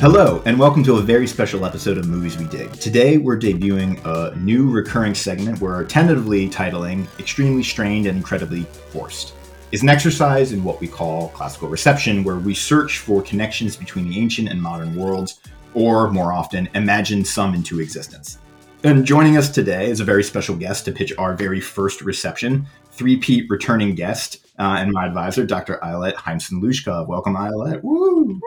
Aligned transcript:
Hello, 0.00 0.42
and 0.46 0.58
welcome 0.58 0.82
to 0.84 0.96
a 0.96 1.02
very 1.02 1.26
special 1.26 1.66
episode 1.66 1.98
of 1.98 2.08
Movies 2.08 2.38
We 2.38 2.46
Dig. 2.46 2.72
Today, 2.72 3.18
we're 3.18 3.38
debuting 3.38 4.00
a 4.06 4.34
new 4.38 4.70
recurring 4.70 5.14
segment 5.14 5.60
we're 5.60 5.84
tentatively 5.84 6.48
titling 6.48 7.06
Extremely 7.18 7.62
Strained 7.62 8.06
and 8.06 8.16
Incredibly 8.16 8.62
Forced. 8.62 9.34
It's 9.72 9.82
an 9.82 9.90
exercise 9.90 10.52
in 10.52 10.64
what 10.64 10.80
we 10.80 10.88
call 10.88 11.28
classical 11.28 11.68
reception, 11.68 12.24
where 12.24 12.38
we 12.38 12.54
search 12.54 12.96
for 12.96 13.20
connections 13.20 13.76
between 13.76 14.08
the 14.08 14.18
ancient 14.18 14.48
and 14.48 14.62
modern 14.62 14.96
worlds, 14.96 15.38
or 15.74 16.10
more 16.10 16.32
often, 16.32 16.70
imagine 16.74 17.22
some 17.22 17.52
into 17.52 17.80
existence. 17.80 18.38
And 18.82 19.04
joining 19.04 19.36
us 19.36 19.50
today 19.50 19.90
is 19.90 20.00
a 20.00 20.04
very 20.04 20.24
special 20.24 20.56
guest 20.56 20.86
to 20.86 20.92
pitch 20.92 21.12
our 21.18 21.34
very 21.34 21.60
first 21.60 22.00
reception, 22.00 22.66
three-peat 22.92 23.50
returning 23.50 23.94
guest 23.94 24.46
uh, 24.58 24.76
and 24.78 24.92
my 24.92 25.04
advisor, 25.04 25.44
Dr. 25.44 25.78
Ayelet 25.82 26.14
Haimson-Lushkov. 26.14 27.06
Welcome, 27.06 27.34
Ayelet. 27.34 27.82
Woo! 27.82 28.40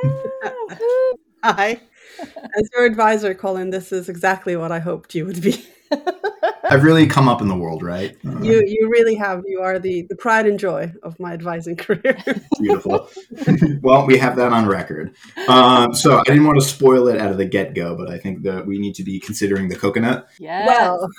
Hi. 1.44 1.82
As 2.22 2.70
your 2.74 2.86
advisor, 2.86 3.34
Colin, 3.34 3.70
this 3.70 3.92
is 3.92 4.08
exactly 4.08 4.56
what 4.56 4.72
I 4.72 4.80
hoped 4.80 5.14
you 5.14 5.26
would 5.26 5.42
be. 5.42 5.66
I've 6.64 6.84
really 6.84 7.06
come 7.06 7.28
up 7.28 7.42
in 7.42 7.50
the 7.50 7.56
world, 7.56 7.84
right? 7.84 8.16
Uh, 8.26 8.40
you 8.42 8.64
you 8.66 8.90
really 8.90 9.16
have. 9.16 9.44
You 9.46 9.60
are 9.60 9.78
the 9.78 10.04
the 10.10 10.16
pride 10.16 10.48
and 10.48 10.58
joy 10.58 10.94
of 11.04 11.20
my 11.20 11.34
advising 11.34 11.76
career. 11.76 12.18
beautiful. 12.60 13.10
well, 13.82 14.08
we 14.08 14.18
have 14.18 14.38
that 14.38 14.54
on 14.54 14.66
record. 14.68 15.14
Um, 15.50 15.94
so 15.94 16.18
I 16.20 16.24
didn't 16.24 16.46
want 16.46 16.62
to 16.62 16.66
spoil 16.66 17.10
it 17.10 17.20
out 17.20 17.32
of 17.32 17.38
the 17.38 17.46
get 17.46 17.76
go, 17.76 17.96
but 17.96 18.10
I 18.10 18.18
think 18.18 18.44
that 18.44 18.66
we 18.66 18.80
need 18.80 18.96
to 18.96 19.04
be 19.04 19.20
considering 19.20 19.68
the 19.68 19.76
coconut. 19.76 20.30
Yeah. 20.40 20.66
Well, 20.66 21.10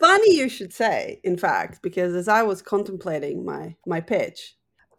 funny 0.00 0.34
you 0.34 0.48
should 0.48 0.72
say. 0.72 1.20
In 1.22 1.36
fact, 1.36 1.82
because 1.82 2.14
as 2.14 2.28
I 2.28 2.42
was 2.42 2.62
contemplating 2.62 3.44
my 3.44 3.76
my 3.86 4.00
pitch, 4.00 4.56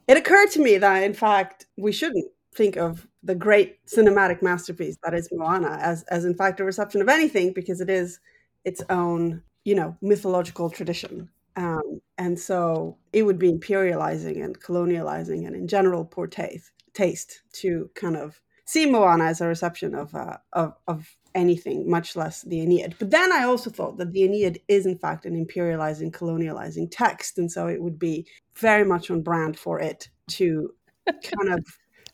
it 0.07 0.17
occurred 0.17 0.51
to 0.51 0.61
me 0.61 0.77
that 0.77 1.03
in 1.03 1.15
fact 1.15 1.65
we 1.75 1.91
shouldn't 1.91 2.31
think 2.53 2.75
of 2.75 3.07
the 3.23 3.35
great 3.35 3.85
cinematic 3.85 4.41
masterpiece 4.41 4.97
that 5.03 5.13
is 5.13 5.29
Moana 5.31 5.77
as 5.81 6.03
as 6.03 6.25
in 6.25 6.35
fact 6.35 6.59
a 6.59 6.65
reception 6.65 7.01
of 7.01 7.09
anything 7.09 7.53
because 7.53 7.81
it 7.81 7.89
is 7.89 8.19
its 8.65 8.81
own 8.89 9.41
you 9.63 9.75
know 9.75 9.95
mythological 10.01 10.69
tradition 10.69 11.29
um, 11.55 12.01
and 12.17 12.39
so 12.39 12.97
it 13.13 13.23
would 13.23 13.39
be 13.39 13.51
imperializing 13.51 14.43
and 14.43 14.59
colonializing 14.59 15.45
and 15.45 15.55
in 15.55 15.67
general 15.67 16.05
poor 16.05 16.27
taste 16.27 16.71
taste 16.93 17.41
to 17.53 17.89
kind 17.95 18.17
of 18.17 18.41
see 18.65 18.85
Moana 18.85 19.25
as 19.25 19.41
a 19.41 19.47
reception 19.47 19.95
of 19.95 20.15
uh, 20.15 20.37
of, 20.53 20.73
of 20.87 21.15
anything, 21.35 21.89
much 21.89 22.15
less 22.15 22.41
the 22.43 22.61
Aeneid. 22.61 22.95
But 22.99 23.11
then 23.11 23.31
I 23.31 23.43
also 23.43 23.69
thought 23.69 23.97
that 23.97 24.11
the 24.11 24.23
Aeneid 24.23 24.61
is 24.67 24.85
in 24.85 24.97
fact 24.97 25.25
an 25.25 25.45
imperializing, 25.45 26.11
colonializing 26.11 26.87
text, 26.91 27.37
and 27.37 27.51
so 27.51 27.67
it 27.67 27.81
would 27.81 27.99
be 27.99 28.27
very 28.55 28.85
much 28.85 29.11
on 29.11 29.21
brand 29.21 29.57
for 29.57 29.79
it 29.79 30.09
to 30.29 30.73
kind 31.05 31.53
of 31.53 31.65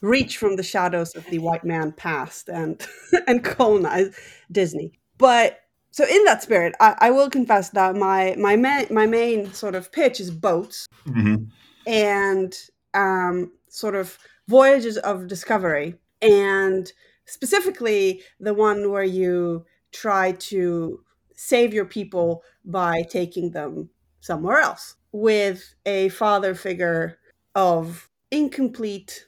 reach 0.01 0.37
from 0.37 0.55
the 0.55 0.63
shadows 0.63 1.15
of 1.15 1.25
the 1.27 1.39
white 1.39 1.63
man 1.63 1.91
past 1.91 2.49
and 2.49 2.85
and 3.27 3.43
colonize 3.43 4.15
Disney. 4.51 4.93
But 5.17 5.59
so 5.91 6.05
in 6.05 6.23
that 6.25 6.43
spirit, 6.43 6.75
I, 6.79 6.95
I 6.99 7.11
will 7.11 7.29
confess 7.29 7.69
that 7.71 7.95
my 7.95 8.35
my 8.37 8.55
ma- 8.55 8.85
my 8.91 9.05
main 9.05 9.51
sort 9.53 9.75
of 9.75 9.91
pitch 9.91 10.19
is 10.19 10.31
boats 10.31 10.87
Mm-hmm. 11.07 11.45
and 11.85 12.53
um, 12.93 13.51
sort 13.69 13.95
of 13.95 14.17
voyages 14.47 14.97
of 14.97 15.27
discovery, 15.27 15.95
and 16.21 16.91
specifically 17.25 18.21
the 18.39 18.53
one 18.53 18.91
where 18.91 19.03
you 19.03 19.65
try 19.91 20.33
to 20.33 21.01
save 21.35 21.73
your 21.73 21.85
people 21.85 22.43
by 22.65 23.03
taking 23.03 23.51
them 23.51 23.89
somewhere 24.19 24.59
else 24.59 24.95
with 25.11 25.73
a 25.85 26.09
father 26.09 26.53
figure 26.53 27.17
of 27.55 28.09
incomplete 28.31 29.26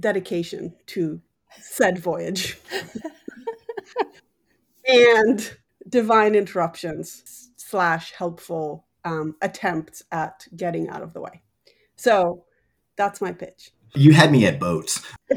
dedication 0.00 0.74
to 0.86 1.20
said 1.60 1.98
voyage 1.98 2.58
and 4.86 5.56
divine 5.88 6.34
interruptions 6.34 7.50
slash 7.56 8.12
helpful 8.12 8.86
um, 9.04 9.36
attempts 9.42 10.02
at 10.12 10.46
getting 10.56 10.88
out 10.88 11.02
of 11.02 11.12
the 11.12 11.20
way 11.20 11.42
so 11.96 12.44
that's 12.96 13.20
my 13.20 13.32
pitch 13.32 13.72
You 13.94 14.12
had 14.12 14.30
me 14.30 14.46
at 14.46 14.60
boats. 14.60 15.02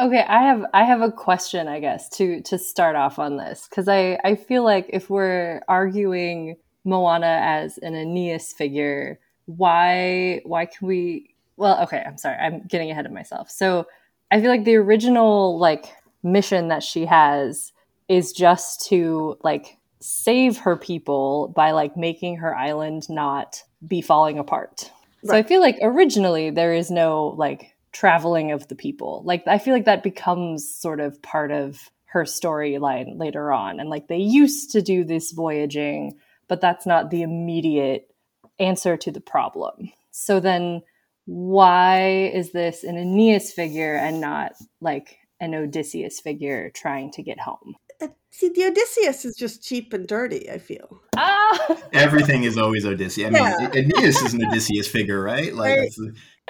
okay, 0.00 0.24
I 0.28 0.42
have 0.42 0.64
I 0.74 0.84
have 0.84 1.00
a 1.00 1.12
question, 1.12 1.68
I 1.68 1.78
guess, 1.80 2.08
to 2.10 2.40
to 2.42 2.58
start 2.58 2.96
off 2.96 3.18
on 3.18 3.36
this 3.36 3.68
because 3.68 3.88
I 3.88 4.18
I 4.24 4.34
feel 4.34 4.64
like 4.64 4.90
if 4.92 5.08
we're 5.08 5.62
arguing 5.68 6.56
Moana 6.84 7.38
as 7.42 7.78
an 7.78 7.94
Aeneas 7.94 8.52
figure, 8.52 9.20
why 9.46 10.40
why 10.44 10.66
can 10.66 10.88
we? 10.88 11.33
Well, 11.56 11.82
okay, 11.84 12.02
I'm 12.04 12.18
sorry, 12.18 12.36
I'm 12.36 12.66
getting 12.66 12.90
ahead 12.90 13.06
of 13.06 13.12
myself. 13.12 13.50
So 13.50 13.86
I 14.30 14.40
feel 14.40 14.50
like 14.50 14.64
the 14.64 14.76
original 14.76 15.58
like 15.58 15.86
mission 16.22 16.68
that 16.68 16.82
she 16.82 17.06
has 17.06 17.72
is 18.08 18.32
just 18.32 18.86
to 18.86 19.36
like 19.42 19.78
save 20.00 20.58
her 20.58 20.76
people 20.76 21.52
by 21.54 21.70
like 21.70 21.96
making 21.96 22.36
her 22.36 22.54
island 22.54 23.08
not 23.08 23.62
be 23.86 24.00
falling 24.00 24.38
apart. 24.38 24.90
So 25.24 25.34
I 25.34 25.42
feel 25.42 25.60
like 25.60 25.78
originally 25.80 26.50
there 26.50 26.74
is 26.74 26.90
no 26.90 27.34
like 27.38 27.74
traveling 27.92 28.52
of 28.52 28.68
the 28.68 28.74
people. 28.74 29.22
Like 29.24 29.44
I 29.46 29.58
feel 29.58 29.72
like 29.72 29.86
that 29.86 30.02
becomes 30.02 30.68
sort 30.68 31.00
of 31.00 31.22
part 31.22 31.50
of 31.50 31.90
her 32.06 32.24
storyline 32.24 33.18
later 33.18 33.52
on. 33.52 33.80
And 33.80 33.88
like 33.88 34.08
they 34.08 34.18
used 34.18 34.70
to 34.72 34.82
do 34.82 35.04
this 35.04 35.32
voyaging, 35.32 36.18
but 36.46 36.60
that's 36.60 36.84
not 36.84 37.10
the 37.10 37.22
immediate 37.22 38.14
answer 38.58 38.96
to 38.98 39.10
the 39.10 39.20
problem. 39.20 39.90
So 40.10 40.40
then 40.40 40.82
why 41.26 42.30
is 42.34 42.52
this 42.52 42.84
an 42.84 42.96
Aeneas 42.96 43.52
figure 43.52 43.94
and 43.94 44.20
not 44.20 44.52
like 44.80 45.18
an 45.40 45.54
Odysseus 45.54 46.20
figure 46.20 46.70
trying 46.74 47.10
to 47.12 47.22
get 47.22 47.40
home? 47.40 47.74
Uh, 48.00 48.08
see 48.30 48.48
the 48.48 48.64
odysseus 48.64 49.24
is 49.24 49.36
just 49.36 49.62
cheap 49.62 49.92
and 49.92 50.08
dirty 50.08 50.50
i 50.50 50.58
feel 50.58 51.00
Ah! 51.16 51.76
Everything 51.92 52.42
is 52.42 52.58
always 52.58 52.84
Odysseus. 52.84 53.28
I 53.28 53.30
mean, 53.30 53.42
Yeah. 53.44 53.70
Aeneas 53.72 54.20
is 54.20 54.34
an 54.34 54.44
Odysseus 54.48 54.88
figure, 54.88 55.22
right? 55.22 55.54
Like, 55.54 55.78
Right. 55.78 55.86
it's 55.86 56.00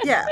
yeah 0.05 0.25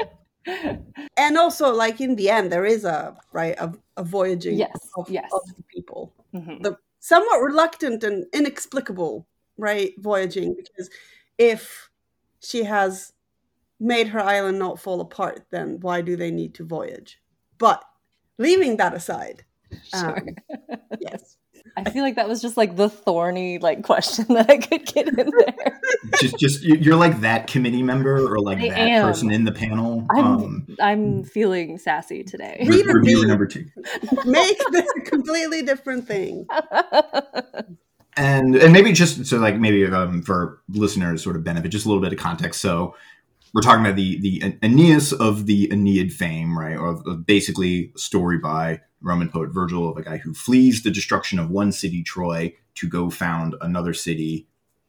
and 1.19 1.37
also 1.37 1.73
like 1.73 2.01
in 2.01 2.17
the 2.17 2.31
end 2.31 2.51
there 2.51 2.65
is 2.65 2.85
a 2.87 3.15
right 3.33 3.55
a, 3.59 3.73
a 3.99 4.03
voyaging 4.03 4.57
Yes, 4.57 4.75
of, 4.97 5.09
yes. 5.11 5.31
of 5.33 5.43
the 5.55 5.63
people 5.65 6.15
Mhm. 6.35 6.63
the 6.63 6.79
somewhat 7.01 7.43
reluctant 7.43 8.03
and 8.03 8.25
inexplicable 8.33 9.27
right 9.59 9.93
voyaging 9.99 10.55
because 10.57 10.89
if 11.37 11.91
she 12.41 12.65
has 12.65 13.13
made 13.83 14.09
her 14.09 14.21
island 14.21 14.59
not 14.59 14.79
fall 14.81 15.01
apart 15.01 15.45
then 15.51 15.79
why 15.81 16.01
do 16.01 16.17
they 16.17 16.31
need 16.31 16.55
to 16.55 16.65
voyage 16.65 17.21
but 17.59 17.83
leaving 18.39 18.77
that 18.79 18.95
aside 18.95 19.45
Sure. 19.95 20.17
um, 20.19 20.29
yes 21.01 21.37
I 21.77 21.89
feel 21.89 22.03
like 22.03 22.17
that 22.17 22.29
was 22.29 22.43
just 22.43 22.57
like 22.59 22.77
the 22.77 22.91
thorny 22.91 23.59
like 23.59 23.83
question 23.83 24.27
that 24.35 24.51
I 24.51 24.59
could 24.59 24.85
get 24.85 25.09
in 25.09 25.15
there. 25.15 25.81
just, 26.21 26.37
just 26.39 26.63
you- 26.63 26.75
you're 26.77 26.97
like 26.97 27.21
that 27.23 27.47
committee 27.47 27.83
member 27.83 28.17
or 28.31 28.39
like 28.41 28.59
I 28.59 28.69
that 28.69 28.79
am. 28.79 29.07
person 29.09 29.31
in 29.31 29.45
the 29.45 29.53
panel. 29.53 30.05
I'm 30.11 30.27
Um, 30.27 30.67
I'm 30.81 31.25
feeling 31.25 31.79
sassy 31.79 32.25
today. 32.25 32.59
re- 32.69 32.77
Reader 32.83 32.93
reviewer 32.99 33.23
B. 33.23 33.29
number 33.29 33.47
two. 33.47 33.65
make 34.27 34.59
this 34.73 34.87
a 34.99 35.01
completely 35.03 35.63
different 35.63 36.07
thing 36.07 36.47
and 38.17 38.57
and 38.57 38.73
maybe 38.73 38.93
just 38.93 39.25
so 39.27 39.39
like 39.39 39.57
maybe 39.57 39.87
um, 39.87 40.23
for 40.23 40.61
listeners 40.69 41.23
sort 41.23 41.37
of 41.37 41.45
benefit 41.45 41.71
just 41.71 41.87
a 41.87 41.89
little 41.89 42.03
bit 42.03 42.13
of 42.13 42.19
context 42.19 42.61
so 42.61 42.95
we're 43.53 43.63
talking 43.63 43.85
about 43.85 43.97
the 43.97 44.21
the 44.21 44.57
aeneas 44.63 45.13
of 45.13 45.47
the 45.47 45.71
aeneid 45.73 46.13
fame 46.13 46.59
right 46.59 46.77
of, 46.77 47.07
of 47.07 47.27
basically 47.27 47.93
a 47.95 47.99
story 47.99 48.39
by 48.39 48.81
roman 49.01 49.29
poet 49.29 49.51
virgil 49.51 49.89
of 49.89 49.97
a 49.97 50.03
guy 50.03 50.19
who 50.19 50.35
flees 50.35 50.83
the 50.83 50.91
destruction 50.91 51.39
of 51.39 51.51
one 51.51 51.73
city 51.73 52.03
troy 52.03 52.55
to 52.75 52.89
go 52.89 53.11
found 53.11 53.55
another 53.61 53.95
city 53.95 54.47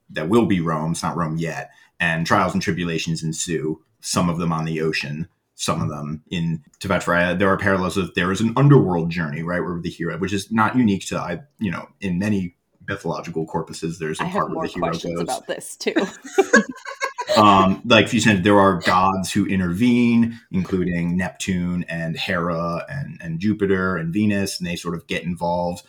that 0.09 0.29
will 0.29 0.45
be 0.45 0.59
rome 0.59 0.91
it's 0.91 1.03
not 1.03 1.17
rome 1.17 1.37
yet 1.37 1.71
and 1.99 2.25
trials 2.25 2.53
and 2.53 2.61
tribulations 2.61 3.23
ensue 3.23 3.81
some 4.01 4.29
of 4.29 4.37
them 4.37 4.51
on 4.51 4.65
the 4.65 4.81
ocean 4.81 5.27
some 5.55 5.81
of 5.81 5.89
them 5.89 6.23
in 6.29 6.63
Tibet. 6.79 7.05
There 7.39 7.47
are 7.47 7.57
parallels 7.57 7.97
of 7.97 8.13
there 8.15 8.31
is 8.31 8.41
an 8.41 8.53
underworld 8.57 9.11
journey, 9.11 9.43
right, 9.43 9.61
where 9.61 9.79
the 9.79 9.89
hero, 9.89 10.17
which 10.17 10.33
is 10.33 10.51
not 10.51 10.75
unique 10.75 11.05
to 11.07 11.17
I, 11.17 11.41
you 11.59 11.71
know, 11.71 11.87
in 12.01 12.19
many 12.19 12.55
mythological 12.87 13.45
corpuses, 13.47 13.97
there's 13.97 14.19
a 14.19 14.23
I 14.23 14.29
part 14.29 14.33
have 14.33 14.43
where 14.43 14.53
more 14.55 14.67
the 14.67 14.73
hero 14.73 14.87
questions 14.87 15.13
goes. 15.15 15.23
about 15.23 15.47
this 15.47 15.77
too. 15.77 15.93
um, 17.37 17.81
like 17.85 18.11
you 18.13 18.19
said, 18.19 18.43
there 18.43 18.59
are 18.59 18.79
gods 18.79 19.31
who 19.31 19.45
intervene, 19.45 20.39
including 20.51 21.17
Neptune 21.17 21.85
and 21.87 22.17
Hera 22.17 22.85
and, 22.89 23.19
and 23.21 23.39
Jupiter 23.39 23.97
and 23.97 24.13
Venus, 24.13 24.59
and 24.59 24.67
they 24.67 24.75
sort 24.75 24.95
of 24.95 25.07
get 25.07 25.23
involved. 25.23 25.83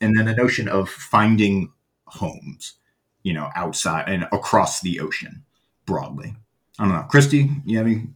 And 0.00 0.16
then 0.16 0.26
the 0.26 0.34
notion 0.34 0.68
of 0.68 0.88
finding 0.88 1.72
homes, 2.06 2.74
you 3.22 3.32
know, 3.32 3.50
outside 3.56 4.08
and 4.08 4.24
across 4.32 4.80
the 4.80 5.00
ocean 5.00 5.44
broadly. 5.86 6.34
I 6.78 6.84
don't 6.84 6.94
know. 6.94 7.02
Christy, 7.02 7.50
you 7.64 7.78
have 7.78 7.86
any? 7.86 8.06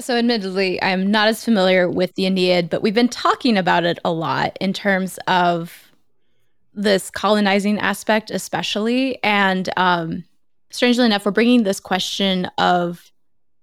So, 0.00 0.16
admittedly, 0.16 0.82
I'm 0.82 1.10
not 1.10 1.28
as 1.28 1.44
familiar 1.44 1.88
with 1.88 2.14
the 2.14 2.26
Aeneid, 2.26 2.68
but 2.68 2.82
we've 2.82 2.94
been 2.94 3.08
talking 3.08 3.56
about 3.56 3.84
it 3.84 3.98
a 4.04 4.12
lot 4.12 4.56
in 4.60 4.72
terms 4.72 5.18
of 5.28 5.92
this 6.74 7.10
colonizing 7.10 7.78
aspect, 7.78 8.30
especially. 8.30 9.22
And 9.22 9.70
um, 9.76 10.24
strangely 10.74 11.06
enough, 11.06 11.24
we're 11.24 11.30
bringing 11.30 11.62
this 11.62 11.78
question 11.78 12.46
of 12.58 13.12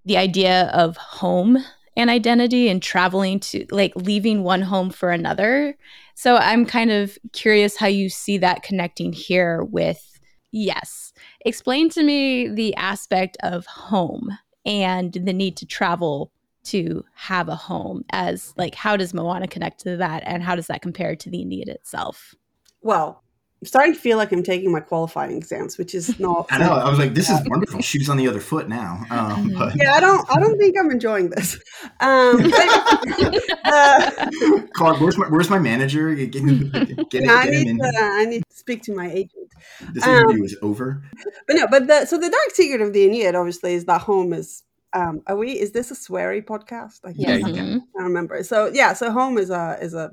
the 0.06 0.18
idea 0.18 0.68
of 0.74 0.96
home 0.96 1.58
and 1.98 2.10
identity 2.10 2.70
and 2.70 2.82
traveling 2.82 3.40
to 3.42 3.66
like 3.70 3.94
leaving 3.96 4.44
one 4.44 4.62
home 4.62 4.90
for 4.90 5.12
another. 5.12 5.76
So 6.16 6.38
I'm 6.38 6.66
kind 6.66 6.90
of 6.90 7.18
curious 7.34 7.76
how 7.76 7.88
you 7.88 8.10
see 8.10 8.38
that 8.38 8.64
connecting 8.64 9.12
here 9.12 9.64
with 9.66 10.20
yes. 10.52 11.12
Explain 11.42 11.90
to 11.90 12.04
me 12.04 12.48
the 12.48 12.74
aspect 12.76 13.36
of 13.44 13.66
home 13.66 14.38
and 14.66 15.12
the 15.12 15.34
need 15.34 15.58
to 15.58 15.66
travel 15.66 16.32
to 16.64 17.04
have 17.14 17.50
a 17.50 17.56
home 17.56 18.06
as 18.12 18.54
like 18.56 18.76
how 18.76 18.96
does 18.96 19.14
Moana 19.14 19.48
connect 19.48 19.82
to 19.82 19.98
that 19.98 20.24
and 20.26 20.44
how 20.44 20.56
does 20.56 20.68
that 20.68 20.82
compare 20.82 21.16
to 21.18 21.30
the 21.30 21.42
Aeneid 21.42 21.68
itself? 21.68 22.36
Well, 22.82 23.22
I'm 23.62 23.68
starting 23.68 23.94
to 23.94 24.00
feel 24.00 24.18
like 24.18 24.32
I'm 24.32 24.42
taking 24.42 24.72
my 24.72 24.80
qualifying 24.80 25.38
exams, 25.38 25.78
which 25.78 25.94
is 25.94 26.20
not. 26.20 26.48
I 26.52 26.58
know. 26.58 26.72
I 26.74 26.90
was 26.90 26.98
like, 26.98 27.14
this 27.14 27.30
is 27.30 27.40
wonderful. 27.46 27.80
Shoes 27.82 28.10
on 28.10 28.18
the 28.18 28.28
other 28.28 28.40
foot 28.40 28.68
now. 28.68 29.04
Um, 29.12 29.52
but 29.56 29.74
Yeah, 29.76 29.94
I 29.94 30.00
don't. 30.00 30.28
I 30.32 30.40
don't 30.40 30.58
think 30.58 30.76
I'm 30.80 30.90
enjoying 30.90 31.30
this. 31.30 31.60
Um, 32.00 32.42
but, 32.50 33.44
uh, 33.66 34.26
Claude, 34.74 35.00
where's 35.00 35.18
my 35.18 35.28
where's 35.28 35.50
my 35.50 35.60
manager? 35.60 36.16
Get, 36.16 36.32
get, 36.32 37.10
get, 37.10 37.24
yeah, 37.24 37.34
I 37.34 37.46
get 37.46 37.54
him 37.54 37.60
need 37.64 37.70
in. 37.70 37.78
to. 37.78 37.92
I 38.02 38.26
need 38.26 38.44
to 38.50 38.56
speak 38.56 38.82
to 38.84 38.96
my 38.96 39.12
agent. 39.12 39.50
This 39.94 40.04
um, 40.06 40.16
interview 40.16 40.44
is 40.46 40.58
over. 40.62 41.04
But 41.46 41.56
no, 41.56 41.68
but 41.68 41.88
the 41.88 42.06
so 42.06 42.18
the 42.18 42.30
dark 42.30 42.50
secret 42.54 42.82
of 42.82 42.94
the 42.94 43.04
Aeneid 43.06 43.36
obviously 43.36 43.74
is 43.76 43.86
that 43.86 44.02
home 44.02 44.34
is. 44.34 44.64
Um, 44.94 45.22
are 45.28 45.36
we? 45.38 45.52
Is 45.52 45.72
this 45.72 45.92
a 45.92 45.94
sweary 45.96 46.44
podcast? 46.44 47.00
I 47.06 47.14
Yeah, 47.16 47.38
can't, 47.38 47.56
you 47.56 47.62
I 47.64 47.68
can't 47.68 47.84
remember. 47.96 48.44
So 48.44 48.72
yeah, 48.74 48.94
so 48.94 49.12
home 49.12 49.38
is 49.38 49.50
a 49.52 49.78
is 49.82 49.94
a 49.94 50.12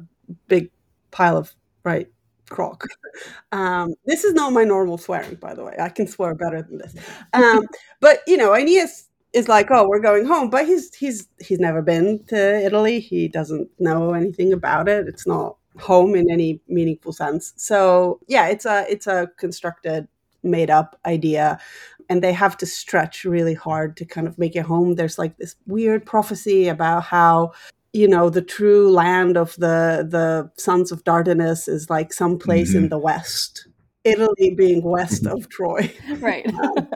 big 0.49 0.71
pile 1.11 1.37
of 1.39 1.55
right 1.85 2.09
crock. 2.49 2.85
Um, 3.53 3.95
this 4.07 4.25
is 4.25 4.35
not 4.35 4.53
my 4.53 4.65
normal 4.65 4.99
swearing, 4.99 5.37
by 5.37 5.55
the 5.55 5.65
way. 5.65 5.77
I 5.79 5.89
can 5.89 6.07
swear 6.07 6.35
better 6.35 6.63
than 6.63 6.79
this. 6.79 6.95
Um, 7.33 7.63
but 8.01 8.21
you 8.27 8.37
know, 8.37 8.55
Aeneas 8.55 9.09
is 9.33 9.49
like, 9.49 9.69
oh, 9.71 9.89
we're 9.89 10.01
going 10.01 10.25
home, 10.25 10.51
but 10.51 10.67
he's 10.67 10.95
he's 10.95 11.29
he's 11.41 11.59
never 11.59 11.83
been 11.83 12.25
to 12.29 12.65
Italy. 12.65 13.01
He 13.01 13.29
doesn't 13.29 13.69
know 13.79 14.13
anything 14.15 14.53
about 14.53 14.89
it. 14.89 15.09
It's 15.09 15.27
not 15.27 15.57
home 15.79 16.15
in 16.15 16.31
any 16.31 16.61
meaningful 16.69 17.13
sense. 17.13 17.53
So 17.57 18.21
yeah, 18.27 18.49
it's 18.49 18.67
a 18.67 18.87
it's 18.91 19.07
a 19.07 19.29
constructed, 19.37 20.09
made 20.43 20.71
up 20.71 20.99
idea. 21.07 21.59
And 22.11 22.23
they 22.23 22.33
have 22.33 22.57
to 22.59 22.67
stretch 22.67 23.25
really 23.25 23.53
hard 23.53 23.95
to 23.99 24.07
kind 24.07 24.27
of 24.27 24.39
make 24.39 24.57
it 24.57 24.63
home. 24.63 24.95
There's 24.95 25.19
like 25.19 25.37
this 25.37 25.57
weird 25.67 26.07
prophecy 26.07 26.69
about 26.69 27.03
how 27.03 27.53
you 27.93 28.09
know 28.09 28.31
the 28.31 28.43
true 28.43 28.91
land 28.91 29.37
of 29.37 29.55
the 29.57 30.07
the 30.09 30.51
sons 30.61 30.93
of 30.93 31.05
Dardanus 31.05 31.69
is 31.69 31.89
like 31.91 32.13
some 32.13 32.39
place 32.39 32.75
in 32.75 32.83
mm-hmm. 32.83 32.89
the 32.89 32.99
west. 32.99 33.69
Italy 34.05 34.55
being 34.57 34.83
west 34.83 35.25
mm-hmm. 35.25 35.37
of 35.37 35.49
Troy, 35.49 35.93
right. 36.21 36.47
Um, 36.47 36.89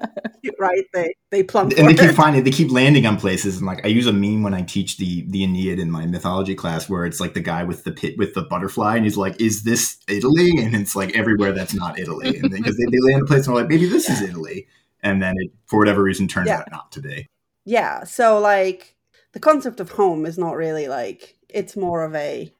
right? 0.59 0.85
They 0.95 1.15
they 1.31 1.43
plumb 1.43 1.71
and 1.77 1.89
they 1.89 1.95
keep 1.95 2.15
finding 2.15 2.45
they 2.45 2.51
keep 2.51 2.71
landing 2.71 3.07
on 3.07 3.19
places 3.19 3.57
and 3.59 3.67
like 3.67 3.85
I 3.85 3.89
use 3.89 4.07
a 4.07 4.13
meme 4.13 4.43
when 4.43 4.55
I 4.55 4.63
teach 4.63 4.97
the 4.97 5.25
the 5.29 5.43
Aeneid 5.43 5.79
in 5.79 5.91
my 5.91 6.07
mythology 6.07 6.55
class 6.55 6.89
where 6.89 7.05
it's 7.05 7.21
like 7.21 7.35
the 7.35 7.41
guy 7.41 7.65
with 7.65 7.85
the 7.85 7.93
pit 7.93 8.15
with 8.19 8.35
the 8.35 8.43
butterfly 8.43 8.97
and 8.97 9.05
he's 9.05 9.17
like, 9.17 9.41
"Is 9.41 9.65
this 9.65 9.99
Italy?" 10.09 10.51
And 10.63 10.77
it's 10.77 10.95
like 10.95 11.17
everywhere 11.17 11.53
that's 11.53 11.75
not 11.75 11.99
Italy, 11.99 12.39
and 12.39 12.51
because 12.51 12.77
they, 12.77 12.85
they 12.85 13.01
land 13.01 13.23
a 13.23 13.27
place 13.27 13.47
and 13.47 13.57
they're 13.57 13.63
like, 13.63 13.71
"Maybe 13.71 13.87
this 13.87 14.09
is 14.09 14.23
Italy," 14.23 14.67
and 15.03 15.21
then 15.21 15.35
it 15.39 15.51
for 15.67 15.79
whatever 15.79 16.03
reason 16.03 16.29
turns 16.29 16.49
Yeah. 16.49 16.59
out 16.59 16.71
not 16.71 16.93
to 16.93 17.01
be. 17.01 17.27
Yeah. 17.65 18.05
So 18.05 18.39
like 18.39 18.97
the 19.33 19.41
concept 19.41 19.81
of 19.81 19.91
home 19.93 20.27
is 20.27 20.39
not 20.39 20.57
really 20.57 20.89
like 20.89 21.37
it's 21.49 21.77
more 21.77 22.05
of 22.05 22.15
a 22.15 22.53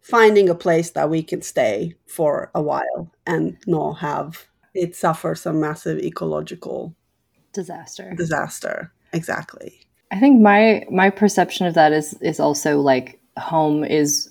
finding 0.00 0.48
a 0.48 0.54
place 0.54 0.90
that 0.90 1.10
we 1.10 1.22
can 1.22 1.42
stay 1.42 1.94
for 2.06 2.50
a 2.54 2.62
while 2.62 3.12
and 3.26 3.58
not 3.66 3.94
have 3.94 4.46
it 4.74 4.94
suffer 4.94 5.34
some 5.34 5.60
massive 5.60 5.98
ecological 5.98 6.94
Disaster. 7.52 8.14
disaster. 8.16 8.92
Exactly. 9.12 9.80
I 10.10 10.20
think 10.20 10.40
my 10.40 10.84
my 10.90 11.10
perception 11.10 11.66
of 11.66 11.74
that 11.74 11.92
is 11.92 12.14
is 12.20 12.38
also 12.40 12.80
like 12.80 13.20
home 13.38 13.84
is 13.84 14.30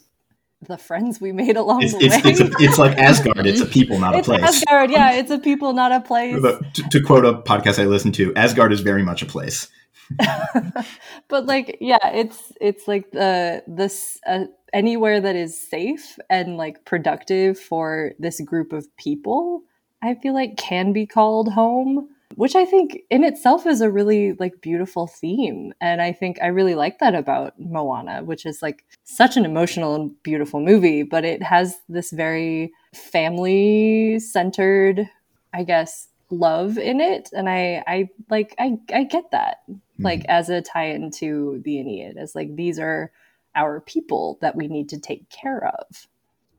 the 0.67 0.77
friends 0.77 1.21
we 1.21 1.31
made 1.31 1.55
along 1.57 1.83
It's 1.83 1.93
the 1.93 2.05
it's, 2.05 2.23
way. 2.23 2.31
it's, 2.31 2.39
a, 2.39 2.49
it's 2.59 2.77
like 2.79 2.97
Asgard. 2.97 3.45
It's 3.45 3.61
a 3.61 3.65
people, 3.65 3.99
not 3.99 4.15
a 4.15 4.19
It's 4.19 4.27
place. 4.27 4.41
Asgard, 4.43 4.89
yeah, 4.89 5.11
it's 5.13 5.29
a 5.29 5.37
people, 5.37 5.73
not 5.73 5.91
a 5.91 6.01
place. 6.01 6.39
But 6.41 6.73
to, 6.75 6.89
to 6.89 7.01
quote 7.01 7.25
a 7.25 7.33
podcast 7.33 7.79
I 7.81 7.85
listened 7.85 8.15
to, 8.15 8.33
Asgard 8.35 8.71
is 8.73 8.79
very 8.79 9.03
much 9.03 9.21
a 9.21 9.25
place. 9.27 9.67
but 11.27 11.45
like 11.45 11.77
yeah 11.81 12.09
it's 12.13 12.53
it's 12.61 12.87
like 12.87 13.11
the 13.11 13.63
this 13.67 14.19
uh, 14.27 14.45
anywhere 14.73 15.19
that 15.19 15.35
is 15.35 15.59
safe 15.59 16.17
and 16.29 16.57
like 16.57 16.85
productive 16.85 17.59
for 17.59 18.13
this 18.19 18.39
group 18.41 18.73
of 18.73 18.85
people 18.97 19.61
i 20.01 20.15
feel 20.15 20.33
like 20.33 20.57
can 20.57 20.93
be 20.93 21.05
called 21.05 21.51
home 21.51 22.09
which 22.35 22.55
i 22.55 22.65
think 22.65 22.99
in 23.09 23.23
itself 23.23 23.65
is 23.65 23.81
a 23.81 23.89
really 23.89 24.33
like 24.33 24.61
beautiful 24.61 25.07
theme. 25.07 25.73
And 25.81 26.01
i 26.01 26.11
think 26.11 26.37
i 26.41 26.47
really 26.47 26.75
like 26.75 26.99
that 26.99 27.15
about 27.15 27.59
moana 27.59 28.23
which 28.23 28.45
is 28.45 28.61
like 28.61 28.85
such 29.03 29.37
an 29.37 29.45
emotional 29.45 29.95
and 29.95 30.23
beautiful 30.23 30.59
movie 30.61 31.03
but 31.03 31.25
it 31.25 31.43
has 31.43 31.77
this 31.89 32.11
very 32.11 32.71
family 32.93 34.19
centered 34.19 35.09
i 35.53 35.63
guess 35.63 36.07
love 36.29 36.77
in 36.77 36.99
it. 36.99 37.29
And 37.33 37.49
i 37.49 37.83
i 37.87 38.09
like 38.29 38.55
i 38.59 38.77
i 38.93 39.03
get 39.03 39.31
that 39.31 39.57
like 39.99 40.25
as 40.29 40.49
a 40.49 40.61
tie-in 40.61 41.11
to 41.11 41.61
the 41.63 41.79
Aeneid, 41.79 42.17
as 42.17 42.35
like 42.35 42.55
these 42.55 42.79
are 42.79 43.11
our 43.55 43.81
people 43.81 44.37
that 44.41 44.55
we 44.55 44.67
need 44.67 44.89
to 44.89 44.99
take 44.99 45.29
care 45.29 45.65
of. 45.65 46.07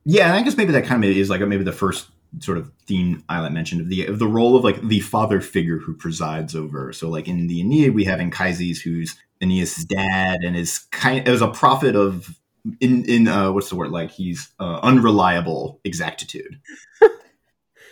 Yeah, 0.05 0.25
and 0.27 0.33
I 0.33 0.41
guess 0.41 0.57
maybe 0.57 0.71
that 0.73 0.85
kind 0.85 1.03
of 1.03 1.09
is 1.11 1.29
like 1.29 1.41
maybe 1.41 1.63
the 1.63 1.71
first 1.71 2.07
sort 2.39 2.57
of 2.57 2.71
theme 2.85 3.23
Ayelet 3.29 3.51
mentioned 3.53 3.81
of 3.81 3.89
the 3.89 4.05
of 4.05 4.19
the 4.19 4.27
role 4.27 4.55
of 4.55 4.63
like 4.63 4.81
the 4.81 4.99
father 4.99 5.41
figure 5.41 5.77
who 5.77 5.93
presides 5.93 6.55
over. 6.55 6.93
So 6.93 7.09
like 7.09 7.27
in 7.27 7.47
the 7.47 7.61
Aeneid, 7.61 7.93
we 7.95 8.05
have 8.05 8.19
Anchises, 8.19 8.81
who's 8.81 9.15
Aeneas' 9.41 9.85
dad, 9.85 10.39
and 10.43 10.55
is 10.55 10.79
kind 10.91 11.27
as 11.27 11.41
a 11.41 11.47
prophet 11.47 11.95
of 11.95 12.37
in 12.81 13.05
in 13.05 13.27
uh, 13.27 13.51
what's 13.51 13.69
the 13.69 13.75
word 13.75 13.91
like 13.91 14.11
he's 14.11 14.49
uh, 14.59 14.79
unreliable 14.83 15.79
exactitude. 15.83 16.59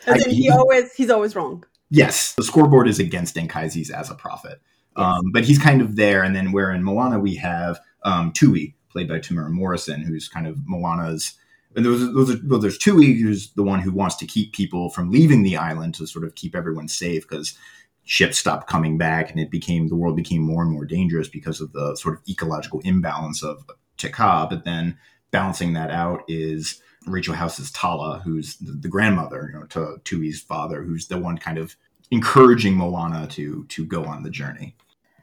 And 0.05 0.15
I- 0.15 0.19
then 0.23 0.29
he 0.33 0.49
always 0.49 0.93
he's 0.93 1.09
always 1.09 1.35
wrong. 1.35 1.65
Yes, 1.89 2.33
the 2.35 2.43
scoreboard 2.43 2.87
is 2.87 2.99
against 2.99 3.37
Anchises 3.37 3.89
as 3.89 4.09
a 4.09 4.15
prophet, 4.15 4.61
um, 4.97 5.31
but 5.31 5.45
he's 5.45 5.59
kind 5.59 5.81
of 5.81 5.95
there. 5.95 6.23
And 6.23 6.35
then 6.35 6.51
where 6.51 6.71
in 6.71 6.83
Moana 6.83 7.19
we 7.19 7.35
have 7.35 7.79
um, 8.03 8.31
Tui, 8.31 8.75
played 8.89 9.07
by 9.07 9.19
Temuera 9.19 9.49
Morrison, 9.49 10.01
who's 10.01 10.27
kind 10.27 10.47
of 10.47 10.57
Moana's. 10.67 11.33
And 11.75 11.85
those, 11.85 12.31
are, 12.31 12.39
well, 12.45 12.59
there's 12.59 12.77
Tui, 12.77 13.13
who's 13.13 13.51
the 13.51 13.63
one 13.63 13.79
who 13.79 13.91
wants 13.91 14.15
to 14.17 14.25
keep 14.25 14.53
people 14.53 14.89
from 14.89 15.11
leaving 15.11 15.43
the 15.43 15.57
island 15.57 15.93
to 15.95 16.07
sort 16.07 16.25
of 16.25 16.35
keep 16.35 16.55
everyone 16.55 16.87
safe 16.87 17.27
because 17.27 17.57
ships 18.03 18.37
stopped 18.37 18.67
coming 18.67 18.97
back 18.97 19.29
and 19.29 19.39
it 19.39 19.51
became 19.51 19.89
the 19.89 19.95
world 19.95 20.15
became 20.15 20.41
more 20.41 20.63
and 20.63 20.71
more 20.71 20.85
dangerous 20.85 21.27
because 21.27 21.61
of 21.61 21.73
the 21.73 21.95
sort 21.95 22.15
of 22.15 22.21
ecological 22.27 22.79
imbalance 22.83 23.43
of 23.43 23.65
Te 23.97 24.09
Kā. 24.09 24.49
But 24.49 24.63
then 24.63 24.97
balancing 25.29 25.73
that 25.73 25.91
out 25.91 26.23
is 26.27 26.81
Rachel 27.05 27.35
House's 27.35 27.69
Tala, 27.71 28.21
who's 28.23 28.57
the, 28.57 28.71
the 28.71 28.87
grandmother, 28.87 29.51
you 29.53 29.59
know, 29.59 29.65
to 29.67 30.01
Tui's 30.05 30.41
father, 30.41 30.81
who's 30.83 31.07
the 31.07 31.17
one 31.17 31.37
kind 31.37 31.57
of 31.57 31.75
encouraging 32.09 32.75
Moana 32.75 33.27
to 33.27 33.65
to 33.65 33.85
go 33.85 34.05
on 34.05 34.23
the 34.23 34.29
journey. 34.29 34.76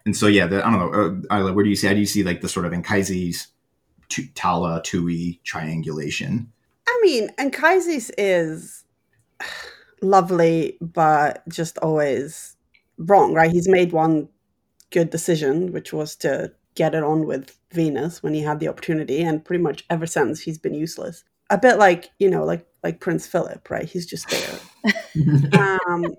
And 0.06 0.16
so, 0.16 0.26
yeah, 0.26 0.46
the, 0.46 0.66
I 0.66 0.70
don't 0.70 0.92
know, 0.92 1.22
uh, 1.30 1.52
where 1.52 1.64
do 1.64 1.70
you 1.70 1.76
see? 1.76 1.86
How 1.86 1.94
do 1.94 2.00
you 2.00 2.06
see 2.06 2.22
like 2.22 2.40
the 2.40 2.48
sort 2.48 2.66
of 2.66 2.72
Anchises, 2.72 3.48
Tu- 4.08 4.28
Tala, 4.34 4.82
Tui 4.82 5.40
triangulation? 5.44 6.52
I 6.86 7.00
mean, 7.02 7.30
Anchises 7.38 8.10
is 8.18 8.84
lovely, 10.02 10.76
but 10.80 11.46
just 11.48 11.78
always 11.78 12.56
wrong, 12.98 13.34
right? 13.34 13.50
He's 13.50 13.68
made 13.68 13.92
one 13.92 14.28
good 14.90 15.10
decision, 15.10 15.72
which 15.72 15.92
was 15.92 16.14
to 16.16 16.52
get 16.74 16.94
it 16.94 17.02
on 17.02 17.26
with 17.26 17.56
Venus 17.72 18.22
when 18.22 18.34
he 18.34 18.42
had 18.42 18.60
the 18.60 18.68
opportunity, 18.68 19.22
and 19.22 19.44
pretty 19.44 19.62
much 19.62 19.84
ever 19.90 20.06
since 20.06 20.40
he's 20.40 20.58
been 20.58 20.74
useless. 20.74 21.24
A 21.50 21.58
bit 21.58 21.78
like 21.78 22.10
you 22.18 22.30
know, 22.30 22.44
like 22.44 22.66
like 22.82 23.00
Prince 23.00 23.26
Philip, 23.26 23.68
right? 23.70 23.88
He's 23.88 24.06
just 24.06 24.28
there. 24.28 25.58
um, 25.88 26.14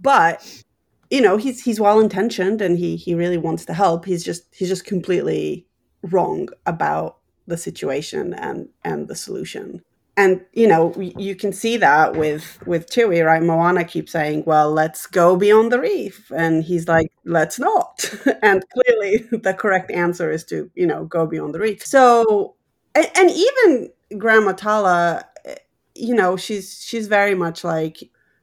but 0.00 0.62
you 1.10 1.20
know, 1.20 1.36
he's 1.36 1.62
he's 1.64 1.80
well 1.80 2.00
intentioned 2.00 2.62
and 2.62 2.78
he 2.78 2.96
he 2.96 3.14
really 3.14 3.38
wants 3.38 3.64
to 3.66 3.74
help. 3.74 4.04
He's 4.04 4.24
just 4.24 4.44
he's 4.54 4.68
just 4.68 4.84
completely 4.84 5.66
wrong 6.02 6.48
about 6.66 7.18
the 7.46 7.56
situation 7.56 8.34
and 8.34 8.68
and 8.84 9.08
the 9.08 9.16
solution 9.16 9.82
and 10.20 10.40
you 10.52 10.66
know 10.66 10.94
you 10.98 11.34
can 11.34 11.52
see 11.52 11.76
that 11.78 12.14
with 12.14 12.58
with 12.66 12.86
Tui, 12.90 13.20
right? 13.22 13.42
Moana 13.42 13.84
keeps 13.84 14.12
saying, 14.12 14.44
"Well, 14.46 14.70
let's 14.70 15.06
go 15.06 15.36
beyond 15.36 15.72
the 15.72 15.80
reef," 15.80 16.30
and 16.34 16.62
he's 16.62 16.86
like, 16.88 17.10
"Let's 17.24 17.58
not." 17.58 18.12
and 18.42 18.62
clearly, 18.68 19.28
the 19.32 19.54
correct 19.54 19.90
answer 19.90 20.30
is 20.30 20.44
to 20.46 20.70
you 20.74 20.86
know 20.86 21.04
go 21.04 21.26
beyond 21.26 21.54
the 21.54 21.60
reef. 21.60 21.84
So, 21.86 22.54
and, 22.94 23.10
and 23.16 23.30
even 23.30 23.90
Grandma 24.18 24.52
Tala, 24.52 25.24
eh, 25.44 25.54
you 25.94 26.14
know, 26.14 26.36
she's 26.36 26.82
she's 26.84 27.06
very 27.06 27.34
much 27.34 27.64
like 27.64 28.02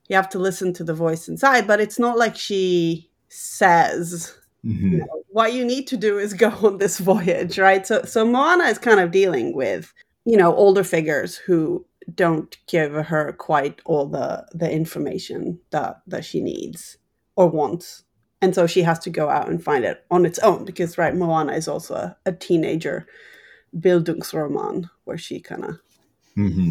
you 0.10 0.16
have 0.16 0.30
to 0.30 0.40
listen 0.40 0.74
to 0.74 0.84
the 0.84 0.94
voice 0.94 1.28
inside, 1.28 1.68
but 1.68 1.80
it's 1.82 2.00
not 2.00 2.18
like 2.18 2.36
she 2.36 3.10
says 3.30 4.34
Mhm. 4.66 4.92
you 4.92 4.98
know, 5.00 5.24
what 5.30 5.54
you 5.54 5.64
need 5.66 5.88
to 5.88 5.98
do 5.98 6.18
is 6.20 6.34
go 6.34 6.50
on 6.50 6.78
this 6.80 6.98
voyage, 7.12 7.60
right? 7.60 7.86
So 7.88 8.04
so 8.04 8.26
Moana 8.26 8.66
is 8.66 8.78
kind 8.80 9.00
of 9.00 9.12
dealing 9.12 9.54
with, 9.56 9.94
you 10.26 10.38
know, 10.38 10.54
older 10.56 10.84
figures 10.84 11.36
who 11.38 11.86
don't 12.16 12.58
give 12.68 12.94
her 12.94 13.34
quite 13.34 13.82
all 13.86 14.08
the 14.08 14.46
the 14.54 14.70
information 14.72 15.60
that 15.72 16.02
that 16.08 16.26
she 16.26 16.42
needs 16.42 16.98
or 17.36 17.48
wants. 17.50 18.04
and 18.42 18.54
so 18.56 18.68
she 18.68 18.82
has 18.84 19.00
to 19.00 19.10
go 19.10 19.30
out 19.30 19.50
and 19.50 19.64
find 19.64 19.84
it 19.86 20.06
on 20.12 20.26
its 20.26 20.40
own 20.40 20.64
because 20.66 20.98
right 20.98 21.16
moana 21.16 21.54
is 21.54 21.68
also 21.68 21.96
a, 21.96 22.18
a 22.26 22.32
teenager 22.32 23.08
bildungsroman 23.76 24.90
where 25.06 25.18
she 25.18 25.40
kind 25.40 25.64
of 25.66 25.80
hmm 26.36 26.70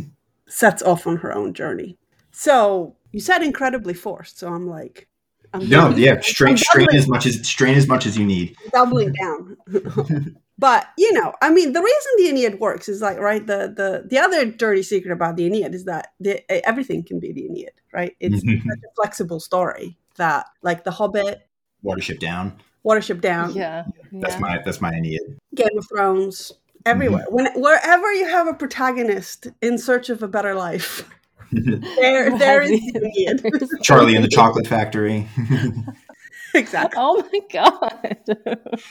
sets 0.49 0.83
off 0.83 1.07
on 1.07 1.17
her 1.17 1.35
own 1.35 1.53
journey 1.53 1.99
so 2.31 2.96
you 3.13 3.21
said 3.21 3.43
incredibly 3.43 3.95
forced 3.95 4.39
so 4.39 4.49
i'm 4.53 4.69
like 4.69 5.09
I'm 5.55 5.69
No, 5.69 5.83
doubling- 5.83 6.03
yeah, 6.03 6.15
I'm 6.15 6.23
strain, 6.23 6.57
strain 6.57 6.89
as 6.95 7.07
much 7.09 7.25
as 7.25 7.47
strain 7.49 7.77
as 7.77 7.87
much 7.87 8.05
as 8.05 8.19
you 8.19 8.27
need. 8.27 8.57
doubling 8.73 9.13
down 9.13 9.57
but 10.59 10.87
you 10.99 11.13
know 11.13 11.33
i 11.43 11.51
mean 11.51 11.73
the 11.73 11.81
reason 11.83 12.13
the 12.19 12.29
aeneid 12.29 12.59
works 12.61 12.89
is 12.89 13.01
like 13.03 13.19
right 13.19 13.47
the 13.47 13.73
the 13.77 14.07
the 14.09 14.19
other 14.19 14.45
dirty 14.47 14.83
secret 14.83 15.13
about 15.13 15.37
the 15.37 15.45
aeneid 15.47 15.75
is 15.75 15.85
that 15.85 16.13
the, 16.21 16.41
everything 16.67 17.03
can 17.03 17.21
be 17.21 17.33
the 17.33 17.47
aeneid 17.47 17.71
right 17.93 18.17
it's 18.21 18.43
Mhm. 18.45 18.59
such 18.69 18.79
a 18.79 18.95
flexible 18.97 19.39
story 19.41 19.97
that 20.17 20.47
like 20.63 20.85
the 20.85 20.91
hobbit 20.91 21.47
Watership 21.85 22.19
down. 22.19 22.59
watership 22.85 23.21
down 23.21 23.53
yeah. 23.55 23.85
That's 24.13 24.35
yeah. 24.35 24.41
my 24.41 24.63
that's 24.65 24.81
my 24.81 24.93
Aeneid. 24.95 25.21
game 25.55 25.77
of 25.79 25.87
thrones 25.89 26.53
everywhere 26.87 27.27
when 27.29 27.47
wherever 27.55 28.13
you 28.15 28.27
have 28.29 28.49
a 28.49 28.55
protagonist 28.55 29.49
in 29.63 29.77
search 29.79 30.09
of 30.09 30.23
a 30.23 30.29
better 30.29 30.55
life 30.55 31.09
there 31.53 32.39
there 32.39 32.63
is 32.63 32.81
the 32.93 33.79
Charlie 33.83 34.15
and 34.17 34.25
the 34.25 34.29
Chocolate 34.29 34.67
Factory. 34.67 35.29
exactly 36.55 36.97
Oh 36.99 37.23
my 37.33 37.41
god. 37.53 38.17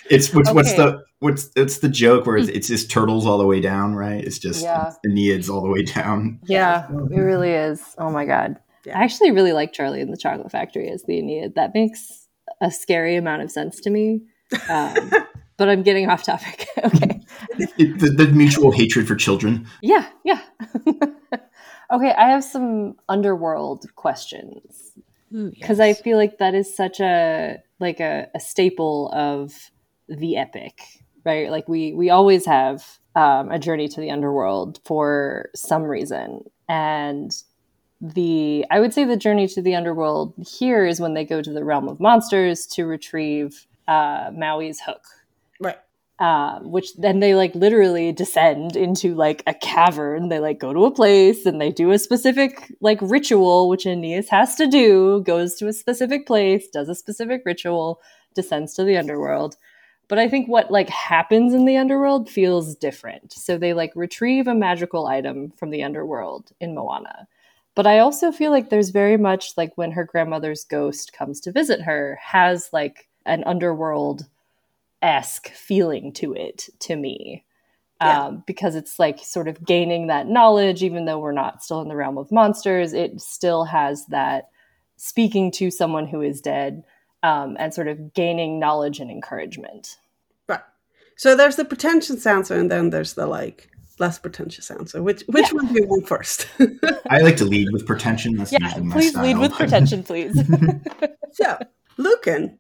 it's 0.10 0.34
what's 0.34 0.52
what's 0.52 0.74
the 0.74 1.04
what's 1.20 1.50
it's 1.56 1.80
the 1.80 1.90
joke 1.90 2.26
where 2.26 2.38
it's, 2.38 2.50
it's 2.50 2.68
just 2.68 2.92
turtles 2.92 3.26
all 3.26 3.38
the 3.38 3.46
way 3.46 3.60
down, 3.62 3.96
right? 3.96 4.24
It's 4.24 4.40
just 4.40 4.64
Yeah. 4.64 4.92
Aeneid's 5.06 5.50
all 5.50 5.62
the 5.62 5.70
way 5.70 5.84
down. 5.84 6.40
yeah, 6.46 6.88
it 6.90 7.20
really 7.22 7.52
is. 7.52 7.82
Oh 7.98 8.12
my 8.12 8.26
god. 8.26 8.58
Yeah. 8.86 9.00
I 9.00 9.04
actually 9.04 9.32
really 9.32 9.54
like 9.54 9.74
Charlie 9.74 10.02
and 10.02 10.14
the 10.14 10.18
Chocolate 10.18 10.52
Factory 10.52 10.90
as 10.90 11.04
the 11.04 11.18
Aeneid. 11.18 11.56
That 11.56 11.74
makes 11.74 12.28
a 12.62 12.70
scary 12.70 13.16
amount 13.16 13.42
of 13.42 13.52
sense 13.52 13.80
to 13.82 13.90
me. 13.90 14.22
Um, 14.70 15.10
but 15.58 15.70
I'm 15.70 15.82
getting 15.82 16.08
off 16.10 16.24
topic. 16.24 16.68
okay. 16.84 17.22
It, 17.58 18.00
the, 18.00 18.10
the 18.10 18.28
mutual 18.28 18.72
hatred 18.72 19.08
for 19.08 19.16
children. 19.16 19.66
Yeah, 19.82 20.08
yeah. 20.24 20.42
Okay, 21.92 22.14
I 22.14 22.30
have 22.30 22.44
some 22.44 22.96
underworld 23.10 23.86
questions. 23.96 24.94
Because 25.32 25.80
yes. 25.80 25.98
I 25.98 26.02
feel 26.02 26.18
like 26.18 26.38
that 26.38 26.56
is 26.56 26.74
such 26.74 27.00
a 27.00 27.58
like 27.80 28.00
a, 28.00 28.28
a 28.34 28.40
staple 28.40 29.12
of 29.14 29.54
the 30.08 30.38
epic, 30.38 30.82
right? 31.26 31.50
Like 31.50 31.68
we 31.68 31.94
we 31.94 32.10
always 32.10 32.46
have 32.46 33.00
um, 33.16 33.52
a 33.52 33.60
journey 33.60 33.88
to 33.90 34.00
the 34.00 34.12
underworld 34.12 34.80
for 34.86 35.50
some 35.54 35.84
reason, 35.84 36.46
and 36.70 37.36
the 38.00 38.66
I 38.72 38.80
would 38.80 38.94
say 38.94 39.04
the 39.04 39.18
journey 39.18 39.48
to 39.50 39.62
the 39.62 39.76
underworld 39.76 40.34
here 40.38 40.86
is 40.86 41.02
when 41.02 41.16
they 41.16 41.26
go 41.26 41.42
to 41.42 41.52
the 41.52 41.66
realm 41.66 41.90
of 41.90 42.00
monsters 42.00 42.66
to 42.68 42.86
retrieve 42.86 43.66
uh, 43.88 44.30
Maui's 44.32 44.80
hook, 44.80 45.04
right 45.60 45.80
um, 46.20 46.72
which 46.72 46.96
then 46.96 47.20
they 47.20 47.36
like 47.36 47.54
literally 47.56 48.12
descend 48.12 48.76
into 48.76 49.14
like 49.16 49.44
a 49.48 49.54
cavern. 49.54 50.30
They 50.30 50.40
like 50.40 50.60
go 50.60 50.72
to 50.72 50.86
a 50.86 50.92
place 50.92 51.46
and 51.46 51.60
they 51.60 51.72
do 51.72 51.92
a 51.92 52.00
specific 52.00 52.72
like 52.80 53.00
ritual, 53.02 53.68
which 53.68 53.86
Aeneas 53.86 54.30
has 54.30 54.56
to 54.56 54.68
do, 54.68 55.22
goes 55.24 55.56
to 55.56 55.68
a 55.68 55.74
specific 55.74 56.26
place, 56.26 56.68
does 56.70 56.88
a 56.88 56.96
specific 56.96 57.42
ritual, 57.46 58.02
descends 58.34 58.74
to 58.76 58.84
the 58.86 58.98
underworld. 58.98 59.58
But 60.08 60.20
I 60.20 60.30
think 60.30 60.48
what 60.48 60.72
like 60.72 60.90
happens 60.90 61.54
in 61.54 61.66
the 61.66 61.78
underworld 61.78 62.30
feels 62.30 62.76
different. 62.76 63.34
So 63.34 63.58
they 63.58 63.74
like 63.74 63.92
retrieve 63.96 64.48
a 64.48 64.56
magical 64.56 65.08
item 65.08 65.52
from 65.58 65.72
the 65.72 65.84
underworld 65.84 66.52
in 66.62 66.76
Moana. 66.76 67.28
But 67.76 67.88
I 67.88 68.00
also 68.00 68.32
feel 68.32 68.52
like 68.52 68.70
there's 68.70 68.90
very 68.90 69.18
much 69.18 69.58
like 69.58 69.74
when 69.78 69.92
her 69.92 70.06
grandmother's 70.06 70.64
ghost 70.64 71.12
comes 71.12 71.42
to 71.42 71.52
visit 71.52 71.82
her, 71.82 72.18
has 72.22 72.70
like 72.72 73.10
an 73.26 73.44
underworld 73.44 74.28
esque 75.06 75.50
feeling 75.50 76.12
to 76.14 76.34
it 76.34 76.68
to 76.80 76.96
me. 76.96 77.46
Yeah. 78.02 78.26
Um, 78.26 78.44
because 78.46 78.76
it's 78.76 79.00
like 79.00 79.20
sort 79.20 79.48
of 79.48 79.64
gaining 79.64 80.08
that 80.08 80.28
knowledge, 80.28 80.84
even 80.84 81.06
though 81.06 81.20
we're 81.20 81.32
not 81.32 81.64
still 81.64 81.82
in 81.82 81.88
the 81.88 81.96
realm 81.96 82.18
of 82.18 82.32
monsters, 82.32 82.92
it 82.94 83.22
still 83.22 83.64
has 83.66 84.06
that 84.08 84.50
speaking 84.98 85.52
to 85.52 85.72
someone 85.72 86.06
who 86.08 86.22
is 86.22 86.42
dead 86.42 86.84
um, 87.24 87.56
and 87.60 87.74
sort 87.74 87.88
of 87.88 88.14
gaining 88.14 88.60
knowledge 88.60 89.00
and 89.00 89.10
encouragement. 89.10 89.98
right 90.48 90.62
so 91.18 91.36
there's 91.36 91.56
the 91.56 91.66
pretentious 91.66 92.26
answer 92.28 92.56
and 92.56 92.70
then 92.70 92.90
there's 92.90 93.14
the 93.14 93.26
like 93.28 93.70
less 94.00 94.20
pretentious 94.20 94.70
answer 94.72 95.02
which 95.02 95.24
which 95.28 95.52
one 95.54 95.66
do 95.68 95.74
you 95.76 95.88
want 95.88 96.06
first 96.08 96.48
I 97.10 97.20
like 97.20 97.38
to 97.38 97.46
lead 97.46 97.68
with 97.72 97.86
pretension. 97.88 98.36
That's 98.36 98.52
Yeah, 98.52 98.60
usually 98.66 98.84
my 98.84 98.94
please 98.96 99.12
style. 99.12 99.24
lead 99.24 99.38
with 99.38 99.54
pretension, 99.54 100.04
please. 100.04 100.36
So, 101.32 101.58
Lucan, 101.98 102.60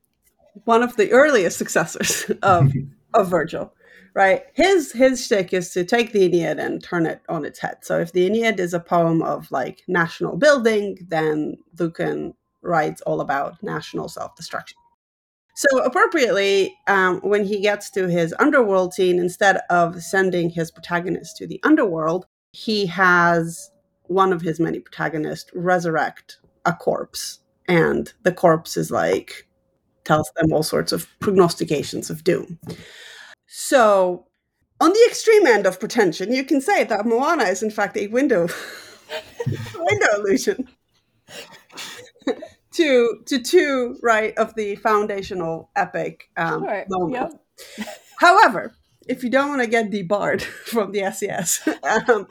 one 0.63 0.81
of 0.83 0.95
the 0.95 1.12
earliest 1.12 1.57
successors 1.57 2.31
of 2.41 2.71
of 3.13 3.29
Virgil, 3.29 3.74
right? 4.13 4.43
His 4.53 4.91
his 4.91 5.24
shtick 5.25 5.53
is 5.53 5.71
to 5.71 5.83
take 5.83 6.12
the 6.12 6.24
Aeneid 6.25 6.59
and 6.59 6.83
turn 6.83 7.05
it 7.05 7.21
on 7.29 7.45
its 7.45 7.59
head. 7.59 7.77
So, 7.81 8.00
if 8.00 8.12
the 8.12 8.25
Aeneid 8.25 8.59
is 8.59 8.74
a 8.74 8.79
poem 8.79 9.21
of 9.21 9.51
like 9.51 9.83
national 9.88 10.38
building, 10.38 10.97
then 11.09 11.57
Lucan 11.77 12.33
writes 12.62 13.01
all 13.01 13.21
about 13.21 13.62
national 13.62 14.09
self 14.09 14.35
destruction. 14.35 14.77
So, 15.55 15.83
appropriately, 15.83 16.77
um, 16.88 17.19
when 17.21 17.45
he 17.45 17.62
gets 17.62 17.89
to 17.91 18.07
his 18.07 18.35
underworld 18.39 18.93
scene, 18.93 19.19
instead 19.19 19.62
of 19.69 20.01
sending 20.01 20.50
his 20.50 20.71
protagonist 20.71 21.38
to 21.38 21.47
the 21.47 21.62
underworld, 21.63 22.25
he 22.51 22.85
has 22.88 23.71
one 24.03 24.33
of 24.33 24.41
his 24.41 24.59
many 24.59 24.79
protagonists 24.79 25.50
resurrect 25.53 26.39
a 26.65 26.74
corpse 26.74 27.39
and 27.67 28.13
the 28.24 28.31
corpse 28.31 28.77
is 28.77 28.91
like 28.91 29.45
tells 30.05 30.31
them 30.35 30.53
all 30.53 30.63
sorts 30.63 30.91
of 30.91 31.07
prognostications 31.19 32.09
of 32.09 32.24
doom. 32.24 32.59
So, 33.47 34.25
on 34.79 34.91
the 34.91 35.05
extreme 35.07 35.45
end 35.47 35.65
of 35.65 35.79
pretension, 35.79 36.31
you 36.33 36.43
can 36.43 36.62
say 36.62 36.83
that 36.85 37.05
Moana 37.05 37.43
is 37.45 37.63
in 37.63 37.71
fact 37.71 37.97
a 37.97 38.07
window 38.07 38.47
window 39.75 40.07
allusion 40.17 40.67
to 42.74 43.19
to 43.25 43.39
two 43.41 43.97
right 44.01 44.38
of 44.38 44.53
the 44.55 44.75
foundational 44.77 45.69
epic 45.75 46.29
um, 46.38 46.63
Sure, 46.63 46.85
moments. 46.89 47.35
yep. 47.77 47.88
However, 48.19 48.74
if 49.07 49.24
you 49.24 49.29
don't 49.29 49.50
want 49.50 49.62
to 49.62 49.67
get 49.67 49.91
debarred 49.91 50.41
from 50.65 50.91
the 50.91 51.00
SCS, 51.00 51.67
um, 52.09 52.27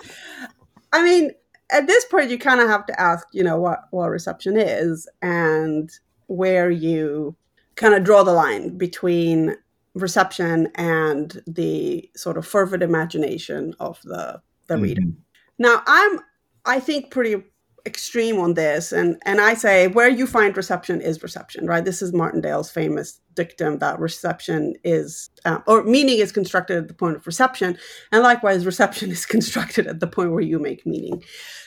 I 0.92 1.02
mean, 1.04 1.30
at 1.70 1.86
this 1.86 2.04
point, 2.04 2.30
you 2.30 2.38
kind 2.38 2.60
of 2.60 2.68
have 2.68 2.86
to 2.86 3.00
ask, 3.00 3.26
you 3.32 3.42
know, 3.42 3.58
what 3.58 3.80
what 3.90 4.08
reception 4.10 4.56
is 4.58 5.08
and 5.22 5.90
where 6.26 6.70
you 6.70 7.36
kind 7.76 7.94
of 7.94 8.04
draw 8.04 8.22
the 8.22 8.32
line 8.32 8.76
between 8.76 9.56
reception 9.94 10.68
and 10.74 11.42
the 11.46 12.08
sort 12.16 12.36
of 12.36 12.46
fervid 12.46 12.82
imagination 12.82 13.74
of 13.80 14.00
the 14.02 14.40
the 14.66 14.78
reader. 14.78 15.02
Mhm. 15.02 15.14
Now, 15.58 15.82
I'm 15.86 16.20
I 16.64 16.80
think 16.80 17.10
pretty 17.10 17.42
extreme 17.86 18.38
on 18.40 18.54
this 18.54 18.92
and 18.92 19.20
and 19.26 19.42
I 19.42 19.52
say 19.52 19.88
where 19.88 20.08
you 20.08 20.26
find 20.26 20.56
reception 20.56 21.00
is 21.02 21.22
reception, 21.22 21.66
right? 21.66 21.84
This 21.84 22.00
is 22.00 22.12
Martindale's 22.14 22.70
famous 22.70 23.20
dictum 23.34 23.78
that 23.78 23.98
reception 24.00 24.74
is 24.84 25.28
uh, 25.44 25.58
or 25.66 25.84
meaning 25.84 26.18
is 26.18 26.32
constructed 26.32 26.78
at 26.78 26.88
the 26.88 26.94
point 26.94 27.16
of 27.16 27.26
reception 27.26 27.76
and 28.10 28.22
likewise 28.22 28.64
reception 28.64 29.10
is 29.18 29.26
constructed 29.26 29.86
at 29.86 30.00
the 30.00 30.06
point 30.06 30.32
where 30.32 30.40
you 30.40 30.58
make 30.58 30.86
meaning. 30.86 31.22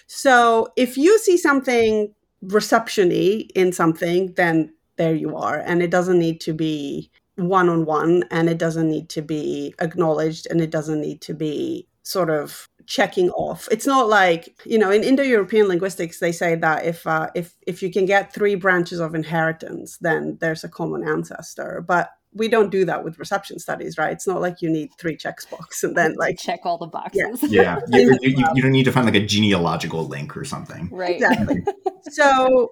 So, 0.08 0.70
if 0.76 0.98
you 0.98 1.20
see 1.20 1.38
something 1.38 2.14
reception-y 2.42 3.48
in 3.56 3.72
something, 3.72 4.34
then 4.34 4.74
there 4.98 5.16
you 5.16 5.36
are. 5.36 5.58
And 5.60 5.82
it 5.82 5.92
doesn't 5.92 6.20
need 6.20 6.42
to 6.42 6.54
be 6.54 7.10
one 7.38 7.70
on 7.70 7.86
one 7.86 8.24
and 8.32 8.50
it 8.50 8.58
doesn't 8.58 8.90
need 8.90 9.10
to 9.10 9.22
be 9.22 9.74
acknowledged 9.80 10.48
and 10.50 10.60
it 10.60 10.72
doesn't 10.72 11.02
need 11.02 11.22
to 11.22 11.34
be 11.34 11.88
sort 12.04 12.30
of 12.30 12.68
checking 12.88 13.30
off. 13.32 13.68
It's 13.70 13.86
not 13.86 14.08
like 14.10 14.60
you 14.66 14.80
know 14.80 14.90
in 14.90 15.04
indo-european 15.04 15.68
linguistics 15.68 16.20
they 16.20 16.32
say 16.32 16.56
that 16.56 16.86
if 16.86 17.06
uh, 17.06 17.30
if 17.36 17.56
if 17.68 17.84
you 17.84 17.92
can 17.92 18.06
get 18.06 18.34
three 18.34 18.56
branches 18.56 19.00
of 19.00 19.14
inheritance 19.14 19.98
then 20.00 20.38
there's 20.42 20.64
a 20.64 20.70
common 20.70 21.08
ancestor. 21.08 21.84
But 21.88 22.10
we 22.34 22.48
don't 22.48 22.72
do 22.72 22.86
that 22.86 23.04
with 23.04 23.20
reception 23.20 23.60
studies 23.60 23.98
right? 23.98 24.14
It's 24.14 24.28
not 24.28 24.42
like 24.42 24.62
you 24.62 24.70
need 24.70 24.90
three 24.98 25.16
checkbox 25.16 25.84
and 25.84 25.96
then 25.96 26.16
like 26.18 26.40
check 26.40 26.62
all 26.64 26.80
the 26.80 26.88
boxes. 26.88 27.44
Yeah, 27.44 27.80
you, 27.90 28.18
you, 28.22 28.30
you, 28.38 28.46
you 28.56 28.62
don't 28.64 28.72
need 28.72 28.86
to 28.86 28.92
find 28.92 29.06
like 29.06 29.16
a 29.16 29.26
genealogical 29.26 30.08
link 30.08 30.36
or 30.36 30.44
something. 30.44 30.90
right. 30.92 31.18
exactly. 31.18 31.64
So 32.10 32.72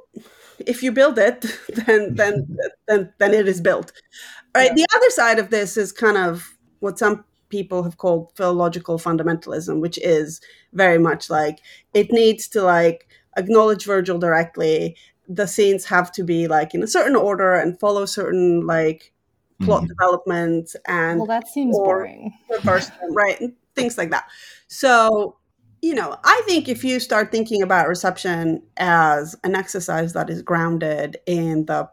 if 0.60 0.82
you 0.84 0.92
build 0.92 1.18
it 1.18 1.42
then 1.86 2.16
then 2.16 2.58
then 2.88 3.14
then 3.20 3.34
it 3.34 3.48
is 3.48 3.62
built 3.62 3.92
right 4.56 4.74
the 4.76 4.86
other 4.96 5.10
side 5.10 5.40
of 5.40 5.50
this 5.50 5.78
is 5.78 5.92
kind 5.92 6.18
of 6.18 6.58
what 6.80 6.98
some 7.00 7.24
people 7.50 7.84
have 7.84 7.98
called 7.98 8.32
philological 8.36 8.98
fundamentalism 8.98 9.80
which 9.80 9.98
is 10.00 10.42
very 10.74 10.98
much 10.98 11.30
like 11.30 11.60
it 11.94 12.12
needs 12.12 12.48
to 12.48 12.62
like 12.62 13.08
acknowledge 13.38 13.86
virgil 13.86 14.18
directly 14.18 14.96
the 15.28 15.48
scenes 15.48 15.86
have 15.86 16.12
to 16.12 16.24
be 16.24 16.48
like 16.48 16.74
in 16.74 16.84
a 16.84 16.88
certain 16.88 17.16
order 17.16 17.54
and 17.54 17.80
follow 17.80 18.06
certain 18.06 18.66
like 18.66 19.12
plot 19.62 19.84
Mhm. 19.84 19.88
development 19.88 20.76
and 20.88 21.20
Well, 21.20 21.28
that 21.28 21.48
seems 21.48 21.78
boring. 21.78 22.34
reverse 22.50 22.92
right? 23.12 23.40
And 23.40 23.54
things 23.74 23.98
like 23.98 24.12
that. 24.12 24.26
So, 24.68 25.38
you 25.86 25.94
know, 25.94 26.18
I 26.24 26.42
think 26.48 26.68
if 26.68 26.84
you 26.84 27.00
start 27.00 27.32
thinking 27.32 27.62
about 27.62 27.88
reception 27.88 28.64
as 28.78 29.36
an 29.44 29.54
exercise 29.54 30.14
that 30.14 30.32
is 30.32 30.42
grounded 30.42 31.18
in 31.28 31.66
the 31.66 31.88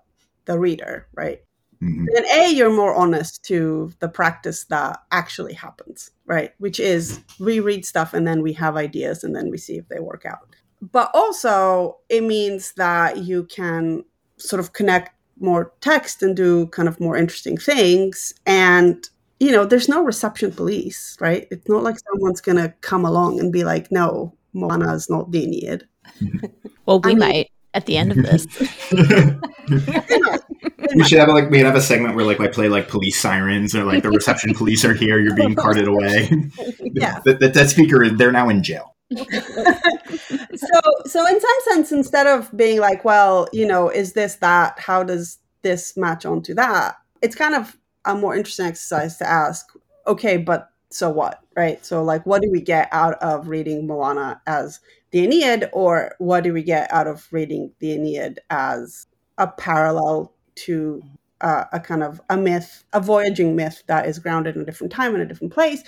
the 0.46 0.58
reader, 0.58 1.06
right? 1.14 1.40
Mhm. 1.82 2.06
then 2.14 2.24
a 2.32 2.52
you're 2.54 2.72
more 2.72 2.94
honest 2.94 3.44
to 3.44 3.92
the 3.98 4.08
practice 4.08 4.64
that 4.66 5.02
actually 5.10 5.52
happens 5.52 6.12
right 6.26 6.52
which 6.58 6.78
is 6.78 7.18
we 7.40 7.58
read 7.58 7.84
stuff 7.84 8.14
and 8.14 8.24
then 8.24 8.40
we 8.40 8.52
have 8.52 8.76
ideas 8.76 9.24
and 9.24 9.34
then 9.34 9.50
we 9.50 9.58
see 9.58 9.78
if 9.78 9.88
they 9.88 9.98
work 9.98 10.24
out 10.24 10.46
but 10.92 11.10
also 11.12 11.98
it 12.08 12.22
means 12.22 12.72
that 12.74 13.18
you 13.18 13.42
can 13.44 14.04
sort 14.36 14.60
of 14.60 14.72
connect 14.74 15.10
more 15.40 15.72
text 15.80 16.22
and 16.22 16.36
do 16.36 16.66
kind 16.68 16.86
of 16.86 17.00
more 17.00 17.16
interesting 17.16 17.56
things 17.56 18.32
and 18.46 19.08
you 19.42 19.50
know 19.50 19.64
there's 19.64 19.88
no 19.88 20.02
reception 20.04 20.52
police 20.52 21.16
right 21.20 21.48
it's 21.50 21.68
not 21.68 21.82
like 21.82 21.96
someone's 21.98 22.40
gonna 22.40 22.72
come 22.80 23.04
along 23.04 23.40
and 23.40 23.52
be 23.52 23.64
like 23.64 23.90
no 23.90 24.32
moana 24.52 24.94
is 24.94 25.10
not 25.10 25.30
the 25.32 25.42
aeneid 25.44 25.86
Well, 26.86 27.00
we 27.00 27.10
I 27.12 27.14
mean- 27.14 27.18
might 27.18 27.48
at 27.74 27.86
the 27.86 27.96
end 27.96 28.10
of 28.12 28.18
this. 28.18 28.44
They're 28.90 29.38
not. 29.38 29.50
They're 29.68 30.88
we 30.94 31.04
should 31.04 31.18
have 31.20 31.28
like 31.28 31.48
we 31.48 31.58
have 31.60 31.74
a 31.76 31.80
segment 31.80 32.14
where 32.16 32.24
like 32.24 32.38
I 32.40 32.48
play 32.48 32.68
like 32.68 32.86
police 32.88 33.18
sirens 33.18 33.74
or 33.74 33.84
like 33.84 34.02
the 34.02 34.10
reception 34.10 34.52
police 34.60 34.84
are 34.84 34.92
here, 34.92 35.18
you're 35.20 35.34
being 35.34 35.54
carted 35.54 35.86
away. 35.88 36.28
Yeah. 36.94 37.20
that, 37.24 37.40
that, 37.40 37.54
that 37.54 37.70
speaker 37.70 38.10
they're 38.10 38.32
now 38.32 38.48
in 38.50 38.62
jail. 38.62 38.94
so 39.14 40.80
so 41.06 41.26
in 41.26 41.40
some 41.40 41.58
sense 41.70 41.92
instead 41.92 42.26
of 42.26 42.54
being 42.56 42.80
like 42.80 43.04
well 43.04 43.48
you 43.52 43.66
know 43.66 43.88
is 43.88 44.12
this 44.12 44.36
that 44.36 44.78
how 44.78 45.02
does 45.02 45.38
this 45.62 45.96
match 45.96 46.26
onto 46.26 46.52
that 46.54 46.96
it's 47.22 47.34
kind 47.36 47.54
of 47.54 47.76
a 48.04 48.14
more 48.14 48.34
interesting 48.34 48.66
exercise 48.66 49.16
to 49.16 49.28
ask 49.28 49.66
okay 50.06 50.36
but 50.36 50.72
so 50.92 51.08
what 51.08 51.42
right? 51.56 51.84
So 51.84 52.02
like 52.02 52.24
what 52.26 52.42
do 52.42 52.50
we 52.50 52.60
get 52.60 52.88
out 52.92 53.14
of 53.22 53.48
reading 53.48 53.86
moana 53.86 54.40
as 54.46 54.80
the 55.10 55.24
aeneid 55.24 55.68
or 55.72 56.14
what 56.18 56.44
do 56.44 56.52
we 56.52 56.62
get 56.62 56.92
out 56.92 57.06
of 57.06 57.26
reading 57.30 57.72
the 57.78 57.92
aeneid 57.92 58.40
as 58.50 59.06
a 59.38 59.46
parallel 59.46 60.32
to 60.54 61.02
uh, 61.40 61.64
a 61.72 61.80
kind 61.80 62.02
of 62.02 62.20
a 62.30 62.36
myth 62.36 62.84
a 62.92 63.00
voyaging 63.00 63.56
myth 63.56 63.82
that 63.88 64.06
is 64.06 64.18
grounded 64.18 64.54
in 64.54 64.62
a 64.62 64.64
different 64.64 64.92
time 64.92 65.14
and 65.14 65.22
a 65.22 65.26
different 65.26 65.52
place? 65.52 65.82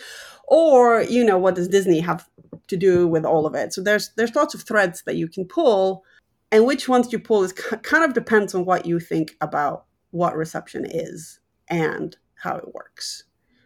Or 0.49 1.03
you 1.03 1.25
know 1.25 1.39
what 1.39 1.55
does 1.55 1.69
disney 1.69 2.01
have 2.01 2.29
to 2.69 2.77
do 2.77 3.07
with 3.07 3.25
all 3.25 3.47
of 3.47 3.55
it. 3.55 3.73
So 3.73 3.83
there's 3.83 4.11
there's 4.17 4.35
lots 4.35 4.55
of 4.55 4.63
threads 4.63 5.03
that 5.07 5.17
you 5.17 5.29
can 5.29 5.45
pull, 5.45 6.05
and 6.51 6.67
which 6.67 6.89
ones 6.89 7.13
you 7.13 7.19
pull 7.19 7.43
is 7.43 7.53
kind 7.53 8.05
of 8.05 8.15
depends 8.15 8.55
on 8.55 8.65
what 8.65 8.87
you 8.87 9.01
think 9.01 9.37
about 9.41 9.85
what 10.11 10.37
reception 10.37 10.85
is 10.89 11.41
and 11.69 12.17
how 12.35 12.57
it 12.57 12.75
works. 12.75 13.25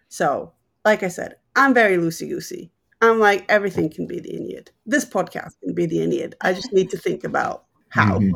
So, 0.09 0.52
like 0.85 1.02
I 1.02 1.09
said, 1.09 1.37
I'm 1.57 1.75
very 1.75 1.97
loosey 1.97 2.28
goosey. 2.28 2.71
I'm 3.00 3.21
like 3.21 3.45
everything 3.49 3.90
can 3.90 4.07
be 4.07 4.21
the 4.21 4.35
Aeneid. 4.35 4.71
This 4.87 5.05
podcast 5.05 5.52
can 5.62 5.75
be 5.75 5.87
the 5.87 6.02
Aeneid. 6.02 6.35
I 6.40 6.52
just 6.52 6.73
need 6.73 6.90
to 6.90 6.99
think 6.99 7.25
about 7.25 7.64
how. 7.90 8.21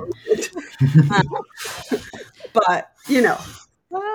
Um, 1.10 1.24
but 2.66 2.92
you 3.06 3.22
know, 3.22 3.38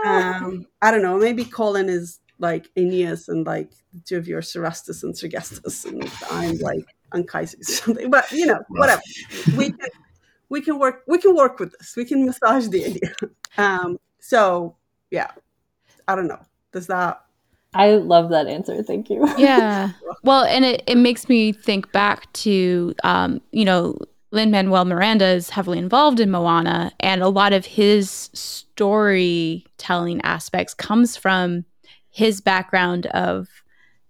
um, 0.05 0.67
I 0.81 0.91
don't 0.91 1.01
know. 1.01 1.17
Maybe 1.17 1.45
Colin 1.45 1.87
is 1.87 2.19
like 2.39 2.69
Aeneas 2.75 3.29
and 3.29 3.45
like 3.45 3.71
the 3.93 4.01
two 4.01 4.17
of 4.17 4.27
you 4.27 4.37
are 4.37 4.41
Cerastus 4.41 5.03
and 5.03 5.13
Sergestus, 5.13 5.85
and 5.85 6.11
I'm 6.31 6.57
like 6.57 6.85
Anchises 7.13 7.69
or 7.69 7.73
something. 7.73 8.09
But 8.09 8.31
you 8.31 8.45
know, 8.45 8.59
whatever. 8.69 9.01
We 9.55 9.71
can 9.71 9.89
we 10.49 10.61
can 10.61 10.79
work 10.79 11.03
we 11.07 11.17
can 11.17 11.35
work 11.35 11.59
with 11.59 11.71
this. 11.77 11.95
We 11.95 12.05
can 12.05 12.25
massage 12.25 12.67
the 12.67 12.85
idea. 12.85 13.15
Um, 13.57 13.97
so 14.19 14.75
yeah, 15.11 15.31
I 16.07 16.15
don't 16.15 16.27
know. 16.27 16.39
Does 16.71 16.87
that? 16.87 17.21
I 17.73 17.91
love 17.91 18.29
that 18.29 18.47
answer. 18.47 18.81
Thank 18.81 19.09
you. 19.09 19.27
yeah. 19.37 19.91
Well, 20.23 20.43
and 20.43 20.65
it, 20.65 20.83
it 20.87 20.95
makes 20.97 21.29
me 21.29 21.51
think 21.51 21.91
back 21.91 22.31
to, 22.33 22.93
um, 23.03 23.41
you 23.51 23.65
know, 23.65 23.97
Lin 24.31 24.51
Manuel 24.51 24.85
Miranda 24.85 25.27
is 25.27 25.49
heavily 25.49 25.79
involved 25.79 26.19
in 26.19 26.29
Moana, 26.31 26.91
and 26.99 27.21
a 27.21 27.29
lot 27.29 27.53
of 27.53 27.65
his 27.65 28.29
storytelling 28.33 30.21
aspects 30.21 30.73
comes 30.73 31.15
from 31.15 31.65
his 32.09 32.41
background 32.41 33.05
of 33.07 33.47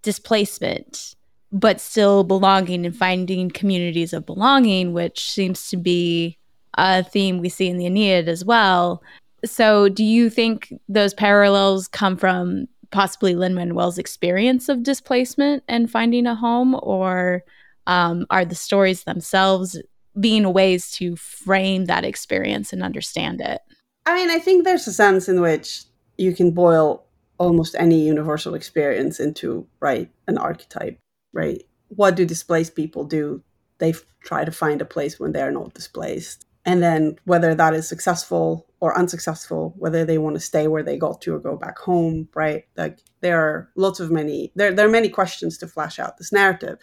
displacement, 0.02 1.14
but 1.52 1.80
still 1.80 2.24
belonging 2.24 2.84
and 2.84 2.96
finding 2.96 3.50
communities 3.50 4.12
of 4.12 4.26
belonging, 4.26 4.92
which 4.92 5.30
seems 5.30 5.70
to 5.70 5.76
be 5.76 6.38
a 6.76 7.04
theme 7.04 7.38
we 7.38 7.48
see 7.48 7.68
in 7.68 7.76
the 7.76 7.86
Aeneid 7.86 8.28
as 8.28 8.44
well. 8.44 9.02
So, 9.44 9.88
do 9.88 10.04
you 10.04 10.30
think 10.30 10.72
those 10.88 11.14
parallels 11.14 11.88
come 11.88 12.16
from 12.16 12.66
possibly 12.90 13.34
Lin 13.34 13.54
Manuel's 13.54 13.98
experience 13.98 14.68
of 14.68 14.82
displacement 14.82 15.62
and 15.68 15.90
finding 15.90 16.26
a 16.26 16.34
home, 16.34 16.78
or 16.82 17.44
um, 17.86 18.26
are 18.30 18.44
the 18.44 18.54
stories 18.54 19.04
themselves 19.04 19.80
being 20.18 20.52
ways 20.52 20.90
to 20.92 21.16
frame 21.16 21.84
that 21.84 22.04
experience 22.04 22.72
and 22.72 22.82
understand 22.82 23.40
it? 23.40 23.60
I 24.06 24.14
mean, 24.14 24.30
I 24.30 24.38
think 24.38 24.64
there's 24.64 24.86
a 24.86 24.92
sense 24.92 25.28
in 25.28 25.40
which 25.40 25.84
you 26.16 26.34
can 26.34 26.50
boil 26.50 27.04
almost 27.38 27.76
any 27.78 28.04
universal 28.06 28.54
experience 28.54 29.20
into 29.20 29.66
right 29.80 30.10
an 30.26 30.38
archetype, 30.38 30.98
right? 31.32 31.62
What 31.88 32.16
do 32.16 32.24
displaced 32.24 32.74
people 32.74 33.04
do? 33.04 33.42
They 33.78 33.94
try 34.24 34.44
to 34.44 34.50
find 34.50 34.82
a 34.82 34.86
place 34.86 35.20
when 35.20 35.32
they're 35.32 35.52
not 35.52 35.74
displaced, 35.74 36.44
and 36.68 36.82
then 36.82 37.16
whether 37.24 37.54
that 37.54 37.72
is 37.72 37.88
successful 37.88 38.66
or 38.80 38.96
unsuccessful, 38.96 39.74
whether 39.78 40.04
they 40.04 40.18
want 40.18 40.36
to 40.36 40.40
stay 40.40 40.68
where 40.68 40.82
they 40.82 40.98
got 40.98 41.22
to 41.22 41.34
or 41.34 41.38
go 41.38 41.56
back 41.56 41.78
home, 41.78 42.28
right? 42.34 42.64
Like 42.76 42.98
there 43.22 43.40
are 43.40 43.70
lots 43.74 44.00
of 44.00 44.10
many 44.10 44.52
there 44.54 44.70
there 44.70 44.86
are 44.86 44.90
many 44.90 45.08
questions 45.08 45.56
to 45.58 45.66
flash 45.66 45.98
out 45.98 46.18
this 46.18 46.30
narrative. 46.30 46.78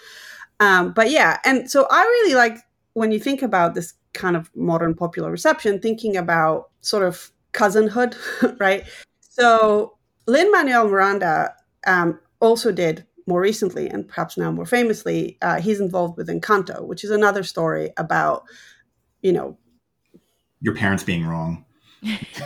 Um, 0.60 0.91
but 0.91 1.12
yeah, 1.12 1.38
and 1.45 1.69
so 1.69 1.86
I 1.91 2.02
really 2.02 2.34
like 2.34 2.58
when 2.93 3.12
you 3.12 3.19
think 3.19 3.43
about 3.43 3.76
this 3.76 3.93
kind 4.13 4.36
of 4.36 4.50
modern 4.56 4.95
popular 4.95 5.30
reception, 5.30 5.80
thinking 5.80 6.17
about 6.17 6.71
sort 6.82 7.04
of 7.04 7.32
cousinhood, 7.54 8.15
right? 8.60 8.86
So 9.19 9.98
Lin 10.26 10.52
Manuel 10.52 10.88
Miranda 10.88 11.54
um, 11.86 12.19
also 12.39 12.71
did 12.71 13.06
more 13.28 13.41
recently, 13.41 13.88
and 13.88 14.08
perhaps 14.08 14.36
now 14.36 14.52
more 14.52 14.65
famously, 14.65 15.38
uh, 15.43 15.62
he's 15.62 15.80
involved 15.80 16.17
with 16.17 16.28
Encanto, 16.28 16.88
which 16.88 17.04
is 17.04 17.12
another 17.12 17.43
story 17.43 17.91
about, 17.98 18.45
you 19.21 19.32
know, 19.32 19.58
Your 20.65 20.73
parents 20.75 21.04
being 21.04 21.25
wrong. 21.25 21.63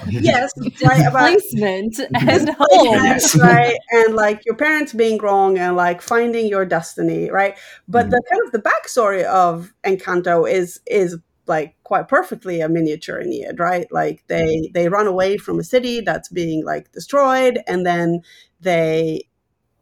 yes, 0.09 0.51
right, 0.83 1.01
about 1.07 1.31
Placement 1.31 1.99
and 2.13 2.27
Yes. 2.27 2.55
home. 2.57 2.93
Yes. 2.93 3.39
right 3.39 3.77
and 3.91 4.13
like 4.15 4.45
your 4.45 4.55
parents 4.55 4.93
being 4.93 5.17
wrong 5.19 5.57
and 5.57 5.75
like 5.75 6.01
finding 6.01 6.47
your 6.47 6.65
destiny 6.65 7.29
right 7.31 7.57
but 7.87 8.07
Mhm. 8.07 8.11
the 8.11 8.21
kind 8.29 8.41
of 8.45 8.51
the 8.51 8.59
backstory 8.69 9.23
of 9.23 9.73
encanto 9.85 10.49
is 10.49 10.79
is 10.85 11.17
like 11.47 11.75
quite 11.83 12.07
perfectly 12.07 12.61
a 12.61 12.69
miniature 12.69 13.19
aeneid 13.19 13.59
right 13.59 13.87
like 13.91 14.23
they 14.27 14.69
they 14.73 14.87
run 14.89 15.07
away 15.07 15.37
from 15.37 15.59
a 15.59 15.63
city 15.63 16.01
that's 16.01 16.29
being 16.29 16.63
like 16.65 16.91
destroyed 16.91 17.59
and 17.67 17.85
then 17.85 18.21
they 18.61 19.23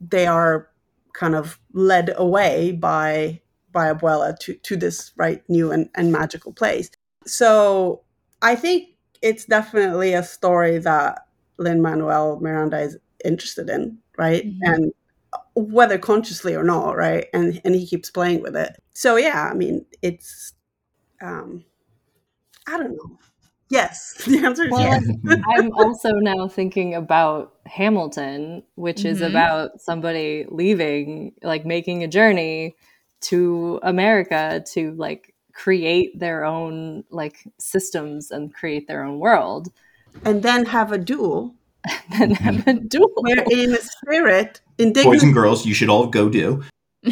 they 0.02 0.26
are 0.28 0.70
kind 1.14 1.36
of 1.36 1.60
led 1.74 2.14
away 2.18 2.72
by 2.72 3.42
by 3.72 3.92
abuela 3.94 4.38
to 4.40 4.54
to 4.56 4.76
this 4.76 5.12
right 5.18 5.44
new 5.50 5.72
and, 5.72 5.90
and 5.96 6.12
magical 6.12 6.54
place 6.54 6.90
so 7.26 8.02
i 8.42 8.56
think 8.56 8.90
it's 9.22 9.46
definitely 9.46 10.14
a 10.14 10.24
story 10.24 10.78
that 10.80 11.20
Lin 11.58 11.82
Manuel 11.82 12.40
Miranda 12.40 12.80
is 12.80 12.98
interested 13.26 13.68
in, 13.68 13.98
right? 14.16 14.46
Mhm. 14.46 14.60
And 14.62 14.94
whether 15.56 15.98
consciously 15.98 16.56
or 16.56 16.64
not, 16.64 16.98
right? 16.98 17.28
And 17.34 17.62
and 17.66 17.76
he 17.76 17.88
keeps 17.88 18.12
playing 18.12 18.42
with 18.44 18.56
it. 18.56 18.78
So 18.94 19.18
yeah, 19.18 19.50
I 19.52 19.56
mean, 19.56 19.86
it's 20.04 20.54
um 21.22 21.66
I 22.68 22.78
don't 22.78 22.96
know. 22.96 23.18
Yes, 23.70 24.16
the 24.28 24.40
answer 24.46 24.64
is 24.68 24.76
Well, 24.76 24.82
yes. 24.82 25.04
I'm 25.58 25.72
also 25.74 26.12
now 26.14 26.48
thinking 26.48 26.94
about 26.96 27.54
Hamilton, 27.66 28.64
which 28.76 29.06
is 29.06 29.22
Mhm. 29.22 29.28
about 29.28 29.82
somebody 29.82 30.46
leaving, 30.50 31.34
like 31.44 31.66
making 31.66 32.04
a 32.04 32.08
journey 32.08 32.76
to 33.22 33.80
America 33.84 34.64
to 34.74 34.92
like 34.96 35.34
create 35.58 36.20
their 36.20 36.46
own 36.46 37.04
like 37.10 37.44
systems 37.60 38.32
and 38.32 38.54
create 38.54 38.88
their 38.88 39.04
own 39.04 39.20
world. 39.20 39.70
And 40.24 40.42
then 40.42 40.66
have 40.66 40.92
a 40.92 40.98
duel 40.98 41.58
Then 42.18 42.32
have 42.32 42.68
a 42.68 42.74
duel. 42.74 43.12
wherein 43.18 43.74
a 43.74 43.82
spirit 43.82 44.62
in 44.78 44.94
Boys 44.94 45.24
and 45.24 45.34
girls, 45.34 45.66
you 45.66 45.74
should 45.74 45.90
all 45.90 46.08
go 46.08 46.30
do. 46.30 46.64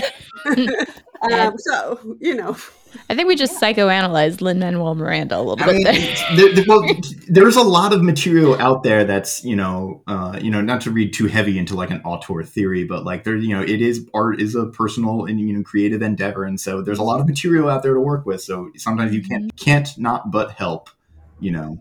Um, 1.32 1.54
so 1.58 2.18
you 2.20 2.36
know, 2.36 2.56
I 3.10 3.16
think 3.16 3.28
we 3.28 3.36
just 3.36 3.60
psychoanalyzed 3.62 4.42
Lin 4.42 4.60
Manuel 4.60 4.96
Miranda 4.96 5.38
a 5.38 5.42
little 5.42 5.62
I 5.62 5.66
bit 5.68 5.76
mean, 5.76 5.84
there. 5.84 6.16
there, 6.36 6.54
there- 6.56 6.64
well, 6.68 6.84
there's 7.28 7.56
a 7.56 7.64
lot 7.64 7.94
of 7.94 8.02
material 8.04 8.60
out 8.60 8.84
there 8.84 9.04
that's 9.06 9.44
you 9.44 9.56
know, 9.56 10.02
uh, 10.08 10.40
you 10.42 10.50
know, 10.52 10.62
not 10.62 10.82
to 10.82 10.92
read 10.92 11.14
too 11.14 11.28
heavy 11.28 11.58
into 11.58 11.76
like 11.76 11.92
an 11.92 12.02
auteur 12.04 12.44
theory, 12.44 12.84
but 12.84 13.04
like 13.04 13.24
there, 13.24 13.36
you 13.36 13.50
know, 13.56 13.62
it 13.62 13.82
is 13.82 14.08
art 14.14 14.42
is 14.42 14.56
a 14.56 14.66
personal 14.68 15.26
and 15.26 15.40
you 15.40 15.54
know 15.54 15.64
creative 15.64 16.02
endeavor, 16.02 16.44
and 16.44 16.60
so 16.60 16.82
there's 16.82 17.00
a 17.00 17.04
lot 17.04 17.20
of 17.20 17.28
material 17.28 17.70
out 17.70 17.84
there 17.84 17.94
to 17.94 18.00
work 18.00 18.26
with. 18.26 18.42
So 18.42 18.70
sometimes 18.78 19.14
you 19.14 19.22
can't 19.22 19.56
can't 19.58 19.90
not 19.98 20.32
but 20.32 20.52
help, 20.52 20.90
you 21.40 21.52
know, 21.52 21.78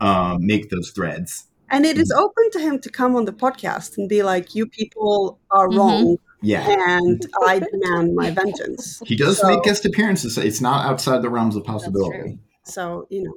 um, 0.00 0.46
make 0.46 0.70
those 0.70 0.90
threads. 0.90 1.44
and 1.70 1.84
it 1.84 1.98
is 1.98 2.10
open 2.12 2.50
to 2.52 2.60
him 2.60 2.78
to 2.80 2.88
come 2.90 3.14
on 3.14 3.26
the 3.26 3.32
podcast 3.32 3.98
and 3.98 4.08
be 4.08 4.22
like, 4.22 4.54
"You 4.54 4.66
people 4.66 5.38
are 5.50 5.68
Mhm. 5.68 5.76
wrong, 5.76 6.16
Yeah, 6.40 6.66
and 6.98 7.26
I 7.46 7.58
demand 7.60 8.14
my 8.14 8.30
vengeance." 8.30 9.02
he 9.06 9.16
does 9.16 9.38
So- 9.38 9.48
make 9.48 9.62
guest 9.62 9.84
appearances. 9.84 10.34
so 10.36 10.42
It's 10.42 10.60
not 10.60 10.86
outside 10.86 11.22
the 11.22 11.30
realms 11.30 11.56
of 11.56 11.64
possibility. 11.64 12.38
So 12.64 13.06
you 13.10 13.24
know, 13.24 13.34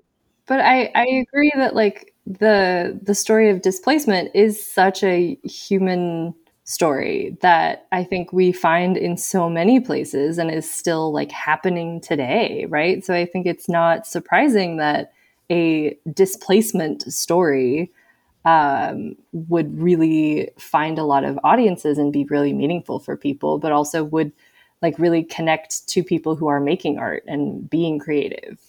But 0.48 0.60
I, 0.60 0.92
I 0.96 1.06
agree 1.28 1.52
that 1.56 1.76
like 1.76 2.14
the 2.28 3.00
the 3.02 3.16
story 3.16 3.50
of 3.50 3.62
displacement 3.62 4.32
is 4.36 4.64
such 4.64 5.04
a 5.04 5.36
human 5.44 6.34
story 6.64 7.36
that 7.42 7.88
I 7.92 8.04
think 8.04 8.32
we 8.32 8.52
find 8.52 8.96
in 8.96 9.18
so 9.18 9.50
many 9.50 9.80
places 9.80 10.38
and 10.38 10.52
is 10.52 10.70
still 10.70 11.12
like 11.12 11.32
happening 11.32 12.00
today, 12.02 12.66
right? 12.70 13.04
So 13.04 13.14
I 13.14 13.26
think 13.26 13.46
it's 13.48 13.68
not 13.68 14.06
surprising 14.06 14.78
that 14.78 15.12
a 15.50 15.98
displacement 16.14 17.12
story 17.12 17.92
um, 18.45 19.15
would 19.32 19.80
really 19.80 20.49
find 20.58 20.97
a 20.97 21.04
lot 21.04 21.23
of 21.23 21.39
audiences 21.43 21.97
and 21.97 22.12
be 22.12 22.23
really 22.25 22.54
meaningful 22.54 22.99
for 22.99 23.15
people, 23.15 23.60
but 23.60 23.71
also 23.71 24.04
would 24.04 24.32
like 24.82 24.97
really 24.97 25.23
connect 25.23 25.88
to 25.89 26.04
people 26.04 26.36
who 26.36 26.47
are 26.47 26.60
making 26.60 26.97
art 26.97 27.23
and 27.27 27.69
being 27.69 27.99
creative. 27.99 28.60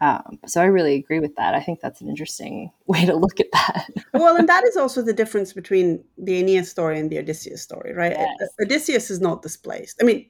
Um, 0.00 0.38
so 0.44 0.60
I 0.60 0.66
really 0.66 0.96
agree 0.96 1.20
with 1.20 1.34
that. 1.36 1.54
I 1.54 1.60
think 1.60 1.80
that's 1.80 2.02
an 2.02 2.08
interesting 2.08 2.70
way 2.86 3.06
to 3.06 3.14
look 3.14 3.40
at 3.40 3.50
that. 3.52 3.88
well, 4.12 4.36
and 4.36 4.48
that 4.48 4.64
is 4.64 4.76
also 4.76 5.00
the 5.00 5.14
difference 5.14 5.52
between 5.52 6.04
the 6.18 6.38
Aeneas 6.40 6.70
story 6.70 6.98
and 6.98 7.10
the 7.10 7.18
Odysseus 7.18 7.62
story, 7.62 7.94
right? 7.94 8.12
Yes. 8.12 8.50
Odysseus 8.60 9.10
is 9.10 9.20
not 9.20 9.40
displaced. 9.40 9.98
I 10.02 10.04
mean, 10.04 10.26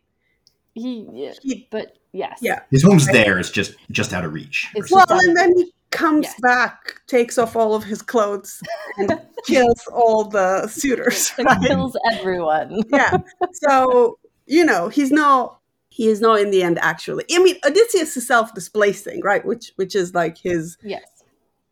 he, 0.74 1.08
yeah, 1.12 1.32
he 1.40 1.68
but 1.70 1.98
yes, 2.12 2.38
yeah. 2.42 2.60
His 2.70 2.82
home's 2.82 3.06
there. 3.06 3.38
It's 3.38 3.50
just 3.50 3.76
just 3.92 4.12
out 4.12 4.24
of 4.24 4.32
reach. 4.32 4.70
It's. 4.74 4.90
Well, 4.90 5.06
and 5.08 5.36
then 5.36 5.56
he 5.56 5.72
comes 5.94 6.26
Yes. 6.26 6.40
back, 6.40 7.00
takes 7.06 7.38
off 7.38 7.56
all 7.56 7.74
of 7.74 7.84
his 7.84 8.02
clothes, 8.02 8.60
and 8.98 9.18
kills 9.46 9.86
all 9.92 10.24
the 10.24 10.66
suitors. 10.68 11.32
and 11.38 11.46
right? 11.46 11.62
kills 11.66 11.96
everyone. 12.12 12.82
yeah. 12.92 13.16
So 13.52 14.18
you 14.46 14.64
know 14.64 14.88
he's 14.88 15.10
not. 15.10 15.58
He 15.88 16.08
is 16.08 16.20
not 16.20 16.40
in 16.40 16.50
the 16.50 16.62
end 16.62 16.78
actually. 16.80 17.24
I 17.32 17.38
mean, 17.38 17.56
Odysseus 17.64 18.16
is 18.16 18.26
self-displacing, 18.26 19.20
right? 19.22 19.44
Which 19.46 19.72
which 19.76 19.94
is 19.94 20.12
like 20.14 20.36
his 20.36 20.76
yes. 20.82 21.04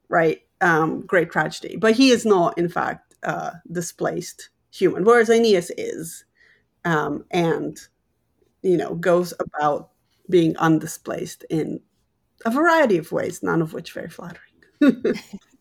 right 0.08 0.40
um, 0.60 1.00
great 1.06 1.30
tragedy, 1.30 1.76
but 1.76 1.94
he 1.94 2.10
is 2.10 2.24
not 2.24 2.56
in 2.56 2.68
fact 2.68 3.14
uh, 3.24 3.50
displaced 3.70 4.48
human, 4.70 5.04
whereas 5.04 5.28
Aeneas 5.28 5.70
is, 5.76 6.24
um, 6.84 7.24
and 7.32 7.78
you 8.62 8.76
know 8.76 8.94
goes 8.94 9.34
about 9.40 9.90
being 10.30 10.54
undisplaced 10.56 11.44
in 11.50 11.80
a 12.44 12.50
variety 12.50 12.98
of 12.98 13.12
ways, 13.12 13.42
none 13.42 13.62
of 13.62 13.72
which 13.72 13.92
very 13.92 14.08
flattering. 14.08 14.42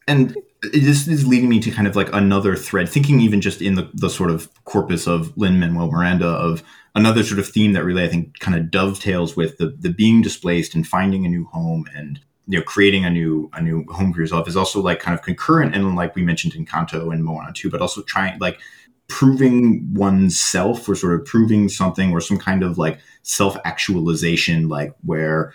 and 0.07 0.35
this 0.73 1.07
is 1.07 1.27
leading 1.27 1.49
me 1.49 1.59
to 1.59 1.71
kind 1.71 1.87
of 1.87 1.95
like 1.95 2.11
another 2.13 2.55
thread 2.55 2.89
thinking 2.89 3.19
even 3.19 3.41
just 3.41 3.61
in 3.61 3.75
the, 3.75 3.89
the 3.93 4.09
sort 4.09 4.31
of 4.31 4.49
corpus 4.65 5.07
of 5.07 5.35
lin 5.37 5.59
manuel 5.59 5.91
miranda 5.91 6.27
of 6.27 6.63
another 6.95 7.23
sort 7.23 7.39
of 7.39 7.47
theme 7.47 7.73
that 7.73 7.83
really 7.83 8.03
i 8.03 8.07
think 8.07 8.37
kind 8.39 8.57
of 8.57 8.71
dovetails 8.71 9.35
with 9.35 9.57
the, 9.57 9.67
the 9.79 9.89
being 9.91 10.21
displaced 10.21 10.73
and 10.75 10.87
finding 10.87 11.25
a 11.25 11.29
new 11.29 11.45
home 11.45 11.85
and 11.95 12.19
you 12.47 12.57
know 12.57 12.63
creating 12.63 13.05
a 13.05 13.09
new 13.09 13.49
a 13.53 13.61
new 13.61 13.85
home 13.89 14.11
for 14.13 14.19
yourself 14.19 14.47
is 14.47 14.57
also 14.57 14.81
like 14.81 14.99
kind 14.99 15.17
of 15.17 15.23
concurrent 15.23 15.75
and 15.75 15.95
like 15.95 16.15
we 16.15 16.23
mentioned 16.23 16.53
Encanto 16.53 17.13
and 17.13 17.23
moana 17.23 17.53
too 17.53 17.69
but 17.69 17.81
also 17.81 18.01
trying 18.03 18.37
like 18.39 18.59
proving 19.07 19.93
oneself 19.93 20.87
or 20.87 20.95
sort 20.95 21.19
of 21.19 21.25
proving 21.25 21.67
something 21.67 22.11
or 22.11 22.21
some 22.21 22.37
kind 22.37 22.63
of 22.63 22.77
like 22.77 22.99
self 23.23 23.57
actualization 23.65 24.69
like 24.69 24.93
where 25.03 25.53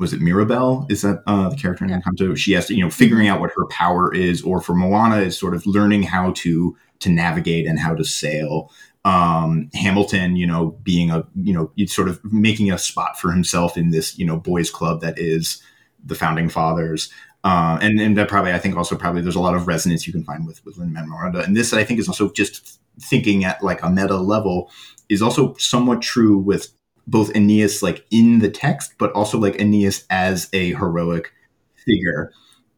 was 0.00 0.14
it 0.14 0.20
Mirabel? 0.22 0.86
Is 0.88 1.02
that 1.02 1.22
uh, 1.26 1.50
the 1.50 1.56
character 1.56 1.84
in 1.84 1.90
Yeah. 1.90 2.00
Encanto? 2.00 2.36
She 2.36 2.52
has 2.52 2.66
to, 2.66 2.74
you 2.74 2.82
know, 2.82 2.90
figuring 2.90 3.28
out 3.28 3.38
what 3.38 3.50
her 3.54 3.66
power 3.66 4.12
is, 4.12 4.42
or 4.42 4.60
for 4.62 4.74
Moana 4.74 5.18
is 5.18 5.38
sort 5.38 5.54
of 5.54 5.66
learning 5.66 6.04
how 6.04 6.32
to 6.38 6.76
to 7.00 7.10
navigate 7.10 7.66
and 7.66 7.78
how 7.78 7.94
to 7.94 8.04
sail. 8.04 8.72
Um, 9.04 9.70
Hamilton, 9.74 10.36
you 10.36 10.46
know, 10.46 10.78
being 10.82 11.10
a, 11.10 11.24
you 11.34 11.52
know, 11.52 11.70
sort 11.86 12.08
of 12.08 12.20
making 12.32 12.72
a 12.72 12.78
spot 12.78 13.18
for 13.18 13.30
himself 13.30 13.76
in 13.76 13.90
this, 13.90 14.18
you 14.18 14.26
know, 14.26 14.36
boys 14.38 14.70
club 14.70 15.00
that 15.02 15.18
is 15.18 15.62
the 16.04 16.14
founding 16.14 16.48
fathers. 16.48 17.10
Uh, 17.44 17.78
and 17.80 18.00
and 18.00 18.16
that 18.16 18.28
probably, 18.28 18.52
I 18.52 18.58
think, 18.58 18.76
also 18.76 18.96
probably 18.96 19.20
there's 19.22 19.36
a 19.36 19.40
lot 19.40 19.54
of 19.54 19.66
resonance 19.66 20.06
you 20.06 20.12
can 20.12 20.24
find 20.24 20.46
with 20.46 20.64
with 20.64 20.78
Lin 20.78 20.92
Manuel 20.92 21.18
Miranda. 21.18 21.42
And 21.42 21.54
this, 21.56 21.72
I 21.72 21.84
think, 21.84 22.00
is 22.00 22.08
also 22.08 22.32
just 22.32 22.80
thinking 22.98 23.44
at 23.44 23.62
like 23.62 23.82
a 23.82 23.90
meta 23.90 24.16
level 24.16 24.70
is 25.10 25.20
also 25.20 25.54
somewhat 25.56 26.00
true 26.00 26.38
with 26.38 26.72
both 27.10 27.34
Aeneas 27.34 27.82
like 27.82 28.06
in 28.10 28.38
the 28.38 28.50
text, 28.50 28.94
but 28.98 29.12
also 29.12 29.38
like 29.38 29.60
Aeneas 29.60 30.04
as 30.10 30.48
a 30.52 30.72
heroic 30.74 31.32
figure 31.74 32.32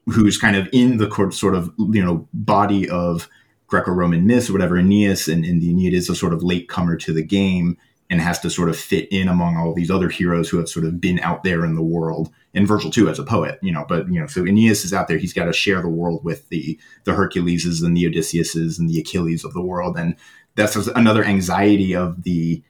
who's 0.07 0.39
kind 0.39 0.57
of 0.57 0.69
in 0.73 0.97
the 0.97 1.31
sort 1.31 1.55
of 1.55 1.73
you 1.79 2.03
know 2.03 2.27
body 2.33 2.89
of 2.89 3.29
Greco-Roman 3.67 4.27
myths 4.27 4.51
or 4.51 4.55
whatever. 4.55 4.79
Aeneas 4.79 5.29
and, 5.29 5.45
and 5.45 5.61
the 5.61 5.71
Aeneid 5.71 5.95
is 5.95 6.09
a 6.09 6.15
sort 6.15 6.33
of 6.33 6.43
late 6.43 6.69
comer 6.69 6.97
to 6.97 7.13
the 7.13 7.23
game 7.23 7.77
and 8.11 8.21
has 8.21 8.39
to 8.41 8.51
sort 8.51 8.69
of 8.69 8.77
fit 8.77 9.09
in 9.11 9.29
among 9.29 9.57
all 9.57 9.73
these 9.73 9.91
other 9.91 10.11
heroes 10.11 10.49
who 10.49 10.59
have 10.59 10.69
sort 10.69 10.85
of 10.85 11.01
been 11.01 11.19
out 11.21 11.45
there 11.45 11.65
in 11.65 11.75
the 11.75 11.83
world. 11.83 12.31
And 12.55 12.69
Virgil 12.69 12.91
too 12.91 13.09
as 13.09 13.19
a 13.19 13.25
poet, 13.25 13.59
you 13.63 13.73
know. 13.73 13.87
But 13.89 14.09
you 14.09 14.21
know, 14.21 14.27
so 14.27 14.45
Aeneas 14.45 14.85
is 14.85 14.93
out 14.93 15.09
there. 15.09 15.17
He's 15.19 15.33
got 15.33 15.47
to 15.47 15.53
share 15.53 15.81
the 15.81 15.89
world 15.89 16.25
with 16.25 16.49
the 16.49 16.79
the 17.05 17.13
Herculeses 17.13 17.83
and 17.83 17.97
the 17.97 18.07
Odysseus's 18.07 18.79
and 18.79 18.89
the 18.89 19.01
Achilles 19.01 19.45
of 19.45 19.53
the 19.53 19.63
world, 19.63 19.97
and 19.97 20.17
that's 20.55 20.77
another 20.89 21.25
anxiety 21.25 21.95
of 21.95 22.25
the 22.25 22.63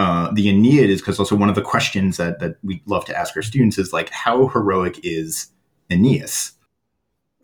uh, 0.00 0.30
the 0.32 0.48
Aeneid 0.48 0.88
is 0.88 1.02
because 1.02 1.18
also 1.18 1.36
one 1.36 1.50
of 1.50 1.54
the 1.54 1.62
questions 1.74 2.16
that 2.16 2.38
that 2.40 2.56
we 2.62 2.82
love 2.86 3.04
to 3.04 3.14
ask 3.16 3.36
our 3.36 3.42
students 3.42 3.76
is 3.76 3.92
like 3.92 4.08
how 4.10 4.48
heroic 4.48 4.98
is 5.02 5.48
Aeneas? 5.90 6.52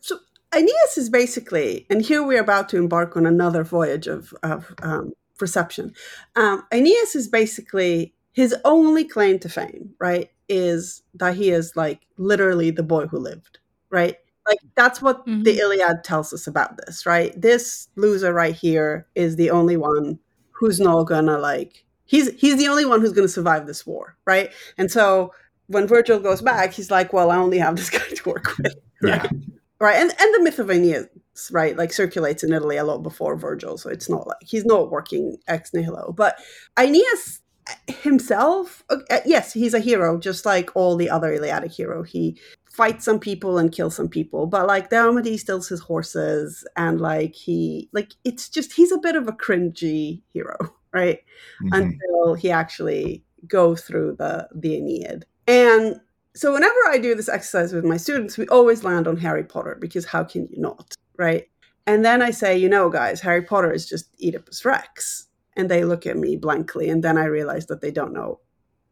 So 0.01 0.19
Aeneas 0.55 0.97
is 0.97 1.11
basically, 1.11 1.87
and 1.91 2.01
here 2.01 2.23
we're 2.23 2.41
about 2.41 2.71
to 2.71 2.79
embark 2.79 3.15
on 3.17 3.27
another 3.27 3.63
voyage 3.63 4.07
of, 4.07 4.33
of 4.43 4.75
um, 4.83 5.13
perception. 5.39 5.93
Um, 6.35 6.65
Aeneas 6.73 7.15
is 7.15 7.29
basically 7.29 8.15
his 8.33 8.55
only 8.65 9.05
claim 9.05 9.39
to 9.41 9.49
fame, 9.51 9.95
right? 10.01 10.31
Is 10.49 11.03
that 11.15 11.35
he 11.37 11.51
is 11.51 11.77
like 11.77 12.01
literally 12.17 12.71
the 12.71 12.83
boy 12.83 13.07
who 13.07 13.19
lived, 13.19 13.59
right? 13.91 14.17
Like 14.49 14.61
that's 14.77 15.03
what 15.03 15.27
the 15.27 15.33
Mhm. 15.33 15.59
Iliad 15.59 16.05
tells 16.05 16.33
us 16.33 16.47
about 16.47 16.79
this, 16.79 17.05
right? 17.05 17.39
This 17.39 17.89
loser 17.97 18.33
right 18.33 18.55
here 18.55 19.07
is 19.15 19.37
the 19.37 19.51
only 19.51 19.77
one 19.77 20.19
who's 20.53 20.81
not 20.81 21.03
gonna 21.05 21.39
like 21.39 21.85
he's 22.07 22.33
he's 22.33 22.57
the 22.57 22.69
only 22.69 22.87
one 22.87 23.01
who's 23.01 23.13
gonna 23.13 23.29
survive 23.29 23.67
this 23.67 23.87
war, 23.87 24.17
right? 24.27 24.53
And 24.79 24.91
so 24.91 25.33
when 25.67 25.87
Virgil 25.87 26.19
goes 26.19 26.41
back, 26.41 26.73
he's 26.73 26.91
like, 26.91 27.13
"Well, 27.13 27.31
I 27.31 27.37
only 27.37 27.59
have 27.59 27.77
this 27.77 27.91
guy 27.91 27.99
to 27.99 28.29
work 28.29 28.57
with." 28.59 28.67
Right? 28.67 28.77
Yeah, 29.03 29.29
right 29.81 29.97
and 29.97 30.11
and 30.19 30.35
the 30.35 30.43
myth 30.43 30.59
of 30.59 30.71
aeneas 30.71 31.07
right 31.51 31.77
like 31.77 31.93
circulates 31.93 32.43
in 32.43 32.53
italy 32.53 32.77
a 32.77 32.85
lot 32.85 33.03
before 33.03 33.37
virgil 33.37 33.77
so 33.77 33.91
it's 33.91 34.09
not 34.09 34.27
like 34.27 34.39
he's 34.41 34.65
not 34.65 34.91
working 34.91 35.37
ex 35.49 35.73
nihilo 35.75 36.13
but 36.17 36.39
aeneas 36.79 37.43
himself 37.89 38.85
uh, 38.91 39.19
yes 39.27 39.53
he's 39.53 39.75
a 39.75 39.81
hero 39.81 40.19
just 40.19 40.47
like 40.47 40.71
all 40.75 40.97
the 40.97 41.11
other 41.11 41.37
iliadic 41.37 41.73
hero 41.73 42.03
he 42.03 42.39
fights 42.71 43.05
some 43.05 43.19
people 43.19 43.59
and 43.59 43.73
kills 43.73 43.97
some 43.97 44.09
people 44.09 44.47
but 44.47 44.67
like 44.67 44.91
Diomedes 44.91 45.41
steals 45.41 45.69
his 45.69 45.81
horses 45.81 46.65
and 46.77 47.01
like 47.01 47.35
he 47.35 47.89
like 47.93 48.13
it's 48.25 48.49
just 48.49 48.75
he's 48.75 48.93
a 48.93 48.99
bit 48.99 49.17
of 49.17 49.27
a 49.29 49.33
cringy 49.33 50.23
hero 50.33 50.57
right 51.01 51.21
Mhm. 51.63 51.77
until 51.79 52.35
he 52.35 52.51
actually 52.51 53.25
goes 53.47 53.79
through 53.87 54.17
the 54.19 54.33
the 54.63 54.73
Aeneid. 54.79 55.25
And 55.47 56.01
so 56.35 56.53
whenever 56.53 56.81
I 56.89 56.99
do 56.99 57.15
this 57.15 57.29
exercise 57.29 57.73
with 57.73 57.85
my 57.85 57.97
students, 57.97 58.37
we 58.37 58.47
always 58.49 58.85
land 58.85 59.07
on 59.09 59.17
Harry 59.17 59.45
Potter 59.45 59.77
because 59.85 60.05
how 60.05 60.23
can 60.25 60.43
you 60.51 60.61
not, 60.61 60.95
right? 61.17 61.45
And 61.87 62.05
then 62.05 62.21
I 62.21 62.33
say, 62.33 62.59
you 62.59 62.69
know, 62.69 62.91
guys, 62.91 63.21
Harry 63.21 63.43
Potter 63.43 63.73
is 63.73 63.89
just 63.89 64.07
Oedipus 64.23 64.65
Rex. 64.65 65.29
And 65.59 65.71
they 65.71 65.85
look 65.85 66.05
at 66.07 66.19
me 66.19 66.37
blankly, 66.37 66.91
and 66.91 67.03
then 67.03 67.17
I 67.17 67.25
realize 67.25 67.67
that 67.67 67.81
they 67.81 67.91
don't 67.91 68.13
know 68.13 68.41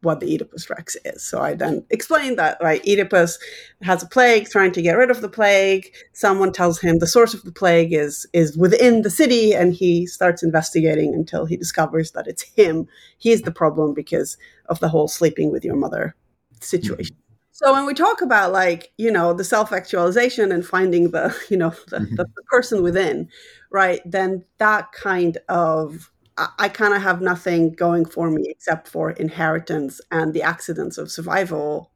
what 0.05 0.19
the 0.21 0.33
Oedipus 0.33 0.69
Rex 0.69 0.95
is. 1.03 1.21
So 1.23 1.41
I 1.41 1.55
then 1.55 1.83
explain 1.89 2.35
that, 2.37 2.57
right? 2.61 2.81
Oedipus 2.87 3.37
has 3.81 4.03
a 4.03 4.07
plague, 4.07 4.47
trying 4.49 4.71
to 4.73 4.81
get 4.81 4.97
rid 4.97 5.11
of 5.11 5.21
the 5.21 5.29
plague. 5.29 5.91
Someone 6.13 6.53
tells 6.53 6.79
him 6.79 6.99
the 6.99 7.07
source 7.07 7.33
of 7.33 7.43
the 7.43 7.51
plague 7.51 7.91
is 7.93 8.25
is 8.33 8.57
within 8.57 9.01
the 9.01 9.09
city, 9.09 9.53
and 9.53 9.73
he 9.73 10.05
starts 10.05 10.43
investigating 10.43 11.13
until 11.13 11.45
he 11.45 11.57
discovers 11.57 12.11
that 12.11 12.27
it's 12.27 12.43
him. 12.43 12.87
He's 13.17 13.41
the 13.41 13.51
problem 13.51 13.93
because 13.93 14.37
of 14.67 14.79
the 14.79 14.89
whole 14.89 15.07
sleeping 15.09 15.51
with 15.51 15.65
your 15.65 15.75
mother 15.75 16.15
situation. 16.61 17.15
So 17.51 17.71
when 17.71 17.85
we 17.85 17.93
talk 17.93 18.21
about 18.21 18.51
like 18.51 18.91
you 18.97 19.11
know 19.11 19.33
the 19.33 19.43
self 19.43 19.71
actualization 19.71 20.51
and 20.51 20.65
finding 20.65 21.11
the 21.11 21.35
you 21.49 21.57
know 21.57 21.73
the, 21.89 21.99
Mhm. 21.99 22.15
the, 22.17 22.25
the 22.35 22.43
person 22.51 22.83
within, 22.83 23.29
right? 23.71 24.01
Then 24.05 24.43
that 24.57 24.91
kind 24.91 25.37
of 25.49 26.11
I, 26.37 26.49
I 26.59 26.69
kind 26.69 26.93
of 26.93 27.01
have 27.01 27.21
nothing 27.21 27.73
going 27.73 28.05
for 28.05 28.29
me 28.29 28.45
except 28.49 28.87
for 28.87 29.11
inheritance 29.11 30.01
and 30.11 30.33
the 30.33 30.43
accidents 30.43 30.97
of 30.97 31.11
survival 31.11 31.91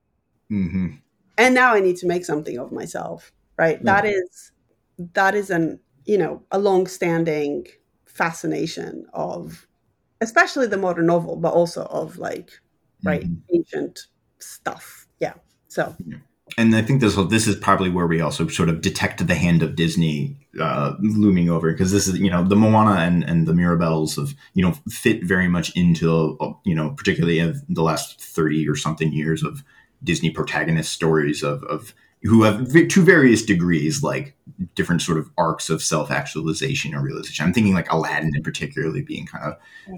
Mhm. 0.52 0.99
and 1.38 1.56
now 1.56 1.73
i 1.73 1.80
need 1.80 1.97
to 1.97 2.08
make 2.08 2.25
something 2.25 2.58
of 2.58 2.71
myself 2.71 3.32
right 3.58 3.80
Yeah. 3.84 4.02
that 4.02 4.06
is 4.06 4.52
that 5.13 5.36
is 5.36 5.49
an 5.49 5.80
you 6.06 6.17
know 6.17 6.43
a 6.52 6.60
long-standing 6.60 7.67
fascination 8.06 9.06
of 9.13 9.67
especially 10.21 10.67
the 10.67 10.78
modern 10.78 11.06
novel 11.08 11.36
but 11.36 11.54
also 11.54 11.84
of 11.86 12.17
like 12.17 12.52
right 13.04 13.23
Mhm. 13.23 13.41
ancient 13.54 13.99
stuff 14.39 15.08
yeah 15.19 15.34
so 15.67 15.95
And 16.57 16.75
I 16.75 16.81
think 16.81 17.01
this 17.01 17.15
this 17.29 17.47
is 17.47 17.55
probably 17.55 17.89
where 17.89 18.07
we 18.07 18.21
also 18.21 18.47
sort 18.47 18.69
of 18.69 18.81
detect 18.81 19.25
the 19.25 19.35
hand 19.35 19.63
of 19.63 19.75
Disney 19.75 20.38
uh, 20.59 20.93
looming 20.99 21.49
over 21.49 21.71
because 21.71 21.91
this 21.91 22.07
is 22.07 22.19
you 22.19 22.29
know 22.29 22.43
the 22.43 22.55
Moana 22.55 23.01
and, 23.01 23.23
and 23.23 23.47
the 23.47 23.53
Mirabels 23.53 24.17
of 24.17 24.35
you 24.53 24.63
know 24.63 24.73
fit 24.89 25.23
very 25.23 25.47
much 25.47 25.75
into 25.75 26.38
you 26.65 26.75
know 26.75 26.91
particularly 26.91 27.39
in 27.39 27.62
the 27.69 27.83
last 27.83 28.21
thirty 28.21 28.67
or 28.67 28.75
something 28.75 29.12
years 29.12 29.43
of 29.43 29.63
Disney 30.03 30.31
protagonist 30.31 30.91
stories 30.91 31.43
of, 31.43 31.63
of 31.63 31.93
who 32.23 32.43
have 32.43 32.71
to 32.71 33.03
various 33.03 33.43
degrees 33.43 34.03
like 34.03 34.35
different 34.75 35.01
sort 35.01 35.17
of 35.17 35.29
arcs 35.38 35.69
of 35.69 35.81
self-actualization 35.81 36.93
or 36.93 37.01
realization. 37.01 37.45
I'm 37.45 37.53
thinking 37.53 37.73
like 37.73 37.91
aladdin 37.91 38.31
in 38.35 38.43
particularly 38.43 39.01
being 39.01 39.25
kind 39.25 39.45
of 39.45 39.57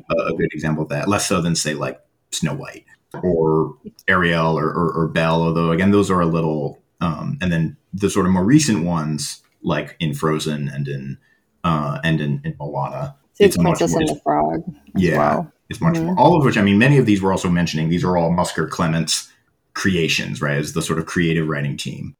a, 0.10 0.32
a 0.32 0.36
good 0.36 0.54
example 0.54 0.84
of 0.84 0.90
that. 0.90 1.08
Less 1.08 1.28
so 1.28 1.42
than 1.42 1.56
say 1.56 1.74
like 1.74 2.00
snow 2.32 2.54
white 2.54 2.86
or 3.24 3.76
ariel 4.08 4.58
or, 4.58 4.68
or, 4.68 4.92
or 4.94 5.08
belle 5.08 5.42
although 5.42 5.72
again 5.72 5.92
those 5.92 6.10
are 6.10 6.22
a 6.22 6.26
little 6.26 6.80
um, 7.02 7.38
and 7.42 7.52
then 7.52 7.76
the 7.94 8.10
sort 8.10 8.26
of 8.26 8.32
more 8.32 8.46
recent 8.46 8.86
ones 8.86 9.42
like 9.64 9.96
in 10.00 10.14
frozen 10.14 10.70
and 10.70 10.88
in 10.88 11.18
uh, 11.64 12.00
and 12.04 12.22
in, 12.22 12.42
in 12.44 12.56
moana 12.60 13.16
it's, 13.42 13.56
it's 13.56 13.64
Princess 13.64 13.94
and 13.96 14.08
the 14.08 14.20
Frog. 14.24 14.64
yeah, 14.96 15.18
well. 15.18 15.52
it's 15.70 15.82
much 15.82 15.96
mm-hmm. 15.96 16.08
more. 16.08 16.20
All 16.20 16.38
of 16.38 16.46
which, 16.46 16.58
I 16.58 16.62
mean, 16.62 16.78
many 16.78 16.98
of 16.98 17.08
these 17.08 17.24
we're 17.24 17.32
also 17.32 17.50
mentioning. 17.50 17.90
These 17.90 18.04
are 18.04 18.16
all 18.16 18.30
Musker 18.30 18.70
Clements 18.70 19.32
creations, 19.74 20.42
right? 20.42 20.58
As 20.58 20.74
the 20.74 20.82
sort 20.82 21.00
of 21.00 21.08
creative 21.08 21.48
writing 21.48 21.76
team 21.76 22.16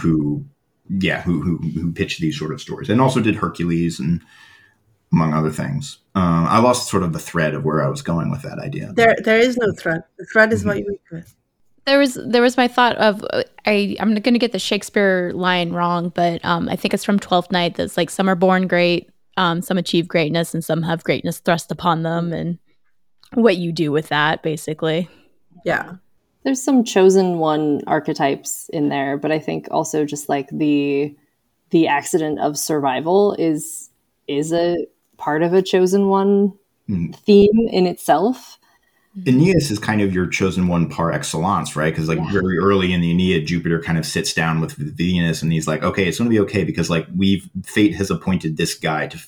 who, 0.00 0.44
yeah, 0.88 1.22
who 1.22 1.40
who 1.40 1.56
who 1.58 1.92
pitched 1.92 2.20
these 2.20 2.38
sort 2.38 2.52
of 2.52 2.60
stories, 2.60 2.90
and 2.90 3.00
also 3.00 3.20
did 3.20 3.36
Hercules 3.36 3.98
and 3.98 4.20
among 5.12 5.34
other 5.34 5.50
things. 5.50 5.98
Um, 6.14 6.46
I 6.46 6.58
lost 6.58 6.88
sort 6.88 7.02
of 7.02 7.12
the 7.12 7.18
thread 7.18 7.54
of 7.54 7.64
where 7.64 7.84
I 7.84 7.88
was 7.88 8.02
going 8.02 8.30
with 8.30 8.42
that 8.42 8.58
idea. 8.58 8.92
There, 8.94 9.16
there 9.22 9.38
is 9.38 9.56
no 9.56 9.72
thread. 9.72 10.02
The 10.18 10.26
thread 10.26 10.52
is 10.52 10.60
mm-hmm. 10.60 10.68
what 10.68 10.78
you 10.78 10.86
weak 10.88 11.00
with. 11.10 11.34
There 11.84 12.00
was 12.00 12.18
there 12.26 12.42
was 12.42 12.56
my 12.56 12.66
thought 12.66 12.96
of 12.96 13.24
I 13.64 13.96
I'm 14.00 14.12
going 14.14 14.34
to 14.34 14.40
get 14.40 14.50
the 14.50 14.58
Shakespeare 14.58 15.30
line 15.34 15.70
wrong, 15.70 16.08
but 16.08 16.44
um, 16.44 16.68
I 16.68 16.74
think 16.74 16.92
it's 16.94 17.04
from 17.04 17.20
Twelfth 17.20 17.52
Night. 17.52 17.76
That's 17.76 17.96
like 17.96 18.10
some 18.10 18.28
are 18.28 18.34
born 18.34 18.66
great, 18.66 19.08
um, 19.36 19.62
some 19.62 19.78
achieve 19.78 20.08
greatness, 20.08 20.52
and 20.52 20.64
some 20.64 20.82
have 20.82 21.04
greatness 21.04 21.38
thrust 21.38 21.70
upon 21.70 22.02
them, 22.02 22.32
and 22.32 22.58
what 23.34 23.56
you 23.56 23.70
do 23.70 23.92
with 23.92 24.08
that, 24.08 24.42
basically. 24.42 25.08
Yeah 25.64 25.96
there's 26.46 26.62
some 26.62 26.84
chosen 26.84 27.38
one 27.38 27.82
archetypes 27.88 28.70
in 28.72 28.88
there, 28.88 29.16
but 29.18 29.32
I 29.32 29.40
think 29.40 29.66
also 29.72 30.04
just 30.04 30.28
like 30.28 30.48
the 30.50 31.14
the 31.70 31.88
accident 31.88 32.38
of 32.38 32.56
survival 32.56 33.34
is 33.36 33.90
is 34.28 34.52
a 34.52 34.76
part 35.16 35.42
of 35.42 35.52
a 35.52 35.62
chosen 35.62 36.08
one 36.08 36.52
mm. 36.88 37.14
theme 37.16 37.68
in 37.70 37.86
itself. 37.86 38.58
Aeneas 39.24 39.70
is 39.70 39.78
kind 39.78 40.02
of 40.02 40.12
your 40.12 40.26
chosen 40.26 40.68
one 40.68 40.90
par 40.90 41.10
excellence, 41.10 41.74
right? 41.74 41.90
Because 41.90 42.08
like 42.08 42.18
yeah. 42.18 42.32
very 42.32 42.58
early 42.58 42.92
in 42.92 43.00
the 43.00 43.10
Aeneid, 43.10 43.46
Jupiter 43.46 43.80
kind 43.80 43.96
of 43.96 44.04
sits 44.04 44.34
down 44.34 44.60
with 44.60 44.72
Venus, 44.72 45.40
and 45.40 45.52
he's 45.52 45.66
like, 45.66 45.82
"Okay, 45.82 46.06
it's 46.06 46.18
going 46.18 46.28
to 46.28 46.34
be 46.34 46.40
okay 46.40 46.64
because 46.64 46.90
like 46.90 47.06
we've 47.16 47.48
fate 47.64 47.94
has 47.94 48.10
appointed 48.10 48.58
this 48.58 48.74
guy 48.74 49.06
to 49.06 49.18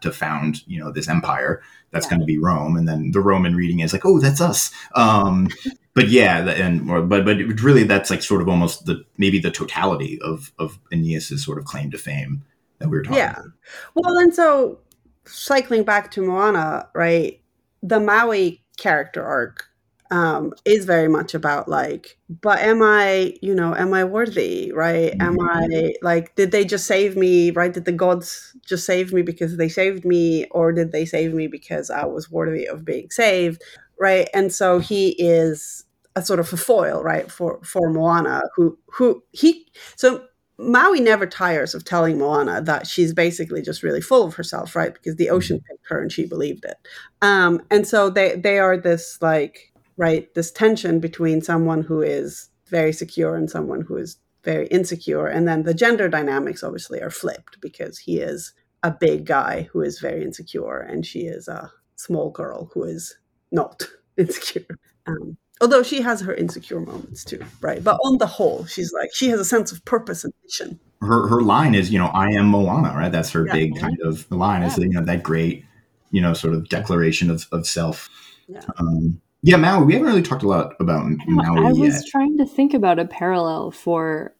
to 0.00 0.10
found 0.10 0.66
you 0.66 0.80
know 0.80 0.90
this 0.90 1.08
empire 1.08 1.62
that's 1.92 2.06
yeah. 2.06 2.10
going 2.10 2.20
to 2.20 2.26
be 2.26 2.38
Rome." 2.38 2.76
And 2.76 2.88
then 2.88 3.12
the 3.12 3.20
Roman 3.20 3.54
reading 3.54 3.80
is 3.80 3.92
like, 3.92 4.04
"Oh, 4.04 4.18
that's 4.18 4.40
us." 4.40 4.72
Um, 4.96 5.48
but 5.94 6.08
yeah, 6.08 6.48
and 6.48 6.84
but 7.08 7.24
but 7.24 7.36
really 7.62 7.84
that's 7.84 8.10
like 8.10 8.22
sort 8.22 8.42
of 8.42 8.48
almost 8.48 8.86
the 8.86 9.04
maybe 9.16 9.38
the 9.38 9.52
totality 9.52 10.20
of 10.22 10.52
of 10.58 10.80
Aeneas's 10.90 11.44
sort 11.44 11.58
of 11.58 11.66
claim 11.66 11.92
to 11.92 11.98
fame 11.98 12.44
that 12.78 12.88
we 12.88 12.96
were 12.96 13.04
talking. 13.04 13.18
Yeah, 13.18 13.30
about. 13.30 13.52
well, 13.94 14.18
and 14.18 14.34
so 14.34 14.80
cycling 15.26 15.84
back 15.84 16.10
to 16.12 16.22
Moana, 16.22 16.88
right? 16.94 17.40
The 17.82 18.00
Maui 18.00 18.62
character 18.76 19.24
arc 19.24 19.66
um, 20.10 20.52
is 20.64 20.84
very 20.84 21.08
much 21.08 21.34
about 21.34 21.68
like, 21.68 22.18
but 22.28 22.58
am 22.60 22.82
I, 22.82 23.34
you 23.42 23.54
know, 23.54 23.74
am 23.74 23.92
I 23.92 24.04
worthy, 24.04 24.72
right? 24.72 25.14
Am 25.20 25.36
mm-hmm. 25.36 25.76
I 25.76 25.94
like, 26.02 26.34
did 26.36 26.52
they 26.52 26.64
just 26.64 26.86
save 26.86 27.16
me, 27.16 27.50
right? 27.50 27.72
Did 27.72 27.84
the 27.84 27.92
gods 27.92 28.56
just 28.64 28.86
save 28.86 29.12
me 29.12 29.22
because 29.22 29.56
they 29.56 29.68
saved 29.68 30.04
me, 30.04 30.46
or 30.50 30.72
did 30.72 30.92
they 30.92 31.04
save 31.04 31.34
me 31.34 31.46
because 31.46 31.90
I 31.90 32.04
was 32.04 32.30
worthy 32.30 32.66
of 32.66 32.84
being 32.84 33.10
saved, 33.10 33.62
right? 33.98 34.28
And 34.32 34.52
so 34.52 34.78
he 34.78 35.10
is 35.18 35.84
a 36.14 36.22
sort 36.22 36.40
of 36.40 36.52
a 36.52 36.56
foil, 36.56 37.02
right, 37.02 37.30
for 37.30 37.60
for 37.62 37.90
Moana, 37.90 38.42
who 38.54 38.78
who 38.86 39.22
he 39.32 39.66
so 39.96 40.24
Maui 40.58 41.00
never 41.00 41.26
tires 41.26 41.74
of 41.74 41.84
telling 41.84 42.18
Moana 42.18 42.62
that 42.62 42.86
she's 42.86 43.12
basically 43.12 43.60
just 43.60 43.82
really 43.82 44.00
full 44.00 44.24
of 44.24 44.34
herself, 44.34 44.74
right? 44.74 44.94
Because 44.94 45.16
the 45.16 45.30
ocean 45.30 45.58
mm-hmm. 45.58 45.66
picked 45.66 45.88
her 45.88 46.00
and 46.00 46.10
she 46.10 46.26
believed 46.26 46.64
it. 46.64 46.76
Um, 47.22 47.62
and 47.70 47.86
so 47.86 48.08
they 48.08 48.36
they 48.36 48.58
are 48.58 48.76
this 48.76 49.18
like 49.20 49.72
right 49.96 50.32
this 50.34 50.50
tension 50.50 51.00
between 51.00 51.42
someone 51.42 51.82
who 51.82 52.00
is 52.00 52.48
very 52.68 52.92
secure 52.92 53.36
and 53.36 53.50
someone 53.50 53.82
who 53.82 53.96
is 53.96 54.16
very 54.44 54.66
insecure, 54.68 55.26
and 55.26 55.46
then 55.46 55.64
the 55.64 55.74
gender 55.74 56.08
dynamics 56.08 56.62
obviously 56.62 57.00
are 57.02 57.10
flipped 57.10 57.60
because 57.60 57.98
he 57.98 58.18
is 58.18 58.52
a 58.82 58.90
big 58.90 59.26
guy 59.26 59.68
who 59.72 59.82
is 59.82 60.00
very 60.00 60.22
insecure, 60.22 60.78
and 60.78 61.04
she 61.04 61.20
is 61.20 61.48
a 61.48 61.70
small 61.96 62.30
girl 62.30 62.70
who 62.72 62.84
is 62.84 63.18
not 63.50 63.82
insecure. 64.16 64.78
Um, 65.06 65.36
although 65.60 65.82
she 65.82 66.00
has 66.02 66.20
her 66.20 66.34
insecure 66.34 66.80
moments 66.80 67.24
too 67.24 67.42
right 67.60 67.82
but 67.82 67.98
on 68.04 68.18
the 68.18 68.26
whole 68.26 68.64
she's 68.66 68.92
like 68.92 69.10
she 69.14 69.28
has 69.28 69.40
a 69.40 69.44
sense 69.44 69.72
of 69.72 69.84
purpose 69.84 70.24
and 70.24 70.32
mission 70.44 70.78
her 71.00 71.28
her 71.28 71.42
line 71.42 71.74
is 71.74 71.90
you 71.90 71.98
know 71.98 72.06
i 72.08 72.28
am 72.30 72.46
moana 72.46 72.94
right 72.96 73.12
that's 73.12 73.30
her 73.30 73.46
yeah. 73.46 73.52
big 73.52 73.78
kind 73.78 73.98
of 74.02 74.30
line 74.30 74.62
yeah. 74.62 74.68
is 74.68 74.78
you 74.78 74.88
know 74.88 75.04
that 75.04 75.22
great 75.22 75.64
you 76.10 76.20
know 76.20 76.32
sort 76.32 76.54
of 76.54 76.68
declaration 76.68 77.30
of, 77.30 77.46
of 77.52 77.66
self 77.66 78.08
yeah. 78.48 78.60
Um, 78.78 79.20
yeah 79.42 79.56
maui 79.56 79.84
we 79.84 79.92
haven't 79.94 80.08
really 80.08 80.22
talked 80.22 80.42
a 80.42 80.48
lot 80.48 80.74
about 80.80 81.06
maui 81.26 81.66
i 81.66 81.72
was 81.72 81.94
yet. 81.94 82.04
trying 82.08 82.36
to 82.38 82.46
think 82.46 82.74
about 82.74 82.98
a 82.98 83.04
parallel 83.04 83.70
for 83.70 84.34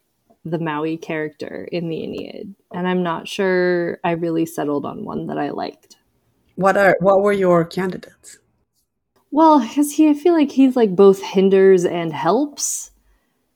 the 0.45 0.59
maui 0.59 0.97
character 0.97 1.69
in 1.73 1.89
the 1.89 2.03
aeneid 2.03 2.55
and 2.73 2.87
i'm 2.87 3.03
not 3.03 3.27
sure 3.27 3.99
i 4.05 4.13
really 4.13 4.47
settled 4.47 4.85
on 4.85 5.05
one 5.05 5.27
that 5.27 5.39
i 5.39 5.51
liked 5.51 5.97
what 6.55 6.77
are 6.77 6.97
what 7.01 7.23
were 7.23 7.33
your 7.33 7.65
candidates 7.65 8.39
well, 9.37 9.61
because 9.61 9.93
he, 9.93 10.09
I 10.09 10.15
feel 10.15 10.33
like 10.33 10.51
he's 10.51 10.77
like 10.77 10.97
both 10.97 11.21
hinders 11.23 11.85
and 11.85 12.11
helps. 12.11 12.91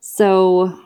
So, 0.00 0.78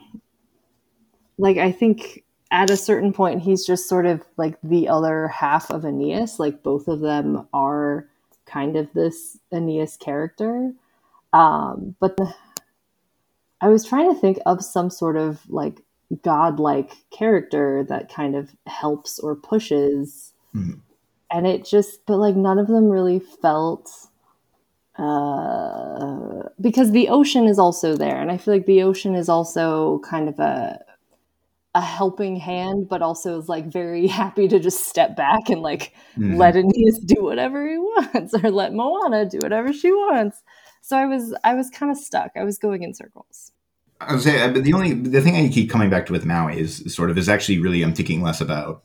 like, 1.37 1.57
I 1.57 1.73
think 1.73 2.23
at 2.53 2.71
a 2.71 2.77
certain 2.77 3.13
point, 3.13 3.43
he's 3.43 3.67
just 3.67 3.89
sort 3.89 4.07
of 4.07 4.23
like 4.37 4.57
the 4.63 4.89
other 4.89 5.27
half 5.27 5.69
of 5.69 5.85
Aeneas. 5.85 6.39
Like, 6.39 6.63
both 6.63 6.87
of 6.87 7.01
them 7.01 7.49
are 7.53 8.09
kind 8.47 8.77
of 8.77 8.87
this 8.93 9.37
Aeneas 9.51 9.97
character. 9.97 10.73
Um, 11.33 11.97
but 11.99 12.17
the, 12.17 12.33
I 13.61 13.71
was 13.71 13.85
trying 13.85 14.15
to 14.15 14.21
think 14.21 14.39
of 14.47 14.65
some 14.65 14.91
sort 14.91 15.17
of 15.17 15.41
like 15.51 15.81
godlike 16.23 16.93
character 17.11 17.85
that 17.89 18.15
kind 18.15 18.37
of 18.37 18.49
helps 18.69 19.19
or 19.19 19.35
pushes. 19.35 20.35
Mm-hmm. 20.55 20.79
And 21.33 21.49
it 21.49 21.65
just, 21.65 22.07
but 22.07 22.19
like 22.19 22.37
none 22.37 22.61
of 22.61 22.69
them 22.69 22.89
really 22.89 23.19
felt 23.19 23.91
uh, 24.97 26.49
because 26.61 26.93
the 26.93 27.09
ocean 27.09 27.47
is 27.47 27.59
also 27.59 27.97
there, 27.97 28.21
and 28.21 28.31
I 28.31 28.37
feel 28.37 28.55
like 28.55 28.67
the 28.67 28.83
ocean 28.83 29.15
is 29.15 29.29
also 29.29 30.01
kind 30.01 30.29
of 30.29 30.39
a 30.39 30.79
a 31.75 31.81
helping 31.81 32.37
hand, 32.37 32.89
but 32.89 33.03
also 33.03 33.39
is 33.39 33.49
like 33.49 33.67
very 33.67 34.07
happy 34.21 34.47
to 34.49 34.59
just 34.61 34.87
step 34.87 35.17
back 35.17 35.49
and 35.49 35.61
like 35.61 35.93
mm-hmm. 36.17 36.37
let 36.37 36.57
Aeneas 36.57 36.99
do 36.99 37.23
whatever 37.23 37.69
he 37.69 37.79
wants, 37.79 38.35
or 38.35 38.51
let 38.51 38.73
Moana 38.73 39.29
do 39.29 39.39
whatever 39.43 39.73
she 39.73 39.91
wants. 39.91 40.43
So 40.81 40.97
I 40.97 41.07
was 41.07 41.35
I 41.43 41.55
was 41.55 41.71
kind 41.71 41.91
of 41.91 41.99
stuck. 41.99 42.33
I 42.37 42.45
was 42.45 42.59
going 42.59 42.83
in 42.83 42.95
circles. 42.95 43.53
I 44.01 44.15
was 44.15 44.25
say, 44.25 44.53
but 44.53 44.65
the 44.65 44.75
only 44.75 44.93
the 44.93 45.21
thing 45.21 45.37
I 45.37 45.49
keep 45.49 45.71
coming 45.71 45.91
back 45.91 46.07
to 46.07 46.13
with 46.13 46.25
Maui 46.25 46.59
is, 46.61 46.81
is 46.81 46.95
sort 46.95 47.11
of 47.11 47.19
is 47.19 47.29
actually 47.29 47.59
really 47.59 47.83
I'm 47.83 47.95
thinking 47.95 48.23
less 48.23 48.41
about 48.41 48.85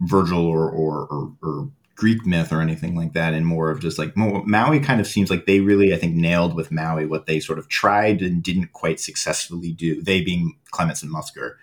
Virgil 0.00 0.44
or 0.44 0.70
or, 0.70 1.06
or, 1.06 1.32
or 1.42 1.70
Greek 1.98 2.24
myth 2.24 2.52
or 2.52 2.60
anything 2.60 2.94
like 2.94 3.12
that, 3.12 3.34
and 3.34 3.44
more 3.44 3.70
of 3.70 3.80
just 3.80 3.98
like 3.98 4.16
Maui 4.16 4.78
kind 4.78 5.00
of 5.00 5.06
seems 5.06 5.30
like 5.30 5.46
they 5.46 5.58
really, 5.58 5.92
I 5.92 5.96
think, 5.96 6.14
nailed 6.14 6.54
with 6.54 6.70
Maui 6.70 7.06
what 7.06 7.26
they 7.26 7.40
sort 7.40 7.58
of 7.58 7.68
tried 7.68 8.22
and 8.22 8.40
didn't 8.40 8.72
quite 8.72 9.00
successfully 9.00 9.72
do. 9.72 10.00
They 10.00 10.22
being 10.22 10.56
Clements 10.70 11.02
and 11.02 11.12
Musker 11.12 11.54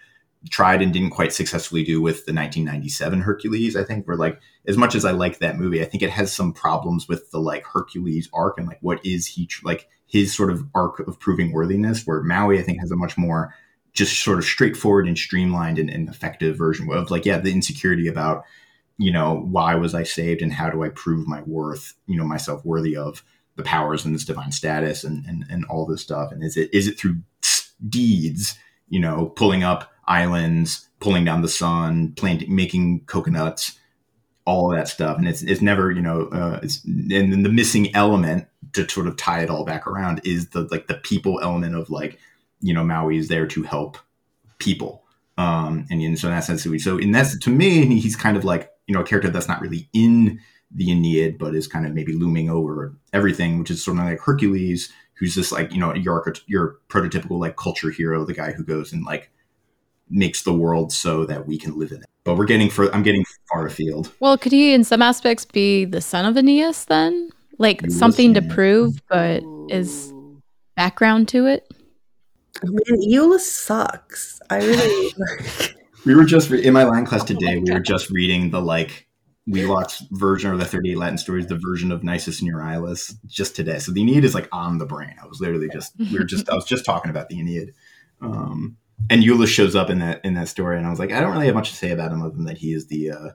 tried 0.50 0.82
and 0.82 0.91
didn't 0.91 1.12
quite 1.12 1.32
successfully 1.32 1.86
do 1.86 2.02
with 2.02 2.26
the 2.26 2.34
1997 2.34 3.21
Hercules. 3.21 3.78
I 3.78 3.86
think 3.86 4.06
where 4.06 4.17
like 4.17 4.41
as 4.67 4.76
much 4.76 4.93
as 4.93 5.06
I 5.06 5.12
like 5.12 5.39
that 5.39 5.58
movie, 5.58 5.82
I 5.82 5.86
think 5.86 6.04
it 6.04 6.10
has 6.10 6.34
some 6.34 6.52
problems 6.52 7.08
with 7.08 7.32
the 7.32 7.39
like 7.39 7.65
Hercules 7.65 8.30
arc 8.34 8.58
and 8.58 8.67
like 8.67 8.80
what 8.82 9.04
is 9.06 9.26
he 9.26 9.50
like 9.63 9.88
his 10.06 10.36
sort 10.36 10.52
of 10.52 10.67
arc 10.76 11.00
of 11.00 11.17
proving 11.17 11.54
worthiness. 11.54 12.06
Where 12.06 12.21
Maui, 12.21 12.60
I 12.60 12.62
think, 12.62 12.82
has 12.82 12.91
a 12.91 12.98
much 12.98 13.17
more 13.17 13.56
just 13.93 14.21
sort 14.21 14.38
of 14.38 14.43
straightforward 14.43 15.08
and 15.08 15.17
streamlined 15.17 15.80
and, 15.80 15.89
and 15.89 16.10
effective 16.10 16.58
version 16.58 16.91
of 16.91 17.10
like 17.10 17.26
yeah 17.26 17.38
the 17.38 17.54
insecurity 17.54 18.10
about 18.10 18.43
you 18.97 19.12
know, 19.12 19.36
why 19.49 19.75
was 19.75 19.93
I 19.93 20.03
saved 20.03 20.41
and 20.41 20.53
how 20.53 20.69
do 20.69 20.84
I 20.84 20.89
prove 20.89 21.27
my 21.27 21.41
worth, 21.43 21.93
you 22.08 22.17
know, 22.17 22.23
myself 22.23 22.63
worthy 22.65 22.95
of 22.95 23.23
the 23.55 23.63
powers 23.63 24.05
and 24.05 24.13
this 24.13 24.25
divine 24.25 24.51
status 24.51 25.03
and, 25.03 25.25
and, 25.25 25.45
and 25.49 25.65
all 25.65 25.86
this 25.86 26.01
stuff. 26.01 26.31
And 26.31 26.43
is 26.43 26.58
it, 26.58 26.73
is 26.73 26.88
it 26.88 26.97
through 26.97 27.17
deeds, 27.88 28.58
you 28.89 28.99
know, 28.99 29.27
pulling 29.27 29.63
up 29.63 29.91
islands, 30.08 30.88
pulling 30.99 31.25
down 31.25 31.41
the 31.41 31.47
sun, 31.47 32.13
planting, 32.15 32.53
making 32.55 33.01
coconuts, 33.05 33.77
all 34.45 34.69
that 34.69 34.88
stuff. 34.88 35.17
And 35.17 35.27
it's, 35.27 35.41
it's 35.41 35.62
never, 35.62 35.91
you 35.91 36.01
know, 36.01 36.27
uh, 36.27 36.60
it's, 36.62 36.84
and 36.86 37.12
then 37.12 37.43
the 37.43 37.49
missing 37.49 37.93
element 37.95 38.47
to 38.73 38.88
sort 38.88 39.08
of 39.08 39.17
tie 39.17 39.41
it 39.41 39.49
all 39.49 39.65
back 39.65 39.88
around 39.88 40.21
is 40.23 40.49
the, 40.49 40.67
like 40.71 40.88
the 40.88 40.95
people 40.95 41.39
element 41.41 41.75
of 41.75 41.89
like, 41.89 42.19
you 42.62 42.73
know, 42.73 42.84
Maui 42.84 43.17
is 43.17 43.27
there 43.27 43.47
to 43.47 43.63
help 43.63 43.97
people. 44.60 45.03
Um, 45.38 45.86
and, 45.89 46.01
and 46.01 46.17
so 46.17 46.27
in 46.29 46.36
that 46.36 46.43
sense, 46.45 46.63
so 46.63 46.97
in 46.97 47.12
that, 47.12 47.27
to 47.41 47.49
me, 47.49 47.99
he's 47.99 48.15
kind 48.15 48.38
of 48.38 48.45
like 48.45 48.71
you 48.88 48.93
know, 48.93 49.02
a 49.02 49.06
character 49.06 49.30
that's 49.30 49.48
not 49.48 49.62
really 49.62 49.89
in 49.93 50.39
the 50.71 50.91
Aeneid, 50.91 51.38
but 51.38 51.56
is 51.56 51.67
kind 51.67 51.86
of 51.86 51.93
maybe 51.93 52.13
looming 52.13 52.50
over 52.50 52.95
everything, 53.13 53.60
which 53.60 53.71
is 53.71 53.84
sort 53.84 53.98
of 53.98 54.04
like 54.04 54.19
Hercules, 54.19 54.91
who's 55.13 55.36
this 55.36 55.52
like, 55.52 55.71
you 55.71 55.80
know, 55.80 55.93
your 55.93 56.24
your 56.48 56.78
prototypical 56.89 57.39
like 57.39 57.56
culture 57.56 57.91
hero, 57.91 58.26
the 58.26 58.34
guy 58.34 58.52
who 58.52 58.63
goes 58.63 58.93
and 58.93 59.04
like 59.06 59.30
makes 60.10 60.43
the 60.43 60.54
world 60.54 60.91
so 60.91 61.26
that 61.26 61.48
we 61.48 61.58
can 61.58 61.78
live 61.78 61.91
in 61.91 61.98
it. 61.98 62.06
But 62.24 62.38
we're 62.38 62.45
getting 62.45 62.69
for 62.69 62.93
I'm 62.93 63.04
getting 63.04 63.24
far 63.52 63.65
afield. 63.65 64.12
Well, 64.19 64.38
could 64.38 64.52
he, 64.52 64.74
in 64.74 64.84
some 64.84 65.02
aspects, 65.02 65.45
be 65.45 65.86
the 65.86 66.02
son 66.02 66.26
of 66.26 66.38
Aeneas 66.38 66.86
then? 66.86 67.30
Like 67.58 67.82
Iulus, 67.84 67.98
something 67.98 68.34
to 68.34 68.41
prove, 68.41 69.02
but 69.08 69.43
is 69.69 70.13
background 70.76 71.28
to 71.30 71.45
it? 71.45 71.71
I 72.62 72.65
mean, 72.65 73.12
Iulus 73.12 73.50
sucks. 73.50 74.39
I 74.50 74.58
really 74.58 75.13
like. 75.17 75.76
We 76.06 76.15
were 76.15 76.26
just 76.26 76.52
in 76.52 76.74
my 76.74 76.84
line 76.84 77.06
class 77.06 77.24
today. 77.24 77.58
We 77.58 77.72
were 77.72 77.80
just 77.80 78.10
reading 78.12 78.52
the 78.52 78.62
like 78.62 79.08
Wheelock's 79.48 80.04
version 80.12 80.52
of 80.52 80.60
the 80.60 80.65
38 80.65 80.98
Latin 80.98 81.18
stories, 81.18 81.48
the 81.48 81.58
version 81.58 81.91
of 81.91 82.02
Nisus 82.02 82.41
and 82.41 82.52
Euryalus, 82.52 83.13
just 83.28 83.56
today. 83.56 83.80
So 83.80 83.91
the 83.91 84.02
Aeneid 84.02 84.24
is 84.24 84.36
like 84.36 84.48
on 84.52 84.78
the 84.78 84.86
brain. 84.86 85.15
I 85.22 85.28
was 85.28 85.39
literally 85.39 85.70
just 85.70 85.94
we 85.98 86.18
were 86.18 86.24
just 86.26 86.50
I 86.50 86.56
was 86.56 86.65
just 86.65 86.86
talking 86.86 87.10
about 87.10 87.30
the 87.30 87.39
Aeneid. 87.39 87.74
Um, 88.22 88.78
and 89.10 89.24
Iulus 89.24 89.50
shows 89.50 89.76
up 89.76 89.89
in 89.89 90.00
that 90.00 90.24
in 90.24 90.36
that 90.36 90.48
story, 90.48 90.78
and 90.78 90.88
I 90.88 90.89
was 90.89 91.00
like, 91.00 91.12
I 91.12 91.20
don't 91.20 91.32
really 91.32 91.48
have 91.48 91.56
much 91.56 91.70
to 91.72 91.76
say 91.76 91.91
about 91.91 92.12
him 92.12 92.22
other 92.22 92.36
than 92.36 92.46
that 92.46 92.58
he 92.58 92.74
is 92.74 92.88
the 92.88 93.12
uh, 93.12 93.30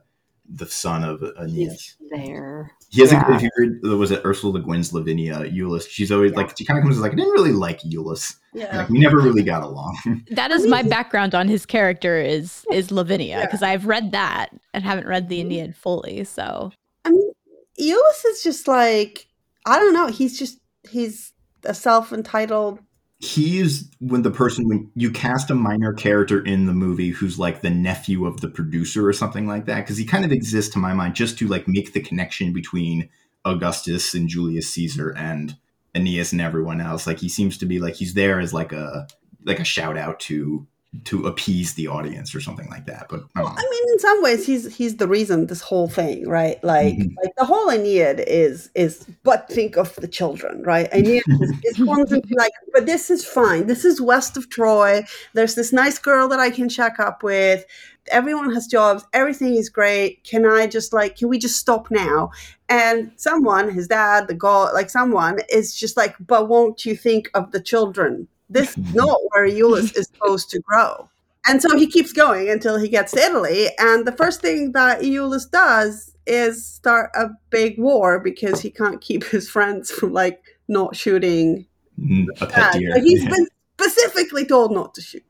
the 0.52 0.66
son 0.66 1.04
of 1.04 1.22
Aeneas. 1.38 1.96
He's 1.98 2.10
there. 2.10 2.72
He 2.88 3.00
has 3.02 3.12
Yeah. 3.12 3.30
a, 3.30 3.36
if 3.36 3.42
you 3.42 3.50
read 3.56 3.82
was 3.82 4.10
it 4.10 4.24
Ursula 4.24 4.54
Le 4.58 4.62
Guin's 4.62 4.92
Lavinia 4.92 5.44
Iulus, 5.44 5.88
she's 5.88 6.10
always 6.10 6.32
like 6.32 6.56
she 6.56 6.64
kind 6.64 6.78
of 6.78 6.82
comes 6.82 6.96
as 6.96 7.02
like 7.02 7.12
I 7.12 7.14
didn't 7.14 7.32
really 7.32 7.52
like 7.52 7.80
Iulus. 7.84 8.36
Yeah. 8.52 8.78
Like 8.78 8.88
we 8.88 8.98
never 8.98 9.18
really 9.18 9.42
got 9.42 9.62
along. 9.62 9.96
That 10.30 10.50
is 10.50 10.66
my 10.66 10.82
background 10.82 11.34
on 11.34 11.48
his 11.48 11.64
character 11.66 12.20
is 12.20 12.64
is 12.72 12.90
Lavinia 12.90 13.38
Yeah. 13.38 13.46
because 13.46 13.62
I've 13.62 13.86
read 13.86 14.12
that 14.12 14.48
and 14.74 14.82
haven't 14.82 15.06
read 15.06 15.28
the 15.28 15.40
mm-hmm. 15.40 15.52
Aeneid 15.52 15.76
fully. 15.76 16.24
So 16.24 16.72
I 17.04 17.10
mean, 17.10 17.30
Iulus 17.78 18.24
is 18.26 18.42
just 18.42 18.66
like 18.66 19.28
I 19.66 19.78
don't 19.78 19.94
know. 19.94 20.08
He's 20.08 20.38
just 20.38 20.58
he's 20.88 21.32
a 21.64 21.74
self-entitled. 21.74 22.80
He's 23.20 23.88
when 24.00 24.22
the 24.22 24.30
person 24.30 24.66
when 24.66 24.90
you 24.94 25.10
cast 25.10 25.50
a 25.50 25.54
minor 25.54 25.92
character 25.92 26.44
in 26.44 26.66
the 26.66 26.72
movie 26.72 27.10
who's 27.10 27.38
like 27.38 27.60
the 27.60 27.70
nephew 27.70 28.26
of 28.26 28.40
the 28.40 28.48
producer 28.48 29.06
or 29.06 29.12
something 29.12 29.46
like 29.46 29.66
that 29.66 29.80
because 29.80 29.98
he 29.98 30.06
kind 30.06 30.24
of 30.24 30.32
exists 30.32 30.72
to 30.72 30.78
my 30.78 30.94
mind 30.94 31.14
just 31.14 31.38
to 31.38 31.46
like 31.46 31.68
make 31.68 31.92
the 31.92 32.00
connection 32.00 32.52
between 32.52 33.08
augustus 33.44 34.14
and 34.14 34.28
julius 34.28 34.72
caesar 34.72 35.10
and 35.10 35.56
aeneas 35.94 36.32
and 36.32 36.40
everyone 36.40 36.80
else. 36.80 37.06
Like 37.06 37.18
he 37.18 37.28
seems 37.28 37.58
to 37.58 37.66
be 37.66 37.78
like 37.78 37.94
he's 37.94 38.14
there 38.14 38.40
as 38.40 38.52
like 38.52 38.72
a 38.72 39.06
like 39.44 39.60
a 39.60 39.64
shout 39.64 39.96
out 39.96 40.20
to 40.20 40.66
to 41.04 41.26
appease 41.26 41.74
the 41.74 41.86
audience 41.86 42.34
or 42.34 42.40
something 42.40 42.68
like 42.68 42.84
that 42.86 43.06
but 43.08 43.20
I 43.36 43.42
don't 43.42 43.52
I 43.56 43.62
mean, 43.70 43.92
in 43.92 43.98
some 44.00 44.22
ways, 44.22 44.44
he's 44.44 44.74
he's 44.76 44.96
the 44.96 45.06
reason 45.06 45.46
this 45.46 45.60
whole 45.60 45.88
thing, 45.88 46.28
right? 46.28 46.62
Like 46.64 46.96
Mhm. 46.96 47.14
like 47.22 47.32
the 47.36 47.44
whole 47.44 47.70
Aeneid 47.70 48.24
is 48.26 48.70
is 48.74 49.06
but 49.22 49.48
think 49.48 49.76
of 49.76 49.94
the 49.96 50.08
children, 50.08 50.62
right? 50.64 50.88
Aeneid 50.92 51.22
is, 51.28 51.52
is 51.62 51.76
constantly 51.86 52.34
like, 52.36 52.52
but 52.72 52.86
this 52.86 53.08
is 53.08 53.24
fine. 53.24 53.66
This 53.68 53.84
is 53.84 54.00
west 54.00 54.36
of 54.36 54.50
Troy. 54.50 55.02
There's 55.34 55.54
this 55.54 55.72
nice 55.72 55.98
girl 55.98 56.26
that 56.28 56.40
I 56.40 56.50
can 56.50 56.68
check 56.68 56.98
up 56.98 57.22
with. 57.22 57.64
Everyone 58.10 58.52
has 58.52 58.66
jobs. 58.66 59.04
Everything 59.12 59.54
is 59.54 59.68
great. 59.68 60.24
Can 60.24 60.44
I 60.44 60.66
just 60.66 60.92
like, 60.92 61.16
can 61.16 61.28
we 61.28 61.38
just 61.38 61.56
stop 61.56 61.88
now? 61.90 62.30
And 62.68 63.12
someone, 63.16 63.70
his 63.70 63.86
dad, 63.86 64.26
the 64.26 64.34
god, 64.34 64.74
like 64.74 64.90
someone 64.90 65.38
is 65.52 65.74
just 65.76 65.96
like, 65.96 66.16
but 66.18 66.48
won't 66.48 66.84
you 66.84 66.96
think 66.96 67.30
of 67.34 67.52
the 67.52 67.60
children? 67.60 68.26
This 68.50 68.70
is 68.76 68.94
not 68.94 69.18
where 69.30 69.46
Iulus 69.48 69.96
is 69.96 70.08
supposed 70.12 70.50
to 70.50 70.60
grow. 70.60 71.08
And 71.46 71.62
so 71.62 71.74
he 71.76 71.86
keeps 71.86 72.12
going 72.12 72.50
until 72.50 72.78
he 72.78 72.88
gets 72.88 73.12
to 73.12 73.20
Italy. 73.20 73.68
And 73.78 74.06
the 74.06 74.12
first 74.12 74.42
thing 74.42 74.72
that 74.72 75.00
Iulus 75.00 75.46
does 75.50 76.14
is 76.26 76.66
start 76.66 77.10
a 77.14 77.28
big 77.48 77.78
war 77.78 78.20
because 78.20 78.60
he 78.60 78.70
can't 78.70 79.00
keep 79.00 79.24
his 79.24 79.48
friends 79.48 79.90
from 79.90 80.12
like 80.12 80.42
not 80.68 80.94
shooting. 80.94 81.66
Mm, 81.98 82.26
a 82.40 82.46
pet 82.46 82.72
deer 82.74 82.90
But 82.94 83.02
he's 83.02 83.22
Yeah. 83.22 83.30
been 83.30 83.46
specifically 83.80 84.44
told 84.44 84.72
not 84.72 84.94
to 84.94 85.00
shoot, 85.00 85.24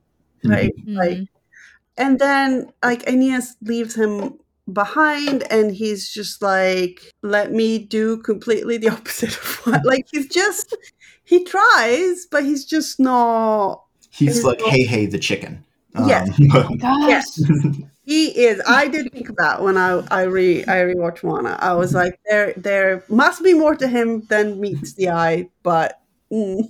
right? 0.44 0.72
Like, 0.86 1.18
mhm. 1.18 1.28
and 1.96 2.18
then 2.18 2.72
like 2.82 3.08
Aeneas 3.08 3.56
leaves 3.62 3.94
him 3.94 4.38
behind, 4.72 5.44
and 5.50 5.74
he's 5.74 6.08
just 6.10 6.42
like, 6.42 7.12
"Let 7.22 7.52
me 7.52 7.78
do 7.78 8.18
completely 8.18 8.78
the 8.78 8.88
opposite 8.96 9.30
of 9.36 9.60
what." 9.66 9.84
Like 9.84 10.06
he's 10.10 10.28
just 10.28 10.76
he 11.24 11.44
tries, 11.44 12.26
but 12.30 12.44
he's 12.44 12.64
just 12.64 12.98
not. 13.00 13.84
he's 14.10 14.44
like 14.44 14.60
hey 14.62 14.84
hey 14.84 15.06
the 15.06 15.18
chicken 15.18 15.64
Yes. 16.06 16.30
Um, 16.54 16.78
Yes. 16.80 17.40
He 18.04 18.26
is. 18.44 18.60
I 18.66 18.88
did 18.88 19.12
think 19.12 19.28
about 19.28 19.62
when 19.62 19.76
I 19.76 20.02
I 20.10 20.22
re 20.22 20.64
I 20.64 20.78
rewatched 20.78 21.22
Moana. 21.22 21.56
I 21.60 21.74
was 21.74 21.94
like, 21.94 22.18
there 22.28 22.52
there 22.56 23.04
must 23.08 23.40
be 23.44 23.54
more 23.54 23.76
to 23.76 23.86
him 23.86 24.22
than 24.22 24.60
meets 24.60 24.94
the 24.94 25.10
eye, 25.10 25.48
but 25.62 26.00
mm, 26.32 26.64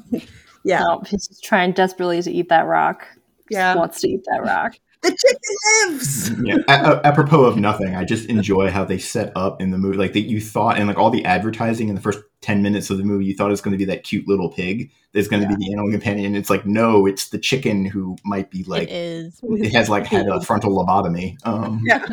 yeah, 0.64 0.80
No, 0.80 1.00
he's 1.06 1.28
just 1.28 1.42
trying 1.42 1.72
desperately 1.72 2.20
to 2.20 2.30
eat 2.30 2.50
that 2.50 2.66
rock. 2.66 3.06
Just 3.50 3.52
Yeah. 3.52 3.74
wants 3.74 4.02
to 4.02 4.08
eat 4.10 4.20
that 4.30 4.42
rock. 4.42 4.74
The 5.02 5.10
chicken 5.10 5.56
lives. 5.96 6.30
yeah. 6.42 6.56
A- 6.68 6.92
a- 6.92 7.06
apropos 7.06 7.44
of 7.44 7.56
nothing, 7.56 7.94
I 7.96 8.04
just 8.04 8.26
enjoy 8.28 8.70
how 8.70 8.84
they 8.84 8.98
set 8.98 9.32
up 9.34 9.60
in 9.62 9.70
the 9.70 9.78
movie. 9.78 9.96
Like 9.96 10.12
that, 10.12 10.22
you 10.28 10.40
thought, 10.40 10.76
and 10.78 10.88
like 10.88 10.98
all 10.98 11.10
the 11.10 11.24
advertising 11.24 11.88
in 11.88 11.94
the 11.94 12.00
first 12.02 12.18
ten 12.42 12.62
minutes 12.62 12.90
of 12.90 12.98
the 12.98 13.04
movie, 13.04 13.24
you 13.24 13.34
thought 13.34 13.46
it 13.46 13.50
was 13.50 13.62
going 13.62 13.72
to 13.72 13.78
be 13.78 13.86
that 13.86 14.02
cute 14.04 14.28
little 14.28 14.50
pig 14.50 14.90
that's 15.14 15.26
going 15.26 15.42
to 15.42 15.48
be 15.48 15.54
the 15.56 15.72
animal 15.72 15.90
companion. 15.90 16.34
It's 16.34 16.50
like 16.50 16.66
no, 16.66 17.06
it's 17.06 17.30
the 17.30 17.38
chicken 17.38 17.86
who 17.86 18.16
might 18.24 18.50
be 18.50 18.62
like 18.64 18.84
it 18.84 18.90
is. 18.92 19.40
it 19.42 19.72
has 19.72 19.88
like 19.88 20.04
had 20.06 20.26
a 20.28 20.40
frontal 20.42 20.76
lobotomy. 20.76 21.36
Um, 21.46 21.80
Yeah, 21.84 22.04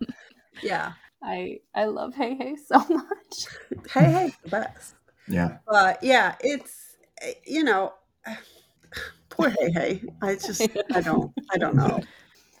yeah. 0.62 0.92
I 1.22 1.58
I 1.74 1.84
love 1.86 2.14
Heihei 2.14 2.54
so 2.64 2.78
much. 2.88 3.46
Heihei, 3.88 4.32
the 4.44 4.48
best. 4.48 4.94
yeah. 5.28 5.58
But 5.66 6.02
yeah, 6.02 6.36
it's 6.40 6.96
eh, 7.20 7.32
you 7.44 7.62
know, 7.64 7.92
poor 9.30 9.50
Heihei. 9.50 10.08
I 10.22 10.34
just 10.36 10.62
I 10.94 11.00
don't 11.00 11.32
I 11.52 11.58
don't 11.58 11.74
know. 11.76 12.00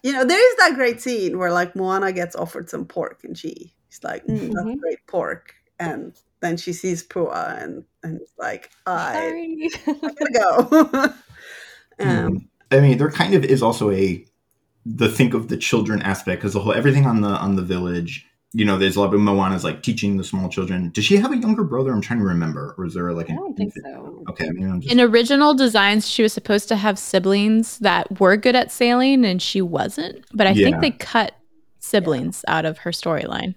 You 0.02 0.12
know, 0.12 0.24
there 0.24 0.50
is 0.52 0.56
that 0.56 0.74
great 0.74 1.00
scene 1.00 1.38
where 1.38 1.52
like 1.52 1.76
Moana 1.76 2.12
gets 2.12 2.34
offered 2.34 2.70
some 2.70 2.86
pork 2.86 3.22
and 3.24 3.36
she 3.36 3.74
she's 3.90 4.02
like, 4.02 4.24
mm, 4.26 4.40
"That's 4.54 4.68
Mhm. 4.68 4.80
great 4.80 4.98
pork," 5.06 5.54
and 5.78 6.14
then 6.40 6.56
she 6.56 6.72
sees 6.72 7.06
Pua 7.06 7.62
and 7.62 7.84
and 8.02 8.20
it's 8.20 8.32
like, 8.38 8.70
I 8.86 9.12
Sorry. 9.12 9.70
gotta 10.18 10.32
go. 11.98 12.04
um, 12.08 12.48
I 12.70 12.80
mean, 12.80 12.98
there 12.98 13.10
kind 13.10 13.34
of 13.34 13.44
is 13.44 13.62
also 13.62 13.90
a 13.90 14.24
the 14.86 15.08
think 15.10 15.34
of 15.34 15.48
the 15.48 15.56
children 15.58 16.00
aspect 16.02 16.40
because 16.40 16.54
the 16.54 16.60
whole 16.60 16.72
everything 16.72 17.06
on 17.06 17.20
the 17.20 17.28
on 17.28 17.56
the 17.56 17.62
village. 17.62 18.26
You 18.52 18.64
know, 18.64 18.76
there's 18.76 18.96
a 18.96 19.00
lot 19.00 19.14
of 19.14 19.20
Moana's 19.20 19.62
like 19.62 19.82
teaching 19.82 20.16
the 20.16 20.24
small 20.24 20.48
children. 20.48 20.90
Does 20.90 21.04
she 21.04 21.16
have 21.18 21.30
a 21.32 21.36
younger 21.36 21.62
brother? 21.62 21.92
I'm 21.92 22.00
trying 22.00 22.18
to 22.18 22.24
remember, 22.24 22.74
or 22.76 22.84
is 22.84 22.94
there 22.94 23.12
like 23.12 23.30
I 23.30 23.34
don't 23.36 23.54
think 23.56 23.72
infant? 23.76 23.94
so. 23.94 24.24
Okay, 24.30 24.50
maybe 24.50 24.68
I'm 24.68 24.80
just 24.80 24.92
In 24.92 25.00
original 25.00 25.54
designs, 25.54 26.08
she 26.08 26.22
was 26.24 26.32
supposed 26.32 26.66
to 26.68 26.76
have 26.76 26.98
siblings 26.98 27.78
that 27.78 28.18
were 28.20 28.36
good 28.36 28.56
at 28.56 28.72
sailing, 28.72 29.24
and 29.24 29.40
she 29.40 29.62
wasn't. 29.62 30.24
But 30.34 30.48
I 30.48 30.50
Yeah. 30.50 30.64
think 30.64 30.80
they 30.80 30.90
cut 30.90 31.32
siblings 31.78 32.44
out 32.48 32.64
of 32.64 32.78
her 32.78 32.90
storyline. 32.90 33.54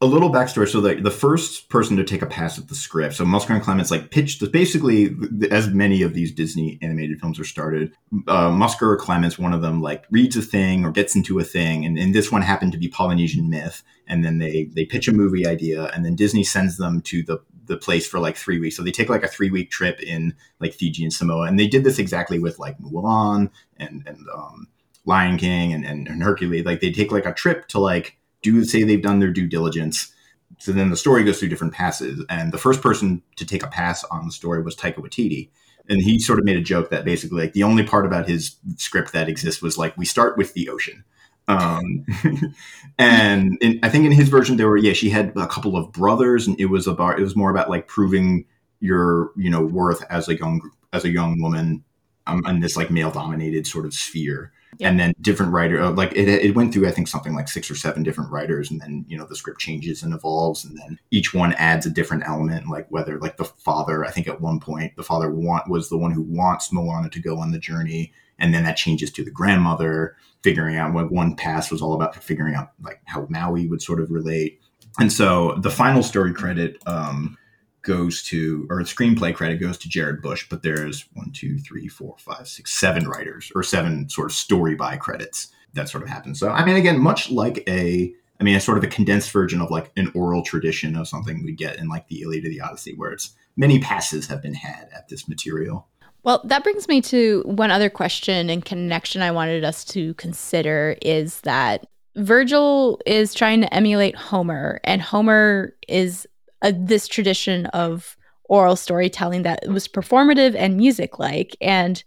A 0.00 0.06
little 0.06 0.30
backstory. 0.30 0.68
So 0.68 0.80
the, 0.80 0.96
the 0.96 1.10
first 1.10 1.68
person 1.68 1.96
to 1.96 2.04
take 2.04 2.20
a 2.20 2.26
pass 2.26 2.58
at 2.58 2.68
the 2.68 2.74
script, 2.74 3.14
so 3.14 3.24
Musker 3.24 3.50
and 3.50 3.62
Clements 3.62 3.90
like 3.90 4.10
pitched 4.10 4.50
basically 4.52 5.14
as 5.50 5.68
many 5.68 6.02
of 6.02 6.14
these 6.14 6.32
Disney 6.32 6.78
animated 6.82 7.20
films 7.20 7.38
are 7.38 7.44
started. 7.44 7.92
Uh, 8.26 8.50
Musker 8.50 8.82
or 8.82 8.96
Clements, 8.96 9.38
one 9.38 9.52
of 9.52 9.62
them 9.62 9.80
like 9.80 10.04
reads 10.10 10.36
a 10.36 10.42
thing 10.42 10.84
or 10.84 10.90
gets 10.90 11.14
into 11.16 11.38
a 11.38 11.44
thing, 11.44 11.84
and, 11.84 11.96
and 11.96 12.14
this 12.14 12.30
one 12.30 12.42
happened 12.42 12.72
to 12.72 12.78
be 12.78 12.88
Polynesian 12.88 13.48
myth. 13.48 13.82
And 14.06 14.22
then 14.24 14.38
they 14.38 14.68
they 14.74 14.84
pitch 14.84 15.08
a 15.08 15.12
movie 15.12 15.46
idea, 15.46 15.86
and 15.86 16.04
then 16.04 16.16
Disney 16.16 16.44
sends 16.44 16.76
them 16.76 17.00
to 17.02 17.22
the 17.22 17.38
the 17.66 17.76
place 17.78 18.06
for 18.06 18.18
like 18.18 18.36
three 18.36 18.60
weeks. 18.60 18.76
So 18.76 18.82
they 18.82 18.90
take 18.90 19.08
like 19.08 19.22
a 19.22 19.28
three 19.28 19.50
week 19.50 19.70
trip 19.70 20.02
in 20.02 20.34
like 20.60 20.74
Fiji 20.74 21.04
and 21.04 21.12
Samoa, 21.12 21.46
and 21.46 21.58
they 21.58 21.68
did 21.68 21.84
this 21.84 21.98
exactly 21.98 22.38
with 22.38 22.58
like 22.58 22.78
Mulan 22.78 23.50
and 23.78 24.02
and 24.06 24.26
um, 24.34 24.68
Lion 25.06 25.38
King 25.38 25.72
and, 25.72 25.84
and, 25.84 26.08
and 26.08 26.22
Hercules. 26.22 26.64
Like 26.64 26.80
they 26.80 26.92
take 26.92 27.12
like 27.12 27.26
a 27.26 27.32
trip 27.32 27.68
to 27.68 27.78
like 27.78 28.18
do 28.44 28.62
say 28.64 28.84
they've 28.84 29.02
done 29.02 29.18
their 29.18 29.32
due 29.32 29.48
diligence. 29.48 30.12
So 30.58 30.70
then 30.70 30.90
the 30.90 30.96
story 30.96 31.24
goes 31.24 31.40
through 31.40 31.48
different 31.48 31.72
passes, 31.72 32.24
and 32.28 32.52
the 32.52 32.58
first 32.58 32.80
person 32.80 33.22
to 33.36 33.44
take 33.44 33.64
a 33.64 33.68
pass 33.68 34.04
on 34.04 34.26
the 34.26 34.32
story 34.32 34.62
was 34.62 34.76
Taika 34.76 34.98
Waititi, 34.98 35.48
and 35.88 36.00
he 36.00 36.20
sort 36.20 36.38
of 36.38 36.44
made 36.44 36.56
a 36.56 36.62
joke 36.62 36.90
that 36.90 37.04
basically 37.04 37.42
like 37.42 37.54
the 37.54 37.64
only 37.64 37.82
part 37.82 38.06
about 38.06 38.28
his 38.28 38.56
script 38.76 39.12
that 39.12 39.28
exists 39.28 39.60
was 39.60 39.76
like 39.76 39.96
we 39.96 40.04
start 40.04 40.38
with 40.38 40.54
the 40.54 40.68
ocean. 40.68 41.02
Um, 41.48 42.06
and 42.98 43.58
in, 43.60 43.80
I 43.82 43.88
think 43.88 44.06
in 44.06 44.12
his 44.12 44.28
version 44.28 44.56
there 44.56 44.68
were 44.68 44.76
yeah 44.76 44.92
she 44.92 45.10
had 45.10 45.32
a 45.36 45.48
couple 45.48 45.76
of 45.76 45.90
brothers, 45.92 46.46
and 46.46 46.58
it 46.60 46.66
was 46.66 46.86
about 46.86 47.18
it 47.18 47.22
was 47.22 47.34
more 47.34 47.50
about 47.50 47.68
like 47.68 47.88
proving 47.88 48.44
your 48.78 49.32
you 49.36 49.50
know 49.50 49.62
worth 49.62 50.04
as 50.08 50.28
a 50.28 50.36
young 50.36 50.70
as 50.92 51.04
a 51.04 51.10
young 51.10 51.40
woman 51.40 51.82
um, 52.26 52.44
in 52.46 52.60
this 52.60 52.76
like 52.76 52.90
male 52.90 53.10
dominated 53.10 53.66
sort 53.66 53.86
of 53.86 53.92
sphere 53.92 54.52
Yeah. 54.78 54.88
and 54.88 54.98
then 54.98 55.14
different 55.20 55.52
writer 55.52 55.80
uh, 55.80 55.90
like 55.90 56.12
it, 56.12 56.28
it 56.28 56.54
went 56.54 56.72
through 56.72 56.88
i 56.88 56.90
think 56.90 57.08
something 57.08 57.34
like 57.34 57.48
six 57.48 57.70
or 57.70 57.74
seven 57.74 58.02
different 58.02 58.30
writers 58.30 58.70
and 58.70 58.80
then 58.80 59.04
you 59.08 59.16
know 59.16 59.26
the 59.26 59.36
script 59.36 59.60
changes 59.60 60.02
and 60.02 60.12
evolves 60.14 60.64
and 60.64 60.78
then 60.78 60.98
each 61.10 61.32
one 61.34 61.52
adds 61.54 61.86
a 61.86 61.90
different 61.90 62.24
element 62.26 62.68
like 62.68 62.86
whether 62.90 63.18
like 63.18 63.36
the 63.36 63.44
father 63.44 64.04
i 64.04 64.10
think 64.10 64.28
at 64.28 64.40
one 64.40 64.60
point 64.60 64.94
the 64.96 65.02
father 65.02 65.30
want 65.30 65.68
was 65.68 65.88
the 65.88 65.98
one 65.98 66.10
who 66.10 66.22
wants 66.22 66.72
moana 66.72 67.08
to 67.10 67.20
go 67.20 67.38
on 67.38 67.52
the 67.52 67.58
journey 67.58 68.12
and 68.38 68.52
then 68.52 68.64
that 68.64 68.76
changes 68.76 69.10
to 69.12 69.24
the 69.24 69.30
grandmother 69.30 70.16
figuring 70.42 70.76
out 70.76 70.92
what 70.92 71.12
one 71.12 71.36
pass 71.36 71.70
was 71.70 71.80
all 71.80 71.94
about 71.94 72.14
figuring 72.16 72.54
out 72.54 72.70
like 72.82 73.00
how 73.04 73.26
maui 73.30 73.66
would 73.66 73.82
sort 73.82 74.00
of 74.00 74.10
relate 74.10 74.60
and 74.98 75.12
so 75.12 75.54
the 75.58 75.70
final 75.70 76.02
story 76.02 76.32
credit 76.32 76.76
um 76.86 77.36
goes 77.84 78.22
to, 78.24 78.66
or 78.70 78.80
screenplay 78.80 79.34
credit 79.34 79.60
goes 79.60 79.78
to 79.78 79.88
Jared 79.88 80.22
Bush, 80.22 80.46
but 80.48 80.62
there's 80.62 81.06
one, 81.14 81.30
two, 81.32 81.58
three, 81.58 81.86
four, 81.86 82.16
five, 82.18 82.48
six, 82.48 82.72
seven 82.72 83.06
writers 83.08 83.52
or 83.54 83.62
seven 83.62 84.08
sort 84.08 84.30
of 84.30 84.36
story 84.36 84.74
by 84.74 84.96
credits 84.96 85.52
that 85.74 85.88
sort 85.88 86.02
of 86.02 86.08
happens. 86.08 86.40
So, 86.40 86.50
I 86.50 86.64
mean, 86.64 86.76
again, 86.76 86.98
much 86.98 87.30
like 87.30 87.62
a, 87.68 88.12
I 88.40 88.44
mean, 88.44 88.56
a 88.56 88.60
sort 88.60 88.78
of 88.78 88.84
a 88.84 88.88
condensed 88.88 89.30
version 89.30 89.60
of 89.60 89.70
like 89.70 89.92
an 89.96 90.10
oral 90.14 90.42
tradition 90.42 90.96
of 90.96 91.06
something 91.08 91.44
we 91.44 91.52
get 91.52 91.78
in 91.78 91.88
like 91.88 92.08
the 92.08 92.22
Iliad 92.22 92.44
or 92.44 92.48
the 92.48 92.60
Odyssey, 92.60 92.94
where 92.96 93.12
it's 93.12 93.34
many 93.56 93.78
passes 93.78 94.26
have 94.26 94.42
been 94.42 94.54
had 94.54 94.88
at 94.94 95.08
this 95.08 95.28
material. 95.28 95.86
Well, 96.24 96.40
that 96.44 96.64
brings 96.64 96.88
me 96.88 97.02
to 97.02 97.42
one 97.44 97.70
other 97.70 97.90
question 97.90 98.48
and 98.48 98.64
connection 98.64 99.20
I 99.20 99.30
wanted 99.30 99.62
us 99.62 99.84
to 99.86 100.14
consider 100.14 100.96
is 101.02 101.40
that 101.42 101.86
Virgil 102.16 103.00
is 103.04 103.34
trying 103.34 103.60
to 103.60 103.74
emulate 103.74 104.16
Homer, 104.16 104.80
and 104.84 105.02
Homer 105.02 105.74
is 105.88 106.26
a, 106.64 106.72
this 106.72 107.06
tradition 107.06 107.66
of 107.66 108.16
oral 108.44 108.74
storytelling 108.74 109.42
that 109.42 109.68
was 109.68 109.86
performative 109.86 110.56
and 110.56 110.76
music 110.76 111.18
like. 111.18 111.56
And 111.60 112.02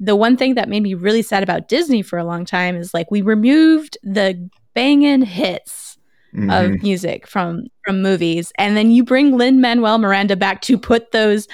the 0.00 0.16
one 0.16 0.36
thing 0.36 0.54
that 0.54 0.68
made 0.68 0.82
me 0.82 0.94
really 0.94 1.22
sad 1.22 1.42
about 1.42 1.68
Disney 1.68 2.02
for 2.02 2.18
a 2.18 2.24
long 2.24 2.44
time 2.44 2.76
is 2.76 2.94
like 2.94 3.10
we 3.10 3.20
removed 3.20 3.98
the 4.02 4.48
banging 4.74 5.22
hits 5.22 5.98
mm-hmm. 6.34 6.50
of 6.50 6.82
music 6.82 7.26
from 7.26 7.66
from 7.84 8.02
movies, 8.02 8.52
and 8.58 8.76
then 8.76 8.90
you 8.90 9.04
bring 9.04 9.36
Lin 9.36 9.60
Manuel 9.60 9.98
Miranda 9.98 10.36
back 10.36 10.62
to 10.62 10.78
put 10.78 11.12
those 11.12 11.46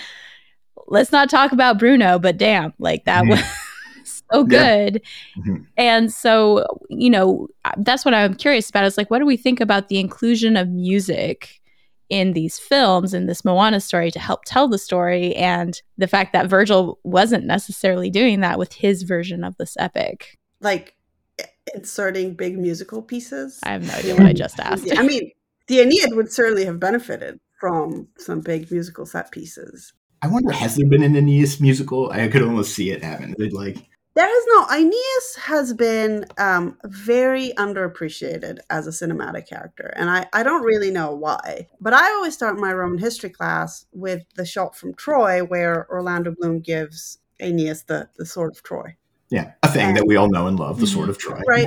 let's 0.88 1.12
not 1.12 1.30
talk 1.30 1.52
about 1.52 1.78
Bruno, 1.78 2.18
but 2.18 2.36
damn, 2.36 2.74
like 2.78 3.04
that 3.06 3.24
mm-hmm. 3.24 3.30
was 3.30 4.22
so 4.32 4.44
good. 4.44 5.00
Yeah. 5.36 5.42
Mm-hmm. 5.42 5.62
And 5.76 6.12
so, 6.12 6.66
you 6.90 7.08
know, 7.08 7.48
that's 7.78 8.04
what 8.04 8.14
I'm 8.14 8.34
curious 8.34 8.68
about 8.68 8.84
is 8.84 8.98
like, 8.98 9.10
what 9.10 9.20
do 9.20 9.26
we 9.26 9.36
think 9.36 9.60
about 9.60 9.88
the 9.88 9.98
inclusion 9.98 10.56
of 10.56 10.68
music 10.68 11.61
in 12.12 12.34
these 12.34 12.58
films 12.58 13.14
in 13.14 13.24
this 13.24 13.42
Moana 13.42 13.80
story 13.80 14.10
to 14.10 14.20
help 14.20 14.44
tell 14.44 14.68
the 14.68 14.76
story 14.76 15.34
and 15.34 15.80
the 15.96 16.06
fact 16.06 16.34
that 16.34 16.46
Virgil 16.46 17.00
wasn't 17.04 17.46
necessarily 17.46 18.10
doing 18.10 18.40
that 18.40 18.58
with 18.58 18.74
his 18.74 19.02
version 19.02 19.42
of 19.42 19.56
this 19.56 19.78
epic? 19.78 20.38
Like 20.60 20.94
inserting 21.74 22.34
big 22.34 22.58
musical 22.58 23.00
pieces? 23.00 23.58
I 23.62 23.70
have 23.70 23.86
no 23.86 23.94
idea 23.94 24.14
what 24.14 24.26
I 24.26 24.34
just 24.34 24.60
asked. 24.60 24.86
I 24.94 25.02
mean, 25.02 25.30
the 25.68 25.80
Aeneid 25.80 26.14
would 26.14 26.30
certainly 26.30 26.66
have 26.66 26.78
benefited 26.78 27.40
from 27.58 28.08
some 28.18 28.40
big 28.40 28.70
musical 28.70 29.06
set 29.06 29.32
pieces. 29.32 29.94
I 30.20 30.28
wonder, 30.28 30.52
has 30.52 30.76
there 30.76 30.86
been 30.86 31.02
an 31.02 31.16
Aeneas 31.16 31.62
musical? 31.62 32.10
I 32.10 32.28
could 32.28 32.42
almost 32.42 32.74
see 32.74 32.90
it 32.90 33.02
happen. 33.02 33.34
It 33.38 33.54
like 33.54 33.78
there 34.14 34.26
has 34.26 34.44
no. 34.48 34.66
Aeneas 34.70 35.36
has 35.40 35.72
been 35.72 36.26
um, 36.38 36.78
very 36.84 37.52
underappreciated 37.56 38.58
as 38.70 38.86
a 38.86 38.90
cinematic 38.90 39.48
character, 39.48 39.92
and 39.96 40.10
I, 40.10 40.26
I 40.32 40.42
don't 40.42 40.64
really 40.64 40.90
know 40.90 41.12
why. 41.14 41.68
But 41.80 41.94
I 41.94 42.10
always 42.12 42.34
start 42.34 42.58
my 42.58 42.72
Roman 42.72 42.98
history 42.98 43.30
class 43.30 43.86
with 43.92 44.22
the 44.36 44.44
shot 44.44 44.76
from 44.76 44.94
Troy, 44.94 45.42
where 45.42 45.86
Orlando 45.90 46.34
Bloom 46.38 46.60
gives 46.60 47.18
Aeneas 47.40 47.84
the 47.84 48.08
the 48.16 48.26
sword 48.26 48.52
of 48.52 48.62
Troy. 48.62 48.96
Yeah, 49.32 49.52
a 49.62 49.68
thing 49.68 49.88
and, 49.88 49.96
that 49.96 50.06
we 50.06 50.16
all 50.16 50.28
know 50.28 50.46
and 50.46 50.58
love, 50.58 50.78
the 50.78 50.86
Sword 50.86 51.08
of 51.08 51.16
Troy. 51.16 51.40
Right. 51.48 51.66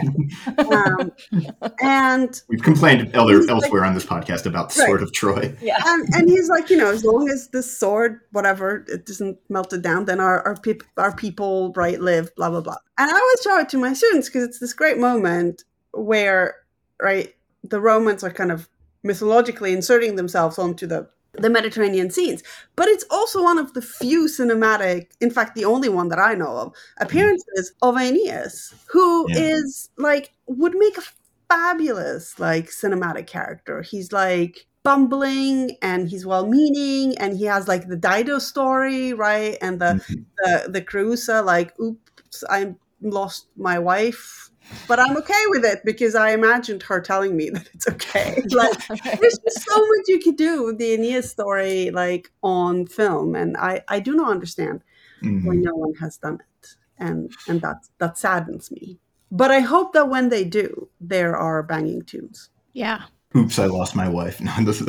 um, 0.60 1.12
and 1.82 2.40
we've 2.48 2.62
complained 2.62 3.10
elder, 3.16 3.42
elsewhere 3.50 3.82
like, 3.82 3.88
on 3.88 3.96
this 3.96 4.06
podcast 4.06 4.46
about 4.46 4.70
the 4.70 4.82
right. 4.82 4.86
Sword 4.86 5.02
of 5.02 5.12
Troy. 5.14 5.52
Yeah. 5.64 5.80
And, 5.84 6.08
and, 6.14 6.30
he's 6.30 6.48
like, 6.48 6.70
you 6.70 6.78
know, 6.78 6.92
as 6.92 7.04
long 7.04 7.28
as 7.28 7.48
the 7.48 7.64
sword, 7.64 8.20
whatever, 8.32 8.86
it 8.88 9.08
doesn't 9.08 9.40
melt 9.50 9.74
it 9.74 9.82
down, 9.82 10.06
then 10.06 10.20
our 10.20 10.44
our, 10.46 10.56
pe- 10.56 10.78
our 10.98 11.16
people, 11.16 11.74
right, 11.76 12.00
live, 12.00 12.36
blah, 12.36 12.52
blah, 12.52 12.62
blah. 12.62 12.78
And 13.00 13.10
I 13.10 13.14
always 13.18 13.42
show 13.44 13.60
it 13.60 13.70
to 13.70 13.80
my 13.80 13.94
students 13.94 14.30
because 14.30 14.44
it's 14.44 14.60
this 14.60 14.74
great 14.74 15.00
moment 15.00 15.64
where, 15.92 16.58
right, 17.02 17.34
the 17.64 17.82
Romans 17.82 18.24
are 18.24 18.30
kind 18.30 18.52
of 18.52 18.70
mythologically 19.02 19.74
inserting 19.74 20.18
themselves 20.18 20.60
onto 20.60 20.86
the 20.86 21.10
the 21.38 21.50
Mediterranean 21.50 22.10
scenes. 22.10 22.44
But 22.76 22.88
it's 22.88 23.06
also 23.10 23.44
one 23.44 23.58
of 23.58 23.74
the 23.74 23.82
few 23.82 24.26
cinematic, 24.26 25.08
in 25.22 25.32
fact, 25.32 25.56
the 25.56 25.66
only 25.66 25.90
one 25.90 26.10
that 26.10 26.20
I 26.20 26.34
know 26.34 26.58
of, 26.58 26.76
appearances 27.00 27.74
of 27.82 27.98
Aeneas, 27.98 28.74
who 28.88 29.26
yeah. 29.30 29.40
is 29.40 29.90
like, 29.98 30.34
would 30.48 30.76
make 30.76 30.98
a 30.98 31.04
fabulous, 31.50 32.40
like, 32.40 32.68
cinematic 32.70 33.28
character. 33.28 33.82
He's 33.82 34.12
like, 34.12 34.66
bumbling 34.84 35.76
and 35.82 36.08
he's 36.08 36.28
well 36.28 36.46
meaning 36.46 37.18
and 37.18 37.36
he 37.36 37.46
has 37.46 37.68
like 37.68 37.88
the 37.88 37.96
Dido 37.98 38.38
story, 38.38 39.14
right? 39.14 39.58
And 39.60 39.82
the 39.82 39.86
mm-hmm. 39.86 40.22
the 40.38 40.70
the 40.70 40.82
Creusa, 40.82 41.44
like, 41.44 41.78
oops, 41.80 42.44
I 42.50 42.76
lost 43.02 43.48
my 43.58 43.80
wife 43.80 44.52
but 44.88 45.00
I'm 45.00 45.18
okay 45.18 45.44
with 45.48 45.66
it 45.66 45.82
because 45.84 46.16
I 46.16 46.32
imagined 46.32 46.84
her 46.84 47.02
telling 47.02 47.36
me 47.36 47.50
that 47.54 47.70
it's 47.74 47.88
okay. 47.88 48.44
Like 48.52 48.88
there's 48.88 49.40
just 49.40 49.66
so 49.68 49.78
much 49.78 50.06
you 50.08 50.20
could 50.20 50.38
do 50.38 50.64
with 50.64 50.78
the 50.78 50.94
Aeneas 50.94 51.30
story 51.30 51.92
like 51.92 52.32
on 52.44 52.86
film, 52.88 53.36
and 53.36 53.58
I 53.58 53.84
I 53.88 54.00
do 54.00 54.16
not 54.16 54.32
understand 54.32 54.84
mm-hmm. 55.22 55.48
why 55.48 55.56
no 55.56 55.76
one 55.76 55.94
has 55.96 56.18
done 56.18 56.40
it, 56.42 56.76
and 56.98 57.32
and 57.48 57.62
that 57.62 57.88
that 58.00 58.18
saddens 58.18 58.72
me. 58.72 59.00
But 59.32 59.52
I 59.52 59.60
hope 59.60 59.94
that 59.94 60.10
when 60.10 60.30
they 60.30 60.46
do, 60.46 60.90
there 61.02 61.36
are 61.36 61.64
banging 61.64 62.04
tunes. 62.04 62.50
Yeah, 62.74 63.04
oops, 63.36 63.60
I 63.60 63.66
lost 63.66 63.96
my 63.96 64.08
wife. 64.08 64.40
No, 64.46 64.52
this 64.64 64.80
is. 64.82 64.88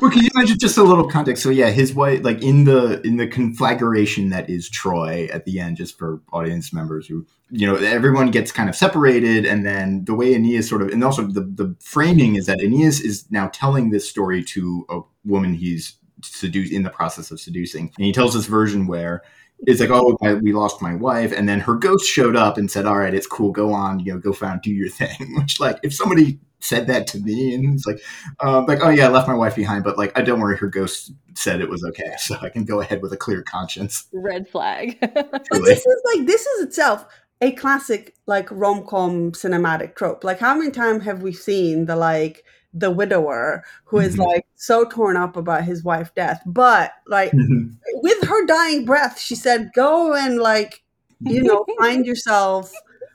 well, 0.00 0.10
can 0.10 0.22
you 0.22 0.30
imagine 0.34 0.58
just 0.58 0.78
a 0.78 0.82
little 0.82 1.08
context? 1.08 1.42
So 1.42 1.50
yeah, 1.50 1.70
his 1.70 1.92
wife, 1.94 2.22
like 2.22 2.42
in 2.42 2.64
the 2.64 3.00
in 3.02 3.16
the 3.16 3.26
conflagration 3.26 4.30
that 4.30 4.48
is 4.48 4.68
Troy 4.68 5.28
at 5.32 5.44
the 5.44 5.58
end, 5.58 5.76
just 5.76 5.98
for 5.98 6.20
audience 6.32 6.72
members 6.72 7.06
who, 7.08 7.26
you 7.50 7.66
know, 7.66 7.74
everyone 7.76 8.30
gets 8.30 8.52
kind 8.52 8.68
of 8.68 8.76
separated, 8.76 9.44
and 9.44 9.66
then 9.66 10.04
the 10.04 10.14
way 10.14 10.34
Aeneas 10.34 10.68
sort 10.68 10.82
of, 10.82 10.88
and 10.88 11.02
also 11.02 11.26
the 11.26 11.40
the 11.40 11.74
framing 11.80 12.36
is 12.36 12.46
that 12.46 12.60
Aeneas 12.60 13.00
is 13.00 13.26
now 13.30 13.48
telling 13.48 13.90
this 13.90 14.08
story 14.08 14.44
to 14.44 14.86
a 14.88 15.00
woman 15.24 15.54
he's 15.54 15.96
seduced 16.22 16.72
in 16.72 16.84
the 16.84 16.90
process 16.90 17.30
of 17.30 17.40
seducing, 17.40 17.92
and 17.96 18.06
he 18.06 18.12
tells 18.12 18.34
this 18.34 18.46
version 18.46 18.86
where 18.86 19.22
it's 19.66 19.80
like, 19.80 19.90
oh, 19.90 20.16
I, 20.22 20.34
we 20.34 20.52
lost 20.52 20.82
my 20.82 20.94
wife, 20.94 21.32
and 21.32 21.48
then 21.48 21.60
her 21.60 21.74
ghost 21.74 22.06
showed 22.06 22.36
up 22.36 22.56
and 22.56 22.70
said, 22.70 22.86
"All 22.86 22.98
right, 22.98 23.14
it's 23.14 23.26
cool. 23.26 23.52
Go 23.52 23.72
on, 23.72 24.00
you 24.00 24.12
know, 24.12 24.18
go 24.18 24.32
find, 24.32 24.60
do 24.60 24.70
your 24.70 24.88
thing." 25.00 25.34
Which, 25.36 25.60
like, 25.60 25.78
if 25.82 25.94
somebody 25.94 26.38
said 26.60 26.86
that 26.86 27.06
to 27.08 27.18
me, 27.20 27.54
and 27.54 27.74
it's 27.74 27.86
like, 27.86 28.00
um, 28.40 28.66
like, 28.66 28.78
oh 28.82 28.88
yeah, 28.88 29.06
I 29.06 29.10
left 29.10 29.28
my 29.28 29.34
wife 29.34 29.56
behind, 29.56 29.84
but 29.84 29.98
like, 29.98 30.18
I 30.18 30.22
don't 30.22 30.40
worry, 30.40 30.56
her 30.56 30.68
ghost 30.68 31.12
said 31.34 31.60
it 31.60 31.68
was 31.68 31.84
okay, 31.84 32.14
so 32.18 32.36
I 32.40 32.48
can 32.48 32.64
go 32.64 32.80
ahead 32.80 33.02
with 33.02 33.12
a 33.12 33.16
clear 33.16 33.42
conscience. 33.42 34.06
Red 34.12 34.48
flag. 34.48 34.98
but 35.00 35.46
this 35.50 35.86
is 35.86 36.02
like 36.14 36.26
this 36.26 36.46
is 36.46 36.64
itself 36.64 37.06
a 37.40 37.52
classic 37.52 38.14
like 38.26 38.48
rom 38.50 38.86
com 38.86 39.32
cinematic 39.32 39.94
trope. 39.94 40.24
Like, 40.24 40.38
how 40.38 40.54
many 40.54 40.70
times 40.70 41.04
have 41.04 41.22
we 41.22 41.32
seen 41.32 41.86
the 41.86 41.96
like 41.96 42.44
the 42.74 42.90
widower 42.90 43.64
who 43.84 43.98
is 43.98 44.14
mm-hmm. 44.14 44.22
like 44.22 44.46
so 44.56 44.84
torn 44.84 45.16
up 45.16 45.36
about 45.36 45.64
his 45.64 45.84
wife's 45.84 46.10
death. 46.14 46.42
But 46.44 46.92
like 47.06 47.30
mm-hmm. 47.30 47.74
with 48.02 48.24
her 48.24 48.44
dying 48.46 48.84
breath 48.84 49.18
she 49.18 49.36
said 49.36 49.70
go 49.74 50.14
and 50.14 50.38
like 50.38 50.82
you 51.20 51.42
know 51.42 51.64
find 51.78 52.04
yourself 52.04 52.72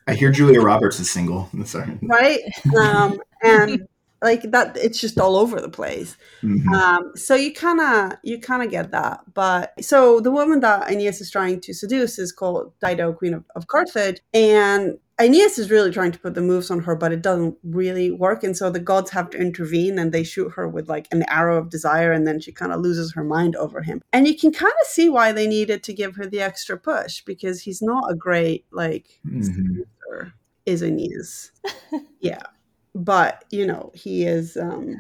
i 0.08 0.14
hear 0.14 0.32
julia 0.32 0.62
roberts 0.62 1.00
is 1.00 1.12
single. 1.12 1.50
Sorry. 1.66 2.00
Right? 2.02 2.40
Um 2.80 3.20
and 3.44 3.88
like 4.22 4.52
that 4.52 4.76
it's 4.76 5.00
just 5.00 5.20
all 5.20 5.36
over 5.36 5.60
the 5.62 5.70
place. 5.70 6.18
Mm-hmm. 6.42 6.74
um 6.74 7.12
so 7.16 7.36
you 7.36 7.54
kind 7.54 7.82
of 7.82 8.18
you 8.24 8.40
kind 8.40 8.64
of 8.64 8.72
get 8.72 8.92
that. 8.92 9.22
But 9.34 9.74
so 9.84 10.20
the 10.22 10.32
woman 10.32 10.62
that 10.62 10.90
aeneas 10.90 11.20
is 11.20 11.30
trying 11.30 11.60
to 11.62 11.74
seduce 11.74 12.18
is 12.18 12.32
called 12.32 12.72
dido 12.80 13.12
queen 13.14 13.34
of, 13.34 13.44
of 13.56 13.68
carthage. 13.68 14.22
And 14.34 14.98
Aeneas 15.20 15.60
is 15.60 15.70
really 15.70 15.92
trying 15.92 16.14
to 16.14 16.20
put 16.20 16.34
the 16.34 16.42
moves 16.42 16.72
on 16.72 16.80
her, 16.80 16.96
but 16.96 17.12
it 17.12 17.22
doesn't 17.22 17.58
really 17.64 18.10
work. 18.10 18.44
And 18.44 18.56
so 18.56 18.70
the 18.70 18.80
gods 18.80 19.12
have 19.12 19.30
to 19.32 19.38
intervene 19.38 20.00
and 20.00 20.12
they 20.12 20.24
shoot 20.24 20.50
her 20.52 20.68
with 20.68 20.88
like 20.88 21.08
an 21.12 21.24
arrow 21.30 21.58
of 21.58 21.70
desire, 21.70 22.12
and 22.12 22.26
then 22.26 22.40
she 22.40 22.52
kind 22.52 22.72
of 22.72 22.80
loses 22.80 23.14
her 23.14 23.24
mind 23.24 23.56
over 23.58 23.82
him. 23.82 24.02
And 24.14 24.28
you 24.28 24.38
can 24.38 24.52
kind 24.52 24.74
of 24.82 24.88
see 24.88 25.10
why 25.10 25.32
they 25.32 25.48
needed 25.48 25.84
to 25.84 25.94
give 25.94 26.16
her 26.16 26.26
the 26.26 26.42
extra 26.42 26.78
push 26.78 27.22
because 27.22 27.62
he's 27.62 27.82
not 27.82 28.10
a 28.10 28.16
great, 28.16 28.66
like, 28.72 29.20
mm-hmm. 29.28 29.82
is 30.66 30.82
Aeneas. 30.82 31.52
yeah. 32.22 32.44
But, 32.96 33.44
you 33.52 33.68
know, 33.68 33.92
he 33.94 34.24
is. 34.24 34.58
um 34.58 34.98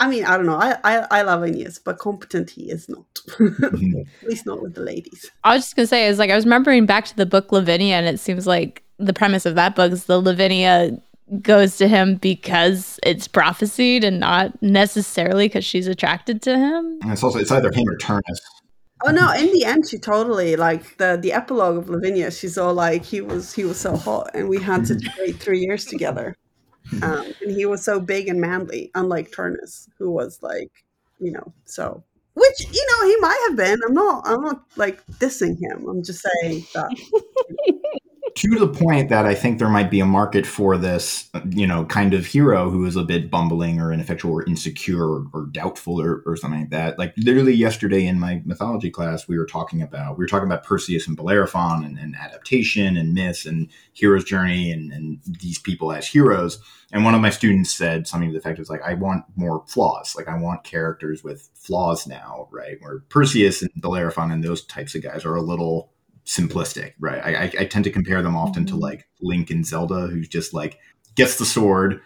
I 0.00 0.08
mean, 0.08 0.24
I 0.24 0.36
don't 0.36 0.46
know. 0.46 0.56
I, 0.56 0.78
I, 0.82 1.06
I 1.10 1.22
love 1.22 1.44
Aeneas, 1.44 1.78
but 1.78 1.98
competent 1.98 2.50
he 2.50 2.70
is 2.70 2.88
not. 2.88 3.06
Mm-hmm. 3.38 4.00
At 4.22 4.28
least 4.28 4.46
not 4.46 4.60
with 4.60 4.74
the 4.74 4.80
ladies. 4.80 5.30
I 5.44 5.54
was 5.54 5.62
just 5.62 5.76
gonna 5.76 5.86
say 5.86 6.06
is 6.06 6.18
like 6.18 6.30
I 6.30 6.34
was 6.34 6.44
remembering 6.44 6.86
back 6.86 7.04
to 7.06 7.16
the 7.16 7.24
book 7.24 7.52
Lavinia, 7.52 7.94
and 7.94 8.06
it 8.06 8.18
seems 8.18 8.46
like 8.46 8.82
the 9.02 9.12
premise 9.12 9.46
of 9.46 9.54
that 9.56 9.74
book 9.74 9.92
is 9.92 10.04
the 10.04 10.20
Lavinia 10.20 10.98
goes 11.40 11.76
to 11.78 11.88
him 11.88 12.16
because 12.16 13.00
it's 13.02 13.26
prophesied 13.26 14.04
and 14.04 14.20
not 14.20 14.60
necessarily 14.62 15.46
because 15.46 15.64
she's 15.64 15.86
attracted 15.86 16.42
to 16.42 16.58
him. 16.58 16.98
And 17.02 17.12
it's 17.12 17.22
also 17.22 17.38
it's 17.38 17.50
either 17.50 17.72
him 17.72 17.88
or 17.88 17.96
Turnus. 17.96 18.40
Oh 19.04 19.10
no! 19.10 19.32
In 19.32 19.52
the 19.52 19.64
end, 19.64 19.88
she 19.88 19.98
totally 19.98 20.54
like 20.54 20.96
the 20.98 21.18
the 21.20 21.32
epilogue 21.32 21.76
of 21.76 21.88
Lavinia. 21.88 22.30
She's 22.30 22.56
all 22.56 22.74
like, 22.74 23.04
he 23.04 23.20
was 23.20 23.52
he 23.52 23.64
was 23.64 23.80
so 23.80 23.96
hot, 23.96 24.30
and 24.34 24.48
we 24.48 24.60
had 24.60 24.84
to 24.86 24.94
a 25.06 25.16
great 25.16 25.36
three 25.36 25.58
years 25.58 25.84
together. 25.84 26.36
Um, 27.02 27.32
and 27.40 27.50
he 27.50 27.64
was 27.66 27.84
so 27.84 27.98
big 28.00 28.28
and 28.28 28.40
manly, 28.40 28.90
unlike 28.94 29.32
Turnus, 29.32 29.88
who 29.98 30.10
was 30.10 30.38
like, 30.42 30.70
you 31.18 31.32
know, 31.32 31.52
so 31.64 32.04
which 32.34 32.60
you 32.72 32.86
know 32.90 33.06
he 33.06 33.16
might 33.20 33.46
have 33.48 33.56
been. 33.56 33.80
I'm 33.86 33.94
not 33.94 34.22
I'm 34.26 34.42
not 34.42 34.62
like 34.76 35.04
dissing 35.18 35.58
him. 35.60 35.88
I'm 35.88 36.04
just 36.04 36.24
saying 36.42 36.64
that 36.74 36.90
to 38.34 38.58
the 38.58 38.68
point 38.68 39.08
that 39.10 39.26
I 39.26 39.34
think 39.34 39.58
there 39.58 39.68
might 39.68 39.90
be 39.90 40.00
a 40.00 40.06
market 40.06 40.46
for 40.46 40.76
this, 40.76 41.28
you 41.50 41.66
know, 41.66 41.84
kind 41.84 42.14
of 42.14 42.26
hero 42.26 42.70
who 42.70 42.84
is 42.86 42.96
a 42.96 43.02
bit 43.02 43.30
bumbling 43.30 43.80
or 43.80 43.92
ineffectual 43.92 44.32
or 44.32 44.44
insecure 44.44 45.04
or, 45.04 45.26
or 45.32 45.46
doubtful 45.46 46.00
or, 46.00 46.22
or, 46.26 46.36
something 46.36 46.60
like 46.60 46.70
that. 46.70 46.98
Like 46.98 47.14
literally 47.16 47.54
yesterday 47.54 48.06
in 48.06 48.18
my 48.18 48.42
mythology 48.44 48.90
class, 48.90 49.28
we 49.28 49.38
were 49.38 49.46
talking 49.46 49.82
about 49.82 50.18
we 50.18 50.24
were 50.24 50.28
talking 50.28 50.46
about 50.46 50.64
Perseus 50.64 51.06
and 51.06 51.16
Bellerophon 51.16 51.84
and, 51.84 51.98
and 51.98 52.16
adaptation 52.16 52.96
and 52.96 53.14
myths 53.14 53.46
and 53.46 53.68
hero's 53.92 54.24
journey 54.24 54.72
and, 54.72 54.92
and 54.92 55.20
these 55.26 55.58
people 55.58 55.92
as 55.92 56.06
heroes. 56.06 56.58
And 56.92 57.04
one 57.04 57.14
of 57.14 57.20
my 57.20 57.30
students 57.30 57.72
said 57.72 58.06
something 58.06 58.28
to 58.28 58.32
the 58.32 58.38
effect 58.38 58.58
was 58.58 58.68
like, 58.68 58.82
I 58.82 58.94
want 58.94 59.24
more 59.36 59.64
flaws. 59.66 60.14
Like 60.16 60.28
I 60.28 60.36
want 60.36 60.64
characters 60.64 61.24
with 61.24 61.48
flaws 61.54 62.06
now, 62.06 62.48
right? 62.50 62.76
Where 62.80 63.00
Perseus 63.08 63.62
and 63.62 63.70
Bellerophon 63.76 64.30
and 64.30 64.44
those 64.44 64.64
types 64.64 64.94
of 64.94 65.02
guys 65.02 65.24
are 65.24 65.36
a 65.36 65.42
little 65.42 65.91
simplistic, 66.26 66.92
right? 66.98 67.24
I, 67.24 67.44
I, 67.44 67.52
I 67.60 67.64
tend 67.64 67.84
to 67.84 67.90
compare 67.90 68.22
them 68.22 68.36
often 68.36 68.64
mm-hmm. 68.64 68.76
to 68.76 68.80
like 68.80 69.08
Link 69.20 69.50
and 69.50 69.66
Zelda, 69.66 70.06
who's 70.06 70.28
just 70.28 70.54
like 70.54 70.78
gets 71.14 71.38
the 71.38 71.44
sword, 71.44 72.00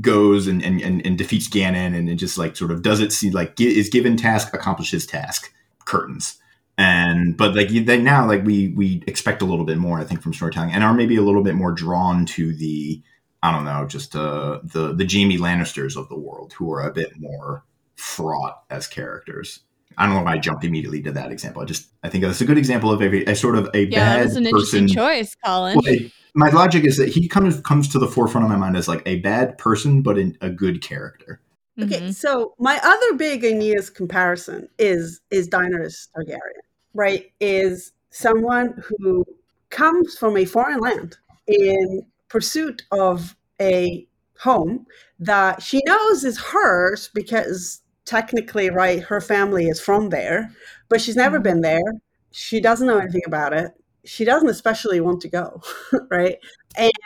goes 0.00 0.46
and, 0.46 0.62
and, 0.62 0.80
and, 0.80 1.04
and 1.06 1.16
defeats 1.16 1.48
Ganon, 1.48 1.96
and 1.96 2.08
it 2.08 2.16
just 2.16 2.38
like 2.38 2.56
sort 2.56 2.70
of 2.70 2.82
does 2.82 3.00
it 3.00 3.12
see 3.12 3.30
like 3.30 3.60
is 3.60 3.88
given 3.88 4.16
task, 4.16 4.52
accomplishes 4.54 5.06
task, 5.06 5.52
curtains. 5.84 6.38
And 6.78 7.36
but 7.36 7.54
like 7.54 7.68
then 7.68 8.04
now 8.04 8.26
like 8.26 8.44
we 8.44 8.68
we 8.68 9.02
expect 9.06 9.42
a 9.42 9.44
little 9.44 9.64
bit 9.64 9.78
more, 9.78 9.98
I 9.98 10.04
think, 10.04 10.22
from 10.22 10.32
storytelling, 10.32 10.72
and 10.72 10.82
are 10.82 10.94
maybe 10.94 11.16
a 11.16 11.22
little 11.22 11.42
bit 11.42 11.54
more 11.54 11.72
drawn 11.72 12.26
to 12.26 12.54
the 12.54 13.02
I 13.42 13.50
don't 13.50 13.64
know, 13.64 13.86
just 13.86 14.14
uh, 14.14 14.60
the 14.62 14.94
the 14.94 15.08
Jaime 15.10 15.38
Lannisters 15.38 15.96
of 15.96 16.08
the 16.08 16.18
world, 16.18 16.54
who 16.54 16.72
are 16.72 16.82
a 16.82 16.92
bit 16.92 17.18
more 17.18 17.64
fraught 17.96 18.62
as 18.70 18.86
characters. 18.86 19.60
I 19.98 20.06
don't 20.06 20.16
know 20.16 20.22
why 20.22 20.34
I 20.34 20.38
jumped 20.38 20.64
immediately 20.64 21.02
to 21.02 21.12
that 21.12 21.32
example. 21.32 21.62
I 21.62 21.64
just 21.64 21.88
I 22.02 22.08
think 22.08 22.24
that's 22.24 22.40
a 22.40 22.44
good 22.44 22.58
example 22.58 22.90
of 22.90 23.00
a, 23.00 23.30
a 23.30 23.34
sort 23.34 23.56
of 23.56 23.70
a 23.74 23.84
yeah, 23.84 23.98
bad 23.98 24.20
that 24.20 24.24
was 24.24 24.36
an 24.36 24.44
person. 24.44 24.78
interesting 24.78 24.88
choice, 24.88 25.36
Colin. 25.44 25.78
Well, 25.84 25.96
my 26.34 26.48
logic 26.50 26.84
is 26.84 26.96
that 26.96 27.08
he 27.08 27.28
comes 27.28 27.60
comes 27.60 27.88
to 27.88 27.98
the 27.98 28.08
forefront 28.08 28.44
of 28.44 28.50
my 28.50 28.56
mind 28.56 28.76
as 28.76 28.88
like 28.88 29.02
a 29.06 29.20
bad 29.20 29.58
person, 29.58 30.02
but 30.02 30.18
in 30.18 30.36
a 30.40 30.50
good 30.50 30.82
character. 30.82 31.40
Okay, 31.80 32.00
mm-hmm. 32.00 32.10
so 32.10 32.54
my 32.58 32.78
other 32.82 33.14
big 33.14 33.44
Aeneas 33.44 33.90
comparison 33.90 34.68
is 34.78 35.20
is 35.30 35.48
Daenerys 35.48 36.08
Targaryen, 36.16 36.62
right? 36.94 37.32
Is 37.40 37.92
someone 38.10 38.82
who 38.86 39.24
comes 39.70 40.16
from 40.18 40.36
a 40.36 40.44
foreign 40.44 40.80
land 40.80 41.16
in 41.46 42.04
pursuit 42.28 42.82
of 42.92 43.34
a 43.60 44.06
home 44.38 44.86
that 45.18 45.62
she 45.62 45.80
knows 45.86 46.24
is 46.24 46.38
hers 46.38 47.08
because 47.14 47.80
technically, 48.04 48.70
right, 48.70 49.02
her 49.02 49.20
family 49.20 49.66
is 49.66 49.80
from 49.80 50.10
there, 50.10 50.50
but 50.88 51.00
she's 51.00 51.16
never 51.16 51.36
mm-hmm. 51.36 51.44
been 51.44 51.60
there. 51.60 51.92
She 52.30 52.60
doesn't 52.60 52.86
know 52.86 52.98
anything 52.98 53.22
about 53.26 53.52
it. 53.52 53.72
She 54.04 54.24
doesn't 54.24 54.48
especially 54.48 55.00
want 55.00 55.20
to 55.20 55.28
go, 55.28 55.62
right? 56.10 56.38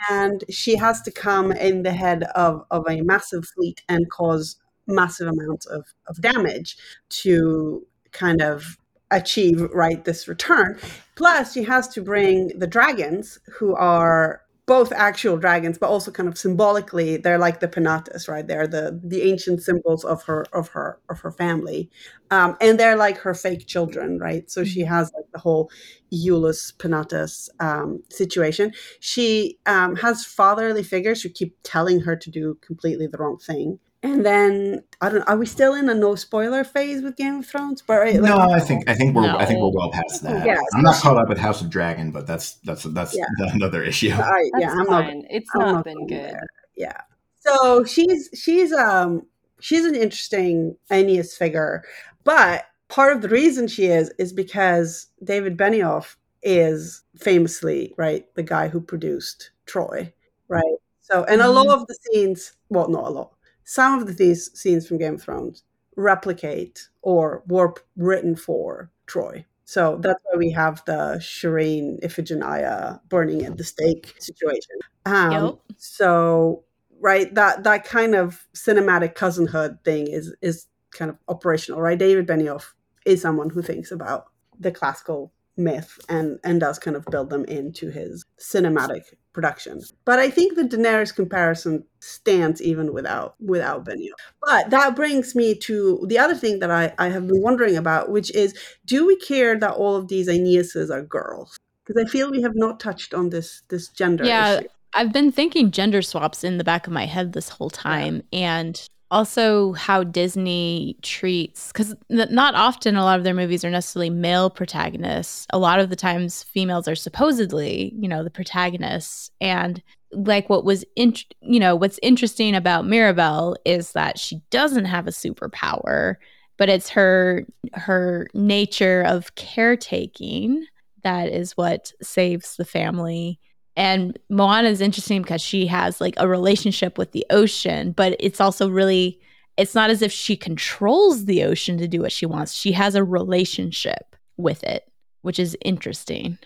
And 0.09 0.43
she 0.49 0.75
has 0.77 1.01
to 1.03 1.11
come 1.11 1.51
in 1.51 1.83
the 1.83 1.91
head 1.91 2.23
of, 2.35 2.63
of 2.71 2.85
a 2.89 3.01
massive 3.01 3.45
fleet 3.45 3.83
and 3.87 4.09
cause 4.09 4.55
massive 4.87 5.27
amounts 5.27 5.65
of, 5.67 5.85
of 6.07 6.21
damage 6.21 6.77
to 7.09 7.85
kind 8.11 8.41
of 8.41 8.77
achieve 9.11 9.61
right 9.73 10.03
this 10.03 10.27
return 10.27 10.77
plus 11.15 11.53
she 11.53 11.63
has 11.63 11.87
to 11.87 12.01
bring 12.01 12.49
the 12.59 12.67
dragons 12.67 13.39
who 13.57 13.73
are 13.73 14.41
both 14.67 14.91
actual 14.91 15.37
dragons, 15.37 15.77
but 15.77 15.89
also 15.89 16.11
kind 16.11 16.27
of 16.27 16.37
symbolically, 16.37 17.15
they're 17.15 17.37
like 17.39 17.61
the 17.61 17.69
Penates, 17.69 18.27
right? 18.27 18.45
They're 18.45 18.67
the 18.67 18.99
the 19.03 19.21
ancient 19.23 19.63
symbols 19.63 20.03
of 20.03 20.23
her 20.23 20.45
of 20.53 20.67
her 20.69 20.99
of 21.09 21.21
her 21.21 21.31
family, 21.31 21.89
um, 22.31 22.57
and 22.61 22.77
they're 22.79 22.97
like 22.97 23.17
her 23.19 23.33
fake 23.33 23.65
children, 23.65 24.19
right? 24.19 24.51
So 24.51 24.63
she 24.65 24.81
mm-hmm. 24.81 24.93
has 24.93 25.11
like 25.15 25.31
the 25.31 25.39
whole 25.39 25.71
Iulus 26.11 26.73
Penates 26.77 27.49
um, 27.61 28.03
situation. 28.09 28.73
She 28.99 29.57
um, 29.65 29.95
has 29.95 30.25
fatherly 30.25 30.83
figures 30.83 31.21
who 31.21 31.29
keep 31.29 31.55
telling 31.63 32.01
her 32.01 32.17
to 32.17 32.29
do 32.29 32.57
completely 32.61 33.07
the 33.07 33.17
wrong 33.17 33.37
thing. 33.37 33.79
And 34.07 34.25
then 34.25 34.83
I 35.01 35.09
don't. 35.09 35.27
Are 35.27 35.35
we 35.35 35.45
still 35.45 35.73
in 35.73 35.89
a 35.89 35.93
no 35.93 36.15
spoiler 36.15 36.63
phase 36.63 37.01
with 37.01 37.17
Game 37.17 37.39
of 37.39 37.45
Thrones? 37.45 37.83
But 37.85 37.99
right, 37.99 38.13
like, 38.21 38.29
no, 38.29 38.37
I 38.37 38.59
think 38.59 38.89
I 38.89 38.93
think 38.93 39.13
we're 39.15 39.23
no. 39.23 39.37
I 39.37 39.45
think 39.45 39.59
we're 39.59 39.71
well 39.71 39.91
past 39.91 40.23
that. 40.23 40.45
Yeah, 40.45 40.59
I'm 40.73 40.81
not 40.81 40.95
caught 40.95 41.17
up 41.17 41.27
with 41.27 41.37
House 41.37 41.61
of 41.61 41.69
Dragon, 41.69 42.11
but 42.11 42.25
that's 42.25 42.53
that's 42.63 42.83
that's 42.83 43.15
yeah. 43.15 43.25
another 43.53 43.83
issue. 43.83 44.11
I, 44.11 44.49
yeah, 44.59 44.71
I'm 44.71 44.85
fine. 44.85 45.21
not. 45.21 45.27
It's 45.29 45.49
I'm 45.53 45.61
not, 45.61 45.71
not 45.73 45.83
been 45.83 46.07
good. 46.07 46.17
There. 46.17 46.47
Yeah. 46.77 47.01
So 47.39 47.83
she's 47.83 48.29
she's 48.33 48.71
um 48.71 49.25
she's 49.59 49.83
an 49.83 49.95
interesting 49.95 50.77
Aeneas 50.89 51.35
figure, 51.35 51.83
but 52.23 52.65
part 52.87 53.13
of 53.13 53.21
the 53.21 53.29
reason 53.29 53.67
she 53.67 53.87
is 53.87 54.09
is 54.17 54.31
because 54.31 55.07
David 55.21 55.57
Benioff 55.57 56.15
is 56.43 57.03
famously 57.17 57.93
right 57.97 58.25
the 58.35 58.43
guy 58.43 58.69
who 58.69 58.79
produced 58.79 59.51
Troy, 59.65 60.13
right? 60.47 60.63
So 61.01 61.25
and 61.25 61.41
mm-hmm. 61.41 61.49
a 61.49 61.51
lot 61.51 61.67
of 61.67 61.87
the 61.87 61.97
scenes, 62.03 62.53
well, 62.69 62.87
not 62.87 63.05
a 63.05 63.09
lot 63.09 63.31
some 63.69 64.01
of 64.01 64.15
these 64.15 64.49
scenes 64.57 64.87
from 64.87 64.97
Game 64.97 65.15
of 65.15 65.21
Thrones 65.21 65.63
replicate 65.97 66.87
or 67.01 67.43
were 67.47 67.73
written 67.97 68.33
for 68.33 68.89
Troy. 69.07 69.45
So 69.65 69.97
that's 70.01 70.23
why 70.23 70.37
we 70.37 70.51
have 70.51 70.81
the 70.85 71.17
Shireen 71.19 72.01
Iphigenia 72.01 73.01
burning 73.09 73.43
at 73.43 73.57
the 73.57 73.65
stake 73.65 74.15
situation. 74.19 74.77
Um, 75.05 75.31
yep. 75.31 75.55
So 75.75 76.63
right, 77.01 77.33
that 77.35 77.65
that 77.65 77.83
kind 77.83 78.15
of 78.15 78.47
cinematic 78.55 79.15
cousinhood 79.15 79.83
thing 79.83 80.07
is 80.07 80.33
is 80.41 80.67
kind 80.91 81.11
of 81.11 81.17
operational, 81.27 81.81
right? 81.81 81.99
David 81.99 82.25
Benioff 82.25 82.71
is 83.05 83.21
someone 83.21 83.49
who 83.49 83.61
thinks 83.61 83.91
about 83.91 84.27
the 84.57 84.71
classical 84.71 85.33
myth 85.57 85.99
and 86.07 86.39
and 86.43 86.59
does 86.59 86.79
kind 86.79 86.95
of 86.95 87.05
build 87.05 87.29
them 87.29 87.45
into 87.45 87.89
his 87.89 88.23
cinematic 88.39 89.01
production. 89.33 89.81
But 90.05 90.19
I 90.19 90.29
think 90.29 90.55
the 90.55 90.63
Daenerys 90.63 91.15
comparison 91.15 91.83
stands 91.99 92.61
even 92.61 92.93
without 92.93 93.35
without 93.39 93.85
Benioff. 93.85 94.13
But 94.41 94.69
that 94.71 94.95
brings 94.95 95.35
me 95.35 95.55
to 95.59 96.05
the 96.07 96.17
other 96.17 96.35
thing 96.35 96.59
that 96.59 96.71
I, 96.71 96.93
I 96.97 97.09
have 97.09 97.27
been 97.27 97.41
wondering 97.41 97.77
about, 97.77 98.09
which 98.09 98.33
is 98.33 98.57
do 98.85 99.05
we 99.05 99.15
care 99.17 99.57
that 99.59 99.73
all 99.73 99.95
of 99.95 100.07
these 100.07 100.27
Aeneases 100.27 100.89
are 100.89 101.03
girls? 101.03 101.57
Because 101.85 102.03
I 102.03 102.09
feel 102.09 102.31
we 102.31 102.41
have 102.41 102.55
not 102.55 102.79
touched 102.79 103.13
on 103.13 103.29
this 103.29 103.61
this 103.69 103.89
gender 103.89 104.25
yeah, 104.25 104.59
issue. 104.59 104.67
I've 104.93 105.13
been 105.13 105.31
thinking 105.31 105.69
gender 105.69 106.01
swaps 106.01 106.43
in 106.43 106.57
the 106.57 106.63
back 106.63 106.87
of 106.87 106.93
my 106.93 107.05
head 107.05 107.33
this 107.33 107.49
whole 107.49 107.69
time. 107.69 108.23
Yeah. 108.31 108.59
And 108.59 108.87
also 109.09 109.73
how 109.73 110.03
Disney 110.03 110.97
treats 111.01 111.71
because 111.71 111.95
not 112.09 112.55
often 112.55 112.95
a 112.95 113.03
lot 113.03 113.17
of 113.17 113.23
their 113.23 113.33
movies 113.33 113.63
are 113.63 113.69
necessarily 113.69 114.09
male 114.09 114.49
protagonists. 114.49 115.47
A 115.51 115.57
lot 115.57 115.79
of 115.79 115.89
the 115.89 115.95
times, 115.95 116.43
females 116.43 116.87
are 116.87 116.95
supposedly, 116.95 117.93
you 117.95 118.07
know, 118.07 118.23
the 118.23 118.29
protagonists. 118.29 119.31
And 119.39 119.81
like 120.11 120.49
what 120.49 120.65
was, 120.65 120.83
in, 120.95 121.13
you 121.41 121.59
know, 121.59 121.75
what's 121.75 121.99
interesting 122.01 122.55
about 122.55 122.87
Mirabel 122.87 123.55
is 123.65 123.93
that 123.93 124.19
she 124.19 124.41
doesn't 124.49 124.85
have 124.85 125.07
a 125.07 125.11
superpower, 125.11 126.15
but 126.57 126.69
it's 126.69 126.89
her 126.89 127.45
her 127.73 128.27
nature 128.33 129.03
of 129.03 129.35
caretaking 129.35 130.65
that 131.03 131.29
is 131.29 131.55
what 131.55 131.93
saves 132.01 132.57
the 132.57 132.65
family 132.65 133.39
and 133.77 134.17
Moana 134.27 134.69
is 134.69 134.81
interesting 134.81 135.21
because 135.21 135.41
she 135.41 135.67
has 135.67 136.01
like 136.01 136.15
a 136.17 136.27
relationship 136.27 136.97
with 136.97 137.11
the 137.11 137.25
ocean, 137.29 137.91
but 137.91 138.15
it's 138.19 138.41
also 138.41 138.67
really, 138.67 139.21
it's 139.55 139.75
not 139.75 139.91
as 139.91 140.01
if 140.01 140.11
she 140.11 140.35
controls 140.35 141.25
the 141.25 141.43
ocean 141.43 141.77
to 141.77 141.87
do 141.87 142.01
what 142.01 142.11
she 142.11 142.25
wants. 142.25 142.53
She 142.55 142.71
has 142.71 142.95
a 142.95 143.03
relationship 143.03 144.15
with 144.35 144.63
it, 144.63 144.91
which 145.21 145.37
is 145.37 145.55
interesting. 145.63 146.39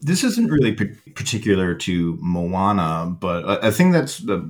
This 0.00 0.24
isn't 0.24 0.50
really 0.50 0.72
particular 0.72 1.76
to 1.76 2.18
Moana, 2.20 3.16
but 3.18 3.44
a 3.64 3.70
thing 3.70 3.92
that's 3.92 4.18
the, 4.18 4.44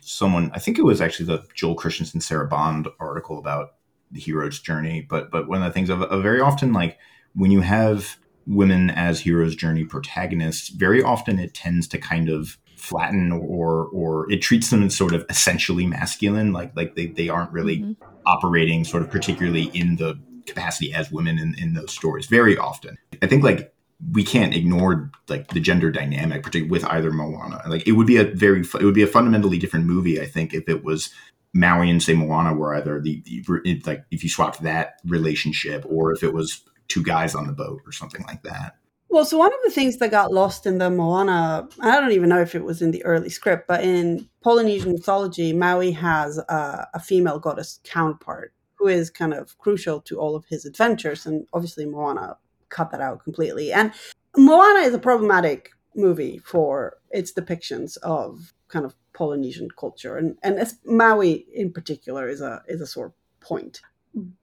someone, 0.00 0.50
I 0.54 0.60
think 0.60 0.78
it 0.78 0.84
was 0.84 1.02
actually 1.02 1.26
the 1.26 1.44
Joel 1.54 1.74
Christensen, 1.74 2.22
Sarah 2.22 2.48
Bond 2.48 2.88
article 2.98 3.38
about 3.38 3.74
the 4.10 4.20
hero's 4.20 4.58
journey. 4.58 5.02
But, 5.02 5.30
but 5.30 5.48
one 5.48 5.58
of 5.58 5.64
the 5.64 5.72
things 5.72 5.90
of 5.90 5.98
very 6.22 6.40
often, 6.40 6.72
like 6.72 6.98
when 7.34 7.50
you 7.50 7.60
have 7.60 8.16
women 8.46 8.90
as 8.90 9.20
hero's 9.20 9.54
journey 9.54 9.84
protagonists, 9.84 10.68
very 10.68 11.02
often 11.02 11.38
it 11.38 11.54
tends 11.54 11.88
to 11.88 11.98
kind 11.98 12.28
of 12.28 12.58
flatten 12.76 13.32
or 13.32 13.86
or 13.86 14.30
it 14.30 14.42
treats 14.42 14.70
them 14.70 14.82
as 14.82 14.96
sort 14.96 15.14
of 15.14 15.24
essentially 15.30 15.86
masculine, 15.86 16.52
like 16.52 16.76
like 16.76 16.94
they, 16.94 17.06
they 17.06 17.28
aren't 17.28 17.52
really 17.52 17.78
mm-hmm. 17.78 18.04
operating 18.26 18.84
sort 18.84 19.02
of 19.02 19.10
particularly 19.10 19.64
in 19.74 19.96
the 19.96 20.18
capacity 20.46 20.92
as 20.92 21.10
women 21.10 21.38
in, 21.38 21.54
in 21.58 21.74
those 21.74 21.92
stories 21.92 22.26
very 22.26 22.56
often. 22.56 22.98
I 23.22 23.26
think 23.26 23.42
like 23.42 23.74
we 24.12 24.24
can't 24.24 24.54
ignore 24.54 25.10
like 25.28 25.48
the 25.48 25.60
gender 25.60 25.90
dynamic, 25.90 26.42
particularly 26.42 26.70
with 26.70 26.84
either 26.84 27.10
Moana. 27.10 27.62
Like 27.68 27.86
it 27.86 27.92
would 27.92 28.06
be 28.06 28.16
a 28.16 28.24
very 28.24 28.60
it 28.60 28.84
would 28.84 28.94
be 28.94 29.02
a 29.02 29.08
fundamentally 29.08 29.58
different 29.58 29.86
movie, 29.86 30.20
I 30.20 30.26
think, 30.26 30.52
if 30.52 30.68
it 30.68 30.84
was 30.84 31.10
Maui 31.54 31.88
and 31.88 32.02
say 32.02 32.14
Moana 32.14 32.52
were 32.52 32.74
either 32.74 33.00
the, 33.00 33.22
the 33.24 33.82
like 33.86 34.04
if 34.10 34.22
you 34.22 34.28
swapped 34.28 34.62
that 34.62 34.96
relationship 35.06 35.84
or 35.88 36.12
if 36.12 36.22
it 36.22 36.34
was 36.34 36.62
two 36.88 37.02
guys 37.02 37.34
on 37.34 37.46
the 37.46 37.52
boat 37.52 37.80
or 37.86 37.92
something 37.92 38.24
like 38.26 38.42
that. 38.42 38.76
Well, 39.08 39.24
so 39.24 39.38
one 39.38 39.52
of 39.52 39.60
the 39.64 39.70
things 39.70 39.98
that 39.98 40.10
got 40.10 40.32
lost 40.32 40.66
in 40.66 40.78
the 40.78 40.90
Moana, 40.90 41.68
I 41.80 42.00
don't 42.00 42.12
even 42.12 42.28
know 42.28 42.40
if 42.40 42.54
it 42.54 42.64
was 42.64 42.82
in 42.82 42.90
the 42.90 43.04
early 43.04 43.28
script, 43.28 43.68
but 43.68 43.84
in 43.84 44.28
Polynesian 44.42 44.92
mythology, 44.92 45.52
Maui 45.52 45.92
has 45.92 46.38
a, 46.38 46.88
a 46.94 47.00
female 47.00 47.38
goddess 47.38 47.78
counterpart 47.84 48.52
who 48.74 48.88
is 48.88 49.10
kind 49.10 49.32
of 49.32 49.56
crucial 49.58 50.00
to 50.00 50.18
all 50.18 50.34
of 50.34 50.44
his 50.46 50.64
adventures. 50.64 51.26
And 51.26 51.46
obviously, 51.52 51.86
Moana 51.86 52.38
cut 52.70 52.90
that 52.90 53.00
out 53.00 53.22
completely. 53.22 53.72
And 53.72 53.92
Moana 54.36 54.80
is 54.80 54.94
a 54.94 54.98
problematic 54.98 55.70
movie 55.94 56.38
for 56.38 56.98
its 57.10 57.32
depictions 57.32 57.96
of 57.98 58.52
kind 58.68 58.84
of 58.84 58.94
Polynesian 59.12 59.68
culture, 59.78 60.16
and 60.16 60.36
and 60.42 60.58
Maui 60.84 61.46
in 61.54 61.72
particular 61.72 62.28
is 62.28 62.40
a 62.40 62.62
is 62.66 62.80
a 62.80 62.86
sore 62.86 63.14
point. 63.40 63.80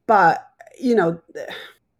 But 0.07 0.47
you 0.79 0.95
know, 0.95 1.21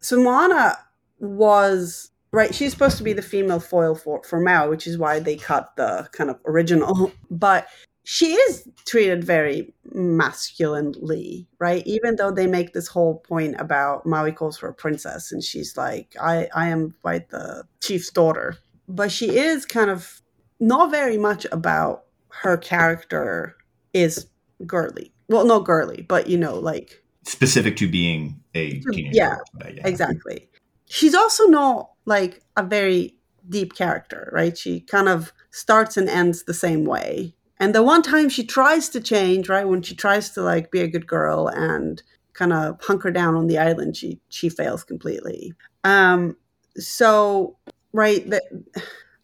so 0.02 0.20
Moana 0.20 0.76
was 1.20 2.10
right. 2.32 2.54
She's 2.54 2.72
supposed 2.72 2.98
to 2.98 3.04
be 3.04 3.12
the 3.12 3.22
female 3.22 3.60
foil 3.60 3.94
for 3.94 4.22
for 4.24 4.40
Maui, 4.40 4.68
which 4.68 4.86
is 4.86 4.98
why 4.98 5.20
they 5.20 5.36
cut 5.36 5.74
the 5.76 6.08
kind 6.12 6.28
of 6.30 6.38
original. 6.46 7.12
But 7.30 7.68
she 8.04 8.32
is 8.32 8.68
treated 8.84 9.22
very 9.22 9.72
masculinely, 9.94 11.46
right? 11.60 11.86
Even 11.86 12.16
though 12.16 12.32
they 12.32 12.48
make 12.48 12.72
this 12.72 12.88
whole 12.88 13.18
point 13.20 13.54
about 13.60 14.04
Maui 14.04 14.32
calls 14.32 14.58
her 14.58 14.68
a 14.68 14.74
princess, 14.74 15.32
and 15.32 15.42
she's 15.42 15.76
like, 15.76 16.14
"I 16.20 16.48
I 16.54 16.68
am 16.68 16.94
quite 17.02 17.30
the 17.30 17.64
chief's 17.80 18.10
daughter," 18.10 18.56
but 18.88 19.12
she 19.12 19.38
is 19.38 19.64
kind 19.64 19.90
of 19.90 20.20
not 20.60 20.90
very 20.90 21.18
much 21.18 21.46
about 21.52 22.04
her 22.28 22.56
character 22.56 23.56
is 23.92 24.26
girly. 24.66 25.12
Well, 25.28 25.44
not 25.44 25.64
girly, 25.64 26.04
but 26.08 26.28
you 26.28 26.38
know, 26.38 26.58
like 26.58 27.01
specific 27.24 27.76
to 27.76 27.88
being 27.88 28.40
a 28.54 28.80
teenager. 28.80 29.10
Yeah, 29.12 29.36
yeah, 29.60 29.86
exactly. 29.86 30.48
She's 30.86 31.14
also 31.14 31.46
not 31.46 31.90
like 32.04 32.42
a 32.56 32.62
very 32.62 33.16
deep 33.48 33.74
character, 33.74 34.30
right? 34.32 34.56
She 34.56 34.80
kind 34.80 35.08
of 35.08 35.32
starts 35.50 35.96
and 35.96 36.08
ends 36.08 36.44
the 36.44 36.54
same 36.54 36.84
way. 36.84 37.34
And 37.58 37.74
the 37.74 37.82
one 37.82 38.02
time 38.02 38.28
she 38.28 38.44
tries 38.44 38.88
to 38.90 39.00
change, 39.00 39.48
right, 39.48 39.68
when 39.68 39.82
she 39.82 39.94
tries 39.94 40.30
to 40.30 40.42
like 40.42 40.70
be 40.70 40.80
a 40.80 40.88
good 40.88 41.06
girl 41.06 41.48
and 41.48 42.02
kind 42.32 42.52
of 42.52 42.80
hunker 42.82 43.10
down 43.10 43.36
on 43.36 43.46
the 43.46 43.58
island, 43.58 43.96
she 43.96 44.20
she 44.28 44.48
fails 44.48 44.82
completely. 44.82 45.52
Um, 45.84 46.36
so 46.76 47.56
right, 47.92 48.28
that 48.30 48.42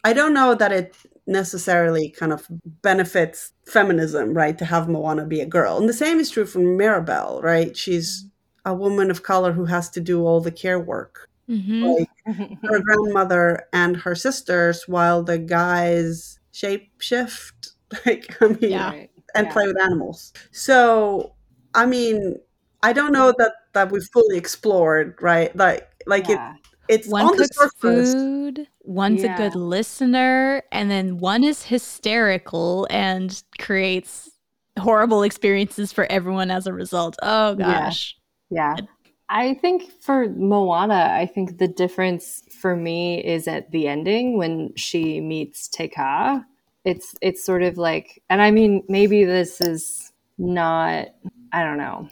I 0.03 0.13
don't 0.13 0.33
know 0.33 0.55
that 0.55 0.71
it 0.71 0.95
necessarily 1.29 2.09
kind 2.09 2.33
of 2.33 2.47
benefits 2.81 3.53
feminism, 3.65 4.33
right? 4.33 4.57
To 4.57 4.65
have 4.65 4.89
Moana 4.89 5.25
be 5.25 5.39
a 5.39 5.45
girl. 5.45 5.77
And 5.77 5.87
the 5.87 5.93
same 5.93 6.19
is 6.19 6.29
true 6.29 6.45
for 6.45 6.59
Mirabel, 6.59 7.39
right? 7.43 7.77
She's 7.77 8.25
a 8.65 8.73
woman 8.73 9.11
of 9.11 9.23
color 9.23 9.53
who 9.53 9.65
has 9.65 9.89
to 9.91 10.01
do 10.01 10.25
all 10.25 10.41
the 10.41 10.51
care 10.51 10.79
work. 10.79 11.29
Mm-hmm. 11.49 11.83
Like 11.83 12.09
her 12.63 12.79
grandmother 12.79 13.67
and 13.71 13.97
her 13.97 14.15
sisters, 14.15 14.87
while 14.87 15.23
the 15.23 15.37
guys 15.37 16.39
shape 16.51 16.91
shift, 16.99 17.71
like 18.05 18.35
I 18.41 18.47
mean, 18.47 18.71
yeah. 18.71 18.91
and 19.35 19.47
yeah. 19.47 19.53
play 19.53 19.67
with 19.67 19.79
animals. 19.79 20.33
So, 20.51 21.33
I 21.73 21.85
mean, 21.85 22.35
I 22.83 22.93
don't 22.93 23.11
know 23.11 23.33
that 23.37 23.53
that 23.73 23.91
we 23.91 23.99
fully 24.01 24.37
explored, 24.37 25.17
right? 25.21 25.55
Like, 25.55 25.87
like 26.05 26.27
yeah. 26.27 26.53
it 26.53 26.58
it's 26.89 27.07
one 27.07 27.25
on 27.25 27.37
cooks 27.37 27.57
food, 27.77 28.67
one's 28.81 29.23
yeah. 29.23 29.35
a 29.35 29.37
good 29.37 29.55
listener, 29.55 30.63
and 30.71 30.89
then 30.89 31.19
one 31.19 31.43
is 31.43 31.63
hysterical 31.63 32.87
and 32.89 33.43
creates 33.59 34.31
horrible 34.79 35.21
experiences 35.23 35.93
for 35.93 36.11
everyone 36.11 36.49
as 36.49 36.65
a 36.65 36.73
result. 36.73 37.15
Oh 37.21 37.55
gosh. 37.55 38.17
Yeah. 38.49 38.75
yeah. 38.77 38.85
I 39.29 39.53
think 39.53 39.91
for 40.01 40.27
Moana, 40.29 41.11
I 41.13 41.27
think 41.27 41.59
the 41.59 41.67
difference 41.67 42.41
for 42.59 42.75
me 42.75 43.23
is 43.23 43.47
at 43.47 43.69
the 43.69 43.87
ending 43.87 44.37
when 44.37 44.73
she 44.75 45.21
meets 45.21 45.67
Te 45.67 45.87
Kā. 45.87 46.43
It's 46.85 47.13
it's 47.21 47.45
sort 47.45 47.61
of 47.61 47.77
like 47.77 48.23
and 48.29 48.41
I 48.41 48.49
mean 48.49 48.83
maybe 48.89 49.25
this 49.25 49.61
is 49.61 50.11
not 50.39 51.09
I 51.53 51.63
don't 51.63 51.77
know. 51.77 52.09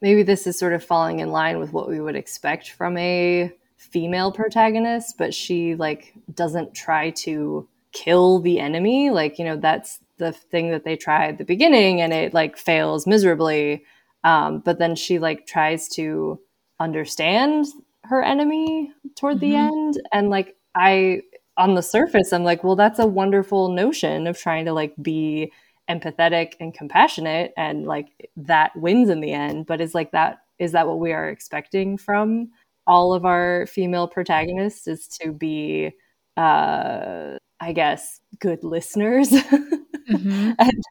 Maybe 0.00 0.22
this 0.22 0.46
is 0.46 0.58
sort 0.58 0.72
of 0.72 0.82
falling 0.82 1.20
in 1.20 1.30
line 1.30 1.58
with 1.58 1.72
what 1.74 1.88
we 1.88 2.00
would 2.00 2.16
expect 2.16 2.70
from 2.70 2.96
a 2.96 3.52
female 3.90 4.32
protagonist, 4.32 5.16
but 5.18 5.34
she 5.34 5.74
like 5.74 6.14
doesn't 6.32 6.74
try 6.74 7.10
to 7.10 7.68
kill 7.92 8.40
the 8.40 8.60
enemy. 8.60 9.10
Like, 9.10 9.38
you 9.38 9.44
know, 9.44 9.56
that's 9.56 10.00
the 10.18 10.32
thing 10.32 10.70
that 10.70 10.84
they 10.84 10.96
try 10.96 11.28
at 11.28 11.38
the 11.38 11.44
beginning 11.44 12.00
and 12.00 12.12
it 12.12 12.34
like 12.34 12.56
fails 12.56 13.06
miserably. 13.06 13.84
Um, 14.22 14.60
but 14.60 14.78
then 14.78 14.96
she 14.96 15.18
like 15.18 15.46
tries 15.46 15.88
to 15.90 16.40
understand 16.80 17.66
her 18.04 18.22
enemy 18.22 18.92
toward 19.16 19.36
mm-hmm. 19.36 19.50
the 19.50 19.56
end. 19.56 20.00
And 20.12 20.30
like, 20.30 20.56
I, 20.74 21.22
on 21.56 21.74
the 21.74 21.82
surface, 21.82 22.32
I'm 22.32 22.44
like, 22.44 22.64
well, 22.64 22.76
that's 22.76 22.98
a 22.98 23.06
wonderful 23.06 23.68
notion 23.68 24.26
of 24.26 24.38
trying 24.38 24.64
to 24.64 24.72
like 24.72 24.94
be 25.00 25.52
empathetic 25.88 26.54
and 26.58 26.74
compassionate 26.74 27.52
and 27.56 27.86
like 27.86 28.08
that 28.36 28.74
wins 28.76 29.08
in 29.08 29.20
the 29.20 29.32
end. 29.32 29.66
But 29.66 29.80
is 29.80 29.94
like 29.94 30.10
that, 30.12 30.38
is 30.58 30.72
that 30.72 30.88
what 30.88 30.98
we 30.98 31.12
are 31.12 31.28
expecting 31.28 31.96
from 31.96 32.50
all 32.86 33.14
of 33.14 33.24
our 33.24 33.66
female 33.66 34.08
protagonists 34.08 34.86
is 34.86 35.08
to 35.08 35.32
be 35.32 35.90
uh 36.36 37.36
i 37.60 37.72
guess 37.72 38.20
good 38.38 38.64
listeners. 38.64 39.30
Mm-hmm. 39.30 40.52
and, 40.58 40.84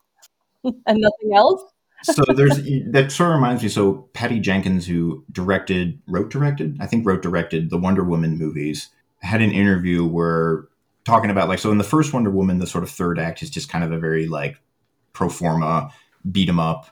and 0.64 1.00
nothing 1.00 1.36
else. 1.36 1.62
So 2.04 2.24
there's 2.36 2.62
that 2.92 3.12
sort 3.12 3.30
of 3.30 3.36
reminds 3.36 3.64
me 3.64 3.70
so 3.70 4.10
patty 4.14 4.40
jenkins 4.40 4.86
who 4.86 5.24
directed 5.32 6.02
wrote 6.08 6.30
directed? 6.30 6.78
I 6.82 6.86
think 6.86 7.06
wrote 7.06 7.22
directed 7.22 7.70
the 7.70 7.78
wonder 7.78 8.04
woman 8.04 8.38
movies 8.38 8.90
had 9.20 9.42
an 9.42 9.52
interview 9.52 10.06
where 10.06 10.68
talking 11.06 11.30
about 11.30 11.48
like 11.48 11.60
so 11.60 11.72
in 11.72 11.78
the 11.78 11.84
first 11.84 12.12
wonder 12.12 12.30
woman 12.30 12.60
the 12.60 12.68
sort 12.68 12.84
of 12.84 12.90
third 12.90 13.20
act 13.20 13.42
is 13.42 13.50
just 13.50 13.70
kind 13.70 13.86
of 13.86 13.94
a 13.94 13.98
very 13.98 14.28
like 14.28 14.60
pro 15.14 15.30
forma 15.30 15.92
beat 16.30 16.50
'em 16.50 16.60
up 16.60 16.90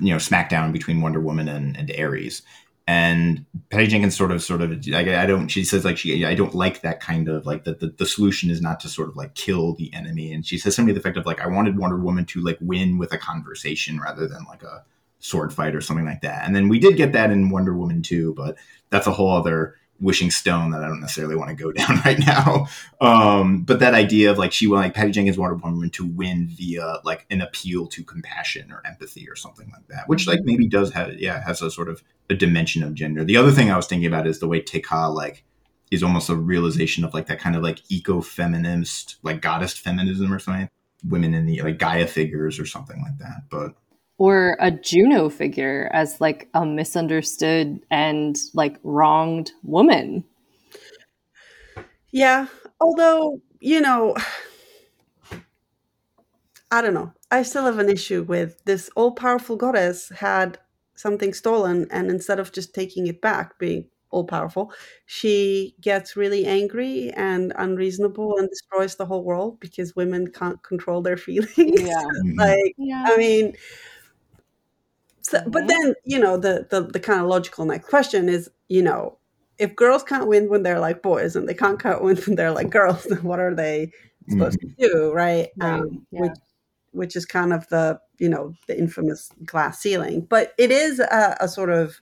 you 0.00 0.10
know 0.10 0.16
smackdown 0.16 0.72
between 0.72 1.00
wonder 1.00 1.20
woman 1.20 1.48
and, 1.48 1.76
and 1.76 1.92
ares 1.96 2.42
and 2.86 3.44
Patty 3.70 3.86
Jenkins 3.86 4.16
sort 4.16 4.32
of, 4.32 4.42
sort 4.42 4.60
of, 4.60 4.72
I, 4.92 5.22
I, 5.22 5.26
don't. 5.26 5.48
She 5.48 5.64
says 5.64 5.84
like 5.84 5.96
she, 5.96 6.24
I 6.24 6.34
don't 6.34 6.54
like 6.54 6.82
that 6.82 7.00
kind 7.00 7.28
of 7.28 7.46
like 7.46 7.64
the, 7.64 7.74
the, 7.74 7.94
the 7.96 8.06
solution 8.06 8.50
is 8.50 8.60
not 8.60 8.80
to 8.80 8.88
sort 8.88 9.08
of 9.08 9.16
like 9.16 9.34
kill 9.34 9.74
the 9.74 9.92
enemy. 9.94 10.32
And 10.32 10.44
she 10.44 10.58
says 10.58 10.74
something 10.74 10.92
to 10.92 10.94
the 10.94 11.00
effect 11.00 11.16
of 11.16 11.26
like, 11.26 11.40
I 11.40 11.46
wanted 11.46 11.78
Wonder 11.78 11.98
Woman 11.98 12.24
to 12.26 12.40
like 12.40 12.58
win 12.60 12.98
with 12.98 13.12
a 13.12 13.18
conversation 13.18 14.00
rather 14.00 14.26
than 14.26 14.44
like 14.48 14.62
a 14.64 14.84
sword 15.20 15.52
fight 15.52 15.76
or 15.76 15.80
something 15.80 16.04
like 16.04 16.22
that. 16.22 16.44
And 16.44 16.56
then 16.56 16.68
we 16.68 16.80
did 16.80 16.96
get 16.96 17.12
that 17.12 17.30
in 17.30 17.50
Wonder 17.50 17.74
Woman 17.74 18.02
too, 18.02 18.34
but 18.34 18.56
that's 18.90 19.06
a 19.06 19.12
whole 19.12 19.30
other 19.30 19.76
wishing 20.02 20.30
stone 20.30 20.72
that 20.72 20.82
I 20.82 20.88
don't 20.88 21.00
necessarily 21.00 21.36
want 21.36 21.56
to 21.56 21.62
go 21.62 21.72
down 21.72 22.00
right 22.04 22.18
now. 22.18 22.66
Um, 23.00 23.62
but 23.62 23.78
that 23.78 23.94
idea 23.94 24.30
of 24.30 24.38
like 24.38 24.52
she 24.52 24.66
like 24.66 24.94
Patty 24.94 25.12
Jenkins 25.12 25.38
Wonder 25.38 25.56
Woman 25.56 25.90
to 25.90 26.04
win 26.04 26.48
via 26.48 26.98
like 27.04 27.24
an 27.30 27.40
appeal 27.40 27.86
to 27.86 28.04
compassion 28.04 28.70
or 28.72 28.82
empathy 28.84 29.28
or 29.28 29.36
something 29.36 29.70
like 29.72 29.86
that, 29.88 30.08
which 30.08 30.26
like 30.26 30.40
maybe 30.42 30.66
does 30.66 30.92
have 30.92 31.14
yeah 31.14 31.42
has 31.44 31.62
a 31.62 31.70
sort 31.70 31.88
of 31.88 32.02
a 32.28 32.34
dimension 32.34 32.82
of 32.82 32.94
gender. 32.94 33.24
The 33.24 33.36
other 33.36 33.52
thing 33.52 33.70
I 33.70 33.76
was 33.76 33.86
thinking 33.86 34.06
about 34.06 34.26
is 34.26 34.40
the 34.40 34.48
way 34.48 34.60
Te 34.60 34.82
Kā 34.82 35.14
like 35.14 35.44
is 35.90 36.02
almost 36.02 36.30
a 36.30 36.36
realization 36.36 37.04
of 37.04 37.14
like 37.14 37.26
that 37.26 37.38
kind 37.38 37.54
of 37.54 37.62
like 37.62 37.80
eco-feminist 37.90 39.16
like 39.22 39.40
goddess 39.40 39.74
feminism 39.74 40.32
or 40.32 40.38
something. 40.38 40.68
Women 41.04 41.34
in 41.34 41.46
the 41.46 41.62
like 41.62 41.78
Gaia 41.78 42.06
figures 42.06 42.58
or 42.60 42.66
something 42.66 43.02
like 43.02 43.18
that. 43.18 43.44
But 43.50 43.74
or 44.18 44.56
a 44.60 44.70
Juno 44.70 45.28
figure 45.28 45.90
as 45.92 46.20
like 46.20 46.48
a 46.54 46.64
misunderstood 46.64 47.80
and 47.90 48.36
like 48.54 48.78
wronged 48.82 49.52
woman. 49.62 50.24
Yeah, 52.10 52.46
although, 52.80 53.40
you 53.60 53.80
know, 53.80 54.14
I 56.70 56.80
don't 56.80 56.94
know. 56.94 57.12
I 57.30 57.42
still 57.42 57.64
have 57.64 57.78
an 57.78 57.88
issue 57.88 58.22
with 58.22 58.62
this 58.64 58.90
all 58.96 59.12
powerful 59.12 59.56
goddess 59.56 60.10
had 60.10 60.58
something 60.94 61.32
stolen, 61.34 61.86
and 61.90 62.10
instead 62.10 62.38
of 62.38 62.52
just 62.52 62.74
taking 62.74 63.06
it 63.06 63.20
back, 63.20 63.58
being 63.58 63.86
all 64.10 64.24
powerful, 64.24 64.72
she 65.06 65.74
gets 65.80 66.16
really 66.16 66.44
angry 66.46 67.10
and 67.16 67.52
unreasonable 67.56 68.38
and 68.38 68.48
destroys 68.48 68.96
the 68.96 69.06
whole 69.06 69.24
world 69.24 69.58
because 69.58 69.96
women 69.96 70.30
can't 70.30 70.62
control 70.62 71.02
their 71.02 71.16
feelings. 71.26 71.56
Yeah. 71.56 72.02
like, 72.36 72.74
yeah. 72.76 73.04
I 73.06 73.16
mean, 73.16 73.54
so, 75.22 75.38
mm-hmm. 75.38 75.50
but 75.50 75.68
then 75.68 75.94
you 76.04 76.18
know 76.18 76.36
the, 76.36 76.66
the 76.70 76.82
the 76.82 77.00
kind 77.00 77.20
of 77.20 77.26
logical 77.26 77.64
next 77.64 77.88
question 77.88 78.28
is 78.28 78.50
you 78.68 78.82
know 78.82 79.18
if 79.58 79.76
girls 79.76 80.02
can't 80.02 80.26
win 80.26 80.48
when 80.48 80.62
they're 80.62 80.80
like 80.80 81.02
boys 81.02 81.36
and 81.36 81.48
they 81.48 81.54
can't 81.54 82.02
win 82.02 82.16
when 82.16 82.34
they're 82.36 82.50
like 82.50 82.70
girls 82.70 83.04
then 83.04 83.22
what 83.22 83.40
are 83.40 83.54
they 83.54 83.90
supposed 84.28 84.58
mm-hmm. 84.60 84.82
to 84.82 84.88
do 84.88 85.12
right, 85.12 85.48
right. 85.58 85.80
Um, 85.80 86.06
yeah. 86.10 86.20
which 86.22 86.38
which 86.92 87.16
is 87.16 87.24
kind 87.24 87.52
of 87.52 87.66
the 87.68 87.98
you 88.18 88.28
know 88.28 88.54
the 88.68 88.78
infamous 88.78 89.30
glass 89.44 89.80
ceiling 89.80 90.26
but 90.28 90.52
it 90.58 90.70
is 90.70 90.98
a, 90.98 91.36
a 91.40 91.48
sort 91.48 91.70
of 91.70 91.96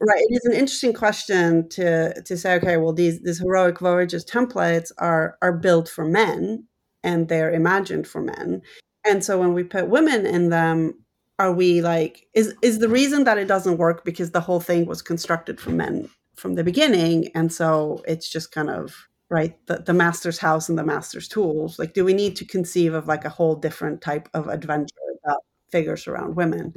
right 0.00 0.22
it 0.28 0.34
is 0.34 0.44
an 0.44 0.52
interesting 0.52 0.92
question 0.92 1.68
to 1.68 2.20
to 2.22 2.36
say 2.36 2.54
okay 2.54 2.76
well 2.76 2.92
these 2.92 3.20
these 3.22 3.38
heroic 3.38 3.78
voyages 3.78 4.24
templates 4.24 4.90
are 4.98 5.36
are 5.42 5.52
built 5.52 5.88
for 5.88 6.04
men 6.04 6.64
and 7.02 7.28
they're 7.28 7.52
imagined 7.52 8.06
for 8.06 8.20
men 8.20 8.62
and 9.06 9.22
so 9.22 9.38
when 9.38 9.52
we 9.52 9.62
put 9.62 9.88
women 9.88 10.26
in 10.26 10.48
them 10.48 10.94
are 11.38 11.52
we 11.52 11.82
like 11.82 12.26
is 12.34 12.54
is 12.62 12.78
the 12.78 12.88
reason 12.88 13.24
that 13.24 13.38
it 13.38 13.48
doesn't 13.48 13.78
work 13.78 14.04
because 14.04 14.30
the 14.30 14.40
whole 14.40 14.60
thing 14.60 14.86
was 14.86 15.02
constructed 15.02 15.60
for 15.60 15.70
men 15.70 16.08
from 16.34 16.54
the 16.54 16.64
beginning 16.64 17.28
and 17.34 17.52
so 17.52 18.02
it's 18.06 18.28
just 18.28 18.52
kind 18.52 18.70
of 18.70 19.08
right 19.30 19.56
the, 19.66 19.78
the 19.78 19.92
master's 19.92 20.38
house 20.38 20.68
and 20.68 20.78
the 20.78 20.84
master's 20.84 21.28
tools. 21.28 21.78
Like 21.78 21.94
do 21.94 22.04
we 22.04 22.14
need 22.14 22.36
to 22.36 22.44
conceive 22.44 22.94
of 22.94 23.08
like 23.08 23.24
a 23.24 23.30
whole 23.30 23.56
different 23.56 24.00
type 24.00 24.28
of 24.34 24.48
adventure 24.48 24.94
that 25.24 25.38
figures 25.70 26.06
around 26.06 26.36
women? 26.36 26.74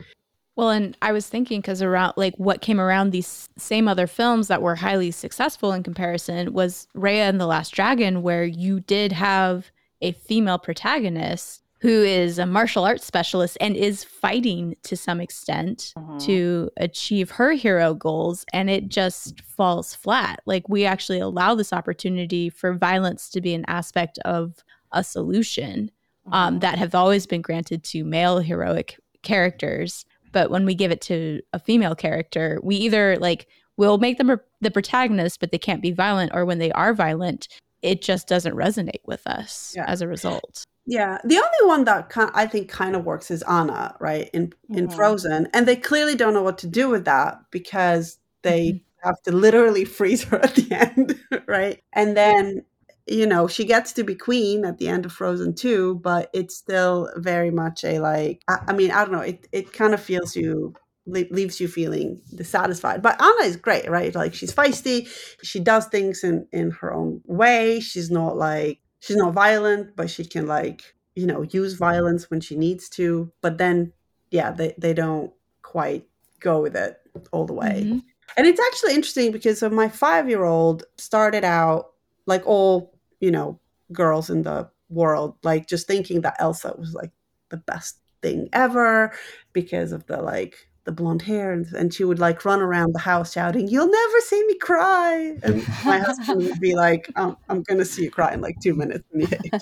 Well, 0.55 0.71
and 0.71 0.97
I 1.03 1.11
was 1.11 1.27
thinking 1.27 1.61
because 1.61 1.83
around 1.83 2.15
like 2.17 2.33
what 2.37 2.61
came 2.61 2.79
around 2.79 3.11
these 3.11 3.47
same 3.57 3.87
other 3.87 4.07
films 4.07 4.47
that 4.47 4.63
were 4.63 4.75
highly 4.75 5.11
successful 5.11 5.71
in 5.71 5.83
comparison 5.83 6.51
was 6.51 6.87
Raya 6.95 7.29
and 7.29 7.39
the 7.39 7.45
Last 7.45 7.75
Dragon, 7.75 8.23
where 8.23 8.43
you 8.43 8.79
did 8.79 9.11
have 9.11 9.69
a 10.01 10.13
female 10.13 10.57
protagonist 10.57 11.61
who 11.79 12.03
is 12.03 12.39
a 12.39 12.45
martial 12.45 12.83
arts 12.85 13.05
specialist 13.05 13.57
and 13.61 13.75
is 13.75 14.03
fighting 14.03 14.75
to 14.83 14.97
some 14.97 15.21
extent 15.21 15.93
uh-huh. 15.95 16.19
to 16.19 16.69
achieve 16.77 17.31
her 17.31 17.51
hero 17.51 17.93
goals 17.93 18.45
and 18.53 18.69
it 18.69 18.89
just 18.89 19.41
falls 19.41 19.93
flat 19.93 20.41
like 20.45 20.67
we 20.69 20.85
actually 20.85 21.19
allow 21.19 21.53
this 21.55 21.73
opportunity 21.73 22.49
for 22.49 22.73
violence 22.73 23.29
to 23.29 23.41
be 23.41 23.53
an 23.53 23.65
aspect 23.67 24.17
of 24.19 24.63
a 24.91 25.03
solution 25.03 25.91
um, 26.27 26.33
uh-huh. 26.33 26.59
that 26.59 26.77
have 26.77 26.95
always 26.95 27.27
been 27.27 27.41
granted 27.41 27.83
to 27.83 28.03
male 28.03 28.39
heroic 28.39 28.97
characters 29.21 30.05
but 30.31 30.49
when 30.49 30.65
we 30.65 30.75
give 30.75 30.91
it 30.91 31.01
to 31.01 31.41
a 31.53 31.59
female 31.59 31.95
character 31.95 32.59
we 32.63 32.75
either 32.75 33.17
like 33.17 33.47
will 33.77 33.97
make 33.99 34.17
them 34.17 34.39
the 34.61 34.71
protagonist 34.71 35.39
but 35.39 35.51
they 35.51 35.57
can't 35.57 35.81
be 35.81 35.91
violent 35.91 36.31
or 36.33 36.45
when 36.45 36.59
they 36.59 36.71
are 36.71 36.93
violent 36.93 37.47
it 37.83 38.01
just 38.01 38.27
doesn't 38.27 38.55
resonate 38.55 39.01
with 39.05 39.25
us 39.27 39.73
yeah. 39.75 39.85
as 39.87 40.01
a 40.01 40.07
result 40.07 40.65
yeah, 40.89 41.17
the 41.25 41.35
only 41.35 41.67
one 41.67 41.83
that 41.83 42.07
kind 42.07 42.31
I 42.33 42.47
think 42.47 42.69
kind 42.69 42.95
of 42.95 43.03
works 43.03 43.29
is 43.29 43.43
Anna, 43.43 43.93
right? 43.99 44.29
In 44.33 44.53
in 44.69 44.87
mm-hmm. 44.87 44.95
Frozen, 44.95 45.49
and 45.53 45.67
they 45.67 45.75
clearly 45.75 46.15
don't 46.15 46.33
know 46.33 46.43
what 46.43 46.57
to 46.59 46.67
do 46.67 46.87
with 46.89 47.03
that 47.03 47.41
because 47.51 48.17
they 48.41 48.69
mm-hmm. 48.69 49.07
have 49.07 49.21
to 49.23 49.33
literally 49.33 49.83
freeze 49.99 50.23
her 50.23 50.37
at 50.37 50.55
the 50.55 50.71
end, 50.71 51.19
right? 51.45 51.83
And 51.91 52.15
then 52.15 52.63
you 53.05 53.27
know 53.27 53.49
she 53.49 53.65
gets 53.65 53.91
to 53.93 54.05
be 54.05 54.15
queen 54.15 54.63
at 54.63 54.77
the 54.77 54.87
end 54.87 55.05
of 55.05 55.11
Frozen 55.11 55.55
2, 55.55 55.95
but 55.95 56.29
it's 56.33 56.55
still 56.55 57.11
very 57.17 57.51
much 57.51 57.83
a 57.83 57.99
like. 57.99 58.41
I, 58.47 58.59
I 58.69 58.73
mean, 58.73 58.91
I 58.91 59.03
don't 59.03 59.11
know. 59.11 59.19
It 59.19 59.45
it 59.51 59.73
kind 59.73 59.93
of 59.93 60.01
feels 60.01 60.37
you 60.37 60.73
leaves 61.05 61.59
you 61.59 61.67
feeling 61.67 62.21
dissatisfied. 62.33 63.01
But 63.01 63.21
Anna 63.21 63.43
is 63.43 63.57
great, 63.57 63.89
right? 63.89 64.15
Like 64.15 64.33
she's 64.33 64.53
feisty. 64.53 65.07
She 65.43 65.59
does 65.59 65.87
things 65.87 66.23
in 66.23 66.47
in 66.53 66.71
her 66.71 66.93
own 66.93 67.21
way. 67.25 67.81
She's 67.81 68.09
not 68.09 68.37
like 68.37 68.79
she's 68.99 69.17
not 69.17 69.33
violent, 69.33 69.95
but 69.95 70.09
she 70.09 70.25
can 70.25 70.47
like, 70.47 70.95
you 71.15 71.25
know, 71.25 71.43
use 71.43 71.73
violence 71.73 72.29
when 72.29 72.41
she 72.41 72.55
needs 72.55 72.89
to. 72.89 73.31
But 73.41 73.57
then, 73.57 73.93
yeah, 74.31 74.51
they, 74.51 74.73
they 74.77 74.93
don't 74.93 75.31
quite 75.61 76.07
go 76.39 76.61
with 76.61 76.75
it 76.75 76.97
all 77.31 77.45
the 77.45 77.53
way. 77.53 77.83
Mm-hmm. 77.85 77.99
And 78.35 78.45
it's 78.45 78.59
actually 78.59 78.93
interesting 78.93 79.31
because 79.31 79.59
so 79.59 79.69
my 79.69 79.89
five 79.89 80.29
year 80.29 80.43
old 80.43 80.83
started 80.97 81.43
out 81.43 81.93
like 82.25 82.45
all, 82.45 82.93
you 83.19 83.31
know, 83.31 83.59
girls 83.91 84.29
in 84.29 84.43
the 84.43 84.69
world, 84.89 85.35
like 85.43 85.67
just 85.67 85.87
thinking 85.87 86.21
that 86.21 86.35
Elsa 86.39 86.75
was 86.77 86.93
like 86.93 87.11
the 87.49 87.57
best 87.57 87.99
thing 88.21 88.49
ever 88.53 89.13
because 89.53 89.91
of 89.91 90.05
the 90.07 90.21
like 90.21 90.67
the 90.87 90.91
blonde 90.93 91.21
hair 91.21 91.51
and, 91.51 91.67
and 91.73 91.93
she 91.93 92.05
would 92.05 92.17
like 92.17 92.45
run 92.45 92.61
around 92.61 92.93
the 92.93 92.99
house 92.99 93.33
shouting 93.33 93.67
you'll 93.67 93.91
never 93.91 94.19
see 94.21 94.41
me 94.47 94.57
cry! 94.57 95.37
And 95.43 95.67
my 95.85 95.99
husband 95.99 96.43
would 96.43 96.61
be 96.61 96.75
like 96.75 97.11
i'm 97.15 97.61
gonna 97.63 97.85
see 97.85 98.03
you 98.03 98.09
cry 98.09 98.33
in 98.33 98.41
like 98.41 98.55
two 98.63 98.73
minutes 98.73 99.03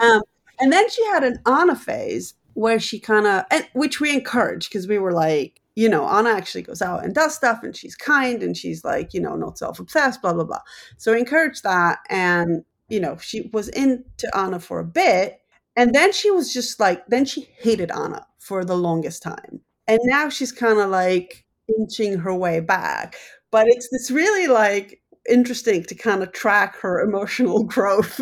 um, 0.00 0.20
and 0.60 0.72
then 0.72 0.90
she 0.90 1.04
had 1.06 1.22
an 1.22 1.40
anna 1.46 1.76
phase 1.76 2.34
where 2.54 2.80
she 2.80 2.98
kind 2.98 3.26
of 3.26 3.44
which 3.72 4.00
we 4.00 4.12
encouraged 4.12 4.68
because 4.68 4.88
we 4.88 4.98
were 4.98 5.12
like 5.12 5.60
you 5.76 5.88
know 5.88 6.08
anna 6.08 6.30
actually 6.30 6.62
goes 6.62 6.82
out 6.82 7.04
and 7.04 7.14
does 7.14 7.34
stuff 7.34 7.62
and 7.62 7.76
she's 7.76 7.94
kind 7.94 8.42
and 8.42 8.56
she's 8.56 8.84
like 8.84 9.14
you 9.14 9.20
know 9.20 9.36
not 9.36 9.56
self-obsessed 9.56 10.20
blah 10.20 10.32
blah 10.32 10.44
blah. 10.44 10.60
So 10.96 11.12
we 11.12 11.20
encouraged 11.20 11.62
that 11.62 12.00
and 12.10 12.64
you 12.88 12.98
know 12.98 13.16
she 13.18 13.48
was 13.52 13.68
into 13.68 14.28
anna 14.36 14.58
for 14.58 14.80
a 14.80 14.84
bit 14.84 15.40
and 15.76 15.94
then 15.94 16.12
she 16.12 16.32
was 16.32 16.52
just 16.52 16.80
like 16.80 17.06
then 17.06 17.24
she 17.24 17.48
hated 17.58 17.92
anna 17.92 18.26
for 18.40 18.64
the 18.64 18.76
longest 18.76 19.22
time 19.22 19.60
and 19.86 20.00
now 20.04 20.28
she's 20.28 20.52
kind 20.52 20.78
of 20.78 20.90
like 20.90 21.44
inching 21.78 22.18
her 22.18 22.34
way 22.34 22.60
back 22.60 23.16
but 23.50 23.66
it's 23.68 23.88
this 23.90 24.10
really 24.10 24.46
like 24.46 25.00
interesting 25.28 25.82
to 25.84 25.94
kind 25.94 26.22
of 26.22 26.32
track 26.32 26.76
her 26.76 27.00
emotional 27.00 27.64
growth 27.74 28.20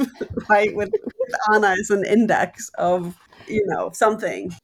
right 0.49 0.75
with, 0.75 0.91
with 1.03 1.35
anna 1.53 1.75
as 1.79 1.91
an 1.91 2.05
index 2.05 2.71
of 2.79 3.17
you 3.49 3.65
know 3.67 3.91
something. 3.93 4.55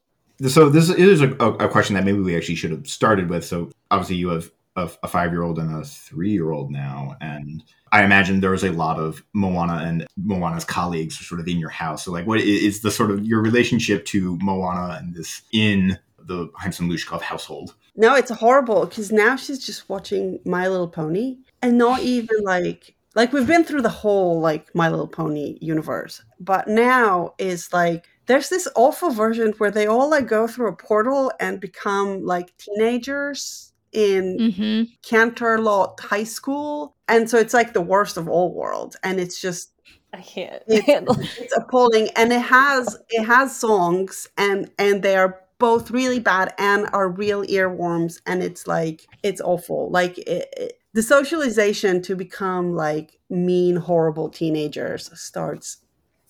So 0.46 0.68
this 0.68 0.88
is 0.88 1.20
a, 1.20 1.30
a, 1.32 1.68
question 1.68 1.94
that 1.94 2.04
maybe 2.04 2.20
we 2.20 2.36
actually 2.36 2.54
should 2.54 2.70
have 2.70 2.86
started 2.86 3.28
with 3.28 3.44
so 3.44 3.70
obviously 3.90 4.16
you 4.16 4.28
have 4.28 4.50
a, 4.76 4.88
a 5.02 5.08
five-year-old 5.08 5.58
and 5.58 5.74
a 5.74 5.84
three-year-old 5.84 6.70
now 6.70 7.16
and 7.20 7.64
i 7.90 8.04
imagine 8.04 8.38
there 8.38 8.52
was 8.52 8.62
a 8.62 8.70
lot 8.70 9.00
of 9.00 9.24
moana 9.32 9.82
and 9.84 10.06
moana's 10.16 10.64
colleagues 10.64 11.18
sort 11.26 11.40
of 11.40 11.48
in 11.48 11.58
your 11.58 11.70
house 11.70 12.04
so 12.04 12.12
like 12.12 12.24
what 12.24 12.38
is 12.38 12.82
the 12.82 12.90
sort 12.90 13.10
of 13.10 13.26
your 13.26 13.42
relationship 13.42 14.04
to 14.04 14.38
moana 14.40 14.96
and 15.00 15.14
this 15.16 15.42
in 15.52 15.98
the 16.28 16.48
Haimson-Lushkov 16.60 17.22
household. 17.22 17.74
No, 17.96 18.14
it's 18.14 18.30
horrible 18.30 18.86
because 18.86 19.10
now 19.10 19.34
she's 19.34 19.64
just 19.64 19.88
watching 19.88 20.38
My 20.44 20.68
Little 20.68 20.88
Pony 20.88 21.38
and 21.62 21.76
not 21.76 22.00
even 22.00 22.44
like 22.44 22.94
like 23.14 23.32
we've 23.32 23.46
been 23.46 23.64
through 23.64 23.82
the 23.82 23.88
whole 23.88 24.38
like 24.38 24.72
My 24.74 24.88
Little 24.88 25.08
Pony 25.08 25.58
universe, 25.60 26.22
but 26.38 26.68
now 26.68 27.34
is 27.38 27.72
like 27.72 28.06
there's 28.26 28.50
this 28.50 28.68
awful 28.76 29.10
version 29.10 29.52
where 29.58 29.70
they 29.70 29.86
all 29.86 30.08
like 30.10 30.28
go 30.28 30.46
through 30.46 30.68
a 30.68 30.76
portal 30.76 31.32
and 31.40 31.60
become 31.60 32.24
like 32.24 32.56
teenagers 32.58 33.72
in 33.92 34.36
mm-hmm. 34.38 34.82
Canterlot 35.02 35.98
High 35.98 36.24
School, 36.24 36.94
and 37.08 37.28
so 37.28 37.38
it's 37.38 37.54
like 37.54 37.72
the 37.72 37.80
worst 37.80 38.16
of 38.18 38.28
all 38.28 38.54
worlds, 38.54 38.96
and 39.02 39.18
it's 39.18 39.40
just 39.40 39.72
I 40.12 40.20
can't 40.20 40.62
it's, 40.68 41.38
it's 41.38 41.56
appalling, 41.56 42.10
and 42.16 42.32
it 42.32 42.42
has 42.42 42.98
it 43.08 43.24
has 43.24 43.58
songs 43.58 44.28
and 44.36 44.70
and 44.78 45.02
they 45.02 45.16
are 45.16 45.40
both 45.58 45.90
really 45.90 46.20
bad 46.20 46.54
and 46.58 46.88
are 46.92 47.08
real 47.08 47.44
earworms 47.44 48.20
and 48.26 48.42
it's 48.42 48.66
like 48.66 49.06
it's 49.22 49.40
awful. 49.40 49.90
Like 49.90 50.18
it, 50.18 50.48
it, 50.56 50.80
the 50.92 51.02
socialization 51.02 52.00
to 52.02 52.14
become 52.14 52.74
like 52.74 53.18
mean 53.28 53.76
horrible 53.76 54.30
teenagers 54.30 55.10
starts 55.18 55.78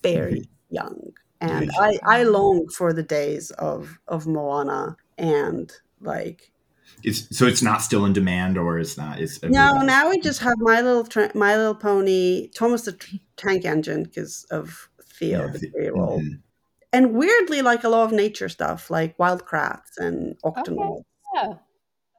very 0.02 0.40
mm-hmm. 0.40 0.74
young. 0.74 1.12
And 1.40 1.70
I, 1.78 1.98
I 2.04 2.22
long 2.24 2.68
for 2.68 2.92
the 2.92 3.02
days 3.02 3.52
of 3.52 4.00
of 4.08 4.26
moana 4.26 4.96
and 5.16 5.72
like 6.00 6.50
it's 7.04 7.36
so 7.36 7.46
it's 7.46 7.62
not 7.62 7.80
still 7.80 8.04
in 8.04 8.12
demand 8.12 8.58
or 8.58 8.78
it's 8.78 8.96
not 8.96 9.20
it's 9.20 9.40
no 9.44 9.74
now 9.82 10.10
we 10.10 10.18
just 10.20 10.40
have 10.40 10.58
my 10.58 10.80
little 10.80 11.04
tra- 11.04 11.30
my 11.36 11.56
little 11.56 11.76
pony 11.76 12.48
thomas 12.56 12.82
the 12.82 13.20
tank 13.36 13.64
engine 13.64 14.02
because 14.02 14.44
of 14.50 14.88
theo 15.04 15.46
yeah, 15.46 15.52
the 15.52 15.58
three-year-old. 15.58 16.22
mm-hmm 16.22 16.34
and 16.92 17.14
weirdly 17.14 17.62
like 17.62 17.84
a 17.84 17.88
lot 17.88 18.04
of 18.04 18.12
nature 18.12 18.48
stuff 18.48 18.90
like 18.90 19.18
Wild 19.18 19.44
Kratts 19.44 19.98
and 19.98 20.36
octonauts. 20.44 20.98
Okay. 20.98 21.02
Yeah, 21.34 21.48
that 21.48 21.58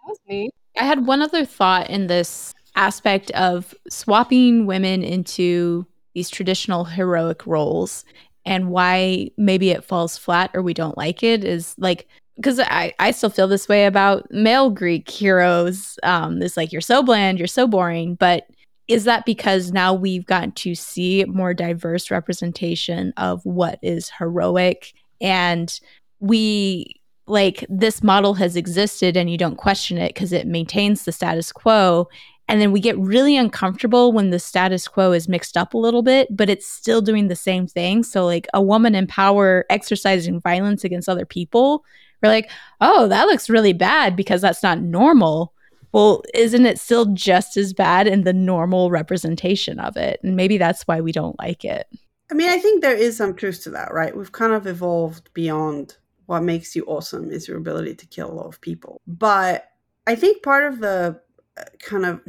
was 0.06 0.18
neat. 0.28 0.52
I 0.80 0.84
had 0.84 1.06
one 1.06 1.22
other 1.22 1.46
thought 1.46 1.90
in 1.90 2.08
this 2.08 2.54
aspect 2.76 3.32
of 3.32 3.74
swapping 3.90 4.66
women 4.66 5.04
into 5.04 5.86
these 6.14 6.30
traditional 6.30 6.86
heroic 6.86 7.46
roles 7.46 8.06
and 8.46 8.70
why 8.70 9.30
maybe 9.38 9.70
it 9.70 9.84
falls 9.84 10.18
flat 10.18 10.52
or 10.54 10.62
we 10.62 10.74
don't 10.74 10.98
like 10.98 11.24
it 11.24 11.44
is 11.44 11.76
like 11.78 12.08
because 12.36 12.60
I, 12.60 12.94
I 13.00 13.12
still 13.12 13.30
feel 13.30 13.50
this 13.50 13.68
way 13.68 13.86
about 13.86 14.32
male 14.32 14.70
Greek 14.70 15.10
heroes. 15.10 16.00
Um, 16.04 16.42
it's 16.42 16.56
like 16.56 16.72
you're 16.72 16.80
so 16.80 17.04
bland, 17.04 17.38
you're 17.38 17.48
so 17.48 17.68
boring, 17.68 18.16
but 18.16 18.48
is 18.90 19.04
that 19.04 19.24
because 19.24 19.72
now 19.72 19.94
we've 19.94 20.26
gotten 20.26 20.52
to 20.52 20.74
see 20.74 21.24
more 21.26 21.54
diverse 21.54 22.10
representation 22.10 23.14
of 23.18 23.46
what 23.46 23.78
is 23.84 24.12
heroic? 24.18 24.94
And 25.22 25.80
we 26.20 27.00
like 27.28 27.64
this 27.70 28.02
model 28.02 28.34
has 28.34 28.56
existed 28.56 29.16
and 29.16 29.30
you 29.30 29.38
don't 29.38 29.58
question 29.58 30.00
it 30.00 30.16
because 30.16 30.34
it 30.34 30.48
maintains 30.48 31.06
the 31.06 31.12
status 31.12 31.52
quo. 31.52 32.10
And 32.48 32.60
then 32.60 32.72
we 32.72 32.80
get 32.80 32.98
really 32.98 33.38
uncomfortable 33.38 34.12
when 34.12 34.32
the 34.32 34.40
status 34.40 34.88
quo 34.88 35.12
is 35.12 35.30
mixed 35.30 35.56
up 35.56 35.76
a 35.76 35.78
little 35.78 36.02
bit 36.02 36.36
but 36.36 36.50
it's 36.50 36.66
still 36.66 37.02
doing 37.02 37.28
the 37.28 37.36
same 37.36 37.68
thing. 37.68 38.02
So 38.02 38.26
like 38.26 38.48
a 38.56 38.62
woman 38.62 38.96
in 38.96 39.06
power 39.06 39.66
exercising 39.70 40.42
violence 40.42 40.84
against 40.84 41.08
other 41.08 41.28
people 41.28 41.86
we're 42.24 42.30
like 42.30 42.50
oh 42.82 43.08
that 43.08 43.28
looks 43.28 43.52
really 43.52 43.72
bad 43.72 44.16
because 44.16 44.42
that's 44.42 44.64
not 44.64 44.82
normal 44.82 45.54
well, 45.92 46.24
isn't 46.34 46.66
it 46.66 46.80
still 46.80 47.06
just 47.08 47.58
as 47.58 47.74
bad 47.74 48.08
in 48.08 48.24
the 48.24 48.34
normal 48.34 48.92
representation 48.92 49.80
of 49.80 49.98
it? 49.98 50.20
And 50.24 50.36
maybe 50.36 50.58
that's 50.58 50.84
why 50.84 51.02
we 51.02 51.12
don't 51.12 51.38
like 51.40 51.66
it. 51.66 51.88
I 52.32 52.36
mean, 52.36 52.50
I 52.50 52.60
think 52.60 52.82
there 52.82 52.96
is 52.96 53.18
some 53.18 53.36
truth 53.36 53.64
to 53.64 53.72
that, 53.72 53.94
right? 53.94 54.16
We've 54.16 54.32
kind 54.32 54.54
of 54.54 54.68
evolved 54.68 55.34
beyond 55.34 55.98
what 56.28 56.44
makes 56.44 56.76
you 56.76 56.84
awesome 56.86 57.32
is 57.32 57.48
your 57.48 57.58
ability 57.58 57.96
to 57.96 58.06
kill 58.06 58.32
a 58.32 58.34
lot 58.34 58.46
of 58.46 58.62
people. 58.62 59.02
But 59.08 59.72
I 60.06 60.16
think 60.16 60.44
part 60.44 60.72
of 60.72 60.80
the 60.80 61.20
uh, 61.58 61.64
kind 61.80 62.06
of, 62.06 62.22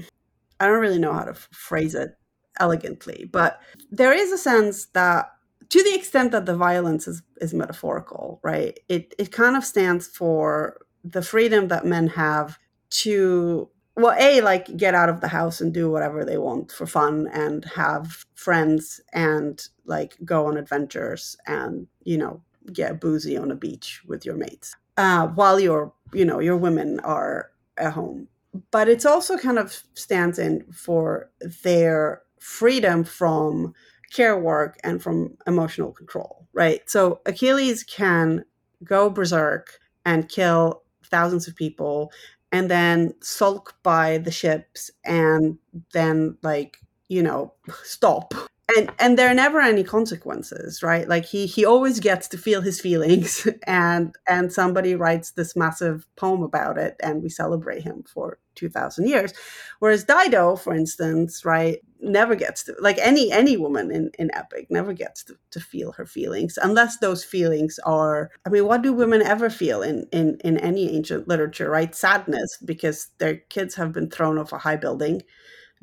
I 0.58 0.66
don't 0.66 0.80
really 0.80 0.98
know 0.98 1.12
how 1.12 1.24
to 1.24 1.34
phrase 1.34 1.94
it 1.94 2.16
elegantly, 2.58 3.28
but 3.30 3.60
there 3.90 4.12
is 4.12 4.32
a 4.32 4.38
sense 4.38 4.86
that 4.94 5.30
to 5.68 5.82
the 5.82 5.94
extent 5.94 6.32
that 6.32 6.46
the 6.46 6.56
violence 6.56 7.06
is, 7.06 7.22
is 7.40 7.52
metaphorical, 7.52 8.40
right? 8.42 8.78
It, 8.88 9.14
it 9.18 9.32
kind 9.32 9.56
of 9.56 9.64
stands 9.64 10.06
for 10.06 10.78
the 11.04 11.22
freedom 11.22 11.68
that 11.68 11.86
men 11.86 12.08
have 12.08 12.58
to 12.90 13.68
well 13.96 14.16
a 14.18 14.40
like 14.40 14.76
get 14.76 14.94
out 14.94 15.08
of 15.08 15.20
the 15.20 15.28
house 15.28 15.60
and 15.60 15.72
do 15.74 15.90
whatever 15.90 16.24
they 16.24 16.38
want 16.38 16.70
for 16.72 16.86
fun 16.86 17.28
and 17.32 17.64
have 17.64 18.24
friends 18.34 19.00
and 19.12 19.68
like 19.84 20.16
go 20.24 20.46
on 20.46 20.56
adventures 20.56 21.36
and 21.46 21.86
you 22.04 22.16
know 22.16 22.40
get 22.72 23.00
boozy 23.00 23.36
on 23.36 23.50
a 23.50 23.56
beach 23.56 24.02
with 24.06 24.24
your 24.24 24.36
mates 24.36 24.76
uh, 24.96 25.26
while 25.28 25.58
your 25.58 25.92
you 26.12 26.24
know 26.24 26.40
your 26.40 26.56
women 26.56 27.00
are 27.00 27.50
at 27.76 27.92
home. 27.92 28.28
But 28.72 28.88
it's 28.88 29.06
also 29.06 29.38
kind 29.38 29.58
of 29.58 29.84
stands 29.94 30.38
in 30.38 30.64
for 30.72 31.30
their 31.62 32.22
freedom 32.40 33.04
from 33.04 33.74
care 34.12 34.36
work 34.36 34.76
and 34.82 35.00
from 35.00 35.36
emotional 35.46 35.92
control 35.92 36.40
right? 36.52 36.88
So 36.88 37.20
achilles 37.26 37.82
can 37.84 38.44
go 38.84 39.10
berserk 39.10 39.78
and 40.04 40.28
kill 40.28 40.82
thousands 41.04 41.48
of 41.48 41.56
people 41.56 42.12
and 42.52 42.70
then 42.70 43.14
sulk 43.20 43.76
by 43.82 44.18
the 44.18 44.30
ships 44.30 44.90
and 45.04 45.58
then 45.92 46.36
like 46.42 46.78
you 47.08 47.22
know 47.22 47.52
stop 47.82 48.34
and 48.76 48.90
and 48.98 49.18
there 49.18 49.30
are 49.30 49.34
never 49.34 49.60
any 49.60 49.84
consequences 49.84 50.82
right? 50.82 51.08
Like 51.08 51.24
he 51.24 51.46
he 51.46 51.64
always 51.64 52.00
gets 52.00 52.28
to 52.28 52.38
feel 52.38 52.60
his 52.60 52.80
feelings 52.80 53.46
and 53.66 54.14
and 54.28 54.52
somebody 54.52 54.94
writes 54.94 55.32
this 55.32 55.56
massive 55.56 56.06
poem 56.16 56.42
about 56.42 56.78
it 56.78 56.96
and 57.02 57.22
we 57.22 57.28
celebrate 57.28 57.82
him 57.82 58.04
for 58.12 58.38
2000 58.56 59.06
years. 59.08 59.32
Whereas 59.78 60.04
dido 60.04 60.56
for 60.56 60.74
instance 60.74 61.44
right 61.44 61.78
never 62.02 62.34
gets 62.34 62.64
to 62.64 62.74
like 62.80 62.98
any 62.98 63.30
any 63.30 63.56
woman 63.56 63.90
in 63.90 64.10
in 64.18 64.30
epic 64.34 64.66
never 64.70 64.92
gets 64.92 65.22
to, 65.24 65.36
to 65.50 65.60
feel 65.60 65.92
her 65.92 66.06
feelings 66.06 66.58
unless 66.62 66.96
those 66.98 67.22
feelings 67.22 67.78
are 67.84 68.30
i 68.46 68.48
mean 68.48 68.64
what 68.64 68.80
do 68.80 68.90
women 68.90 69.20
ever 69.20 69.50
feel 69.50 69.82
in 69.82 70.06
in 70.10 70.38
in 70.42 70.56
any 70.58 70.96
ancient 70.96 71.28
literature 71.28 71.68
right? 71.70 71.94
Sadness 71.94 72.56
because 72.64 73.08
their 73.18 73.36
kids 73.36 73.74
have 73.74 73.92
been 73.92 74.10
thrown 74.10 74.38
off 74.38 74.52
a 74.52 74.58
high 74.58 74.76
building 74.76 75.22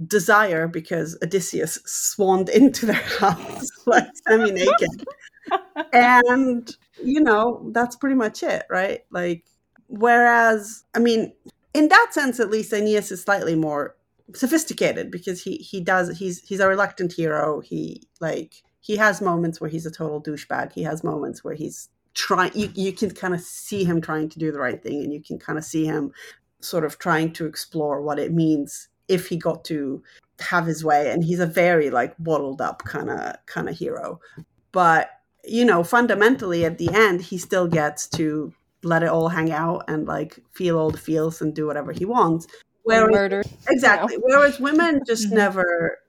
desire 0.06 0.68
because 0.68 1.18
Odysseus 1.24 1.80
swanned 1.86 2.50
into 2.50 2.86
their 2.86 2.96
house 3.20 3.70
like 3.86 4.08
semi 4.28 4.52
naked. 4.52 5.06
and, 5.94 6.76
you 7.04 7.22
know, 7.22 7.70
that's 7.72 7.96
pretty 7.96 8.16
much 8.16 8.44
it, 8.44 8.66
right? 8.70 9.02
Like, 9.12 9.46
whereas, 9.88 10.84
I 10.94 11.00
mean, 11.00 11.34
in 11.74 11.88
that 11.90 12.10
sense, 12.12 12.40
at 12.40 12.50
least, 12.50 12.74
Aeneas 12.74 13.12
is 13.12 13.22
slightly 13.22 13.56
more 13.56 13.96
sophisticated 14.34 15.10
because 15.10 15.42
he 15.42 15.58
he 15.58 15.80
does 15.80 16.18
he's 16.18 16.40
he's 16.40 16.60
a 16.60 16.68
reluctant 16.68 17.14
hero. 17.14 17.62
He 17.62 18.04
like 18.20 18.64
he 18.82 18.98
has 18.98 19.22
moments 19.22 19.62
where 19.62 19.70
he's 19.70 19.86
a 19.86 19.92
total 19.92 20.22
douchebag. 20.22 20.74
He 20.74 20.84
has 20.84 21.04
moments 21.04 21.44
where 21.44 21.54
he's 21.54 21.90
trying. 22.14 22.52
You 22.56 22.70
you 22.74 22.94
can 22.94 23.12
kind 23.12 23.34
of 23.34 23.42
see 23.42 23.84
him 23.84 24.02
trying 24.02 24.30
to 24.30 24.40
do 24.40 24.52
the 24.52 24.60
right 24.60 24.82
thing, 24.82 25.04
and 25.04 25.14
you 25.14 25.22
can 25.22 25.40
kind 25.40 25.58
of 25.58 25.66
see 25.66 25.86
him 25.86 26.12
sort 26.60 26.84
of 26.84 26.98
trying 26.98 27.32
to 27.34 27.46
explore 27.46 28.02
what 28.02 28.20
it 28.20 28.34
means 28.34 28.90
if 29.08 29.28
he 29.28 29.38
got 29.38 29.64
to 29.66 30.04
have 30.40 30.66
his 30.66 30.84
way 30.84 31.12
and 31.12 31.24
he's 31.24 31.40
a 31.40 31.48
very 31.48 31.90
like 31.90 32.16
bottled 32.20 32.62
up 32.62 32.84
kind 32.84 33.10
of 33.10 33.36
kind 33.46 33.70
of 33.70 33.78
hero. 33.78 34.20
But 34.72 35.10
you 35.44 35.66
know 35.66 35.84
fundamentally 35.84 36.66
at 36.66 36.78
the 36.78 36.90
end 36.94 37.22
he 37.22 37.38
still 37.38 37.68
gets 37.68 38.08
to 38.08 38.54
let 38.84 39.04
it 39.04 39.10
all 39.10 39.30
hang 39.30 39.52
out 39.52 39.84
and 39.88 40.08
like 40.08 40.40
feel 40.52 40.78
all 40.78 40.92
the 40.92 40.98
feels 40.98 41.42
and 41.42 41.54
do 41.54 41.66
whatever 41.66 41.92
he 41.92 42.06
wants. 42.06 42.48
Whereas, 42.84 43.12
murder 43.12 43.44
exactly. 43.68 44.18
Whereas 44.22 44.60
women 44.60 45.02
just 45.06 45.28
mm-hmm. 45.28 45.38
never 45.38 46.00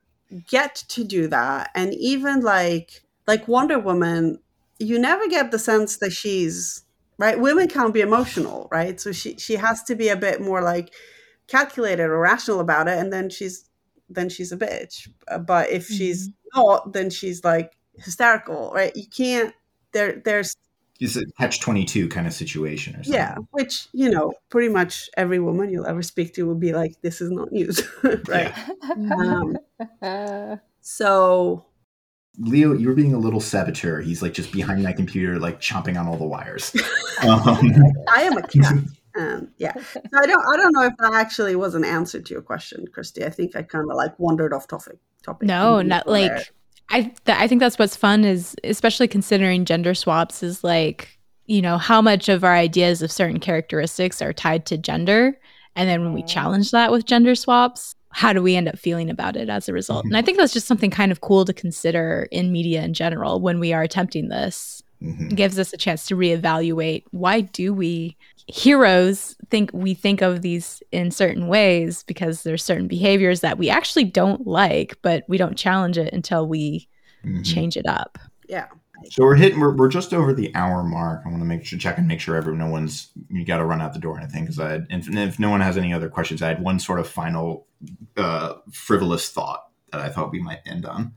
get 0.47 0.77
to 0.89 1.05
do 1.05 1.27
that. 1.29 1.71
And 1.75 1.95
even 1.95 2.41
like 2.41 3.03
like 3.27 3.49
wonder 3.49 3.79
woman 3.79 4.39
you 4.79 4.99
never 4.99 5.27
get 5.29 5.51
the 5.51 5.59
sense 5.59 5.97
that 5.97 6.13
she's 6.13 6.85
right? 7.19 7.41
Women 7.41 7.69
can't 7.69 7.95
be 7.95 8.01
emotional 8.01 8.69
right? 8.71 9.01
So 9.01 9.13
she 9.13 9.37
she 9.39 9.55
has 9.55 9.83
to 9.85 9.95
be 9.95 10.09
a 10.09 10.17
bit 10.17 10.41
more 10.41 10.63
like 10.63 10.93
calculated 11.49 12.05
or 12.05 12.19
rational 12.19 12.61
about 12.61 12.89
it 12.89 12.99
and 12.99 13.13
then 13.13 13.29
she's 13.29 13.69
then 14.11 14.29
she's 14.29 14.53
a 14.53 14.57
bitch. 14.57 15.09
Uh, 15.29 15.39
but 15.39 15.71
if 15.71 15.85
mm-hmm. 15.85 15.95
she's 15.95 16.31
not 16.55 16.93
then 16.93 17.11
she's 17.11 17.45
like 17.45 17.77
hysterical 17.99 18.71
right? 18.75 18.95
You 18.95 19.07
can't 19.07 19.55
there 19.93 20.21
there's 20.25 20.55
it's 21.01 21.17
a 21.17 21.25
catch 21.39 21.61
22 21.61 22.09
kind 22.09 22.27
of 22.27 22.33
situation 22.33 22.95
or 22.95 23.05
something. 23.05 23.13
yeah 23.13 23.37
which 23.53 23.87
you 23.93 24.11
know 24.11 24.33
pretty 24.49 24.69
much 24.69 25.09
every 25.17 25.39
woman 25.39 25.71
you'll 25.71 25.87
ever 25.87 26.03
speak 26.03 26.35
to 26.35 26.43
will 26.43 26.57
be 26.57 26.73
like 26.73 27.01
this 27.03 27.21
is 27.21 27.31
not 27.31 27.53
news 27.53 27.81
right? 28.29 28.53
Um, 28.83 29.57
so 30.81 31.65
leo 32.39 32.73
you're 32.73 32.95
being 32.95 33.15
a 33.15 33.19
little 33.19 33.41
saboteur. 33.41 34.01
He's 34.01 34.23
like 34.23 34.33
just 34.33 34.53
behind 34.53 34.85
that 34.85 34.97
computer 34.97 35.39
like 35.39 35.61
chomping 35.61 35.99
on 35.99 36.07
all 36.07 36.17
the 36.17 36.27
wires. 36.27 36.75
Um, 37.23 37.41
i 38.09 38.23
am 38.23 38.37
a 38.37 38.43
cat 38.43 38.75
um, 39.19 39.49
yeah, 39.59 39.75
so 39.93 40.01
I 40.15 40.27
don't 40.27 40.45
I 40.47 40.57
don't 40.57 40.73
know 40.73 40.83
if 40.83 40.97
that 40.99 41.13
actually 41.13 41.57
was 41.57 41.75
an 41.75 41.85
answer 41.85 42.21
to 42.21 42.33
your 42.33 42.43
question, 42.43 42.87
Christy. 42.93 43.25
I 43.25 43.31
think 43.31 43.57
I 43.57 43.63
kind 43.63 43.91
of 43.91 43.97
like 43.97 44.19
wandered 44.19 44.53
off 44.53 44.69
topic. 44.69 44.99
Topic. 45.23 45.47
No, 45.47 45.83
not 45.83 46.07
like. 46.07 46.53
I. 46.91 47.03
Th- 47.03 47.39
I 47.39 47.47
think 47.49 47.61
that's 47.61 47.79
what's 47.79 47.97
fun 47.97 48.25
is 48.25 48.57
especially 48.65 49.09
considering 49.09 49.65
gender 49.65 49.95
swaps 49.95 50.43
is 50.43 50.65
like 50.65 51.19
you 51.47 51.61
know 51.61 51.77
how 51.77 52.01
much 52.01 52.29
of 52.29 52.45
our 52.45 52.55
ideas 52.55 53.03
of 53.03 53.13
certain 53.13 53.41
characteristics 53.41 54.23
are 54.23 54.33
tied 54.33 54.65
to 54.67 54.79
gender, 54.79 55.39
and 55.77 55.89
then 55.89 56.03
when 56.03 56.15
we 56.15 56.23
challenge 56.23 56.71
that 56.71 56.91
with 56.91 57.05
gender 57.05 57.35
swaps, 57.35 57.95
how 58.11 58.33
do 58.33 58.43
we 58.43 58.57
end 58.57 58.69
up 58.69 58.79
feeling 58.79 59.11
about 59.11 59.37
it 59.37 59.49
as 59.49 59.69
a 59.69 59.73
result? 59.73 60.01
Mm-hmm. 60.01 60.09
And 60.09 60.17
I 60.17 60.23
think 60.23 60.39
that's 60.39 60.53
just 60.53 60.67
something 60.67 60.91
kind 60.91 61.13
of 61.13 61.21
cool 61.21 61.45
to 61.45 61.53
consider 61.53 62.29
in 62.31 62.53
media 62.53 62.83
in 62.83 62.95
general 62.95 63.41
when 63.41 63.61
we 63.61 63.73
are 63.73 63.83
attempting 63.83 64.29
this. 64.29 64.78
Mm-hmm. 65.03 65.29
gives 65.29 65.61
us 65.61 65.73
a 65.73 65.77
chance 65.77 66.07
to 66.07 66.17
reevaluate 66.17 67.05
why 67.13 67.43
do 67.43 67.73
we 67.73 68.17
heroes 68.49 69.37
think 69.49 69.71
we 69.73 69.95
think 69.95 70.23
of 70.23 70.43
these 70.43 70.83
in 70.91 71.13
certain 71.13 71.47
ways 71.47 72.03
because 72.03 72.43
there's 72.43 72.65
certain 72.65 72.89
behaviors 72.89 73.41
that 73.43 73.59
we 73.59 73.71
actually 73.71 74.03
don't 74.03 74.45
like 74.45 74.99
but 75.03 75.23
we 75.29 75.39
don't 75.39 75.57
challenge 75.57 75.99
it 75.99 76.13
until 76.13 76.49
we 76.49 76.89
mm-hmm. 77.25 77.43
change 77.43 77.77
it 77.77 77.87
up. 77.87 78.19
Yeah. 78.49 78.67
So 79.11 79.23
we're 79.25 79.37
hitting 79.37 79.61
we're, 79.61 79.77
we're 79.77 79.89
just 79.89 80.13
over 80.13 80.33
the 80.33 80.55
hour 80.55 80.83
mark. 80.83 81.23
I 81.25 81.29
want 81.29 81.41
to 81.41 81.47
make 81.47 81.65
sure 81.65 81.79
check 81.79 81.99
and 81.99 82.09
make 82.09 82.21
sure 82.21 82.35
everyone 82.35 82.59
no 82.59 82.67
one's 82.67 83.11
you 83.31 83.45
got 83.45 83.59
to 83.59 83.65
run 83.65 83.81
out 83.81 83.93
the 83.93 84.01
door 84.01 84.17
or 84.17 84.21
anything 84.21 84.45
because 84.45 84.59
i 84.59 84.71
had, 84.71 84.87
and 84.91 85.19
if 85.19 85.39
no 85.39 85.51
one 85.51 85.61
has 85.61 85.77
any 85.77 85.93
other 85.93 86.09
questions 86.09 86.43
i 86.43 86.49
had 86.49 86.63
one 86.63 86.81
sort 86.81 86.99
of 86.99 87.09
final 87.09 87.67
uh, 88.17 88.55
frivolous 88.73 89.29
thought 89.31 89.69
that 89.93 90.01
i 90.01 90.09
thought 90.09 90.33
we 90.33 90.41
might 90.41 90.61
end 90.67 90.85
on. 90.85 91.13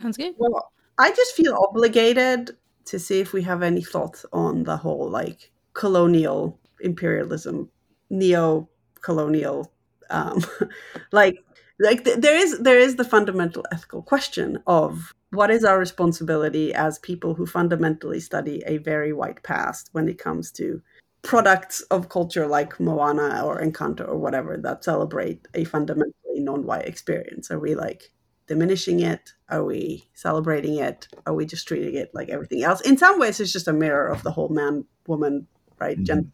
Sounds 0.00 0.16
good. 0.16 0.34
Well 0.38 0.70
i 0.98 1.10
just 1.10 1.34
feel 1.34 1.54
obligated 1.54 2.56
to 2.86 2.98
see 2.98 3.20
if 3.20 3.32
we 3.32 3.42
have 3.42 3.62
any 3.62 3.82
thoughts 3.82 4.26
on 4.32 4.64
the 4.64 4.76
whole 4.76 5.08
like 5.08 5.50
colonial 5.72 6.58
imperialism, 6.80 7.70
neo 8.10 8.68
colonial, 9.00 9.72
um, 10.10 10.44
like 11.12 11.36
like 11.80 12.04
th- 12.04 12.18
there 12.18 12.36
is 12.36 12.58
there 12.60 12.78
is 12.78 12.96
the 12.96 13.04
fundamental 13.04 13.64
ethical 13.72 14.02
question 14.02 14.62
of 14.66 15.12
what 15.30 15.50
is 15.50 15.64
our 15.64 15.78
responsibility 15.78 16.72
as 16.72 16.98
people 17.00 17.34
who 17.34 17.46
fundamentally 17.46 18.20
study 18.20 18.62
a 18.66 18.78
very 18.78 19.12
white 19.12 19.42
past 19.42 19.88
when 19.92 20.08
it 20.08 20.18
comes 20.18 20.52
to 20.52 20.80
products 21.22 21.80
of 21.90 22.08
culture 22.08 22.46
like 22.46 22.78
Moana 22.78 23.42
or 23.44 23.60
Encanto 23.60 24.06
or 24.06 24.18
whatever 24.18 24.56
that 24.58 24.84
celebrate 24.84 25.48
a 25.54 25.64
fundamentally 25.64 26.38
non-white 26.38 26.86
experience. 26.86 27.50
Are 27.50 27.58
we 27.58 27.74
like 27.74 28.12
diminishing 28.46 29.00
it? 29.00 29.32
Are 29.48 29.64
we 29.64 30.04
celebrating 30.14 30.76
it? 30.76 31.08
Are 31.26 31.34
we 31.34 31.46
just 31.46 31.68
treating 31.68 31.94
it 31.94 32.10
like 32.14 32.28
everything 32.28 32.62
else? 32.62 32.80
In 32.80 32.96
some 32.96 33.18
ways, 33.18 33.40
it's 33.40 33.52
just 33.52 33.68
a 33.68 33.72
mirror 33.72 34.08
of 34.08 34.22
the 34.22 34.32
whole 34.32 34.48
man 34.48 34.84
woman 35.06 35.46
right 35.78 35.96
mm-hmm. 35.96 36.04
gender 36.04 36.28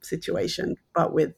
situation, 0.00 0.76
but 0.94 1.12
with 1.12 1.34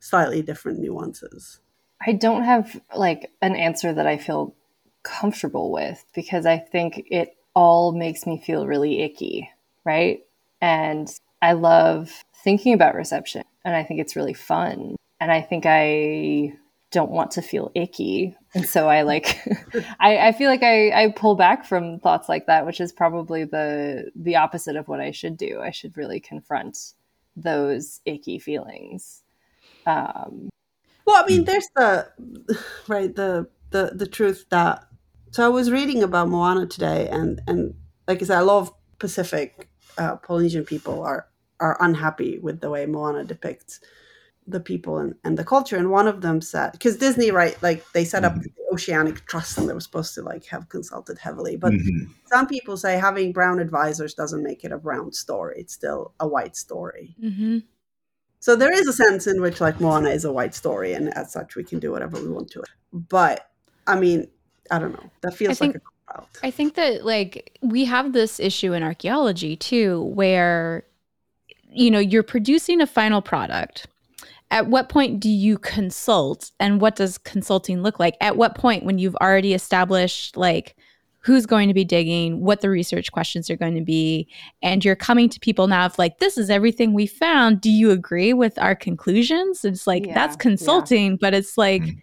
slightly 0.00 0.42
different 0.42 0.78
nuances. 0.78 1.60
I 2.04 2.12
don't 2.12 2.44
have 2.44 2.80
like 2.94 3.32
an 3.42 3.56
answer 3.56 3.92
that 3.92 4.06
I 4.06 4.18
feel 4.18 4.54
comfortable 5.02 5.72
with 5.72 6.04
because 6.14 6.46
I 6.46 6.58
think 6.58 7.04
it 7.10 7.36
all 7.54 7.92
makes 7.92 8.26
me 8.26 8.40
feel 8.44 8.66
really 8.66 9.02
icky, 9.02 9.48
right? 9.84 10.20
And 10.60 11.08
I 11.40 11.52
love 11.52 12.24
thinking 12.44 12.74
about 12.74 12.94
reception 12.94 13.44
and 13.64 13.74
I 13.74 13.82
think 13.82 14.00
it's 14.00 14.16
really 14.16 14.34
fun. 14.34 14.96
And 15.20 15.32
I 15.32 15.40
think 15.40 15.64
I 15.66 16.52
don't 16.96 17.10
want 17.10 17.30
to 17.32 17.42
feel 17.42 17.70
icky. 17.74 18.34
And 18.54 18.66
so 18.66 18.88
i 18.88 19.02
like 19.02 19.38
I, 20.00 20.28
I 20.28 20.32
feel 20.32 20.48
like 20.48 20.62
I, 20.62 20.90
I 21.02 21.12
pull 21.14 21.34
back 21.34 21.66
from 21.66 22.00
thoughts 22.00 22.26
like 22.26 22.46
that 22.46 22.64
which 22.64 22.80
is 22.80 22.90
probably 22.90 23.44
the 23.44 24.10
the 24.16 24.36
opposite 24.36 24.76
of 24.76 24.88
what 24.88 25.00
i 25.00 25.10
should 25.10 25.36
do. 25.36 25.60
I 25.60 25.72
should 25.72 25.96
really 25.96 26.20
confront 26.20 26.94
those 27.36 28.00
icky 28.06 28.38
feelings. 28.38 29.22
Um 29.84 30.48
well 31.04 31.22
i 31.22 31.26
mean 31.28 31.44
there's 31.44 31.68
the 31.76 32.08
right 32.88 33.14
the 33.14 33.46
the 33.70 33.92
the 33.94 34.06
truth 34.06 34.46
that 34.48 34.86
so 35.30 35.44
i 35.44 35.48
was 35.48 35.70
reading 35.70 36.02
about 36.02 36.28
moana 36.28 36.66
today 36.66 37.08
and 37.08 37.40
and 37.46 37.74
like 38.08 38.20
i 38.22 38.24
said 38.24 38.40
a 38.40 38.44
lot 38.44 38.60
of 38.62 38.72
pacific 38.98 39.68
uh, 39.98 40.16
polynesian 40.16 40.64
people 40.64 41.02
are 41.02 41.28
are 41.60 41.76
unhappy 41.80 42.38
with 42.38 42.60
the 42.60 42.70
way 42.70 42.86
moana 42.86 43.22
depicts 43.22 43.80
the 44.46 44.60
people 44.60 44.98
and, 44.98 45.14
and 45.24 45.36
the 45.36 45.44
culture 45.44 45.76
and 45.76 45.90
one 45.90 46.06
of 46.06 46.20
them 46.20 46.40
said 46.40 46.72
because 46.72 46.96
disney 46.96 47.30
right 47.30 47.60
like 47.62 47.84
they 47.92 48.04
set 48.04 48.24
up 48.24 48.32
mm-hmm. 48.32 48.42
the 48.42 48.74
oceanic 48.74 49.24
trust 49.26 49.58
and 49.58 49.68
they 49.68 49.74
were 49.74 49.80
supposed 49.80 50.14
to 50.14 50.22
like 50.22 50.44
have 50.46 50.68
consulted 50.68 51.18
heavily 51.18 51.56
but 51.56 51.72
mm-hmm. 51.72 52.10
some 52.26 52.46
people 52.46 52.76
say 52.76 52.98
having 52.98 53.32
brown 53.32 53.58
advisors 53.58 54.14
doesn't 54.14 54.42
make 54.42 54.64
it 54.64 54.72
a 54.72 54.78
brown 54.78 55.12
story 55.12 55.56
it's 55.58 55.74
still 55.74 56.12
a 56.20 56.28
white 56.28 56.56
story 56.56 57.16
mm-hmm. 57.20 57.58
so 58.38 58.54
there 58.54 58.72
is 58.72 58.86
a 58.86 58.92
sense 58.92 59.26
in 59.26 59.40
which 59.40 59.60
like 59.60 59.80
moana 59.80 60.10
is 60.10 60.24
a 60.24 60.32
white 60.32 60.54
story 60.54 60.92
and 60.92 61.12
as 61.16 61.32
such 61.32 61.56
we 61.56 61.64
can 61.64 61.78
do 61.78 61.90
whatever 61.90 62.20
we 62.20 62.28
want 62.28 62.50
to 62.50 62.60
it 62.60 62.68
but 62.92 63.50
i 63.86 63.98
mean 63.98 64.26
i 64.70 64.78
don't 64.78 64.92
know 64.92 65.10
that 65.22 65.34
feels 65.34 65.58
think, 65.58 65.74
like 65.74 65.82
a 65.82 65.86
I 66.42 66.52
think 66.52 66.76
that 66.76 67.04
like 67.04 67.58
we 67.62 67.84
have 67.84 68.12
this 68.12 68.38
issue 68.38 68.72
in 68.72 68.84
archaeology 68.84 69.56
too 69.56 70.02
where 70.02 70.84
you 71.76 71.90
know, 71.90 71.98
you're 71.98 72.22
producing 72.22 72.80
a 72.80 72.86
final 72.86 73.20
product. 73.20 73.86
At 74.50 74.68
what 74.68 74.88
point 74.88 75.20
do 75.20 75.28
you 75.28 75.58
consult 75.58 76.52
and 76.60 76.80
what 76.80 76.96
does 76.96 77.18
consulting 77.18 77.82
look 77.82 77.98
like? 77.98 78.16
At 78.20 78.36
what 78.36 78.54
point 78.54 78.84
when 78.84 78.98
you've 78.98 79.16
already 79.16 79.54
established 79.54 80.36
like 80.36 80.76
who's 81.26 81.44
going 81.44 81.66
to 81.66 81.74
be 81.74 81.84
digging, 81.84 82.40
what 82.40 82.60
the 82.60 82.70
research 82.70 83.10
questions 83.10 83.50
are 83.50 83.56
going 83.56 83.74
to 83.74 83.80
be, 83.80 84.28
and 84.62 84.84
you're 84.84 84.94
coming 84.94 85.28
to 85.28 85.40
people 85.40 85.66
now 85.66 85.84
of 85.84 85.98
like, 85.98 86.18
this 86.18 86.38
is 86.38 86.48
everything 86.48 86.92
we 86.92 87.04
found. 87.04 87.60
Do 87.60 87.68
you 87.68 87.90
agree 87.90 88.32
with 88.32 88.56
our 88.60 88.76
conclusions? 88.76 89.64
It's 89.64 89.88
like, 89.88 90.06
yeah, 90.06 90.14
that's 90.14 90.36
consulting, 90.36 91.12
yeah. 91.12 91.18
but 91.20 91.34
it's 91.34 91.58
like, 91.58 91.82
mm-hmm. 91.82 91.98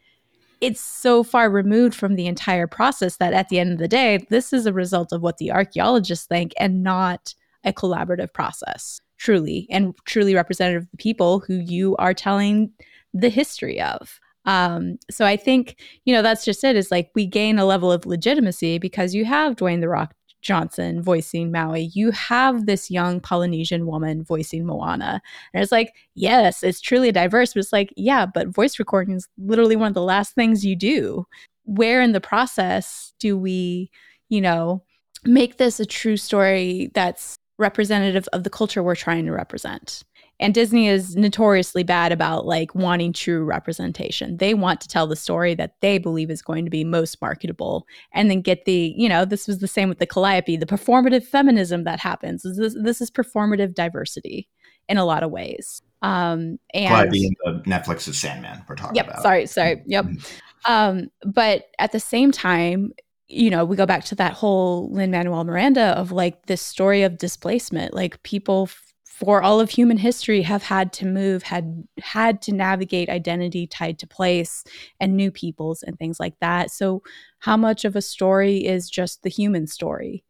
it's 0.59 0.81
so 0.81 1.23
far 1.23 1.49
removed 1.49 1.95
from 1.95 2.15
the 2.15 2.27
entire 2.27 2.67
process 2.67 3.15
that 3.15 3.31
at 3.31 3.47
the 3.47 3.59
end 3.59 3.71
of 3.71 3.77
the 3.77 3.87
day, 3.87 4.27
this 4.29 4.51
is 4.51 4.65
a 4.65 4.73
result 4.73 5.13
of 5.13 5.21
what 5.21 5.37
the 5.37 5.53
archaeologists 5.53 6.25
think 6.25 6.51
and 6.59 6.83
not 6.83 7.33
a 7.63 7.71
collaborative 7.71 8.33
process, 8.33 8.99
truly, 9.24 9.67
and 9.69 9.95
truly 10.05 10.36
representative 10.36 10.84
of 10.84 10.91
the 10.91 10.97
people 10.97 11.39
who 11.39 11.55
you 11.55 11.95
are 11.95 12.13
telling 12.13 12.69
the 13.13 13.30
history 13.30 13.80
of. 13.80 14.19
Um, 14.45 14.97
so 15.09 15.26
I 15.26 15.38
think, 15.38 15.80
you 16.03 16.13
know, 16.13 16.21
that's 16.21 16.43
just 16.43 16.63
it 16.65 16.76
is 16.76 16.91
like 16.91 17.09
we 17.15 17.26
gain 17.26 17.57
a 17.57 17.65
level 17.65 17.89
of 17.89 18.05
legitimacy 18.05 18.80
because 18.80 19.15
you 19.15 19.24
have 19.24 19.55
Dwayne 19.55 19.80
The 19.80 19.88
Rock 19.88 20.13
Johnson 20.41 21.01
voicing 21.01 21.53
Maui. 21.53 21.89
You 21.93 22.11
have 22.11 22.65
this 22.65 22.91
young 22.91 23.21
Polynesian 23.21 23.86
woman 23.86 24.26
voicing 24.26 24.65
Moana. 24.65 25.21
And 25.53 25.63
it's 25.63 25.71
like, 25.71 25.93
yes, 26.15 26.61
it's 26.61 26.82
truly 26.82 27.13
diverse, 27.13 27.53
but 27.53 27.61
it's 27.61 27.71
like, 27.71 27.93
yeah, 27.95 28.26
but 28.26 28.49
voice 28.49 28.78
recording 28.78 29.15
is 29.15 29.30
literally 29.38 29.78
one 29.78 29.88
of 29.88 29.93
the 29.93 30.01
last 30.01 30.36
things 30.36 30.65
you 30.65 30.76
do. 30.76 31.26
Where 31.63 32.01
in 32.01 32.11
the 32.11 32.19
process 32.19 33.13
do 33.21 33.38
we, 33.38 33.89
you 34.28 34.41
know, 34.41 34.84
make 35.24 35.55
this 35.55 35.80
a 35.80 35.86
true 35.86 36.17
story 36.17 36.91
that's 36.93 37.38
representative 37.64 38.28
of 38.34 38.43
the 38.43 38.49
culture 38.49 38.84
we're 38.84 38.95
trying 38.95 39.26
to 39.26 39.32
represent? 39.32 40.03
And 40.39 40.53
Disney 40.53 40.88
is 40.88 41.16
notoriously 41.16 41.84
bad 41.84 42.11
about 42.11 42.45
like 42.45 42.76
wanting 42.76 43.14
true 43.14 43.43
representation. 43.43 44.38
They 44.38 44.53
want 44.53 44.82
to 44.82 44.88
tell 44.88 45.07
the 45.07 45.16
story 45.16 45.55
that 45.55 45.76
they 45.82 45.99
believe 45.99 46.30
is 46.30 46.41
going 46.41 46.66
to 46.66 46.72
be 46.72 46.84
most 46.84 47.22
marketable 47.22 47.86
and 48.14 48.30
then 48.30 48.41
get 48.41 48.66
the, 48.66 48.93
you 48.97 49.07
know, 49.07 49.26
this 49.26 49.47
was 49.47 49.59
the 49.59 49.68
same 49.68 49.89
with 49.89 49.99
the 49.99 50.07
Calliope, 50.07 50.57
the 50.57 50.66
performative 50.66 51.24
feminism 51.24 51.84
that 51.86 51.99
happens. 51.99 52.43
This, 52.43 52.76
this 52.82 52.99
is 52.99 53.11
performative 53.11 53.74
diversity 53.74 54.49
in 54.89 54.97
a 54.97 55.05
lot 55.05 55.24
of 55.24 55.32
ways. 55.32 55.82
Um, 56.01 56.59
and 56.74 56.89
Calliope 56.89 57.28
in 57.28 57.36
the 57.45 57.61
Netflix's 57.70 58.20
Sandman, 58.20 58.66
we're 58.68 58.76
talking 58.76 58.95
yep, 58.95 59.07
about. 59.07 59.22
Sorry, 59.22 59.45
sorry. 59.45 59.82
Yep. 59.86 60.05
Mm-hmm. 60.05 60.72
Um, 60.72 61.07
but 61.26 61.68
at 61.80 61.91
the 61.91 61.99
same 61.99 62.32
time, 62.32 62.91
you 63.34 63.49
know, 63.49 63.65
we 63.65 63.75
go 63.75 63.86
back 63.86 64.05
to 64.05 64.15
that 64.15 64.34
whole 64.34 64.89
Lin 64.91 65.11
Manuel 65.11 65.43
Miranda 65.43 65.97
of 65.97 66.11
like 66.11 66.45
this 66.45 66.61
story 66.61 67.03
of 67.03 67.17
displacement, 67.17 67.93
like 67.93 68.21
people 68.23 68.69
for 69.05 69.43
all 69.43 69.59
of 69.59 69.69
human 69.69 69.97
history 69.97 70.41
have 70.41 70.63
had 70.63 70.91
to 70.91 71.05
move 71.05 71.43
had 71.43 71.84
had 72.01 72.41
to 72.41 72.51
navigate 72.51 73.09
identity 73.09 73.67
tied 73.67 73.99
to 73.99 74.07
place 74.07 74.63
and 74.99 75.15
new 75.15 75.31
peoples 75.31 75.84
and 75.84 75.97
things 75.97 76.19
like 76.19 76.34
that. 76.41 76.71
So 76.71 77.03
how 77.39 77.55
much 77.55 77.86
of 77.86 77.95
a 77.95 78.01
story 78.01 78.65
is 78.65 78.89
just 78.89 79.21
the 79.21 79.29
human 79.29 79.67
story? 79.67 80.23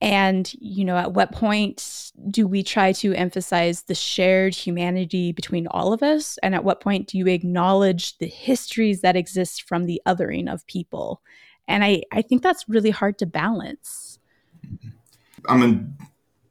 And 0.00 0.50
you 0.60 0.84
know 0.84 0.96
at 0.96 1.14
what 1.14 1.32
point 1.32 2.12
do 2.30 2.46
we 2.46 2.62
try 2.62 2.92
to 2.92 3.14
emphasize 3.14 3.82
the 3.82 3.94
shared 3.94 4.54
humanity 4.54 5.32
between 5.32 5.66
all 5.68 5.92
of 5.92 6.02
us? 6.02 6.38
And 6.42 6.54
at 6.54 6.64
what 6.64 6.82
point 6.82 7.08
do 7.08 7.18
you 7.18 7.26
acknowledge 7.28 8.18
the 8.18 8.28
histories 8.28 9.00
that 9.00 9.16
exist 9.16 9.62
from 9.66 9.86
the 9.86 10.00
othering 10.06 10.52
of 10.52 10.66
people 10.66 11.22
and 11.68 11.84
i 11.84 12.02
i 12.12 12.22
think 12.22 12.42
that's 12.42 12.68
really 12.68 12.90
hard 12.90 13.18
to 13.18 13.26
balance 13.26 14.18
i'm 15.48 15.62
in 15.62 15.96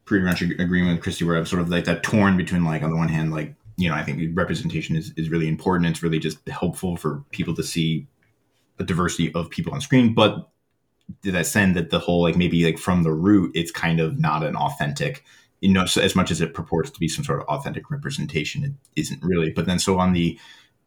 pretty 0.05 0.23
much 0.23 0.41
agreement 0.41 0.95
with 0.95 1.03
Christy 1.03 1.25
where 1.25 1.35
I'm 1.35 1.45
sort 1.45 1.61
of 1.61 1.69
like 1.69 1.85
that 1.85 2.03
torn 2.03 2.37
between 2.37 2.63
like 2.63 2.83
on 2.83 2.91
the 2.91 2.95
one 2.95 3.09
hand, 3.09 3.33
like, 3.33 3.55
you 3.75 3.89
know, 3.89 3.95
I 3.95 4.03
think 4.03 4.37
representation 4.37 4.95
is, 4.95 5.11
is 5.17 5.29
really 5.29 5.47
important. 5.47 5.89
It's 5.89 6.03
really 6.03 6.19
just 6.19 6.47
helpful 6.47 6.95
for 6.95 7.23
people 7.31 7.55
to 7.55 7.63
see 7.63 8.07
a 8.79 8.83
diversity 8.83 9.33
of 9.33 9.49
people 9.49 9.73
on 9.73 9.81
screen. 9.81 10.13
But 10.13 10.49
did 11.21 11.33
that 11.33 11.47
send 11.47 11.75
that 11.75 11.89
the 11.89 11.99
whole 11.99 12.21
like 12.21 12.37
maybe 12.37 12.63
like 12.63 12.77
from 12.77 13.03
the 13.03 13.11
root, 13.11 13.51
it's 13.55 13.71
kind 13.71 13.99
of 13.99 14.19
not 14.19 14.43
an 14.43 14.55
authentic, 14.55 15.23
you 15.59 15.73
know, 15.73 15.85
so 15.85 16.01
as 16.01 16.15
much 16.15 16.31
as 16.31 16.39
it 16.39 16.53
purports 16.53 16.91
to 16.91 16.99
be 16.99 17.07
some 17.07 17.25
sort 17.25 17.41
of 17.41 17.47
authentic 17.47 17.89
representation, 17.89 18.63
it 18.63 18.71
isn't 18.95 19.23
really. 19.23 19.49
But 19.49 19.65
then 19.65 19.79
so 19.79 19.99
on 19.99 20.13
the 20.13 20.39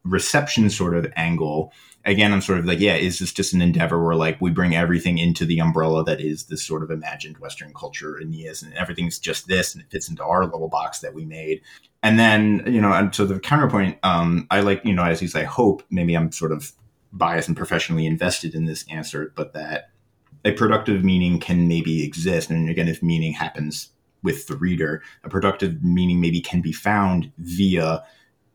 reception 0.03 0.69
sort 0.69 0.95
of 0.95 1.11
angle, 1.15 1.73
again, 2.05 2.31
I'm 2.31 2.41
sort 2.41 2.59
of 2.59 2.65
like, 2.65 2.79
yeah, 2.79 2.95
is 2.95 3.19
this 3.19 3.33
just 3.33 3.53
an 3.53 3.61
endeavor 3.61 4.03
where 4.03 4.15
like 4.15 4.39
we 4.39 4.51
bring 4.51 4.75
everything 4.75 5.17
into 5.17 5.45
the 5.45 5.59
umbrella 5.59 6.03
that 6.05 6.21
is 6.21 6.45
this 6.45 6.65
sort 6.65 6.83
of 6.83 6.91
imagined 6.91 7.37
Western 7.39 7.73
culture 7.73 8.15
and 8.15 8.33
Aeneas, 8.33 8.61
and 8.61 8.73
everything's 8.73 9.19
just 9.19 9.47
this, 9.47 9.73
and 9.73 9.83
it 9.83 9.91
fits 9.91 10.09
into 10.09 10.23
our 10.23 10.45
little 10.45 10.69
box 10.69 10.99
that 10.99 11.13
we 11.13 11.25
made. 11.25 11.61
And 12.01 12.17
then, 12.17 12.63
you 12.65 12.79
know, 12.79 12.93
and 12.93 13.13
so 13.13 13.25
the 13.25 13.39
counterpoint, 13.39 13.97
um, 14.03 14.47
I 14.49 14.61
like, 14.61 14.81
you 14.85 14.93
know, 14.93 15.03
as 15.03 15.21
you 15.21 15.27
say, 15.27 15.43
hope. 15.43 15.83
Maybe 15.89 16.15
I'm 16.15 16.31
sort 16.31 16.51
of 16.51 16.71
biased 17.11 17.47
and 17.47 17.57
professionally 17.57 18.05
invested 18.05 18.55
in 18.55 18.65
this 18.65 18.85
answer, 18.89 19.33
but 19.35 19.53
that 19.53 19.89
a 20.45 20.53
productive 20.53 21.03
meaning 21.03 21.39
can 21.39 21.67
maybe 21.67 22.03
exist. 22.03 22.49
And 22.49 22.69
again, 22.69 22.87
if 22.87 23.03
meaning 23.03 23.33
happens 23.33 23.89
with 24.23 24.47
the 24.47 24.55
reader, 24.55 25.01
a 25.23 25.29
productive 25.29 25.83
meaning 25.83 26.21
maybe 26.21 26.39
can 26.39 26.61
be 26.61 26.71
found 26.71 27.31
via, 27.37 28.03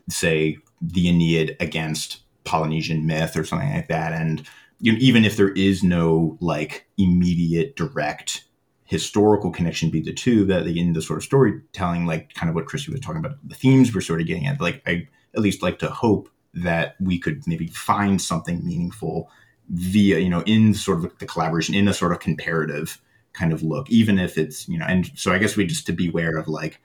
say, 0.09 0.59
the 0.81 1.09
Aeneid 1.09 1.57
against 1.61 2.21
Polynesian 2.45 3.07
myth 3.07 3.37
or 3.37 3.45
something 3.45 3.73
like 3.73 3.89
that. 3.89 4.13
And 4.13 4.47
you 4.81 4.93
know, 4.93 4.99
even 5.01 5.25
if 5.25 5.37
there 5.37 5.51
is 5.51 5.83
no 5.83 6.37
like 6.41 6.87
immediate 6.99 7.77
direct 7.77 8.45
historical 8.85 9.51
connection 9.51 9.91
be 9.91 10.01
the 10.01 10.13
two, 10.13 10.45
that 10.45 10.67
in 10.67 10.93
the 10.93 11.03
sort 11.03 11.19
of 11.19 11.25
storytelling, 11.25 12.07
like 12.07 12.35
kind 12.35 12.51
of 12.51 12.55
what 12.55 12.67
Christy 12.67 12.93
was 12.93 13.01
talking 13.01 13.25
about, 13.25 13.39
the 13.47 13.55
themes 13.55 13.95
we're 13.95 14.01
sort 14.01 14.21
of 14.21 14.27
getting 14.27 14.47
at, 14.47 14.61
like 14.61 14.83
I 14.87 15.09
at 15.35 15.41
least 15.41 15.63
like 15.63 15.79
to 15.81 15.89
hope 15.89 16.29
that 16.55 16.95
we 17.01 17.19
could 17.19 17.43
maybe 17.47 17.67
find 17.69 18.21
something 18.21 18.65
meaningful 18.65 19.31
via, 19.71 20.19
you 20.19 20.29
know, 20.29 20.43
in 20.43 20.75
sort 20.75 21.05
of 21.05 21.19
the 21.19 21.27
collaboration, 21.27 21.75
in 21.75 21.89
a 21.89 21.95
sort 21.95 22.13
of 22.13 22.21
comparative 22.21 23.01
kind 23.33 23.53
of 23.53 23.63
look, 23.63 23.91
even 23.91 24.19
if 24.19 24.39
it's, 24.39 24.69
you 24.69 24.79
know, 24.79 24.87
and 24.87 25.11
so 25.17 25.33
I 25.33 25.39
guess 25.39 25.57
we 25.57 25.67
just 25.67 25.87
to 25.87 25.93
beware 25.93 26.37
of 26.37 26.47
like 26.47 26.81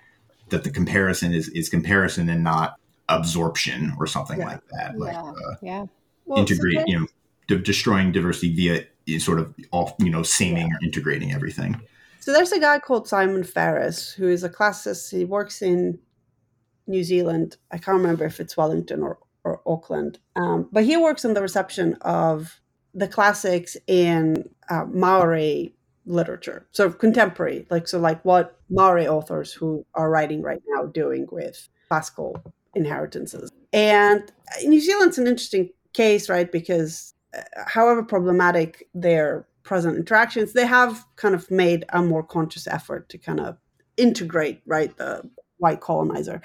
that 0.49 0.63
the 0.63 0.71
comparison 0.71 1.33
is 1.33 1.49
is 1.49 1.69
comparison 1.69 2.29
and 2.29 2.43
not 2.43 2.78
absorption 3.09 3.93
or 3.99 4.07
something 4.07 4.39
yeah. 4.39 4.45
like 4.45 4.61
that. 4.69 4.97
Like, 4.97 5.13
yeah. 5.13 5.21
Uh, 5.21 5.55
yeah. 5.61 5.85
Well, 6.25 6.39
integrate, 6.39 6.87
you 6.87 6.99
know, 6.99 7.07
de- 7.47 7.59
destroying 7.59 8.11
diversity 8.11 8.53
via 8.53 9.19
sort 9.19 9.39
of 9.39 9.53
all, 9.71 9.95
you 9.99 10.09
know, 10.09 10.21
saming 10.21 10.67
yeah. 10.67 10.75
or 10.75 10.83
integrating 10.83 11.33
everything. 11.33 11.81
So 12.19 12.31
there's 12.33 12.51
a 12.51 12.59
guy 12.59 12.79
called 12.79 13.07
Simon 13.07 13.43
Perris 13.43 14.13
who 14.13 14.27
is 14.27 14.43
a 14.43 14.49
classicist. 14.49 15.11
He 15.11 15.25
works 15.25 15.61
in 15.61 15.99
New 16.85 17.03
Zealand. 17.03 17.57
I 17.71 17.77
can't 17.77 17.97
remember 17.97 18.25
if 18.25 18.39
it's 18.39 18.55
Wellington 18.55 19.01
or, 19.01 19.17
or 19.43 19.61
Auckland, 19.65 20.19
um, 20.35 20.69
but 20.71 20.83
he 20.83 20.97
works 20.97 21.25
on 21.25 21.33
the 21.33 21.41
reception 21.41 21.95
of 22.01 22.59
the 22.93 23.07
classics 23.07 23.77
in 23.87 24.49
uh, 24.69 24.85
Maori 24.85 25.73
literature, 26.05 26.67
so 26.71 26.89
contemporary, 26.89 27.67
like 27.69 27.87
so, 27.87 27.99
like 27.99 28.23
what 28.25 28.59
Maori 28.69 29.07
authors 29.07 29.53
who 29.53 29.85
are 29.93 30.09
writing 30.09 30.41
right 30.41 30.61
now 30.67 30.85
doing 30.85 31.27
with 31.31 31.69
classical 31.87 32.41
inheritances. 32.75 33.51
And 33.73 34.31
New 34.63 34.79
Zealand's 34.79 35.17
an 35.17 35.27
interesting 35.27 35.69
case, 35.93 36.29
right? 36.29 36.51
Because 36.51 37.13
uh, 37.35 37.41
however 37.67 38.03
problematic 38.03 38.87
their 38.93 39.47
present 39.63 39.97
interactions, 39.97 40.53
they 40.53 40.65
have 40.65 41.05
kind 41.15 41.35
of 41.35 41.49
made 41.51 41.85
a 41.89 42.01
more 42.01 42.23
conscious 42.23 42.67
effort 42.67 43.09
to 43.09 43.17
kind 43.17 43.39
of 43.39 43.57
integrate, 43.97 44.61
right, 44.65 44.95
the 44.97 45.29
white 45.57 45.81
colonizer 45.81 46.41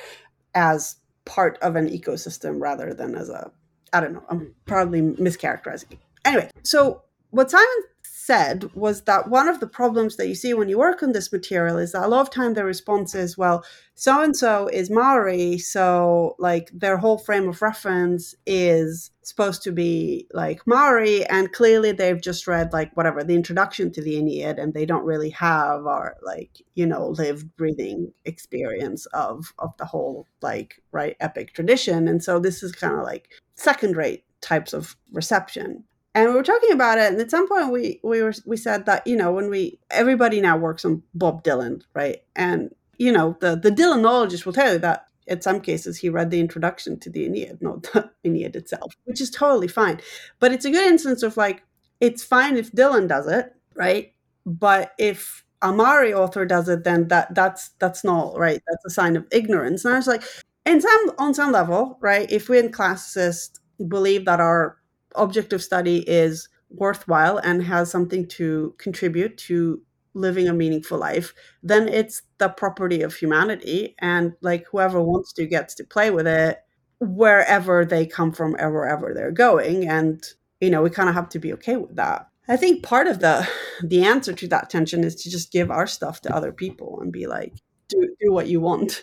as 0.55 0.97
part 1.25 1.59
of 1.62 1.77
an 1.77 1.89
ecosystem 1.89 2.61
rather 2.61 2.93
than 2.93 3.14
as 3.14 3.29
a, 3.29 3.51
I 3.93 4.01
don't 4.01 4.12
know, 4.12 4.25
I'm 4.29 4.55
probably 4.66 5.01
mischaracterizing. 5.01 5.97
Anyway, 6.25 6.51
so 6.62 7.03
what 7.31 7.51
Simon 7.51 7.85
said 8.25 8.70
was 8.75 9.03
that 9.03 9.29
one 9.29 9.49
of 9.49 9.61
the 9.61 9.66
problems 9.66 10.16
that 10.16 10.29
you 10.29 10.35
see 10.35 10.55
when 10.55 10.68
you 10.68 10.79
work 10.79 11.03
on 11.03 11.12
this 11.12 11.31
material 11.31 11.77
is 11.77 11.93
that 11.93 12.05
a 12.05 12.09
lot 12.09 12.22
of 12.22 12.31
time 12.31 12.55
the 12.55 12.64
response 12.64 13.14
is, 13.14 13.37
well, 13.37 13.62
so 13.95 14.22
and 14.22 14.35
so 14.35 14.66
is 14.68 14.91
Maori, 14.91 15.59
so 15.59 16.35
like 16.39 16.70
their 16.72 16.97
whole 16.97 17.18
frame 17.18 17.49
of 17.49 17.61
reference 17.61 18.35
is 18.47 19.11
supposed 19.22 19.62
to 19.62 19.72
be 19.72 20.27
like 20.33 20.66
Maori, 20.66 21.25
and 21.27 21.53
clearly 21.53 21.93
they've 21.93 22.20
just 22.20 22.47
read 22.47 22.72
like 22.72 22.97
whatever 22.97 23.22
the 23.22 23.35
introduction 23.35 23.93
to 23.93 24.03
the 24.03 24.16
Aeneid, 24.16 24.59
and 24.59 24.72
they 24.72 24.87
don't 24.87 25.05
really 25.05 25.31
have 25.31 25.87
our 25.87 26.16
like 26.22 26.62
you 26.75 26.87
know 26.87 27.09
lived 27.09 27.55
breathing 27.57 28.12
experience 28.25 29.05
of 29.07 29.53
of 29.59 29.77
the 29.77 29.85
whole 29.85 30.27
like 30.41 30.83
right 30.93 31.16
epic 31.20 31.53
tradition, 31.53 32.09
and 32.09 32.25
so 32.25 32.41
this 32.41 32.62
is 32.62 32.72
kind 32.72 32.95
of 32.95 33.05
like 33.05 33.29
second 33.55 33.97
rate 33.97 34.25
types 34.41 34.72
of 34.72 34.97
reception 35.12 35.85
and 36.15 36.31
we 36.31 36.37
were 36.37 36.43
talking 36.43 36.73
about 36.73 36.99
it 36.99 37.12
and 37.12 37.21
at 37.21 37.31
some 37.31 37.49
point 37.49 37.71
we 37.71 38.01
we 38.03 38.23
were 38.23 38.35
we 38.47 38.57
said 38.57 38.87
that 38.87 39.07
you 39.07 39.17
know 39.17 39.33
when 39.33 39.51
we 39.51 39.79
everybody 39.91 40.41
now 40.41 40.57
works 40.57 40.85
on 40.85 41.03
bob 41.15 41.43
dylan 41.45 41.83
right 41.95 42.23
and 42.37 42.75
you 42.99 43.12
know 43.12 43.37
the 43.41 43.57
the 43.57 43.71
dylanologist 43.71 44.47
will 44.47 44.53
tell 44.53 44.73
you 44.73 44.79
that 44.79 45.07
in 45.27 45.41
some 45.41 45.61
cases 45.61 45.99
he 45.99 46.09
read 46.09 46.31
the 46.31 46.41
introduction 46.41 46.99
to 46.99 47.11
the 47.11 47.25
aeneid 47.25 47.61
not 47.61 47.83
the 47.83 48.11
aeneid 48.25 48.57
itself 48.57 48.95
which 49.05 49.21
is 49.21 49.31
totally 49.31 49.69
fine 49.69 50.01
but 50.39 50.53
it's 50.53 50.65
a 50.65 50.71
good 50.71 50.87
instance 50.87 51.23
of 51.23 51.37
like 51.37 51.62
it's 52.01 52.23
fine 52.23 52.57
if 52.57 52.73
dylan 52.73 53.09
does 53.09 53.27
it 53.27 53.55
right 53.75 54.12
but 54.47 54.93
if 54.99 55.45
a 55.62 55.73
Maori 55.73 56.12
author 56.12 56.45
does 56.45 56.69
it, 56.69 56.85
then 56.85 57.09
that 57.09 57.35
that's 57.35 57.71
that's 57.79 58.05
not 58.05 58.37
right. 58.39 58.61
That's 58.69 58.85
a 58.85 58.91
sign 58.91 59.17
of 59.17 59.27
ignorance. 59.33 59.85
And 59.85 59.95
I 59.95 59.97
was 59.97 60.07
like, 60.07 60.23
in 60.67 60.81
some 60.81 61.12
on 61.19 61.33
some 61.33 61.53
level, 61.53 61.97
right? 62.01 62.31
If 62.31 62.51
we 62.51 62.59
in 62.59 62.71
classicists 62.71 63.59
believe 63.89 64.27
that 64.27 64.41
our 64.41 64.77
objective 65.15 65.62
study 65.62 65.99
is 66.09 66.49
worthwhile 66.71 67.39
and 67.39 67.62
has 67.62 67.91
something 67.91 68.27
to 68.27 68.75
contribute 68.79 69.37
to 69.39 69.81
living 70.15 70.49
a 70.49 70.53
meaningful 70.53 70.99
life, 70.99 71.35
then 71.62 71.89
it's 71.89 72.23
the 72.39 72.49
property 72.49 73.03
of 73.03 73.15
humanity. 73.15 73.95
And 73.99 74.33
like 74.41 74.67
whoever 74.71 75.03
wants 75.03 75.33
to 75.35 75.47
gets 75.47 75.75
to 75.75 75.85
play 75.85 76.11
with 76.11 76.27
it 76.27 76.61
wherever 77.01 77.85
they 77.85 78.07
come 78.07 78.33
from 78.33 78.53
wherever 78.53 79.12
they're 79.12 79.33
going. 79.33 79.89
And, 79.89 80.25
you 80.61 80.71
know, 80.71 80.83
we 80.83 80.91
kind 80.91 81.09
of 81.09 81.15
have 81.15 81.29
to 81.31 81.39
be 81.39 81.53
okay 81.55 81.77
with 81.77 81.97
that. 81.97 82.29
I 82.47 82.57
think 82.57 82.83
part 82.83 83.07
of 83.07 83.21
the 83.21 83.49
the 83.83 84.05
answer 84.05 84.33
to 84.33 84.49
that 84.49 84.71
tension 84.71 85.05
is 85.05 85.15
to 85.17 85.31
just 85.31 85.53
give 85.53 85.71
our 85.71 85.87
stuff 85.87 86.21
to 86.23 86.35
other 86.35 86.53
people 86.53 87.01
and 87.01 87.12
be 87.12 87.27
like, 87.27 87.55
do 87.89 88.15
do 88.21 88.33
what 88.33 88.47
you 88.47 88.61
want 88.61 89.03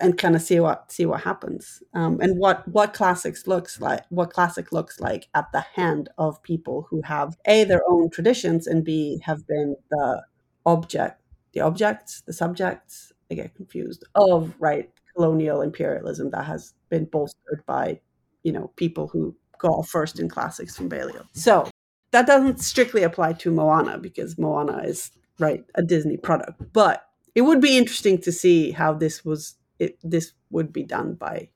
and 0.00 0.18
kind 0.18 0.34
of 0.34 0.42
see 0.42 0.60
what 0.60 0.90
see 0.90 1.06
what 1.06 1.20
happens 1.22 1.82
um, 1.94 2.20
and 2.20 2.38
what 2.38 2.66
what 2.68 2.92
classics 2.94 3.46
looks 3.46 3.80
like 3.80 4.04
what 4.08 4.32
classic 4.32 4.72
looks 4.72 5.00
like 5.00 5.28
at 5.34 5.50
the 5.52 5.60
hand 5.60 6.08
of 6.18 6.42
people 6.42 6.86
who 6.90 7.02
have 7.02 7.36
a 7.46 7.64
their 7.64 7.82
own 7.88 8.10
traditions 8.10 8.66
and 8.66 8.84
b 8.84 9.20
have 9.24 9.46
been 9.46 9.76
the 9.90 10.22
object 10.66 11.20
the 11.52 11.60
objects 11.60 12.22
the 12.22 12.32
subjects 12.32 13.12
i 13.30 13.34
get 13.34 13.54
confused 13.54 14.04
of 14.14 14.54
right 14.58 14.90
colonial 15.14 15.60
imperialism 15.60 16.30
that 16.30 16.44
has 16.44 16.74
been 16.88 17.04
bolstered 17.04 17.62
by 17.66 18.00
you 18.42 18.52
know 18.52 18.70
people 18.76 19.08
who 19.08 19.34
got 19.60 19.86
first 19.86 20.18
in 20.18 20.28
classics 20.28 20.76
from 20.76 20.88
Balliol. 20.88 21.26
So 21.32 21.68
that 22.10 22.26
doesn't 22.26 22.60
strictly 22.60 23.02
apply 23.04 23.34
to 23.34 23.50
Moana 23.52 23.98
because 23.98 24.38
Moana 24.38 24.78
is 24.78 25.12
right 25.38 25.64
a 25.76 25.82
Disney 25.82 26.16
product, 26.16 26.72
but 26.72 27.06
it 27.34 27.42
would 27.42 27.60
be 27.60 27.78
interesting 27.78 28.18
to 28.22 28.32
see 28.32 28.72
how 28.72 28.92
this 28.92 29.24
was 29.24 29.54
it, 29.80 29.98
this 30.02 30.32
would 30.50 30.72
be 30.72 30.84
done 30.84 31.14
by. 31.14 31.48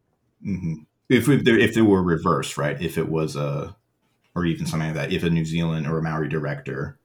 Mm-hmm. 0.45 0.75
If 1.09 1.29
it, 1.29 1.47
if 1.47 1.77
it 1.77 1.83
were 1.83 2.03
reversed, 2.03 2.57
right? 2.59 2.81
If 2.81 2.99
it 2.99 3.09
was 3.09 3.37
a, 3.37 3.77
or 4.35 4.45
even 4.47 4.67
something 4.67 4.89
like 4.89 4.97
that, 4.97 5.13
if 5.13 5.23
a 5.23 5.31
New 5.31 5.45
Zealand 5.45 5.87
or 5.87 5.99
a 5.99 6.03
Maori 6.03 6.29
director 6.29 6.99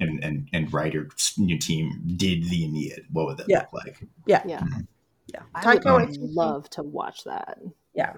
and 0.00 0.22
and 0.24 0.48
and 0.52 0.72
writer 0.72 1.08
new 1.38 1.58
team 1.58 2.02
did 2.16 2.44
the 2.50 2.64
Aeneid, 2.64 3.04
what 3.12 3.26
would 3.26 3.36
that 3.38 3.46
Yeah. 3.48 3.58
look 3.60 3.72
like? 3.72 4.02
Yeah, 4.26 4.42
Yeah. 4.46 4.60
Mm-hmm. 4.60 4.80
yeah. 5.28 5.40
I 5.54 5.74
would 5.74 5.82
Taika 5.82 6.06
Waititi- 6.08 6.34
love 6.34 6.68
to 6.70 6.82
watch 6.82 7.24
that. 7.24 7.58
Yeah, 7.94 8.14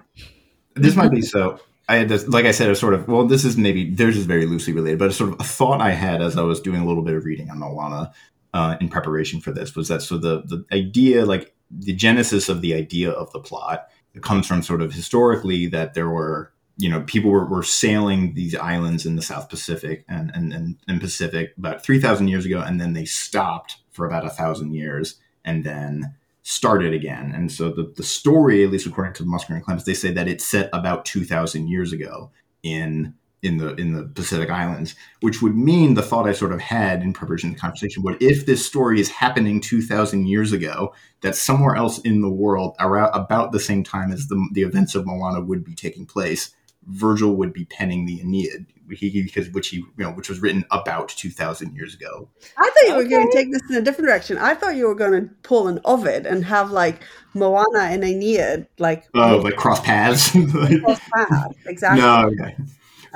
This 0.75 0.95
might 0.95 1.11
be 1.11 1.21
so. 1.21 1.59
I 1.87 1.95
had 1.95 2.09
this, 2.09 2.27
like 2.27 2.45
I 2.45 2.51
said, 2.51 2.69
a 2.69 2.75
sort 2.75 2.93
of 2.93 3.07
well, 3.07 3.25
this 3.25 3.43
is 3.45 3.57
maybe 3.57 3.89
theirs 3.93 4.17
is 4.17 4.25
very 4.25 4.45
loosely 4.45 4.73
related, 4.73 4.99
but 4.99 5.09
a 5.09 5.13
sort 5.13 5.31
of 5.33 5.39
a 5.39 5.43
thought 5.43 5.81
I 5.81 5.91
had 5.91 6.21
as 6.21 6.37
I 6.37 6.41
was 6.43 6.59
doing 6.59 6.81
a 6.81 6.85
little 6.85 7.01
bit 7.03 7.15
of 7.15 7.23
reading 7.25 7.49
on 7.49 7.59
Moana 7.59 8.11
uh, 8.53 8.75
in 8.81 8.89
preparation 8.89 9.39
for 9.41 9.51
this 9.51 9.75
was 9.75 9.87
that 9.87 10.01
so 10.01 10.17
the 10.17 10.41
the 10.45 10.65
idea, 10.71 11.25
like 11.25 11.53
the 11.71 11.93
genesis 11.93 12.49
of 12.49 12.61
the 12.61 12.73
idea 12.73 13.11
of 13.11 13.31
the 13.31 13.39
plot, 13.39 13.87
it 14.13 14.23
comes 14.23 14.47
from 14.47 14.61
sort 14.61 14.81
of 14.81 14.93
historically 14.93 15.67
that 15.67 15.93
there 15.93 16.09
were 16.09 16.51
you 16.77 16.89
know 16.89 17.01
people 17.01 17.29
were, 17.29 17.45
were 17.45 17.63
sailing 17.63 18.33
these 18.33 18.55
islands 18.55 19.05
in 19.05 19.15
the 19.15 19.21
South 19.21 19.49
Pacific 19.49 20.05
and 20.07 20.31
and 20.33 20.53
and, 20.53 20.77
and 20.87 21.01
Pacific 21.01 21.53
about 21.57 21.83
three 21.83 21.99
thousand 21.99 22.29
years 22.29 22.45
ago, 22.45 22.61
and 22.61 22.79
then 22.79 22.93
they 22.93 23.05
stopped 23.05 23.77
for 23.91 24.05
about 24.05 24.25
a 24.25 24.29
thousand 24.29 24.73
years, 24.73 25.15
and 25.43 25.63
then 25.63 26.15
started 26.49 26.93
again. 26.93 27.31
And 27.35 27.51
so 27.51 27.69
the, 27.69 27.93
the 27.95 28.03
story, 28.03 28.63
at 28.63 28.71
least 28.71 28.87
according 28.87 29.13
to 29.13 29.23
the 29.23 29.29
Musker 29.29 29.49
and 29.49 29.63
Clements, 29.63 29.85
they 29.85 29.93
say 29.93 30.11
that 30.11 30.27
it 30.27 30.41
set 30.41 30.69
about 30.73 31.05
2,000 31.05 31.67
years 31.67 31.93
ago 31.93 32.31
in 32.63 33.13
in 33.41 33.57
the 33.57 33.75
in 33.75 33.93
the 33.93 34.03
Pacific 34.03 34.49
Islands, 34.49 34.95
which 35.21 35.41
would 35.41 35.55
mean 35.55 35.93
the 35.93 36.01
thought 36.01 36.27
I 36.27 36.33
sort 36.33 36.51
of 36.51 36.59
had 36.59 37.01
in 37.01 37.13
preparation 37.13 37.49
for 37.49 37.55
the 37.55 37.61
conversation 37.61 38.03
would 38.03 38.21
if 38.21 38.45
this 38.45 38.65
story 38.65 38.99
is 38.99 39.09
happening 39.09 39.61
2,000 39.61 40.27
years 40.27 40.51
ago, 40.51 40.93
that 41.21 41.35
somewhere 41.35 41.75
else 41.75 41.99
in 41.99 42.21
the 42.21 42.29
world 42.29 42.75
around 42.79 43.11
about 43.13 43.51
the 43.51 43.59
same 43.59 43.83
time 43.83 44.11
as 44.11 44.27
the, 44.27 44.49
the 44.53 44.61
events 44.61 44.95
of 44.95 45.05
Moana 45.05 45.41
would 45.41 45.63
be 45.63 45.73
taking 45.73 46.05
place, 46.05 46.53
Virgil 46.87 47.35
would 47.35 47.53
be 47.53 47.65
penning 47.65 48.05
the 48.05 48.19
Aeneid, 48.19 48.65
he, 48.91 49.21
because 49.21 49.49
which 49.51 49.69
he 49.69 49.77
you 49.77 49.87
know 49.97 50.11
which 50.11 50.27
was 50.27 50.41
written 50.41 50.65
about 50.71 51.09
2,000 51.09 51.75
years 51.75 51.93
ago. 51.93 52.27
I 52.57 52.69
thought 52.69 52.89
you 52.89 52.95
were 52.95 53.09
going 53.09 53.29
to 53.29 53.37
take 53.37 53.51
this 53.51 53.61
in 53.69 53.75
a 53.75 53.81
different 53.81 54.07
direction. 54.07 54.37
I 54.37 54.53
thought 54.53 54.75
you 54.75 54.87
were 54.87 54.95
going 54.95 55.11
to 55.11 55.33
pull 55.43 55.67
an 55.67 55.79
Ovid 55.85 56.25
and 56.25 56.43
have 56.45 56.71
like 56.71 57.03
Moana 57.33 57.83
and 57.83 58.03
Aeneid 58.03 58.67
like 58.79 59.07
Oh, 59.13 59.37
like 59.37 59.55
cross 59.55 59.79
paths. 59.79 60.31
cross 60.31 60.99
paths. 61.15 61.55
Exactly. 61.65 62.01
No, 62.01 62.27
okay. 62.27 62.55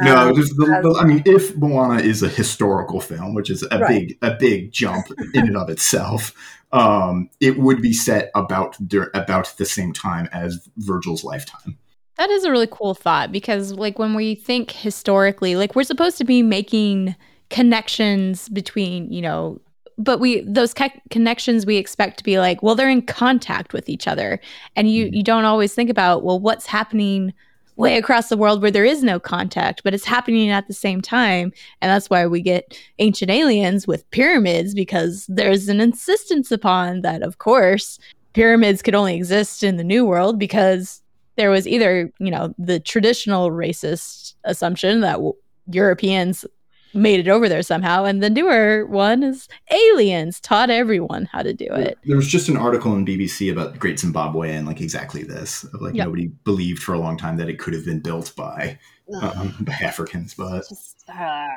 No, 0.02 0.30
Um, 0.30 0.36
just 0.36 0.56
the, 0.58 0.66
the- 0.66 0.98
I 1.00 1.06
mean, 1.06 1.22
if 1.26 1.56
Moana 1.58 2.02
is 2.02 2.24
a 2.24 2.30
historical 2.30 3.00
film, 3.00 3.34
which 3.36 3.50
is 3.50 3.64
a 3.72 3.80
Right. 3.80 4.08
big 4.08 4.18
a 4.22 4.32
big 4.40 4.72
jump 4.72 5.06
in 5.34 5.48
and 5.48 5.58
of 5.58 5.70
itself, 5.70 6.34
um, 6.72 7.30
it 7.40 7.60
would 7.60 7.82
be 7.82 7.94
set 7.94 8.32
about 8.36 8.76
dur- 8.88 9.12
about 9.14 9.54
the 9.58 9.66
same 9.66 9.94
time 9.94 10.28
as 10.32 10.68
Virgil's 10.78 11.24
lifetime. 11.24 11.78
That 12.18 12.30
is 12.30 12.44
a 12.44 12.52
really 12.52 12.68
cool 12.72 12.94
thought 12.94 13.32
because, 13.32 13.74
like, 13.74 13.98
when 14.00 14.14
we 14.14 14.36
think 14.36 14.72
historically, 14.72 15.56
like, 15.56 15.76
we're 15.76 15.84
supposed 15.84 16.18
to 16.20 16.24
be 16.24 16.42
making 16.44 17.16
connections 17.50 18.50
between, 18.50 19.12
you 19.12 19.22
know, 19.22 19.60
but 19.98 20.20
we 20.20 20.42
those 20.42 20.74
co- 20.74 20.90
connections 21.12 21.66
we 21.68 21.78
expect 21.78 22.18
to 22.18 22.24
be 22.24 22.40
like, 22.40 22.64
well, 22.64 22.74
they're 22.74 22.90
in 22.90 23.04
contact 23.04 23.74
with 23.74 23.88
each 23.90 24.08
other, 24.08 24.40
and 24.76 24.90
you 24.90 25.06
Mhm. 25.06 25.14
you 25.18 25.24
don't 25.24 25.46
always 25.46 25.74
think 25.76 25.90
about, 25.92 26.24
well, 26.24 26.40
what's 26.40 26.66
happening 26.66 27.32
way 27.76 27.98
across 27.98 28.30
the 28.30 28.38
world 28.38 28.62
where 28.62 28.72
there 28.72 28.86
is 28.86 29.04
no 29.04 29.20
contact, 29.20 29.84
but 29.84 29.94
it's 29.94 30.06
happening 30.06 30.50
at 30.50 30.68
the 30.68 30.74
same 30.74 31.02
time, 31.02 31.52
and 31.82 31.90
that's 31.90 32.10
why 32.10 32.28
we 32.28 32.42
get 32.42 32.80
ancient 33.00 33.32
aliens 33.32 33.88
with 33.88 34.10
pyramids 34.12 34.74
because 34.74 35.26
there's 35.28 35.68
an 35.68 35.82
insistence 35.82 36.52
upon 36.52 37.02
that, 37.02 37.24
of 37.24 37.38
course, 37.40 38.00
pyramids 38.34 38.82
could 38.82 38.96
only 38.96 39.16
exist 39.16 39.64
in 39.64 39.78
the 39.78 39.84
new 39.84 40.06
world 40.06 40.38
because 40.38 41.02
there 41.36 41.50
was 41.50 41.68
either 41.68 42.12
you 42.20 42.30
know 42.30 42.54
the 42.58 42.80
traditional 42.80 43.52
racist 43.52 44.36
assumption 44.44 45.02
that 45.02 45.14
w- 45.14 45.34
Europeans 45.72 46.46
made 46.94 47.20
it 47.20 47.28
over 47.28 47.50
there 47.50 47.64
somehow, 47.64 48.04
and 48.06 48.22
the 48.22 48.30
newer 48.30 48.86
one 48.86 49.24
is 49.24 49.48
aliens 49.72 50.40
taught 50.40 50.70
everyone 50.70 51.26
how 51.32 51.42
to 51.42 51.54
do 51.54 51.66
it. 51.66 51.98
There 52.06 52.16
was 52.16 52.28
just 52.28 52.50
an 52.50 52.58
article 52.58 52.94
in 52.96 53.06
BBC 53.06 53.52
about 53.52 53.80
Great 53.80 54.00
Zimbabwe 54.00 54.54
and 54.56 54.68
like 54.68 54.82
exactly 54.82 55.24
this. 55.24 55.64
Of 55.66 55.82
like 55.82 55.96
Yeah. 55.96 56.06
nobody 56.06 56.28
believed 56.44 56.82
for 56.84 56.94
a 56.94 57.00
long 57.00 57.18
time 57.18 57.38
that 57.38 57.50
it 57.50 57.60
could 57.60 57.74
have 57.74 57.86
been 57.86 58.00
built 58.00 58.34
by 58.36 58.78
um, 59.22 59.56
by 59.62 59.74
Africans, 59.82 60.34
but 60.34 60.68
Just, 60.70 61.04
ah. 61.10 61.48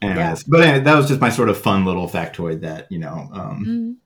anyways, 0.00 0.44
but 0.44 0.62
anyway, 0.62 0.80
that 0.84 0.96
was 0.96 1.08
just 1.08 1.20
my 1.20 1.28
sort 1.30 1.48
of 1.50 1.58
fun 1.58 1.84
little 1.84 2.08
factoid 2.08 2.60
that 2.62 2.90
you 2.90 2.98
know 2.98 3.28
um, 3.32 3.64
Mhm. 3.66 3.96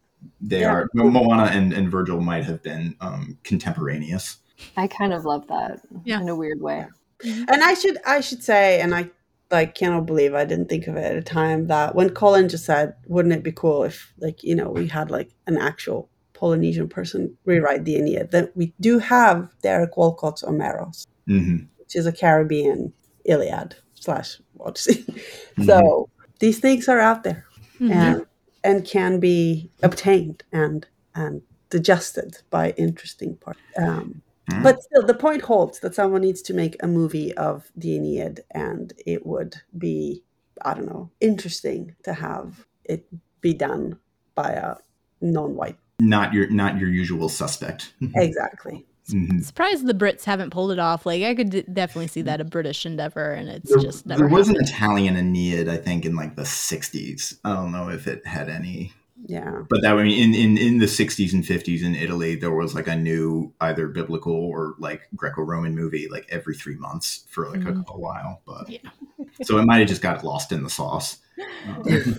they 0.41 0.61
Yeah. 0.61 0.73
are 0.73 0.89
Moana 0.95 1.45
and, 1.45 1.73
and 1.73 1.91
Virgil 1.91 2.21
might 2.21 2.45
have 2.45 2.63
been 2.63 2.97
um, 3.01 3.39
contemporaneous. 3.45 4.39
I 4.77 4.87
kind 4.89 5.13
of 5.13 5.25
love 5.25 5.47
that 5.49 5.81
Yeah. 6.05 6.21
in 6.21 6.29
a 6.29 6.35
weird 6.37 6.61
way. 6.61 6.87
And 7.25 7.63
I 7.63 7.75
should 7.75 7.99
I 8.05 8.21
should 8.21 8.43
say, 8.43 8.81
and 8.81 8.95
I 8.95 9.11
like 9.53 9.75
cannot 9.75 10.07
believe 10.07 10.35
I 10.35 10.45
didn't 10.45 10.69
think 10.69 10.87
of 10.89 10.97
it 10.97 11.05
at 11.05 11.17
a 11.17 11.23
time 11.23 11.67
that 11.69 11.95
when 11.95 12.11
Colin 12.11 12.49
just 12.49 12.65
said, 12.65 12.95
wouldn't 13.07 13.35
it 13.35 13.43
be 13.45 13.53
cool 13.53 13.85
if 13.85 14.13
like, 14.19 14.43
you 14.43 14.55
know, 14.55 14.71
we 14.71 14.89
had 14.89 15.11
like 15.11 15.31
an 15.47 15.59
actual 15.59 16.09
Polynesian 16.33 16.89
person 16.89 17.37
rewrite 17.45 17.85
the 17.85 17.97
Aeneid, 17.97 18.31
that 18.33 18.57
we 18.57 18.73
do 18.81 18.99
have 18.99 19.49
Derek 19.63 19.97
Walcott's 19.97 20.43
Omeros, 20.43 21.07
hmm 21.27 21.57
which 21.79 21.95
is 21.95 22.07
a 22.07 22.13
Caribbean 22.13 22.93
Iliad 23.27 23.77
slash 23.95 24.41
Odyssey. 24.59 25.05
So 25.67 26.09
these 26.41 26.59
things 26.59 26.89
are 26.89 26.99
out 26.99 27.23
there 27.23 27.45
Mhm. 27.79 27.91
and 27.93 28.27
and 28.65 28.85
can 28.87 29.21
be 29.21 29.71
obtained 29.83 30.43
and 30.53 30.87
and 31.15 31.43
digested 31.69 32.39
by 32.51 32.71
interesting 32.79 33.37
parts. 33.37 33.61
Um, 33.77 34.23
Mhm. 34.53 34.63
but 34.63 34.83
still, 34.83 35.03
the 35.07 35.15
point 35.15 35.43
holds 35.43 35.81
that 35.81 35.95
someone 35.95 36.21
needs 36.23 36.43
to 36.43 36.55
make 36.55 36.77
a 36.83 36.87
movie 36.87 37.35
of 37.37 37.71
the 37.77 37.97
Aeneid, 37.97 38.41
and 38.51 38.93
it 39.07 39.27
would 39.27 39.57
be, 39.77 40.23
I 40.65 40.75
don't 40.75 40.87
know, 40.87 41.11
interesting 41.21 41.95
to 42.05 42.13
have 42.15 42.67
it 42.85 43.07
be 43.41 43.55
done 43.55 43.99
by 44.35 44.51
a 44.53 44.77
non-white. 45.21 45.77
not 46.01 46.33
your 46.33 46.49
not 46.51 46.79
your 46.79 46.89
usual 46.89 47.29
suspect. 47.29 47.93
Exactly. 48.17 48.85
Mhm. 49.11 49.43
Surprised 49.45 49.85
the 49.87 49.95
Brits 49.95 50.25
haven't 50.25 50.51
pulled 50.51 50.71
it 50.73 50.79
off. 50.79 51.05
Like 51.07 51.23
I 51.25 51.35
could 51.35 51.51
d- 51.51 51.65
definitely 51.73 52.07
see 52.07 52.23
that 52.23 52.41
a 52.41 52.45
British 52.45 52.87
endeavor, 52.87 53.33
and 53.33 53.49
it's 53.49 53.69
There, 53.71 53.79
just 53.79 54.07
never. 54.07 54.21
there 54.21 54.29
was 54.29 54.49
an. 54.49 54.57
Italian 54.61 55.17
Aeneid, 55.17 55.69
I 55.69 55.77
think, 55.77 56.05
in 56.05 56.15
like 56.17 56.37
the 56.37 56.45
'60s. 56.45 57.39
I 57.45 57.53
don't 57.55 57.73
know 57.73 57.89
if 57.89 58.07
it 58.07 58.25
had 58.27 58.49
any, 58.49 58.93
Yeah. 59.27 59.63
but 59.71 59.83
that 59.83 59.97
I 59.97 60.03
mean, 60.03 60.19
in 60.19 60.35
in 60.35 60.59
in 60.59 60.79
the 60.79 60.87
'60s 60.89 61.33
and 61.33 61.45
'50s 61.45 61.83
in 61.85 61.95
Italy, 61.95 62.35
there 62.35 62.51
was 62.53 62.75
like 62.75 62.89
a 62.89 62.97
new 62.97 63.53
either 63.61 63.87
biblical 63.89 64.33
or 64.35 64.75
like 64.79 65.03
Greco-Roman 65.15 65.75
movie 65.75 66.09
like 66.11 66.27
every 66.29 66.57
three 66.57 66.75
months 66.77 67.25
for 67.29 67.49
like 67.51 67.61
Mhm. 67.61 67.87
a, 67.89 67.93
a 67.93 67.99
while. 67.99 68.43
But 68.47 68.69
Yeah. 68.69 68.81
so 69.43 69.59
it 69.59 69.65
might 69.65 69.79
have 69.79 69.89
just 69.89 70.03
got 70.03 70.25
lost 70.25 70.53
in 70.53 70.63
the 70.63 70.71
sauce. 70.71 71.19
Um, 71.67 72.19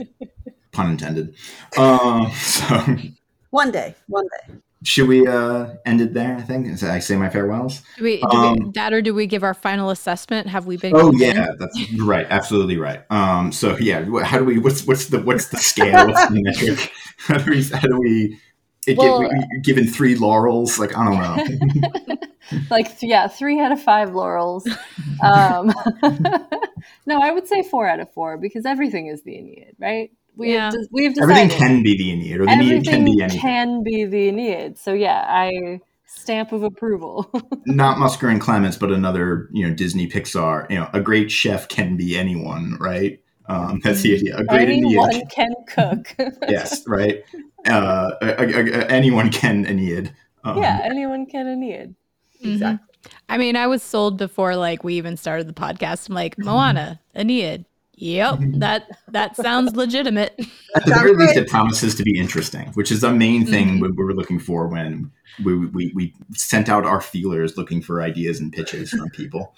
pun 0.72 0.92
intended. 0.92 1.36
Um, 1.78 2.32
so 2.36 2.96
One 3.52 3.72
day. 3.72 3.96
One 4.08 4.26
day. 4.48 4.56
Should 4.84 5.08
we 5.08 5.26
uh, 5.28 5.68
end 5.86 6.02
it 6.02 6.14
there? 6.14 6.36
I 6.38 6.42
think 6.42 6.68
As 6.68 6.84
I 6.84 7.00
say 7.00 7.16
my 7.16 7.30
farewells. 7.30 7.82
Do 7.98 8.04
we, 8.04 8.18
do 8.22 8.28
Um, 8.28 8.58
we 8.60 8.72
that 8.76 8.94
or 8.94 9.02
do 9.02 9.14
we 9.14 9.26
give 9.28 9.44
our 9.44 9.54
final 9.54 9.90
assessment? 9.90 10.48
Have 10.48 10.66
we 10.66 10.78
been? 10.78 10.94
Oh 10.96 11.12
yeah, 11.14 11.48
that's 11.58 11.94
right. 12.00 12.28
Absolutely 12.30 12.78
right. 12.78 13.02
Um, 13.12 13.52
so 13.52 13.78
yeah, 13.78 14.04
how 14.24 14.40
do 14.40 14.46
we? 14.46 14.58
What's 14.60 14.86
what's 14.86 15.08
the 15.08 15.20
what's 15.20 15.48
the 15.48 15.58
scale? 15.58 16.08
What's 16.08 16.28
the 16.30 16.42
metric? 16.44 16.92
How 17.18 17.38
do 17.38 17.52
we? 17.52 17.64
How 17.64 17.80
do 17.88 17.98
we? 18.00 18.40
It 18.86 18.98
Well- 18.98 19.22
get, 19.22 19.32
we- 19.32 19.62
given 19.62 19.88
three 19.88 20.16
laurels, 20.16 20.78
like 20.80 20.98
I 20.98 21.06
don't 21.06 22.08
know. 22.08 22.16
like 22.70 23.02
yeah 23.02 23.28
three 23.28 23.60
out 23.62 23.72
of 23.72 23.82
five 23.82 24.14
laurels 24.14 24.68
um 25.24 25.72
no 27.06 27.20
i 27.22 27.32
would 27.32 27.48
say 27.48 27.64
four 27.64 27.88
out 27.88 28.02
of 28.02 28.12
four 28.14 28.38
because 28.38 28.66
everything 28.66 29.08
is 29.08 29.24
the 29.24 29.38
aeneid 29.38 29.76
right 29.80 30.12
we 30.36 30.54
Yeah. 30.54 30.66
have, 30.66 30.74
de- 30.74 30.88
we 30.92 31.04
have 31.06 31.14
decided 31.14 31.36
Everything 31.38 31.58
can 31.58 31.84
be 31.84 31.98
the 31.98 32.12
Aeneid, 32.12 32.40
or 32.42 32.46
the 32.46 32.52
Aeneid 32.52 32.84
can 32.86 33.06
be 33.06 33.22
anything. 33.22 33.40
can 33.42 33.84
be 33.84 34.06
the 34.06 34.28
aeneid 34.30 34.78
so 34.78 34.94
yeah 34.94 35.26
i 35.28 35.80
stamp 36.06 36.52
of 36.52 36.64
approval 36.64 37.30
Not 37.66 37.98
Musker 37.98 38.30
and 38.30 38.40
Clements, 38.40 38.78
but 38.78 38.92
another 38.92 39.50
you 39.52 39.68
know 39.68 39.74
Disney 39.74 40.08
Pixar. 40.08 40.70
You 40.70 40.80
know, 40.80 40.90
a 40.94 41.02
great 41.02 41.32
chef 41.32 41.68
can 41.70 41.98
be 41.98 42.16
anyone, 42.18 42.78
right? 42.80 43.20
Um, 43.48 43.80
that's 43.84 44.02
the 44.04 44.14
idea. 44.16 44.38
A 44.38 44.44
great 44.44 44.70
anyone 44.70 45.10
Aeneid. 45.12 45.30
can 45.32 45.54
cook 45.68 46.16
yes, 46.50 46.84
right. 46.88 47.24
Uh, 47.66 48.12
a, 48.22 48.28
a, 48.28 48.46
a- 48.46 48.86
anyone 48.92 49.32
can 49.32 49.66
Aeneid. 49.66 50.14
Um, 50.44 50.58
yeah 50.62 50.82
anyone 50.84 51.26
can 51.26 51.48
aeneid 51.48 51.96
Mhm. 52.44 52.54
Exactly. 52.54 52.88
I 53.28 53.38
mean, 53.38 53.56
I 53.56 53.68
was 53.68 53.82
sold 53.82 54.18
before 54.18 54.56
like 54.56 54.84
we 54.84 54.96
even 54.96 55.18
started 55.18 55.48
the 55.48 55.54
podcast. 55.54 56.10
I'm 56.10 56.16
like, 56.16 56.38
Moana, 56.38 57.00
Aeneid. 57.16 57.66
Yep, 57.96 58.40
that 58.56 58.90
that 59.10 59.36
sounds 59.36 59.76
legitimate. 59.76 60.34
At 60.76 60.86
the 60.86 60.92
Sounds 60.92 61.02
very 61.04 61.16
least, 61.16 61.38
it 61.38 61.48
promises 61.48 61.94
to 61.96 62.04
be 62.04 62.18
interesting, 62.20 62.70
which 62.74 62.92
is 62.92 63.02
the 63.02 63.12
main 63.14 63.46
thing 63.46 63.78
Mhm. 63.78 63.82
we 63.82 63.92
we 63.92 64.04
were 64.04 64.14
looking 64.16 64.40
for 64.40 64.68
when 64.68 65.12
we, 65.44 65.68
we, 65.68 65.92
we 65.96 66.14
sent 66.36 66.70
out 66.70 66.86
our 66.86 67.02
feelers 67.02 67.56
looking 67.58 67.82
for 67.82 68.02
ideas 68.02 68.40
and 68.40 68.52
pitches 68.52 68.90
from 68.90 69.10
people. 69.12 69.56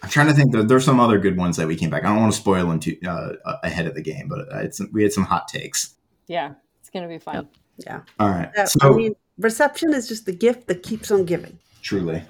I'm 0.00 0.08
trying 0.10 0.28
to 0.28 0.32
think. 0.32 0.52
There, 0.52 0.62
there's 0.62 0.84
some 0.84 1.00
other 1.00 1.18
good 1.18 1.36
ones 1.36 1.56
that 1.56 1.66
we 1.66 1.74
came 1.74 1.90
back. 1.90 2.04
I 2.04 2.08
don't 2.08 2.20
want 2.20 2.32
to 2.32 2.38
spoil 2.38 2.68
them 2.68 2.78
too 2.78 2.96
uh, 3.06 3.32
ahead 3.64 3.86
of 3.86 3.94
the 3.96 4.02
game, 4.02 4.28
but 4.28 4.40
uh, 4.52 4.58
it's, 4.58 4.80
we 4.92 5.02
had 5.02 5.12
some 5.12 5.24
hot 5.24 5.48
takes. 5.48 5.94
yeah 6.28 6.52
it's 6.80 6.88
gonna 6.90 7.08
be 7.08 7.18
fun 7.18 7.34
Yep. 7.34 7.46
Yeah. 7.86 8.00
All 8.20 8.28
right. 8.30 8.50
Yeah, 8.56 8.64
so 8.64 8.92
I 8.92 8.96
mean, 8.96 9.14
reception 9.38 9.92
is 9.92 10.06
just 10.08 10.24
the 10.26 10.32
gift 10.32 10.66
that 10.68 10.82
keeps 10.84 11.10
on 11.10 11.24
giving. 11.24 11.58
truly, 11.82 12.22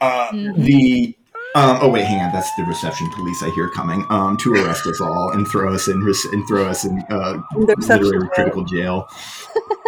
uh, 0.00 0.28
Mhm. 0.32 0.56
the 0.64 1.16
um, 1.54 1.78
oh 1.80 1.88
wait, 1.88 2.04
hang 2.04 2.20
on. 2.20 2.32
That's 2.32 2.54
the 2.56 2.64
reception 2.64 3.10
police 3.10 3.42
I 3.42 3.50
hear 3.50 3.68
coming 3.68 4.06
um, 4.10 4.36
to 4.38 4.54
arrest 4.54 4.86
us 4.86 5.00
all 5.00 5.30
and 5.30 5.46
throw 5.46 5.74
us 5.74 5.88
in 5.88 6.00
and 6.32 6.48
throw 6.48 6.66
us 6.66 6.84
in 6.84 7.02
uh, 7.10 7.42
In 7.54 7.66
the 7.66 7.74
reception 7.76 8.04
literary 8.04 8.28
critical 8.34 8.64
jail. 8.64 9.08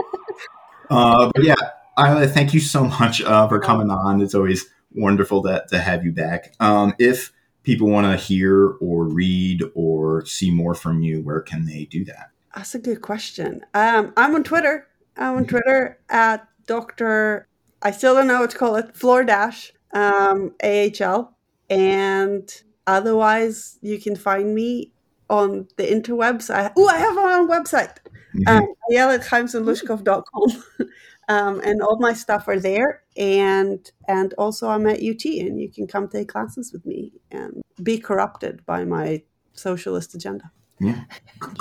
uh, 0.90 1.30
but 1.34 1.42
yeah, 1.42 1.54
Ayelet, 1.98 2.32
thank 2.32 2.54
you 2.54 2.60
so 2.60 2.84
much 2.84 3.22
uh, 3.22 3.48
for 3.48 3.60
coming 3.60 3.90
on. 3.90 4.20
It's 4.20 4.34
always 4.34 4.66
wonderful 4.92 5.42
to, 5.42 5.64
to 5.70 5.78
have 5.78 6.04
you 6.04 6.12
back. 6.12 6.54
Um, 6.60 6.94
if 6.98 7.32
people 7.62 7.88
want 7.88 8.06
to 8.06 8.22
hear 8.22 8.76
or 8.80 9.04
read 9.04 9.62
or 9.74 10.26
see 10.26 10.50
more 10.50 10.74
from 10.74 11.02
you, 11.02 11.22
where 11.22 11.40
can 11.40 11.66
they 11.66 11.86
do 11.86 12.04
that? 12.04 12.30
That's 12.54 12.74
a 12.74 12.78
good 12.78 13.00
question. 13.00 13.62
Um, 13.74 14.12
I'm 14.16 14.34
on 14.34 14.44
Twitter. 14.44 14.86
I'm 15.16 15.36
on 15.36 15.46
Twitter 15.46 15.98
at 16.08 16.46
Doctor. 16.66 17.48
I 17.82 17.90
still 17.90 18.14
don't 18.14 18.26
know 18.26 18.40
what 18.40 18.50
to 18.50 18.58
call 18.58 18.76
it. 18.76 18.96
Floor 18.96 19.24
Dash 19.24 19.72
um, 19.94 20.54
AHL, 20.62 21.33
and 21.78 22.62
otherwise 22.86 23.78
you 23.82 23.98
can 24.00 24.16
find 24.16 24.54
me 24.54 24.92
on 25.30 25.66
the 25.78 25.84
interwebs. 25.84 26.52
I 26.54 26.70
oh, 26.76 26.88
I 26.88 26.98
have 26.98 27.14
my 27.14 27.34
own 27.34 27.48
website. 27.48 27.96
Mhm. 28.36 28.48
Um, 28.48 28.64
I 28.64 28.94
yell 28.96 29.10
at 29.10 29.22
HaimsonLushkov.com. 29.22 30.64
um, 31.28 31.60
and 31.64 31.80
all 31.82 31.98
my 32.00 32.12
stuff 32.12 32.48
are 32.48 32.60
there. 32.60 33.02
And 33.16 33.80
and 34.08 34.34
also 34.38 34.68
I'm 34.68 34.86
at 34.86 34.98
UT, 35.10 35.24
and 35.24 35.60
you 35.60 35.70
can 35.70 35.86
come 35.86 36.08
take 36.08 36.28
classes 36.28 36.72
with 36.72 36.84
me 36.84 37.12
and 37.30 37.62
be 37.82 37.98
corrupted 37.98 38.64
by 38.66 38.84
my 38.84 39.22
socialist 39.52 40.14
agenda. 40.14 40.50
yeah, 40.80 41.04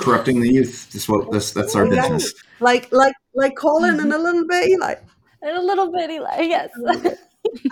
corrupting 0.04 0.40
the 0.40 0.52
youth. 0.52 0.90
That's 0.92 1.08
what 1.08 1.30
that's 1.32 1.52
that's 1.52 1.74
our 1.76 1.86
Exactly. 1.86 2.14
business. 2.16 2.34
like 2.60 2.90
like 2.92 3.14
like 3.34 3.54
Colin 3.56 4.00
and 4.00 4.12
a 4.12 4.18
little 4.18 4.46
bit 4.46 4.68
Eli. 4.68 4.94
and 5.42 5.56
a 5.56 5.62
little 5.62 5.90
bit 5.92 6.10
Eli, 6.10 6.40
yes 6.54 6.70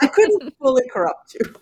I 0.01 0.07
couldn't 0.09 0.55
fully 0.59 0.89
corrupt 0.89 1.35
you. 1.35 1.55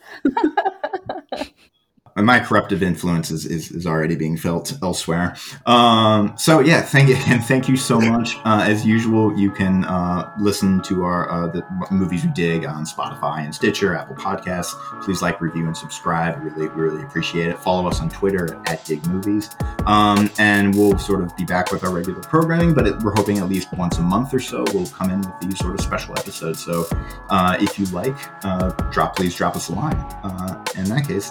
My 2.16 2.41
corruptive 2.41 2.82
influence 2.82 3.31
is, 3.31 3.47
is, 3.47 3.70
is 3.70 3.87
already 3.87 4.16
being 4.16 4.37
felt 4.37 4.77
elsewhere. 4.82 5.37
Um, 5.66 6.35
so 6.37 6.61
yeah, 6.61 6.82
thank 6.82 7.09
you 7.09 7.16
and 7.27 7.43
thank 7.45 7.69
you 7.69 7.77
so 7.77 8.01
much. 8.01 8.37
Uh, 8.45 8.65
as 8.66 8.85
usual, 8.85 9.37
you 9.39 9.51
can 9.51 9.85
uh, 9.85 10.32
listen 10.39 10.82
to 10.82 11.05
our 11.05 11.31
uh, 11.31 11.47
the 11.49 11.65
movies 11.91 12.24
we 12.24 12.31
dig 12.32 12.65
on 12.65 12.85
Spotify 12.85 13.45
and 13.45 13.55
Stitcher, 13.55 13.95
Apple 13.95 14.16
Podcasts. 14.16 14.74
Please 15.03 15.23
like, 15.23 15.41
review, 15.41 15.66
and 15.66 15.77
subscribe. 15.77 16.43
We 16.43 16.51
really 16.51 16.69
really 16.69 17.03
appreciate 17.03 17.49
it. 17.49 17.59
Follow 17.59 17.89
us 17.89 18.01
on 18.01 18.11
Twitter 18.11 18.61
at 18.66 18.85
Dig 18.85 19.07
Movies, 19.07 19.51
um, 19.87 20.31
and 20.39 20.74
we'll 20.74 20.99
sort 20.99 21.23
of 21.23 21.35
be 21.37 21.45
back 21.45 21.73
with 21.73 21.85
our 21.85 21.91
regular 21.91 22.20
programming. 22.20 22.74
But 22.74 22.87
it, 22.87 23.03
we're 23.03 23.15
hoping 23.15 23.39
at 23.39 23.49
least 23.49 23.73
once 23.73 23.99
a 23.99 24.03
month 24.03 24.35
or 24.35 24.41
so 24.41 24.65
we'll 24.74 24.87
come 24.89 25.11
in 25.11 25.20
with 25.20 25.41
these 25.41 25.59
sort 25.59 25.74
of 25.74 25.81
special 25.81 26.19
episodes. 26.19 26.65
So 26.65 26.87
uh, 27.31 27.57
if 27.61 27.78
you 27.78 27.87
like, 27.87 28.16
uh, 28.45 28.70
drop 28.91 29.16
please 29.16 29.35
drop 29.35 29.57
us 29.57 29.69
a 29.69 29.74
line. 29.74 29.97
Uh, 30.23 30.65
in 30.77 30.85
that 30.85 31.07
case. 31.07 31.31